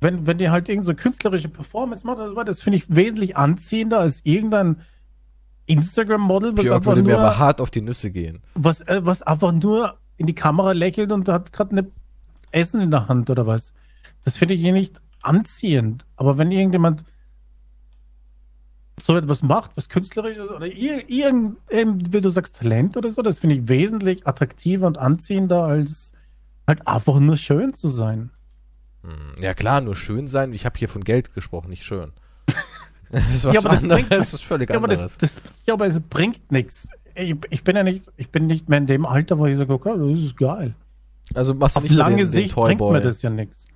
wenn, 0.00 0.26
wenn 0.26 0.38
die 0.38 0.50
halt 0.50 0.68
irgend 0.68 0.84
so 0.84 0.94
künstlerische 0.94 1.48
Performance 1.48 2.06
macht, 2.06 2.18
das 2.48 2.60
finde 2.60 2.78
ich 2.78 2.84
wesentlich 2.88 3.36
anziehender 3.36 4.00
als 4.00 4.20
irgendein 4.24 4.80
Instagram-Model, 5.66 6.56
was 6.56 6.64
Björk 6.64 6.76
einfach 6.76 6.90
würde 6.92 7.02
nur, 7.02 7.12
mir 7.12 7.18
aber 7.18 7.38
hart 7.38 7.60
auf 7.60 7.70
die 7.70 7.80
Nüsse 7.80 8.10
gehen. 8.10 8.42
Was, 8.54 8.80
äh, 8.82 9.00
was 9.04 9.22
einfach 9.22 9.52
nur 9.52 9.98
in 10.16 10.26
die 10.26 10.34
Kamera 10.34 10.72
lächelt 10.72 11.12
und 11.12 11.28
hat 11.28 11.52
gerade 11.52 11.72
eine 11.72 11.86
Essen 12.52 12.80
in 12.80 12.90
der 12.90 13.08
Hand 13.08 13.30
oder 13.30 13.46
was. 13.46 13.74
Das 14.24 14.36
finde 14.36 14.54
ich 14.54 14.64
eh 14.64 14.72
nicht 14.72 15.00
anziehend. 15.22 16.04
Aber 16.16 16.38
wenn 16.38 16.50
irgendjemand 16.50 17.04
so 19.00 19.16
etwas 19.16 19.42
macht, 19.42 19.72
was 19.74 19.88
künstlerisches 19.88 20.48
oder 20.48 20.66
irgend, 20.66 21.58
wie 21.70 22.20
du 22.20 22.30
sagst, 22.30 22.56
Talent 22.56 22.96
oder 22.96 23.10
so, 23.10 23.22
das 23.22 23.38
finde 23.38 23.56
ich 23.56 23.68
wesentlich 23.68 24.26
attraktiver 24.26 24.86
und 24.86 24.98
anziehender, 24.98 25.64
als 25.64 26.12
halt 26.66 26.86
einfach 26.86 27.20
nur 27.20 27.36
schön 27.36 27.74
zu 27.74 27.88
sein. 27.88 28.30
Hm, 29.02 29.42
ja 29.42 29.54
klar, 29.54 29.80
nur 29.80 29.94
schön 29.94 30.26
sein. 30.26 30.52
Ich 30.52 30.64
habe 30.64 30.78
hier 30.78 30.88
von 30.88 31.04
Geld 31.04 31.34
gesprochen, 31.34 31.70
nicht 31.70 31.84
schön. 31.84 32.12
Das 33.08 33.22
ist 33.30 33.44
was 33.44 33.54
ja, 33.54 33.60
aber 33.60 33.70
anderes, 33.70 33.88
das, 33.88 34.08
bringt, 34.08 34.12
das 34.12 34.34
ist 34.34 34.42
völlig 34.44 34.68
ja, 34.68 34.76
anderes. 34.76 34.98
Aber 34.98 35.08
das, 35.08 35.18
das, 35.18 35.36
ja, 35.64 35.74
aber 35.74 35.86
es 35.86 36.00
bringt 36.00 36.50
nichts. 36.50 36.88
Ich, 37.14 37.36
ich, 37.50 37.62
bin 37.62 37.76
ja 37.76 37.84
nicht, 37.84 38.04
ich 38.16 38.30
bin 38.30 38.48
nicht 38.48 38.68
mehr 38.68 38.78
in 38.78 38.88
dem 38.88 39.06
Alter, 39.06 39.38
wo 39.38 39.46
ich 39.46 39.56
sage, 39.56 39.72
okay, 39.72 39.94
das 39.96 40.18
ist 40.18 40.36
geil. 40.36 40.74
Also 41.32 41.54
machst 41.54 41.76
du 41.76 41.78
Auf 41.78 41.84
nicht 41.84 41.94
lange 41.94 42.16
den, 42.16 42.26
Sicht 42.26 42.56
den 42.56 42.62
bringt 42.64 42.80
mir 42.80 43.00
das 43.00 43.22
ja 43.22 43.30
nichts. 43.30 43.68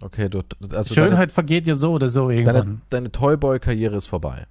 Okay, 0.00 0.28
du, 0.28 0.42
also 0.72 0.94
Schönheit 0.94 1.18
deine, 1.18 1.32
vergeht 1.32 1.66
ja 1.66 1.74
so 1.74 1.92
oder 1.92 2.08
so 2.08 2.30
irgendwann. 2.30 2.54
Deine, 2.54 2.80
deine 2.90 3.12
Toyboy-Karriere 3.12 3.96
ist 3.96 4.06
vorbei. 4.06 4.46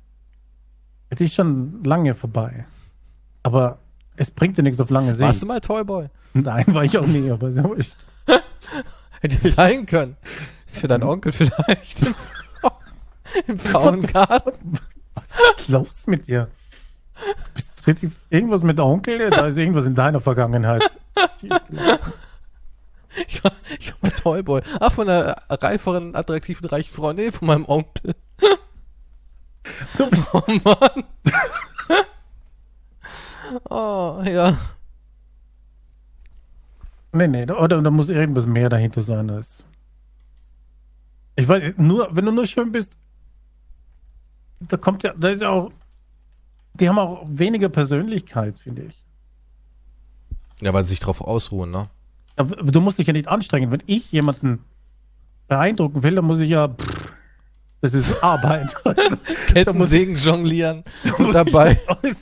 Die 1.17 1.25
ist 1.25 1.35
schon 1.35 1.83
lange 1.83 2.13
vorbei. 2.15 2.65
Aber 3.43 3.79
es 4.17 4.31
bringt 4.31 4.57
dir 4.57 4.63
nichts 4.63 4.81
auf 4.81 4.89
lange 4.89 5.13
Sicht. 5.13 5.25
Warst 5.25 5.41
du 5.41 5.45
mal 5.45 5.61
Toyboy? 5.61 6.07
Nein, 6.33 6.65
war 6.67 6.83
ich 6.83 6.97
auch 6.97 7.05
nie, 7.05 7.29
aber 7.29 7.51
so 7.51 7.73
ist. 7.73 7.95
Hätte 9.21 9.49
sein 9.49 9.85
können. 9.85 10.17
Für 10.67 10.87
deinen 10.87 11.03
Onkel 11.03 11.31
vielleicht. 11.31 11.99
Im 13.47 13.59
Frauengarten. 13.59 14.79
Was 15.13 15.39
ist 15.57 15.69
los 15.69 16.07
mit 16.07 16.27
dir? 16.27 16.49
Du 17.15 17.53
bist 17.53 17.87
richtig. 17.87 18.11
Irgendwas 18.29 18.63
mit 18.63 18.79
Onkel? 18.79 19.29
Da 19.29 19.47
ist 19.47 19.57
irgendwas 19.57 19.85
in 19.85 19.95
deiner 19.95 20.21
Vergangenheit. 20.21 20.83
Ich 23.27 23.43
war, 23.43 23.51
ich 23.79 23.93
war 24.01 24.11
Toyboy. 24.11 24.61
Ah, 24.79 24.89
von 24.89 25.09
einer 25.09 25.35
reiferen, 25.49 26.15
attraktiven, 26.15 26.67
reichen 26.67 26.93
Frau. 26.93 27.13
Nee, 27.13 27.31
von 27.31 27.47
meinem 27.47 27.65
Onkel. 27.65 28.15
Du 29.97 30.09
bist 30.09 30.33
oh 30.33 30.43
Mann. 30.47 31.03
oh, 33.69 34.21
ja. 34.25 34.57
Nee, 37.13 37.27
nee, 37.27 37.49
oder 37.49 37.81
da 37.81 37.91
muss 37.91 38.09
irgendwas 38.09 38.45
mehr 38.45 38.67
dahinter 38.69 39.01
sein 39.01 39.29
als. 39.29 39.63
Ich 41.37 41.47
weiß, 41.47 41.75
nur, 41.77 42.13
wenn 42.13 42.25
du 42.25 42.31
nur 42.31 42.45
schön 42.45 42.71
bist, 42.71 42.93
da 44.59 44.77
kommt 44.77 45.03
ja, 45.03 45.13
da 45.13 45.29
ist 45.29 45.41
ja 45.41 45.49
auch, 45.49 45.71
die 46.73 46.89
haben 46.89 46.99
auch 46.99 47.25
weniger 47.27 47.69
Persönlichkeit, 47.69 48.59
finde 48.59 48.83
ich. 48.83 49.03
Ja, 50.61 50.73
weil 50.73 50.83
sie 50.83 50.91
sich 50.91 50.99
drauf 50.99 51.21
ausruhen, 51.21 51.71
ne? 51.71 51.89
Du 52.37 52.81
musst 52.81 52.99
dich 52.99 53.07
ja 53.07 53.13
nicht 53.13 53.27
anstrengen. 53.27 53.71
Wenn 53.71 53.83
ich 53.85 54.11
jemanden 54.11 54.63
beeindrucken 55.47 56.03
will, 56.03 56.15
dann 56.15 56.25
muss 56.25 56.39
ich 56.39 56.49
ja. 56.49 56.67
Pff, 56.67 57.13
das 57.81 57.93
ist 57.93 58.11
Arbeit. 58.23 58.75
Also, 58.83 59.17
Kettensägen 59.47 60.15
jonglieren 60.15 60.83
und 61.17 61.33
dabei. 61.33 61.79
Ich, 62.03 62.17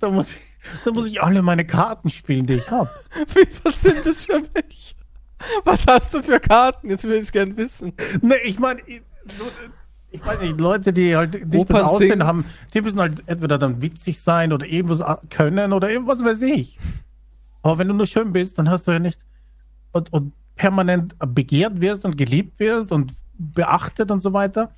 da, 0.00 0.10
muss 0.10 0.28
ich, 0.28 0.36
da 0.84 0.90
muss 0.92 1.06
ich 1.06 1.22
alle 1.22 1.42
meine 1.42 1.66
Karten 1.66 2.10
spielen, 2.10 2.46
die 2.46 2.54
ich 2.54 2.70
habe. 2.70 2.90
Was 3.64 3.82
sind 3.82 4.04
das 4.04 4.26
für 4.26 4.40
mich? 4.40 4.96
Was 5.64 5.84
hast 5.86 6.14
du 6.14 6.22
für 6.22 6.38
Karten? 6.40 6.88
Jetzt 6.88 7.04
will 7.04 7.12
ich 7.14 7.22
es 7.22 7.32
gern 7.32 7.56
wissen. 7.56 7.92
Nee, 8.20 8.36
ich 8.44 8.58
meine, 8.58 8.80
ich 8.86 10.24
weiß 10.24 10.40
nicht, 10.40 10.60
Leute, 10.60 10.92
die 10.92 11.16
halt 11.16 11.46
nicht 11.46 11.70
das 11.70 11.82
Aussehen 11.82 12.24
haben, 12.24 12.44
die 12.74 12.80
müssen 12.80 13.00
halt 13.00 13.22
entweder 13.26 13.58
dann 13.58 13.82
witzig 13.82 14.20
sein 14.20 14.52
oder 14.52 14.66
irgendwas 14.66 15.02
können 15.30 15.72
oder 15.72 15.90
irgendwas 15.90 16.22
weiß 16.22 16.42
ich. 16.42 16.78
Aber 17.62 17.78
wenn 17.78 17.88
du 17.88 17.94
nur 17.94 18.06
schön 18.06 18.32
bist, 18.32 18.58
dann 18.58 18.68
hast 18.68 18.86
du 18.86 18.92
ja 18.92 18.98
nicht 18.98 19.20
und, 19.92 20.12
und 20.12 20.32
permanent 20.56 21.14
begehrt 21.34 21.80
wirst 21.80 22.04
und 22.04 22.16
geliebt 22.16 22.58
wirst 22.58 22.92
und 22.92 23.14
beachtet 23.38 24.10
und 24.10 24.20
so 24.20 24.32
weiter. 24.32 24.72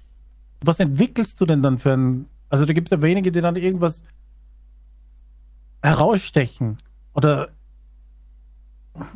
Was 0.62 0.80
entwickelst 0.80 1.40
du 1.40 1.46
denn 1.46 1.62
dann 1.62 1.78
für 1.78 1.92
ein, 1.92 2.26
also 2.48 2.64
da 2.64 2.72
gibt 2.72 2.88
es 2.88 2.90
ja 2.90 3.02
wenige, 3.02 3.32
die 3.32 3.40
dann 3.40 3.56
irgendwas 3.56 4.04
herausstechen 5.82 6.78
oder 7.14 7.50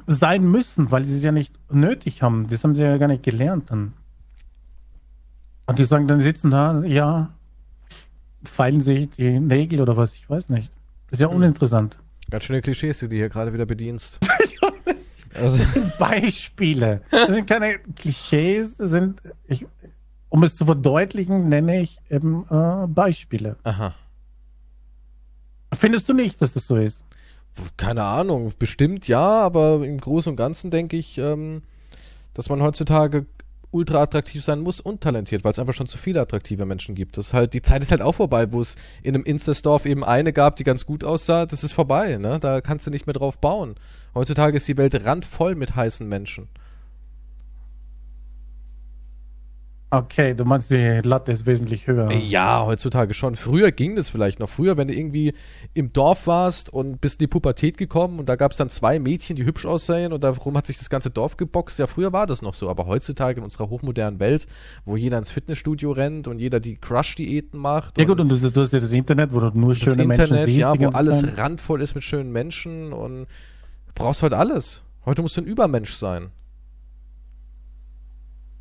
sein 0.06 0.44
müssen, 0.44 0.90
weil 0.90 1.04
sie 1.04 1.14
es 1.14 1.22
ja 1.22 1.32
nicht 1.32 1.54
nötig 1.70 2.22
haben. 2.22 2.46
Das 2.48 2.64
haben 2.64 2.74
sie 2.74 2.82
ja 2.82 2.96
gar 2.98 3.08
nicht 3.08 3.22
gelernt 3.22 3.70
dann. 3.70 3.94
Und 5.66 5.78
die 5.78 5.84
sagen, 5.84 6.08
dann 6.08 6.20
sitzen 6.20 6.50
da, 6.50 6.82
ja, 6.82 7.30
feilen 8.42 8.80
sich 8.80 9.10
die 9.10 9.38
Nägel 9.38 9.80
oder 9.80 9.96
was, 9.96 10.14
ich 10.14 10.28
weiß 10.28 10.48
nicht. 10.48 10.70
Das 11.06 11.18
ist 11.18 11.20
ja 11.20 11.28
hm. 11.28 11.36
uninteressant. 11.36 11.98
Ganz 12.30 12.44
schöne 12.44 12.60
Klischees, 12.60 12.98
die 12.98 13.08
du 13.08 13.16
hier 13.16 13.28
gerade 13.28 13.52
wieder 13.52 13.66
bedienst. 13.66 14.18
also. 15.34 15.58
Das 15.58 15.72
sind 15.72 15.96
Beispiele. 15.98 17.02
Das 17.10 17.28
sind 17.28 17.46
keine 17.46 17.78
Klischees, 17.78 18.76
das 18.76 18.90
sind, 18.90 19.22
ich, 19.46 19.66
um 20.28 20.42
es 20.42 20.54
zu 20.56 20.66
verdeutlichen, 20.66 21.48
nenne 21.48 21.80
ich 21.80 21.98
eben 22.10 22.44
äh, 22.50 22.86
Beispiele. 22.86 23.56
Aha. 23.62 23.94
Findest 25.74 26.08
du 26.08 26.14
nicht, 26.14 26.40
dass 26.42 26.52
das 26.52 26.66
so 26.66 26.76
ist? 26.76 27.04
Keine 27.76 28.04
Ahnung, 28.04 28.52
bestimmt 28.58 29.08
ja, 29.08 29.40
aber 29.40 29.84
im 29.84 29.98
Großen 29.98 30.30
und 30.30 30.36
Ganzen 30.36 30.70
denke 30.70 30.96
ich, 30.96 31.18
ähm, 31.18 31.62
dass 32.34 32.48
man 32.50 32.62
heutzutage 32.62 33.26
ultra 33.70 34.02
attraktiv 34.02 34.42
sein 34.42 34.60
muss 34.60 34.80
und 34.80 35.00
talentiert, 35.00 35.44
weil 35.44 35.52
es 35.52 35.58
einfach 35.58 35.74
schon 35.74 35.86
zu 35.86 35.98
viele 35.98 36.20
attraktive 36.20 36.66
Menschen 36.66 36.94
gibt. 36.94 37.18
Das 37.18 37.34
halt, 37.34 37.54
die 37.54 37.62
Zeit 37.62 37.82
ist 37.82 37.90
halt 37.90 38.02
auch 38.02 38.14
vorbei, 38.14 38.52
wo 38.52 38.60
es 38.60 38.76
in 39.02 39.14
einem 39.14 39.24
Insta-Dorf 39.24 39.86
eben 39.86 40.04
eine 40.04 40.32
gab, 40.32 40.56
die 40.56 40.64
ganz 40.64 40.86
gut 40.86 41.04
aussah, 41.04 41.46
das 41.46 41.64
ist 41.64 41.72
vorbei, 41.72 42.16
ne? 42.16 42.38
Da 42.40 42.60
kannst 42.60 42.86
du 42.86 42.90
nicht 42.90 43.06
mehr 43.06 43.14
drauf 43.14 43.38
bauen. 43.38 43.74
Heutzutage 44.14 44.56
ist 44.56 44.68
die 44.68 44.76
Welt 44.76 45.04
randvoll 45.04 45.54
mit 45.54 45.76
heißen 45.76 46.08
Menschen. 46.08 46.48
Okay, 49.90 50.34
du 50.34 50.44
meinst, 50.44 50.70
die 50.70 51.00
Latte 51.02 51.32
ist 51.32 51.46
wesentlich 51.46 51.86
höher. 51.86 52.12
Ja, 52.12 52.66
heutzutage 52.66 53.14
schon. 53.14 53.36
Früher 53.36 53.72
ging 53.72 53.96
das 53.96 54.10
vielleicht 54.10 54.38
noch. 54.38 54.50
Früher, 54.50 54.76
wenn 54.76 54.88
du 54.88 54.94
irgendwie 54.94 55.32
im 55.72 55.94
Dorf 55.94 56.26
warst 56.26 56.70
und 56.70 57.00
bist 57.00 57.20
in 57.20 57.24
die 57.24 57.26
Pubertät 57.28 57.78
gekommen 57.78 58.18
und 58.18 58.28
da 58.28 58.36
gab 58.36 58.52
es 58.52 58.58
dann 58.58 58.68
zwei 58.68 58.98
Mädchen, 58.98 59.36
die 59.36 59.46
hübsch 59.46 59.64
aussehen 59.64 60.12
und 60.12 60.22
darum 60.22 60.58
hat 60.58 60.66
sich 60.66 60.76
das 60.76 60.90
ganze 60.90 61.08
Dorf 61.10 61.38
geboxt. 61.38 61.78
Ja, 61.78 61.86
früher 61.86 62.12
war 62.12 62.26
das 62.26 62.42
noch 62.42 62.52
so. 62.52 62.68
Aber 62.68 62.86
heutzutage 62.86 63.38
in 63.38 63.44
unserer 63.44 63.70
hochmodernen 63.70 64.20
Welt, 64.20 64.46
wo 64.84 64.96
jeder 64.96 65.16
ins 65.16 65.30
Fitnessstudio 65.30 65.92
rennt 65.92 66.28
und 66.28 66.38
jeder 66.38 66.60
die 66.60 66.76
Crush-Diäten 66.76 67.58
macht. 67.58 67.96
Ja 67.96 68.04
gut, 68.04 68.20
und 68.20 68.28
du, 68.28 68.36
du, 68.36 68.60
hast 68.60 68.74
ja 68.74 68.80
das 68.80 68.92
Internet, 68.92 69.32
wo 69.32 69.40
du 69.40 69.58
nur 69.58 69.74
schöne 69.74 70.02
Internet, 70.02 70.30
Menschen 70.30 70.44
siehst. 70.44 70.58
Ja, 70.58 70.78
wo 70.78 70.88
alles 70.88 71.20
Zeit. 71.20 71.38
randvoll 71.38 71.80
ist 71.80 71.94
mit 71.94 72.04
schönen 72.04 72.30
Menschen 72.30 72.92
und 72.92 73.26
brauchst 73.94 74.22
heute 74.22 74.36
alles. 74.36 74.84
Heute 75.06 75.22
musst 75.22 75.38
du 75.38 75.40
ein 75.40 75.46
Übermensch 75.46 75.94
sein. 75.94 76.30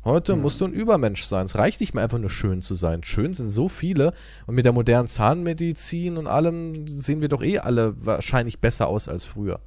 Heute 0.04 0.36
mhm. 0.36 0.42
musst 0.42 0.60
du 0.60 0.64
ein 0.64 0.72
Übermensch 0.72 1.24
sein. 1.24 1.46
Es 1.46 1.56
reicht 1.56 1.80
nicht 1.80 1.94
mehr 1.94 2.04
einfach 2.04 2.18
nur 2.18 2.30
schön 2.30 2.62
zu 2.62 2.74
sein. 2.74 3.02
Schön 3.02 3.32
sind 3.34 3.50
so 3.50 3.68
viele. 3.68 4.12
Und 4.46 4.54
mit 4.54 4.64
der 4.64 4.72
modernen 4.72 5.08
Zahnmedizin 5.08 6.16
und 6.16 6.26
allem 6.26 6.86
sehen 6.88 7.20
wir 7.20 7.28
doch 7.28 7.42
eh 7.42 7.58
alle 7.58 7.94
wahrscheinlich 8.04 8.60
besser 8.60 8.88
aus 8.88 9.08
als 9.08 9.24
früher. 9.24 9.60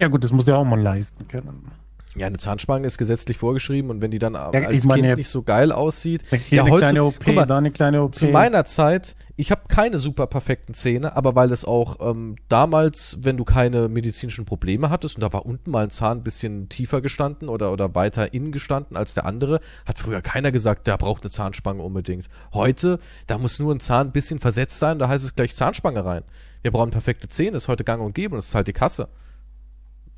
Ja 0.00 0.08
gut, 0.08 0.24
das 0.24 0.32
muss 0.32 0.46
ja 0.46 0.56
auch 0.56 0.64
mal 0.64 0.80
leisten 0.80 1.26
können. 1.28 1.70
Ja, 2.16 2.26
eine 2.26 2.38
Zahnspange 2.38 2.86
ist 2.86 2.96
gesetzlich 2.96 3.36
vorgeschrieben 3.36 3.90
und 3.90 4.00
wenn 4.00 4.10
die 4.10 4.18
dann 4.18 4.32
ja, 4.32 4.50
als 4.50 4.84
meine, 4.84 5.02
Kind 5.02 5.18
nicht 5.18 5.28
so 5.28 5.42
geil 5.42 5.70
aussieht. 5.72 6.24
Ja, 6.50 6.64
eine 6.64 6.76
kleine 6.78 7.04
OP, 7.04 7.26
mal, 7.26 7.44
da 7.44 7.58
eine 7.58 7.70
kleine 7.70 8.02
OP. 8.02 8.14
Zu 8.14 8.26
meiner 8.26 8.64
Zeit, 8.64 9.14
ich 9.36 9.50
habe 9.50 9.62
keine 9.68 9.98
super 9.98 10.26
perfekten 10.26 10.72
Zähne, 10.72 11.14
aber 11.16 11.34
weil 11.34 11.52
es 11.52 11.66
auch 11.66 11.96
ähm, 12.00 12.36
damals, 12.48 13.18
wenn 13.20 13.36
du 13.36 13.44
keine 13.44 13.88
medizinischen 13.88 14.46
Probleme 14.46 14.88
hattest 14.88 15.16
und 15.16 15.22
da 15.22 15.32
war 15.32 15.44
unten 15.44 15.70
mal 15.70 15.84
ein 15.84 15.90
Zahn 15.90 16.18
ein 16.18 16.22
bisschen 16.24 16.70
tiefer 16.70 17.02
gestanden 17.02 17.50
oder, 17.50 17.72
oder 17.72 17.94
weiter 17.94 18.32
innen 18.32 18.52
gestanden 18.52 18.96
als 18.96 19.12
der 19.12 19.26
andere, 19.26 19.60
hat 19.84 19.98
früher 19.98 20.22
keiner 20.22 20.50
gesagt, 20.50 20.86
der 20.86 20.96
braucht 20.96 21.22
eine 21.24 21.30
Zahnspange 21.30 21.82
unbedingt. 21.82 22.28
Heute, 22.54 23.00
da 23.26 23.36
muss 23.36 23.58
nur 23.58 23.74
ein 23.74 23.80
Zahn 23.80 24.08
ein 24.08 24.12
bisschen 24.12 24.40
versetzt 24.40 24.78
sein, 24.78 24.98
da 24.98 25.08
heißt 25.08 25.24
es 25.24 25.34
gleich 25.34 25.54
Zahnspange 25.54 26.04
rein. 26.04 26.24
Wir 26.62 26.70
brauchen 26.70 26.90
perfekte 26.90 27.28
Zähne, 27.28 27.58
ist 27.58 27.68
heute 27.68 27.84
gang 27.84 28.02
und 28.02 28.14
gäbe 28.14 28.34
und 28.34 28.38
das 28.38 28.48
ist 28.48 28.54
halt 28.54 28.66
die 28.66 28.72
Kasse. 28.72 29.08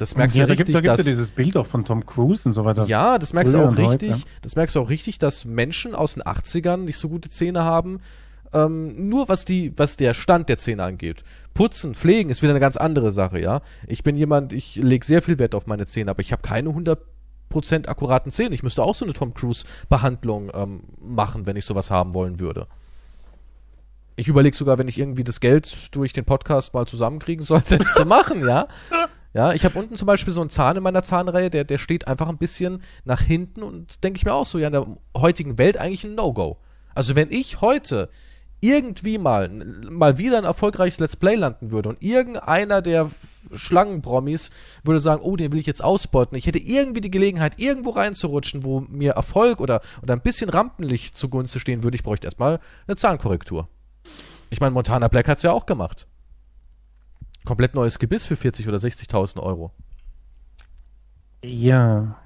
Das 0.00 0.16
merkst 0.16 0.34
ja, 0.34 0.46
du 0.46 0.52
richtig, 0.52 0.72
da 0.72 0.80
gibt, 0.80 0.88
da 0.88 0.94
gibt 0.94 1.06
ja 1.06 1.10
dieses 1.10 1.28
Bild 1.28 1.58
auch 1.58 1.66
von 1.66 1.84
Tom 1.84 2.06
Cruise 2.06 2.42
und 2.46 2.54
so 2.54 2.64
weiter. 2.64 2.86
Ja, 2.86 3.18
das 3.18 3.34
merkst 3.34 3.52
du 3.52 3.58
auch 3.58 3.76
richtig. 3.76 4.12
Heute. 4.12 4.22
Das 4.40 4.56
merkst 4.56 4.74
du 4.74 4.80
auch 4.80 4.88
richtig, 4.88 5.18
dass 5.18 5.44
Menschen 5.44 5.94
aus 5.94 6.14
den 6.14 6.22
80ern 6.22 6.78
nicht 6.78 6.96
so 6.96 7.10
gute 7.10 7.28
Zähne 7.28 7.64
haben. 7.64 8.00
Ähm, 8.54 9.10
nur 9.10 9.28
was 9.28 9.44
die, 9.44 9.74
was 9.76 9.98
der 9.98 10.14
Stand 10.14 10.48
der 10.48 10.56
Zähne 10.56 10.84
angeht. 10.84 11.22
Putzen, 11.52 11.94
pflegen 11.94 12.30
ist 12.30 12.40
wieder 12.40 12.52
eine 12.52 12.60
ganz 12.60 12.78
andere 12.78 13.10
Sache, 13.10 13.40
ja. 13.40 13.60
Ich 13.86 14.02
bin 14.02 14.16
jemand, 14.16 14.54
ich 14.54 14.76
lege 14.76 15.04
sehr 15.04 15.20
viel 15.20 15.38
Wert 15.38 15.54
auf 15.54 15.66
meine 15.66 15.84
Zähne, 15.84 16.10
aber 16.12 16.20
ich 16.20 16.32
habe 16.32 16.40
keine 16.40 16.70
100% 16.70 17.86
akkuraten 17.86 18.32
Zähne. 18.32 18.54
Ich 18.54 18.62
müsste 18.62 18.82
auch 18.82 18.94
so 18.94 19.04
eine 19.04 19.12
Tom 19.12 19.34
Cruise 19.34 19.66
Behandlung 19.90 20.50
ähm, 20.54 20.84
machen, 20.98 21.44
wenn 21.44 21.56
ich 21.56 21.66
sowas 21.66 21.90
haben 21.90 22.14
wollen 22.14 22.40
würde. 22.40 22.68
Ich 24.16 24.28
überlege 24.28 24.56
sogar, 24.56 24.78
wenn 24.78 24.88
ich 24.88 24.98
irgendwie 24.98 25.24
das 25.24 25.40
Geld 25.40 25.94
durch 25.94 26.14
den 26.14 26.24
Podcast 26.24 26.72
mal 26.72 26.86
zusammenkriegen 26.86 27.44
sollte, 27.44 27.76
es 27.76 27.92
zu 27.94 28.06
machen, 28.06 28.48
ja. 28.48 28.66
Ja, 29.32 29.52
ich 29.52 29.64
habe 29.64 29.78
unten 29.78 29.94
zum 29.94 30.06
Beispiel 30.06 30.32
so 30.32 30.40
einen 30.40 30.50
Zahn 30.50 30.76
in 30.76 30.82
meiner 30.82 31.02
Zahnreihe, 31.02 31.50
der, 31.50 31.64
der 31.64 31.78
steht 31.78 32.08
einfach 32.08 32.28
ein 32.28 32.38
bisschen 32.38 32.82
nach 33.04 33.20
hinten 33.20 33.62
und 33.62 34.02
denke 34.02 34.16
ich 34.16 34.24
mir 34.24 34.34
auch 34.34 34.46
so, 34.46 34.58
ja, 34.58 34.66
in 34.66 34.72
der 34.72 34.86
heutigen 35.16 35.56
Welt 35.56 35.76
eigentlich 35.76 36.04
ein 36.04 36.16
No-Go. 36.16 36.58
Also 36.94 37.14
wenn 37.14 37.30
ich 37.30 37.60
heute 37.60 38.08
irgendwie 38.60 39.18
mal, 39.18 39.48
mal 39.48 40.18
wieder 40.18 40.38
ein 40.38 40.44
erfolgreiches 40.44 40.98
Let's 40.98 41.16
Play 41.16 41.34
landen 41.34 41.70
würde 41.70 41.88
und 41.88 42.02
irgendeiner 42.02 42.82
der 42.82 43.10
Schlangenpromis 43.54 44.50
würde 44.84 45.00
sagen, 45.00 45.22
oh, 45.22 45.36
den 45.36 45.52
will 45.52 45.60
ich 45.60 45.66
jetzt 45.66 45.82
ausbeuten. 45.82 46.36
Ich 46.36 46.46
hätte 46.46 46.58
irgendwie 46.58 47.00
die 47.00 47.10
Gelegenheit, 47.10 47.58
irgendwo 47.58 47.90
reinzurutschen, 47.90 48.64
wo 48.64 48.80
mir 48.80 49.12
Erfolg 49.12 49.60
oder, 49.60 49.80
oder 50.02 50.12
ein 50.14 50.20
bisschen 50.20 50.50
Rampenlicht 50.50 51.16
zugunsten 51.16 51.60
stehen 51.60 51.82
würde. 51.82 51.94
Ich 51.94 52.02
bräuchte 52.02 52.26
erstmal 52.26 52.60
eine 52.86 52.96
Zahnkorrektur. 52.96 53.68
Ich 54.50 54.60
meine, 54.60 54.72
Montana 54.72 55.08
Black 55.08 55.28
hat's 55.28 55.42
ja 55.42 55.52
auch 55.52 55.64
gemacht. 55.64 56.06
Komplett 57.44 57.74
neues 57.74 57.98
Gebiss 57.98 58.26
für 58.26 58.36
40 58.36 58.68
oder 58.68 58.78
60.000 58.78 59.40
Euro. 59.40 59.72
Ja. 61.42 62.16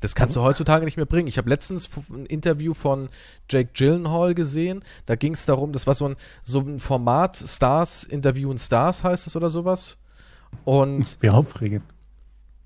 Das 0.00 0.16
kannst 0.16 0.34
du 0.34 0.42
heutzutage 0.42 0.84
nicht 0.84 0.96
mehr 0.96 1.06
bringen. 1.06 1.28
Ich 1.28 1.38
habe 1.38 1.48
letztens 1.48 1.88
ein 2.10 2.26
Interview 2.26 2.74
von 2.74 3.08
Jake 3.48 3.70
Gyllenhaal 3.72 4.34
gesehen. 4.34 4.84
Da 5.06 5.14
ging 5.14 5.32
es 5.34 5.46
darum, 5.46 5.72
das 5.72 5.86
war 5.86 5.94
so 5.94 6.08
ein, 6.08 6.16
so 6.42 6.60
ein 6.60 6.80
Format, 6.80 7.36
Stars, 7.36 8.02
Interviewen 8.02 8.58
Stars 8.58 9.04
heißt 9.04 9.28
es 9.28 9.36
oder 9.36 9.48
sowas. 9.48 9.98
Und. 10.64 11.18
Wie 11.20 11.30
aufregend. 11.30 11.84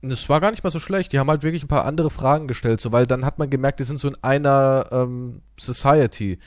Das 0.03 0.29
war 0.29 0.41
gar 0.41 0.51
nicht 0.51 0.65
mal 0.65 0.71
so 0.71 0.79
schlecht. 0.79 1.13
Die 1.13 1.19
haben 1.19 1.29
halt 1.29 1.43
wirklich 1.43 1.65
ein 1.65 1.69
paar 1.69 1.85
andere 1.85 2.11
Fragen 2.11 2.49
gestellt, 2.49 2.81
so, 2.81 2.93
weil 2.93 3.07
dann 3.07 3.25
hat 3.25 3.39
man 3.39 3.51
gemerkt, 3.51 3.81
die 3.81 3.85
sind 3.85 3.99
so 3.99 4.09
in 4.09 4.17
einer 4.23 4.89
ähm, 4.91 5.43
Society. 5.59 6.39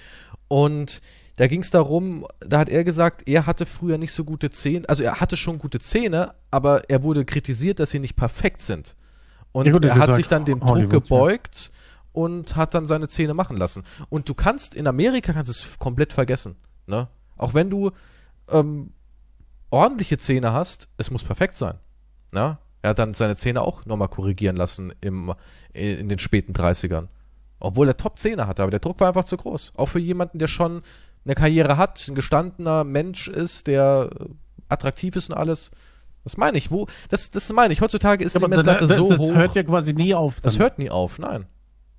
Und 0.47 1.01
da 1.40 1.48
ging 1.48 1.62
es 1.62 1.72
darum, 1.72 2.28
da 2.42 2.60
hat 2.60 2.68
er 2.68 2.84
gesagt, 2.84 3.26
er 3.26 3.46
hatte 3.46 3.66
früher 3.66 3.98
nicht 3.98 4.12
so 4.12 4.26
gute 4.26 4.50
Zähne, 4.50 4.90
also 4.90 5.04
er 5.04 5.22
hatte 5.22 5.38
schon 5.38 5.58
gute 5.58 5.80
Zähne, 5.80 6.34
aber 6.52 6.90
er 6.90 7.02
wurde 7.02 7.24
kritisiert, 7.24 7.80
dass 7.80 7.92
sie 7.92 8.00
nicht 8.00 8.18
perfekt 8.18 8.62
sind. 8.62 8.98
Und 9.54 9.66
ja, 9.66 9.72
gut, 9.72 9.86
er 9.86 9.96
hat 9.96 10.14
sich 10.16 10.28
dann 10.28 10.44
dem 10.44 10.60
Druck 10.60 10.90
gebeugt 10.90 11.72
ja. 11.72 11.80
und 12.12 12.58
hat 12.58 12.74
dann 12.74 12.86
seine 12.86 13.08
Zähne 13.08 13.34
machen 13.34 13.56
lassen. 13.56 13.86
Und 14.10 14.28
du 14.28 14.34
kannst, 14.34 14.76
in 14.76 14.86
Amerika 14.86 15.32
kannst 15.32 15.50
es 15.50 15.80
komplett 15.80 16.12
vergessen. 16.12 16.58
Ne? 16.88 17.08
Auch 17.38 17.54
wenn 17.54 17.70
du 17.70 17.92
ähm, 18.50 18.92
ordentliche 19.70 20.18
Zähne 20.18 20.52
hast, 20.52 20.90
es 20.98 21.10
muss 21.10 21.24
perfekt 21.24 21.56
sein. 21.56 21.76
Ne? 22.34 22.58
Er 22.82 22.90
hat 22.90 23.00
dann 23.00 23.14
seine 23.14 23.38
Zähne 23.38 23.62
auch 23.62 23.86
nochmal 23.86 24.10
korrigieren 24.10 24.58
lassen 24.58 24.94
im, 25.00 25.34
in 25.72 26.10
den 26.10 26.20
späten 26.20 26.52
30ern. 26.52 27.08
Obwohl 27.62 27.88
er 27.88 27.96
Top-Zähne 27.96 28.46
hatte, 28.46 28.62
aber 28.62 28.72
der 28.72 28.82
Druck 28.82 29.00
war 29.00 29.08
einfach 29.08 29.24
zu 29.24 29.38
groß. 29.38 29.72
Auch 29.78 29.88
für 29.88 30.00
jemanden, 30.00 30.38
der 30.40 30.48
schon 30.48 30.82
eine 31.26 31.36
Karriere 31.36 31.78
hat, 31.78 32.07
ein 32.07 32.15
gestandener 32.15 32.84
Mensch 32.84 33.28
ist, 33.28 33.67
der 33.67 34.09
attraktiv 34.67 35.15
ist 35.15 35.30
und 35.30 35.36
alles. 35.38 35.72
Das 36.24 36.38
meine 36.38 36.57
ich. 36.57 36.72
Wo, 36.72 36.88
das, 37.09 37.32
das 37.32 37.51
meine 37.53 37.74
ich. 37.74 37.82
Heutzutage 37.82 38.24
ist 38.24 38.34
ja, 38.34 38.41
die 38.41 38.47
Messlatte 38.47 38.88
das, 38.88 38.97
so 38.97 39.09
das 39.09 39.20
hoch. 39.20 39.30
Das 39.30 39.38
hört 39.38 39.55
ja 39.55 39.63
quasi 39.63 39.93
nie 39.93 40.13
auf. 40.13 40.36
Dann. 40.36 40.43
Das 40.43 40.59
hört 40.59 40.80
nie 40.80 40.89
auf, 40.89 41.20
nein. 41.20 41.45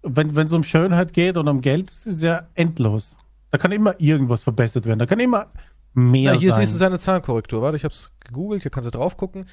Wenn 0.03 0.31
es 0.37 0.53
um 0.53 0.63
Schönheit 0.63 1.13
geht 1.13 1.37
und 1.37 1.49
um 1.49 1.61
Geld, 1.61 1.91
ist 1.91 2.07
es 2.07 2.23
ja 2.23 2.49
endlos. 2.55 3.17
Da 3.51 3.59
kann 3.59 3.73
immer 3.73 4.01
irgendwas 4.01 4.43
verbessert 4.43 4.87
werden. 4.87 4.99
Da 4.99 5.07
kann 5.07 5.21
immer 5.21 5.49
mehr 5.93 6.33
Na, 6.33 6.39
hier 6.39 6.53
sein. 6.53 6.61
siehst 6.61 6.75
du 6.75 6.79
seine 6.79 6.99
Zahlenkorrektur. 6.99 7.61
Warte, 7.63 7.77
ich 7.77 7.85
habe 7.85 7.93
es 7.93 8.11
gegoogelt. 8.21 8.63
Hier 8.63 8.71
kannst 8.71 8.87
du 8.87 8.97
drauf 8.97 9.17
gucken. 9.17 9.47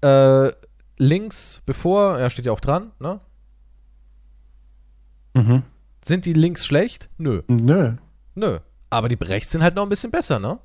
Äh, 0.00 0.52
links, 0.96 1.62
bevor, 1.66 2.18
ja, 2.18 2.30
steht 2.30 2.46
ja 2.46 2.52
auch 2.52 2.60
dran, 2.60 2.92
ne? 2.98 3.20
Mhm. 5.34 5.62
Sind 6.04 6.24
die 6.24 6.32
links 6.32 6.64
schlecht? 6.66 7.10
Nö. 7.18 7.42
Nö. 7.48 7.94
Nö. 8.34 8.58
Aber 8.94 9.08
die 9.08 9.16
rechts 9.16 9.50
sind 9.50 9.62
halt 9.62 9.74
noch 9.74 9.82
ein 9.82 9.88
bisschen 9.88 10.12
besser, 10.12 10.38
ne? 10.38 10.60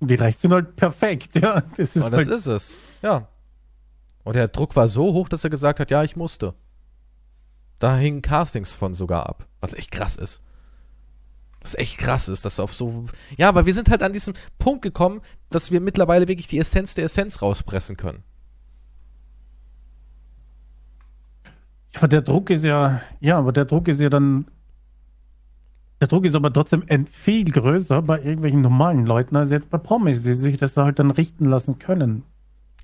Die 0.00 0.14
rechts 0.14 0.40
sind 0.40 0.52
halt 0.52 0.76
perfekt, 0.76 1.34
ja. 1.34 1.60
Das 1.76 1.94
ist, 1.94 2.02
Und 2.02 2.10
das 2.12 2.26
halt 2.26 2.28
ist 2.28 2.46
es, 2.46 2.76
ja. 3.02 3.28
Und 4.24 4.34
der 4.34 4.48
Druck 4.48 4.74
war 4.76 4.88
so 4.88 5.12
hoch, 5.12 5.28
dass 5.28 5.44
er 5.44 5.50
gesagt 5.50 5.78
hat, 5.78 5.90
ja, 5.90 6.02
ich 6.02 6.16
musste. 6.16 6.54
Da 7.78 7.96
hingen 7.98 8.22
Castings 8.22 8.72
von 8.72 8.94
sogar 8.94 9.28
ab, 9.28 9.46
was 9.60 9.74
echt 9.74 9.90
krass 9.90 10.16
ist. 10.16 10.42
Was 11.60 11.74
echt 11.74 11.98
krass 11.98 12.28
ist, 12.28 12.46
dass 12.46 12.60
auf 12.60 12.74
so. 12.74 13.04
Ja, 13.36 13.50
aber 13.50 13.66
wir 13.66 13.74
sind 13.74 13.90
halt 13.90 14.02
an 14.02 14.14
diesem 14.14 14.32
Punkt 14.58 14.80
gekommen, 14.80 15.20
dass 15.50 15.70
wir 15.70 15.82
mittlerweile 15.82 16.28
wirklich 16.28 16.46
die 16.46 16.58
Essenz 16.58 16.94
der 16.94 17.04
Essenz 17.04 17.42
rauspressen 17.42 17.98
können. 17.98 18.24
Ja, 21.92 22.00
aber 22.00 22.08
der 22.08 22.22
Druck 22.22 22.48
ist 22.48 22.64
ja, 22.64 23.02
ja, 23.20 23.36
aber 23.38 23.52
der 23.52 23.66
Druck 23.66 23.88
ist 23.88 24.00
ja 24.00 24.08
dann. 24.08 24.46
Der 26.00 26.08
Druck 26.08 26.26
ist 26.26 26.34
aber 26.34 26.52
trotzdem 26.52 26.84
viel 27.06 27.44
größer 27.44 28.02
bei 28.02 28.18
irgendwelchen 28.20 28.60
normalen 28.60 29.06
Leuten 29.06 29.36
als 29.36 29.50
jetzt 29.50 29.70
bei 29.70 29.78
Promis, 29.78 30.22
die 30.22 30.34
sich 30.34 30.58
das 30.58 30.76
halt 30.76 30.98
dann 30.98 31.10
richten 31.10 31.46
lassen 31.46 31.78
können. 31.78 32.22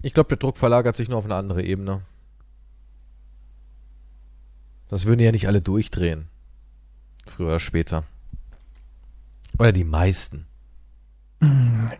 Ich 0.00 0.14
glaube, 0.14 0.28
der 0.28 0.38
Druck 0.38 0.56
verlagert 0.56 0.96
sich 0.96 1.08
nur 1.08 1.18
auf 1.18 1.24
eine 1.26 1.34
andere 1.34 1.62
Ebene. 1.62 2.02
Das 4.88 5.06
würden 5.06 5.20
ja 5.20 5.30
nicht 5.30 5.46
alle 5.46 5.60
durchdrehen. 5.60 6.26
Früher 7.26 7.48
oder 7.48 7.60
später. 7.60 8.04
Oder 9.58 9.72
die 9.72 9.84
meisten. 9.84 10.46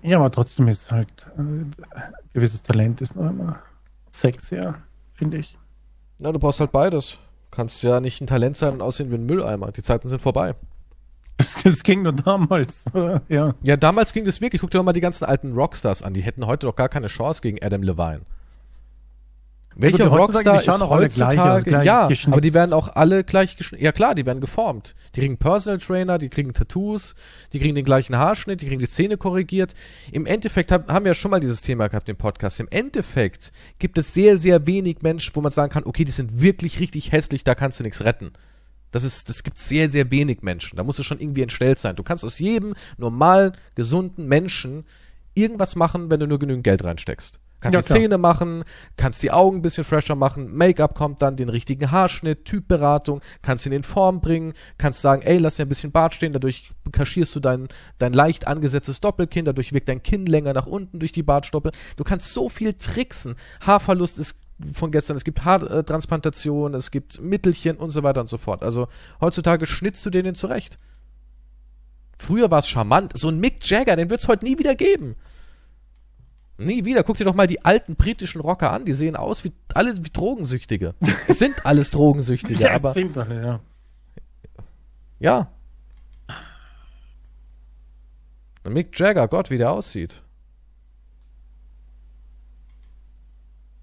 Ja, 0.02 0.18
aber 0.18 0.30
trotzdem 0.30 0.68
ist 0.68 0.90
halt 0.90 1.26
äh, 1.36 1.64
gewisses 2.32 2.62
Talent 2.62 3.00
ist 3.00 3.14
noch 3.14 3.28
immer 3.28 3.60
sexier, 4.10 4.76
finde 5.14 5.38
ich. 5.38 5.56
Na, 6.18 6.32
du 6.32 6.38
brauchst 6.38 6.60
halt 6.60 6.72
beides. 6.72 7.18
Du 7.50 7.56
kannst 7.56 7.82
ja 7.82 8.00
nicht 8.00 8.20
ein 8.20 8.26
Talent 8.26 8.56
sein 8.56 8.74
und 8.74 8.82
aussehen 8.82 9.10
wie 9.10 9.16
ein 9.16 9.26
Mülleimer. 9.26 9.70
Die 9.72 9.82
Zeiten 9.82 10.08
sind 10.08 10.22
vorbei. 10.22 10.54
Das, 11.36 11.62
das 11.62 11.82
ging 11.82 12.02
nur 12.02 12.12
damals, 12.12 12.84
oder? 12.92 13.22
Ja. 13.28 13.54
Ja, 13.62 13.76
damals 13.76 14.12
ging 14.12 14.24
das 14.24 14.40
wirklich. 14.40 14.60
Guck 14.60 14.70
dir 14.70 14.78
doch 14.78 14.84
mal 14.84 14.92
die 14.92 15.00
ganzen 15.00 15.24
alten 15.24 15.52
Rockstars 15.52 16.02
an. 16.02 16.14
Die 16.14 16.22
hätten 16.22 16.46
heute 16.46 16.66
doch 16.66 16.76
gar 16.76 16.88
keine 16.88 17.08
Chance 17.08 17.40
gegen 17.42 17.62
Adam 17.62 17.82
Levine. 17.82 18.22
Welcher 19.74 20.08
Gut, 20.08 20.18
Rockstar 20.18 20.60
ist 20.60 20.80
heutzutage? 20.80 21.64
Gleich, 21.64 21.86
ja, 21.86 22.08
aber 22.26 22.40
die 22.40 22.52
werden 22.52 22.72
auch 22.72 22.94
alle 22.94 23.24
gleich 23.24 23.56
geschnitten. 23.56 23.84
Ja 23.84 23.92
klar, 23.92 24.14
die 24.14 24.26
werden 24.26 24.40
geformt. 24.40 24.94
Die 25.14 25.20
kriegen 25.20 25.38
Personal 25.38 25.78
Trainer, 25.78 26.18
die 26.18 26.28
kriegen 26.28 26.52
Tattoos, 26.52 27.14
die 27.52 27.58
kriegen 27.58 27.74
den 27.74 27.84
gleichen 27.84 28.16
Haarschnitt, 28.16 28.60
die 28.60 28.66
kriegen 28.66 28.80
die 28.80 28.88
Zähne 28.88 29.16
korrigiert. 29.16 29.74
Im 30.10 30.26
Endeffekt 30.26 30.72
hab, 30.72 30.88
haben 30.88 31.04
wir 31.04 31.10
ja 31.10 31.14
schon 31.14 31.30
mal 31.30 31.40
dieses 31.40 31.62
Thema 31.62 31.88
gehabt 31.88 32.08
im 32.08 32.16
Podcast. 32.16 32.60
Im 32.60 32.68
Endeffekt 32.68 33.52
gibt 33.78 33.98
es 33.98 34.12
sehr, 34.12 34.38
sehr 34.38 34.66
wenig 34.66 35.02
Menschen, 35.02 35.34
wo 35.34 35.40
man 35.40 35.52
sagen 35.52 35.72
kann, 35.72 35.84
okay, 35.84 36.04
die 36.04 36.12
sind 36.12 36.42
wirklich 36.42 36.80
richtig 36.80 37.12
hässlich, 37.12 37.44
da 37.44 37.54
kannst 37.54 37.80
du 37.80 37.84
nichts 37.84 38.02
retten. 38.04 38.32
Das 38.92 39.02
ist, 39.02 39.28
das 39.28 39.42
gibt 39.42 39.58
sehr, 39.58 39.90
sehr 39.90 40.10
wenig 40.12 40.42
Menschen. 40.42 40.76
Da 40.76 40.84
musst 40.84 41.00
du 41.00 41.02
schon 41.02 41.18
irgendwie 41.18 41.42
entstellt 41.42 41.80
sein. 41.80 41.96
Du 41.96 42.04
kannst 42.04 42.24
aus 42.24 42.38
jedem 42.38 42.74
normalen, 42.96 43.56
gesunden 43.74 44.26
Menschen 44.26 44.84
irgendwas 45.34 45.74
machen, 45.74 46.10
wenn 46.10 46.20
du 46.20 46.26
nur 46.26 46.38
genügend 46.38 46.62
Geld 46.62 46.84
reinsteckst. 46.84 47.40
Kannst 47.62 47.76
ja, 47.76 47.80
die 47.80 48.00
Zähne 48.02 48.18
machen, 48.18 48.64
kannst 48.96 49.22
die 49.22 49.30
Augen 49.30 49.58
ein 49.58 49.62
bisschen 49.62 49.84
fresher 49.84 50.16
machen, 50.16 50.52
Make-up 50.52 50.96
kommt 50.96 51.22
dann, 51.22 51.36
den 51.36 51.48
richtigen 51.48 51.92
Haarschnitt, 51.92 52.44
Typberatung, 52.44 53.20
kannst 53.40 53.66
ihn 53.66 53.72
in 53.72 53.84
Form 53.84 54.20
bringen, 54.20 54.52
kannst 54.78 55.00
sagen, 55.00 55.22
ey, 55.22 55.38
lass 55.38 55.56
dir 55.56 55.66
ein 55.66 55.68
bisschen 55.68 55.92
Bart 55.92 56.12
stehen, 56.12 56.32
dadurch 56.32 56.72
kaschierst 56.90 57.36
du 57.36 57.40
dein, 57.40 57.68
dein 57.98 58.14
leicht 58.14 58.48
angesetztes 58.48 59.00
Doppelkinn, 59.00 59.44
dadurch 59.44 59.72
wirkt 59.72 59.88
dein 59.88 60.02
Kinn 60.02 60.26
länger 60.26 60.54
nach 60.54 60.66
unten 60.66 60.98
durch 60.98 61.12
die 61.12 61.22
Bartstoppel. 61.22 61.70
Du 61.96 62.02
kannst 62.02 62.34
so 62.34 62.48
viel 62.48 62.74
tricksen. 62.74 63.36
Haarverlust 63.60 64.18
ist 64.18 64.40
von 64.72 64.90
gestern, 64.90 65.16
es 65.16 65.24
gibt 65.24 65.44
Haartransplantation, 65.44 66.74
es 66.74 66.90
gibt 66.90 67.20
Mittelchen 67.20 67.76
und 67.76 67.90
so 67.90 68.02
weiter 68.02 68.20
und 68.20 68.28
so 68.28 68.38
fort. 68.38 68.62
Also 68.62 68.88
heutzutage 69.20 69.66
schnitzt 69.66 70.04
du 70.06 70.10
den 70.10 70.34
zurecht. 70.34 70.78
Früher 72.18 72.50
war 72.50 72.60
es 72.60 72.68
charmant. 72.68 73.16
So 73.16 73.28
ein 73.28 73.38
Mick 73.38 73.68
Jagger, 73.68 73.96
den 73.96 74.10
wird 74.10 74.20
es 74.20 74.28
heute 74.28 74.44
nie 74.44 74.58
wieder 74.58 74.74
geben. 74.74 75.16
Nie 76.58 76.84
wieder. 76.84 77.02
Guck 77.02 77.16
dir 77.16 77.24
doch 77.24 77.34
mal 77.34 77.46
die 77.46 77.64
alten 77.64 77.96
britischen 77.96 78.40
Rocker 78.40 78.72
an. 78.72 78.84
Die 78.84 78.92
sehen 78.92 79.16
aus 79.16 79.42
wie 79.44 79.52
alles 79.74 80.04
wie 80.04 80.10
Drogensüchtige. 80.10 80.94
es 81.26 81.38
sind 81.38 81.54
alles 81.66 81.90
Drogensüchtige, 81.90 82.62
ja, 82.62 82.74
aber. 82.74 82.92
Sind 82.92 83.16
alle, 83.18 83.42
ja. 83.42 83.60
ja. 85.18 85.50
Mick 88.68 88.96
Jagger, 88.96 89.26
Gott, 89.26 89.50
wie 89.50 89.58
der 89.58 89.72
aussieht. 89.72 90.22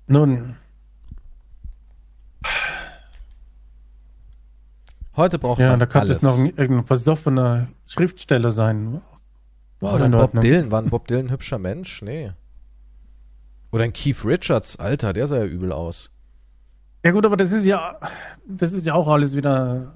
Nun. 0.07 0.55
Heute 5.20 5.38
braucht 5.38 5.59
ja, 5.59 5.72
man 5.72 5.82
da 5.82 5.86
könnte 5.86 6.13
es 6.13 6.22
noch 6.22 6.38
irgendein 6.38 6.86
versoffener 6.86 7.67
Schriftsteller 7.86 8.53
sein. 8.53 9.01
Oder 9.82 10.07
Bob 10.07 10.39
Dylan. 10.39 10.72
War 10.72 10.82
ein 10.82 10.89
Bob 10.89 11.07
Dylan 11.07 11.26
ein 11.26 11.32
hübscher 11.32 11.59
Mensch? 11.59 12.01
Nee. 12.01 12.32
Oder 13.74 13.84
ein 13.84 13.91
Keith 13.91 14.24
Richards, 14.24 14.80
Alter, 14.80 15.11
der 15.11 15.28
sah 15.28 15.39
ja 15.39 15.45
übel 15.45 15.74
aus. 15.74 16.15
Ja 17.03 17.11
gut, 17.11 17.26
aber 17.26 17.36
das 17.36 17.51
ist 17.51 17.65
ja, 17.65 17.99
das 18.47 18.72
ist 18.72 18.86
ja 18.86 18.93
auch 18.93 19.09
alles 19.09 19.36
wieder 19.36 19.93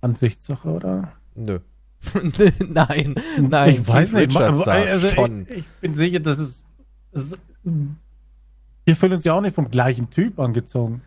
Ansichtssache, 0.00 0.68
oder? 0.68 1.12
Nö. 1.36 1.60
nein, 2.68 3.14
nein, 3.38 3.70
ich 3.74 3.86
weiß 3.86 4.10
Keith 4.10 4.20
nicht, 4.20 4.36
Richards 4.36 4.64
sah 4.64 4.72
also 4.72 5.08
schon. 5.08 5.42
Ich, 5.42 5.58
ich, 5.58 5.66
bin 5.80 5.94
sicher, 5.94 6.18
dass 6.18 6.38
es, 6.38 6.64
es 7.12 7.38
wir 8.84 8.96
fühlen 8.96 9.12
uns 9.12 9.24
ja 9.24 9.34
auch 9.34 9.40
nicht 9.40 9.54
vom 9.54 9.70
gleichen 9.70 10.10
Typ 10.10 10.40
angezogen. 10.40 11.02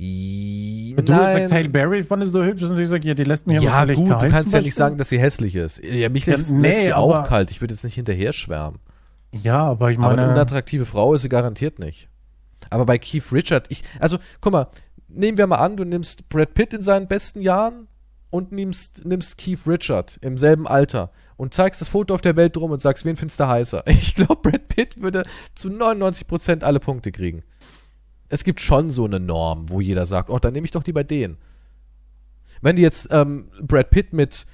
Du 0.00 1.12
sagst, 1.12 1.52
Hail 1.52 1.68
Berry 1.68 2.02
fandest 2.02 2.34
du 2.34 2.42
hübsch 2.42 2.62
und 2.62 2.78
ich 2.78 2.88
sage, 2.88 3.06
ja, 3.06 3.14
die 3.14 3.24
lässt 3.24 3.46
mich 3.46 3.60
ja, 3.60 3.72
aber 3.72 3.94
gut, 3.94 4.08
kalt. 4.08 4.22
du 4.22 4.30
kannst 4.30 4.54
ja 4.54 4.62
nicht 4.62 4.74
sagen, 4.74 4.96
dass 4.96 5.10
sie 5.10 5.18
hässlich 5.18 5.54
ist. 5.54 5.84
Ja, 5.84 6.08
mich 6.08 6.24
lässt, 6.24 6.48
ja, 6.48 6.56
nee, 6.56 6.68
lässt 6.68 6.82
sie 6.84 6.92
auch 6.94 7.26
kalt. 7.28 7.50
Ich 7.50 7.60
würde 7.60 7.74
jetzt 7.74 7.84
nicht 7.84 7.96
hinterher 7.96 8.32
schwärmen. 8.32 8.78
Ja, 9.32 9.66
aber 9.66 9.90
ich 9.90 9.98
meine. 9.98 10.14
Aber 10.14 10.22
eine 10.22 10.32
unattraktive 10.32 10.86
Frau 10.86 11.12
ist 11.12 11.22
sie 11.22 11.28
garantiert 11.28 11.78
nicht. 11.78 12.08
Aber 12.70 12.86
bei 12.86 12.98
Keith 12.98 13.30
Richard, 13.30 13.66
ich, 13.68 13.82
also, 13.98 14.18
guck 14.40 14.52
mal, 14.52 14.68
nehmen 15.08 15.36
wir 15.36 15.46
mal 15.46 15.56
an, 15.56 15.76
du 15.76 15.84
nimmst 15.84 16.28
Brad 16.30 16.54
Pitt 16.54 16.72
in 16.72 16.82
seinen 16.82 17.06
besten 17.06 17.42
Jahren 17.42 17.86
und 18.30 18.52
nimmst, 18.52 19.04
nimmst 19.04 19.36
Keith 19.36 19.66
Richard 19.66 20.18
im 20.22 20.38
selben 20.38 20.66
Alter 20.66 21.10
und 21.36 21.52
zeigst 21.52 21.80
das 21.80 21.88
Foto 21.88 22.14
auf 22.14 22.20
der 22.22 22.36
Welt 22.36 22.56
drum 22.56 22.70
und 22.70 22.80
sagst, 22.80 23.04
wen 23.04 23.16
findest 23.16 23.40
du 23.40 23.48
heißer? 23.48 23.84
Ich 23.86 24.14
glaube, 24.14 24.36
Brad 24.36 24.68
Pitt 24.68 25.02
würde 25.02 25.24
zu 25.54 25.68
99% 25.68 26.62
alle 26.62 26.80
Punkte 26.80 27.12
kriegen. 27.12 27.42
Es 28.30 28.44
gibt 28.44 28.60
schon 28.60 28.90
so 28.90 29.04
eine 29.04 29.20
Norm, 29.20 29.68
wo 29.68 29.80
jeder 29.80 30.06
sagt, 30.06 30.30
oh, 30.30 30.38
dann 30.38 30.54
nehme 30.54 30.64
ich 30.64 30.70
doch 30.70 30.86
lieber 30.86 31.04
den. 31.04 31.36
Wenn 32.62 32.76
du 32.76 32.82
jetzt 32.82 33.08
ähm, 33.10 33.50
Brad 33.60 33.90
Pitt 33.90 34.12
mit 34.12 34.46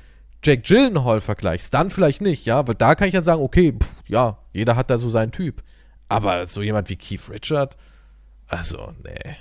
Jack 0.43 0.65
Gyllenhaal 0.65 1.21
vergleichst, 1.21 1.73
dann 1.75 1.91
vielleicht 1.91 2.21
nicht, 2.21 2.47
ja, 2.47 2.67
weil 2.67 2.75
da 2.75 2.95
kann 2.95 3.07
ich 3.09 3.15
dann 3.15 3.25
sagen, 3.25 3.43
okay, 3.43 3.73
pff, 3.73 4.09
ja, 4.09 4.39
jeder 4.53 4.77
hat 4.77 4.91
da 4.91 4.99
so 4.99 5.11
seinen 5.11 5.31
Typ. 5.31 5.63
Aber 6.09 6.47
so 6.47 6.63
jemand 6.63 6.89
wie 6.89 6.97
Keith 6.97 7.29
Richard, 7.31 7.77
also, 8.49 8.95
nee. 9.05 9.37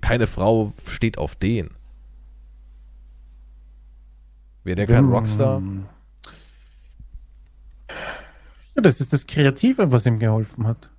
Keine 0.00 0.26
Frau 0.26 0.72
steht 0.86 1.16
auf 1.16 1.36
den. 1.36 1.70
Wäre 4.62 4.76
der 4.76 4.86
kein 4.86 5.06
Rockstar? 5.06 5.62
Ja, 8.76 8.82
das 8.82 9.00
ist 9.00 9.12
das 9.12 9.26
Kreative, 9.26 9.90
was 9.90 10.04
ihm 10.04 10.18
geholfen 10.18 10.66
hat. 10.66 10.90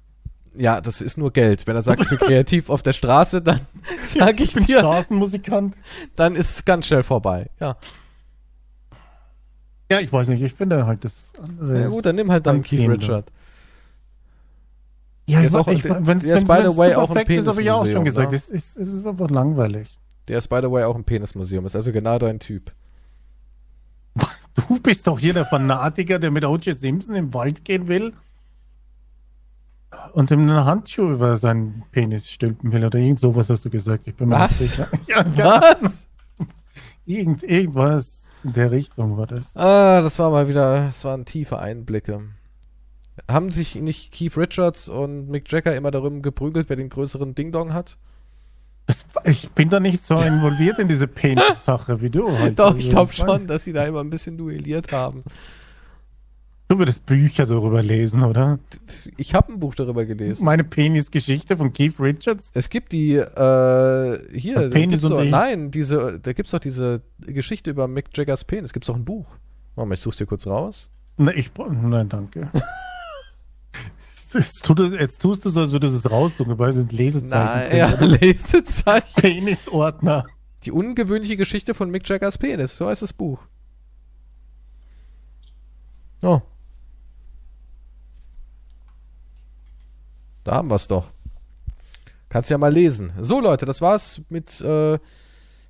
Ja, 0.54 0.82
das 0.82 1.02
ist 1.02 1.18
nur 1.18 1.32
Geld. 1.32 1.66
Wenn 1.66 1.76
er 1.76 1.82
sagt, 1.82 2.02
ich 2.02 2.10
bin 2.10 2.18
kreativ 2.20 2.70
auf 2.70 2.82
der 2.82 2.94
Straße, 2.94 3.42
dann 3.42 3.62
sage 4.08 4.44
ich, 4.44 4.50
ich 4.50 4.56
bin 4.56 4.66
dir. 4.66 4.80
Straßenmusikant. 4.80 5.76
Dann 6.16 6.36
ist 6.36 6.50
es 6.50 6.66
ganz 6.66 6.88
schnell 6.88 7.04
vorbei, 7.04 7.50
ja. 7.60 7.78
Ja, 9.90 10.00
ich 10.00 10.12
weiß 10.12 10.30
nicht, 10.30 10.42
ich 10.42 10.54
finde 10.54 10.86
halt 10.86 11.04
das 11.04 11.34
andere. 11.42 11.82
Ja 11.82 11.88
gut, 11.90 12.06
dann 12.06 12.16
nimm 12.16 12.32
halt 12.32 12.46
dann 12.46 12.62
Keith 12.62 12.90
Richard. 12.90 13.32
Ja, 15.26 15.40
der 15.40 15.48
ist, 15.48 15.56
auch, 15.56 15.68
ich, 15.68 15.82
der, 15.82 16.06
wenn's, 16.06 16.24
der 16.24 16.38
ist 16.38 16.48
by 16.48 16.62
the 16.64 16.76
way 16.76 16.96
auch 16.96 17.10
ein 17.14 17.26
Penismuseum. 17.26 17.46
Das 17.46 17.56
habe 17.56 17.62
ich 17.62 17.72
auch 17.72 17.94
schon 17.94 18.06
gesagt, 18.06 18.32
ne? 18.32 18.38
es, 18.38 18.50
ist, 18.50 18.78
es 18.78 18.92
ist 18.92 19.06
einfach 19.06 19.30
langweilig. 19.30 19.98
Der 20.28 20.38
ist 20.38 20.48
by 20.48 20.60
the 20.62 20.72
way 20.72 20.84
auch 20.84 20.96
ein 20.96 21.04
Penismuseum, 21.04 21.66
ist 21.66 21.76
also 21.76 21.92
genau 21.92 22.18
dein 22.20 22.40
Typ. 22.40 22.72
Du 24.54 24.82
bist 24.82 25.08
doch 25.08 25.18
hier 25.18 25.34
der 25.34 25.46
Fanatiker, 25.46 26.20
der 26.20 26.30
mit 26.30 26.44
O.J. 26.44 26.76
Simpson 26.76 27.16
im 27.16 27.34
Wald 27.34 27.64
gehen 27.64 27.88
will 27.88 28.14
und 30.14 30.32
ihm 30.32 30.42
eine 30.42 30.66
Handschuh 30.66 31.12
über 31.12 31.38
seinen 31.38 31.84
Penis 31.92 32.30
stülpen 32.30 32.72
will 32.72 32.86
oder 32.86 33.00
irgend 33.00 33.20
sowas 33.20 33.50
hast 33.50 33.66
du 33.66 33.70
gesagt. 33.70 34.08
Ich 34.08 34.16
bin 34.16 34.30
mir 34.30 34.40
nicht 34.40 34.54
sicher. 34.54 34.88
Ja, 35.08 35.26
Was? 35.36 36.08
Irgend, 37.06 37.44
irgendwas 37.44 38.26
in 38.44 38.54
der 38.54 38.72
Richtung 38.72 39.18
war 39.18 39.28
das. 39.28 39.56
Ah, 39.56 40.02
das 40.02 40.18
war 40.20 40.32
mal 40.32 40.48
wieder, 40.48 40.86
das 40.86 41.04
waren 41.06 41.26
tiefe 41.26 41.60
Einblicke. 41.60 42.22
Haben 43.28 43.52
sich 43.52 43.76
nicht 43.76 44.12
Keith 44.12 44.38
Richards 44.38 44.90
und 44.90 45.30
Mick 45.30 45.52
Jagger 45.52 45.76
immer 45.76 45.92
darüber 45.92 46.20
geprügelt, 46.22 46.70
wer 46.70 46.76
den 46.76 46.90
größeren 46.90 47.36
Ding-Dong 47.36 47.74
hat? 47.74 47.98
Das, 48.88 49.06
ich 49.26 49.52
bin 49.52 49.70
da 49.70 49.80
nicht 49.80 50.04
so 50.04 50.16
involviert 50.16 50.80
in 50.80 50.88
diese 50.88 51.08
Penis-Sache 51.08 52.02
wie 52.02 52.10
du. 52.10 52.32
Halt. 52.38 52.58
Doch, 52.60 52.76
ich 52.76 52.90
glaube 52.90 53.14
schon, 53.14 53.48
dass 53.48 53.64
sie 53.64 53.74
da 53.74 53.86
immer 53.86 54.02
ein 54.02 54.10
bisschen 54.10 54.38
duelliert 54.38 54.92
haben. 54.92 55.24
Du 56.72 56.80
würdest 56.80 57.06
Bücher 57.06 57.46
darüber 57.46 57.84
lesen, 57.84 58.24
oder? 58.24 58.58
Ich 59.18 59.36
habe 59.36 59.52
ein 59.52 59.60
Buch 59.60 59.76
darüber 59.76 60.06
gelesen. 60.06 60.46
Meine 60.46 60.64
Penis-Geschichte 60.64 61.58
von 61.58 61.74
Keith 61.74 62.00
Richards? 62.00 62.50
Es 62.54 62.70
gibt 62.70 62.94
die, 62.94 63.16
äh, 63.16 64.40
hier, 64.40 64.70
Penis 64.70 65.04
und 65.04 65.10
so, 65.10 65.22
nein, 65.22 65.70
diese, 65.70 66.18
da 66.22 66.32
gibt's 66.32 66.52
doch 66.52 66.60
diese 66.60 67.02
Geschichte 67.20 67.72
über 67.72 67.90
Mick 67.90 68.06
Jaggers 68.14 68.46
Penis. 68.46 68.72
Gibt's 68.72 68.88
doch 68.88 68.96
ein 68.96 69.04
Buch. 69.04 69.28
Warte 69.76 69.90
mal, 69.90 69.96
ich 69.96 70.00
such's 70.00 70.16
dir 70.16 70.26
kurz 70.26 70.48
raus. 70.48 70.90
Na, 71.18 71.36
ich, 71.36 71.52
nein, 71.58 72.08
danke. 72.08 72.50
Jetzt, 74.34 74.64
tut 74.64 74.80
es, 74.80 74.94
jetzt 74.94 75.22
tust 75.22 75.44
du 75.44 75.50
so, 75.50 75.60
als 75.60 75.74
würdest 75.74 75.94
du 75.94 76.00
es 76.00 76.10
raussuchen, 76.10 76.58
weil 76.58 76.70
es 76.70 76.78
sind 76.78 76.94
Lesezeichen. 76.94 77.70
Nein, 77.70 77.78
ja, 77.78 77.88
Lesezeichen. 78.00 79.14
Penisordner. 79.18 80.24
Die 80.64 80.72
ungewöhnliche 80.72 81.36
Geschichte 81.36 81.74
von 81.74 81.92
Mick 81.92 82.08
Jaggers 82.08 82.38
Penis, 82.38 82.78
so 82.78 82.88
heißt 82.88 83.02
das 83.02 83.12
Buch. 83.12 83.40
Oh. 86.22 86.40
Da 90.44 90.54
haben 90.54 90.70
wir 90.70 90.76
es 90.76 90.88
doch. 90.88 91.10
Kannst 92.30 92.50
ja 92.50 92.58
mal 92.58 92.74
lesen. 92.74 93.12
So, 93.20 93.42
Leute, 93.42 93.66
das 93.66 93.82
war's 93.82 94.22
mit 94.30 94.62
äh, 94.62 95.00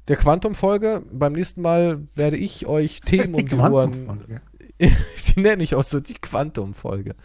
der 0.07 0.15
Quantum-Folge. 0.15 1.03
Beim 1.11 1.33
nächsten 1.33 1.61
Mal 1.61 2.07
werde 2.15 2.37
ich 2.37 2.65
euch 2.67 2.99
Themen 3.01 3.33
um 3.33 3.47
die 3.47 3.55
Ohren. 3.55 4.39
die 4.79 5.39
nenne 5.39 5.63
ich 5.63 5.75
auch 5.75 5.83
so 5.83 5.99
die 5.99 6.13
Quantum-Folge. 6.13 7.15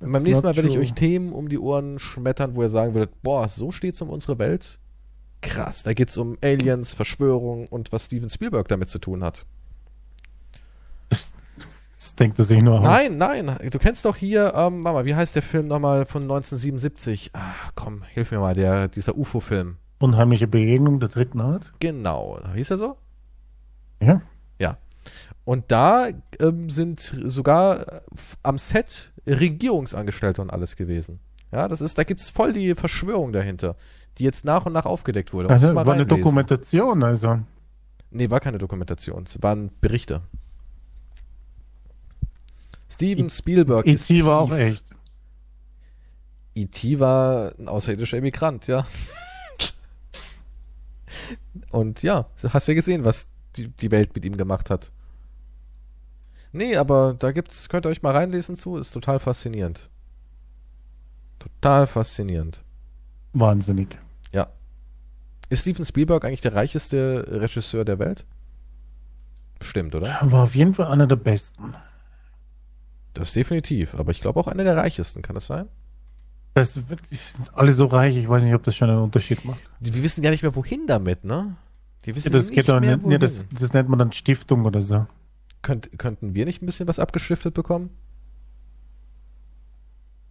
Beim 0.00 0.22
nächsten 0.22 0.46
Mal 0.46 0.56
werde 0.56 0.68
ich 0.68 0.78
euch 0.78 0.94
Themen 0.94 1.32
um 1.32 1.48
die 1.48 1.58
Ohren 1.58 1.98
schmettern, 1.98 2.54
wo 2.54 2.62
ihr 2.62 2.68
sagen 2.68 2.94
würdet, 2.94 3.22
boah, 3.22 3.48
so 3.48 3.72
steht's 3.72 4.00
um 4.00 4.10
unsere 4.10 4.38
Welt. 4.38 4.78
Krass, 5.40 5.82
da 5.82 5.92
geht's 5.92 6.16
um 6.16 6.36
Aliens, 6.40 6.94
Verschwörung 6.94 7.66
und 7.66 7.92
was 7.92 8.06
Steven 8.06 8.28
Spielberg 8.28 8.68
damit 8.68 8.88
zu 8.88 8.98
tun 8.98 9.22
hat. 9.22 9.46
Das, 11.98 12.14
denkt 12.14 12.38
er 12.38 12.44
sich 12.44 12.62
nur 12.62 12.78
aus. 12.78 12.84
Nein, 12.84 13.18
nein, 13.18 13.58
du 13.70 13.78
kennst 13.78 14.04
doch 14.04 14.14
hier, 14.14 14.54
ähm, 14.54 14.84
warte 14.84 14.98
mal, 14.98 15.04
wie 15.04 15.16
heißt 15.16 15.34
der 15.34 15.42
Film 15.42 15.66
nochmal 15.66 16.06
von 16.06 16.22
1977? 16.22 17.30
Ach, 17.32 17.72
komm, 17.74 18.02
hilf 18.02 18.30
mir 18.30 18.38
mal, 18.38 18.54
der, 18.54 18.86
dieser 18.86 19.18
UFO-Film. 19.18 19.76
Unheimliche 19.98 20.46
Begegnung 20.46 21.00
der 21.00 21.08
dritten 21.08 21.40
Art? 21.40 21.72
Genau, 21.80 22.38
hieß 22.54 22.70
er 22.70 22.76
so? 22.76 22.96
Ja. 24.00 24.22
Ja. 24.60 24.78
Und 25.44 25.72
da 25.72 26.08
ähm, 26.38 26.70
sind 26.70 27.00
sogar 27.00 28.02
am 28.44 28.58
Set 28.58 29.12
Regierungsangestellte 29.26 30.40
und 30.40 30.50
alles 30.52 30.76
gewesen. 30.76 31.18
Ja, 31.50 31.66
das 31.66 31.80
ist, 31.80 31.98
da 31.98 32.04
gibt's 32.04 32.30
voll 32.30 32.52
die 32.52 32.76
Verschwörung 32.76 33.32
dahinter, 33.32 33.74
die 34.18 34.24
jetzt 34.24 34.44
nach 34.44 34.66
und 34.66 34.72
nach 34.72 34.84
aufgedeckt 34.84 35.32
wurde. 35.32 35.48
Also 35.50 35.74
war 35.74 35.88
eine 35.88 36.06
Dokumentation, 36.06 37.02
also. 37.02 37.40
Nee, 38.10 38.30
war 38.30 38.40
keine 38.40 38.58
Dokumentation. 38.58 39.24
Es 39.24 39.42
waren 39.42 39.70
Berichte. 39.80 40.22
Steven 42.98 43.30
Spielberg 43.30 43.86
E. 43.86 43.92
E.T. 43.92 44.24
war 44.24 44.40
auch 44.40 44.50
echt. 44.50 44.90
E.T. 46.56 46.98
war 46.98 47.52
ein 47.56 47.68
außerirdischer 47.68 48.16
Emigrant, 48.16 48.66
ja. 48.66 48.84
Und 51.70 52.02
ja, 52.02 52.28
hast 52.48 52.66
ja 52.66 52.74
gesehen, 52.74 53.04
was 53.04 53.30
die, 53.54 53.68
die 53.68 53.92
Welt 53.92 54.16
mit 54.16 54.24
ihm 54.24 54.36
gemacht 54.36 54.68
hat. 54.68 54.90
Nee, 56.50 56.74
aber 56.74 57.14
da 57.16 57.30
gibt's, 57.30 57.68
könnt 57.68 57.86
ihr 57.86 57.90
euch 57.90 58.02
mal 58.02 58.16
reinlesen 58.16 58.56
zu, 58.56 58.76
ist 58.76 58.90
total 58.90 59.20
faszinierend. 59.20 59.90
Total 61.38 61.86
faszinierend. 61.86 62.64
Wahnsinnig. 63.32 63.96
Ja. 64.32 64.48
Ist 65.50 65.60
Steven 65.60 65.84
Spielberg 65.84 66.24
eigentlich 66.24 66.40
der 66.40 66.54
reicheste 66.54 67.26
Regisseur 67.28 67.84
der 67.84 68.00
Welt? 68.00 68.24
Bestimmt, 69.60 69.94
oder? 69.94 70.18
War 70.22 70.42
auf 70.42 70.56
jeden 70.56 70.74
Fall 70.74 70.88
einer 70.88 71.06
der 71.06 71.16
besten. 71.16 71.74
Das 73.18 73.32
definitiv, 73.32 73.96
aber 73.96 74.12
ich 74.12 74.20
glaube 74.20 74.38
auch 74.38 74.46
einer 74.46 74.62
der 74.62 74.76
reichesten, 74.76 75.22
kann 75.22 75.34
das 75.34 75.46
sein? 75.46 75.66
Das 76.54 76.74
sind 76.74 76.86
alle 77.52 77.72
so 77.72 77.86
reich, 77.86 78.16
ich 78.16 78.28
weiß 78.28 78.44
nicht, 78.44 78.54
ob 78.54 78.62
das 78.62 78.76
schon 78.76 78.88
einen 78.88 79.00
Unterschied 79.02 79.44
macht. 79.44 79.58
Die, 79.80 79.92
wir 79.92 80.04
wissen 80.04 80.22
ja 80.22 80.30
nicht 80.30 80.42
mehr, 80.42 80.54
wohin 80.54 80.86
damit, 80.86 81.24
ne? 81.24 81.56
Die 82.04 82.14
wissen 82.14 82.32
ja, 82.32 82.38
das 82.38 82.50
nicht 82.50 82.68
mehr, 82.68 82.80
nicht, 82.80 83.06
nee, 83.06 83.18
das, 83.18 83.38
das 83.52 83.72
nennt 83.72 83.88
man 83.88 83.98
dann 83.98 84.12
Stiftung 84.12 84.64
oder 84.64 84.80
so. 84.80 85.06
Könnt, 85.62 85.98
könnten 85.98 86.34
wir 86.34 86.44
nicht 86.44 86.62
ein 86.62 86.66
bisschen 86.66 86.86
was 86.86 87.00
abgeschriftet 87.00 87.54
bekommen? 87.54 87.90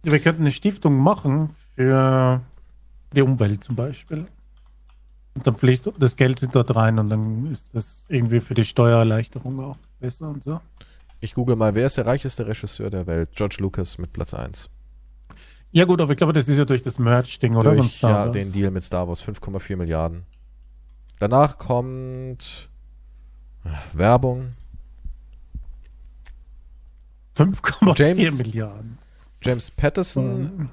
Wir 0.02 0.18
könnten 0.18 0.42
eine 0.42 0.50
Stiftung 0.50 0.96
machen 0.96 1.50
für 1.76 2.40
die 3.14 3.20
Umwelt 3.20 3.64
zum 3.64 3.76
Beispiel. 3.76 4.26
Und 5.34 5.46
dann 5.46 5.56
fließt 5.56 5.92
das 5.98 6.16
Geld 6.16 6.40
dort 6.52 6.74
rein 6.74 6.98
und 6.98 7.10
dann 7.10 7.52
ist 7.52 7.66
das 7.74 8.06
irgendwie 8.08 8.40
für 8.40 8.54
die 8.54 8.64
Steuererleichterung 8.64 9.60
auch 9.60 9.76
besser 10.00 10.30
und 10.30 10.42
so. 10.42 10.60
Ich 11.20 11.34
google 11.34 11.56
mal, 11.56 11.74
wer 11.74 11.86
ist 11.86 11.96
der 11.96 12.06
reicheste 12.06 12.46
Regisseur 12.46 12.90
der 12.90 13.06
Welt? 13.06 13.30
George 13.34 13.56
Lucas 13.58 13.98
mit 13.98 14.12
Platz 14.12 14.34
1. 14.34 14.70
Ja 15.72 15.84
gut, 15.84 16.00
aber 16.00 16.12
ich 16.12 16.16
glaube, 16.16 16.32
das 16.32 16.48
ist 16.48 16.56
ja 16.56 16.64
durch 16.64 16.82
das 16.82 16.98
Merch-Ding, 16.98 17.54
oder? 17.56 17.74
Durch 17.74 18.00
ja, 18.00 18.26
Wars. 18.26 18.32
den 18.32 18.52
Deal 18.52 18.70
mit 18.70 18.82
Star 18.84 19.06
Wars, 19.08 19.22
5,4 19.22 19.76
Milliarden. 19.76 20.24
Danach 21.18 21.58
kommt 21.58 22.68
äh, 23.64 23.70
Werbung. 23.92 24.52
5,4 27.36 27.98
James- 27.98 28.38
Milliarden. 28.38 28.98
James 29.42 29.70
Patterson. 29.70 30.70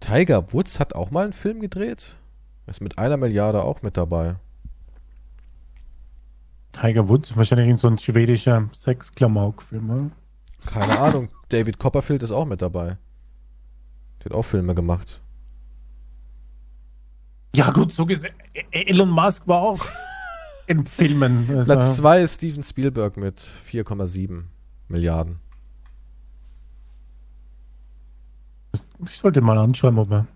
Tiger 0.00 0.52
Woods 0.52 0.80
hat 0.80 0.94
auch 0.94 1.10
mal 1.10 1.24
einen 1.24 1.32
Film 1.32 1.60
gedreht. 1.60 2.16
Ist 2.66 2.80
mit 2.80 2.98
einer 2.98 3.16
Milliarde 3.16 3.62
auch 3.62 3.82
mit 3.82 3.96
dabei. 3.96 4.36
Tiger 6.72 7.08
Woods, 7.08 7.36
wahrscheinlich 7.36 7.68
in 7.68 7.76
so 7.76 7.88
ein 7.88 7.98
schwedischer 7.98 8.68
Sex-Klamauk-Film, 8.76 9.90
oder? 9.90 10.10
Keine 10.66 10.98
Ahnung. 11.00 11.28
David 11.48 11.78
Copperfield 11.78 12.22
ist 12.22 12.30
auch 12.30 12.44
mit 12.44 12.62
dabei. 12.62 12.98
Der 14.20 14.26
hat 14.26 14.32
auch 14.32 14.42
Filme 14.44 14.74
gemacht. 14.74 15.20
Ja 17.54 17.70
gut, 17.70 17.92
so 17.92 18.04
gesehen. 18.04 18.32
E- 18.52 18.64
Elon 18.70 19.08
Musk 19.10 19.46
war 19.48 19.62
auch 19.62 19.84
in 20.66 20.86
Filmen. 20.86 21.46
Also, 21.50 21.72
Platz 21.72 21.96
2 21.96 22.20
ist 22.22 22.34
Steven 22.34 22.62
Spielberg 22.62 23.16
mit 23.16 23.40
4,7 23.40 24.44
Milliarden. 24.88 25.40
ich 29.06 29.16
sollte 29.18 29.40
mal 29.40 29.58
anschreiben, 29.58 29.98
ob 29.98 30.10
er... 30.10 30.26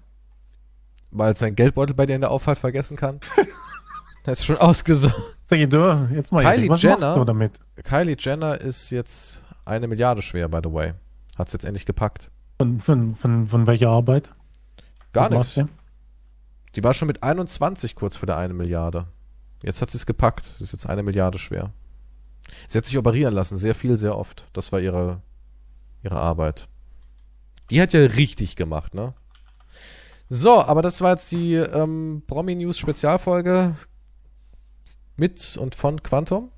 Weil 1.11 1.37
sein 1.37 1.55
Geldbeutel 1.55 1.95
bei 1.95 2.07
dir 2.07 2.15
in 2.15 2.23
der 2.23 2.31
Auffahrt 2.31 2.59
vergessen 2.59 2.97
kann. 2.97 3.21
Er 4.25 4.33
ist 4.33 4.45
schon 4.45 4.57
ausgesorgt. 4.59 5.17
Sag 5.45 5.59
ich, 5.59 5.69
du, 5.69 6.09
jetzt 6.15 6.33
mal 6.33 6.43
Kylie 6.43 6.55
ehrlich, 6.55 6.71
was 6.71 6.83
Jenner- 6.83 6.99
machst 7.01 7.17
du 7.19 7.25
damit? 7.25 7.53
Kylie 7.83 8.17
Jenner 8.19 8.61
ist 8.61 8.91
jetzt 8.91 9.43
eine 9.65 9.89
Milliarde 9.89 10.23
schwer, 10.23 10.49
by 10.49 10.61
the 10.63 10.73
way. 10.73 10.95
Hat's 11.37 11.53
jetzt 11.53 11.65
endlich 11.65 11.87
gepackt. 11.87 12.31
Von, 12.59 12.81
von, 12.81 13.15
von, 13.17 13.47
von 13.49 13.67
welcher 13.67 13.89
Arbeit? 13.91 14.29
Gar 15.13 15.31
Was 15.31 15.57
nichts. 15.57 15.73
Die 16.77 16.85
war 16.85 16.95
schon 16.95 17.09
mit 17.09 17.23
21 17.23 17.95
kurz 17.95 18.17
vor 18.17 18.27
der 18.27 18.37
eine 18.39 18.55
Milliarde. 18.55 19.07
Jetzt 19.63 19.83
hat 19.83 19.91
sie 19.91 19.99
es 19.99 20.07
gepackt. 20.07 20.45
Sie 20.45 20.65
ist 20.65 20.73
jetzt 20.73 20.87
eine 20.89 21.03
Milliarde 21.03 21.39
schwer. 21.39 21.73
Sie 22.67 22.79
hat 22.79 22.87
sich 22.87 22.97
operieren 22.99 23.35
lassen, 23.35 23.57
sehr 23.57 23.75
viel, 23.75 23.97
sehr 23.97 24.17
oft. 24.17 24.47
Das 24.53 24.73
war 24.73 24.81
ihre, 24.81 25.21
ihre 26.03 26.17
Arbeit. 26.17 26.69
Die 27.71 27.81
hat 27.81 27.93
ja 27.93 28.01
richtig 28.01 28.57
gemacht, 28.57 28.95
ne? 28.95 29.15
So, 30.29 30.61
aber 30.63 30.83
das 30.83 31.01
war 31.01 31.11
jetzt 31.13 31.31
die 31.31 31.55
ähm, 31.55 32.23
Promi 32.27 32.55
News 32.55 32.79
Spezialfolge 32.79 33.77
mit 35.17 35.57
und 35.57 35.75
von 35.75 36.03
Quantum. 36.03 36.51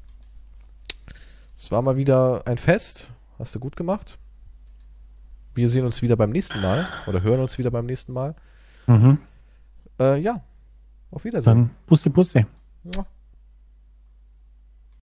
Es 1.57 1.71
war 1.71 1.83
mal 1.83 1.97
wieder 1.97 2.47
ein 2.47 2.59
Fest. 2.59 3.11
Hast 3.39 3.55
du 3.55 3.61
gut 3.61 3.77
gemacht. 3.77 4.19
Wir 5.55 5.69
sehen 5.69 5.85
uns 5.85 6.03
wieder 6.03 6.17
beim 6.17 6.31
nächsten 6.31 6.61
Mal 6.61 6.89
oder 7.07 7.23
hören 7.23 7.41
uns 7.41 7.59
wieder 7.59 7.71
beim 7.71 7.87
nächsten 7.87 8.13
Mal. 8.13 8.35
Mhm. 8.87 9.19
Äh, 10.01 10.21
ja, 10.21 10.43
auf 11.11 11.25
Wiedersehen. 11.25 11.55
Dann 11.55 11.71
Pussy 11.87 12.11
Pussy. 12.11 12.47
Ja. 12.85 13.07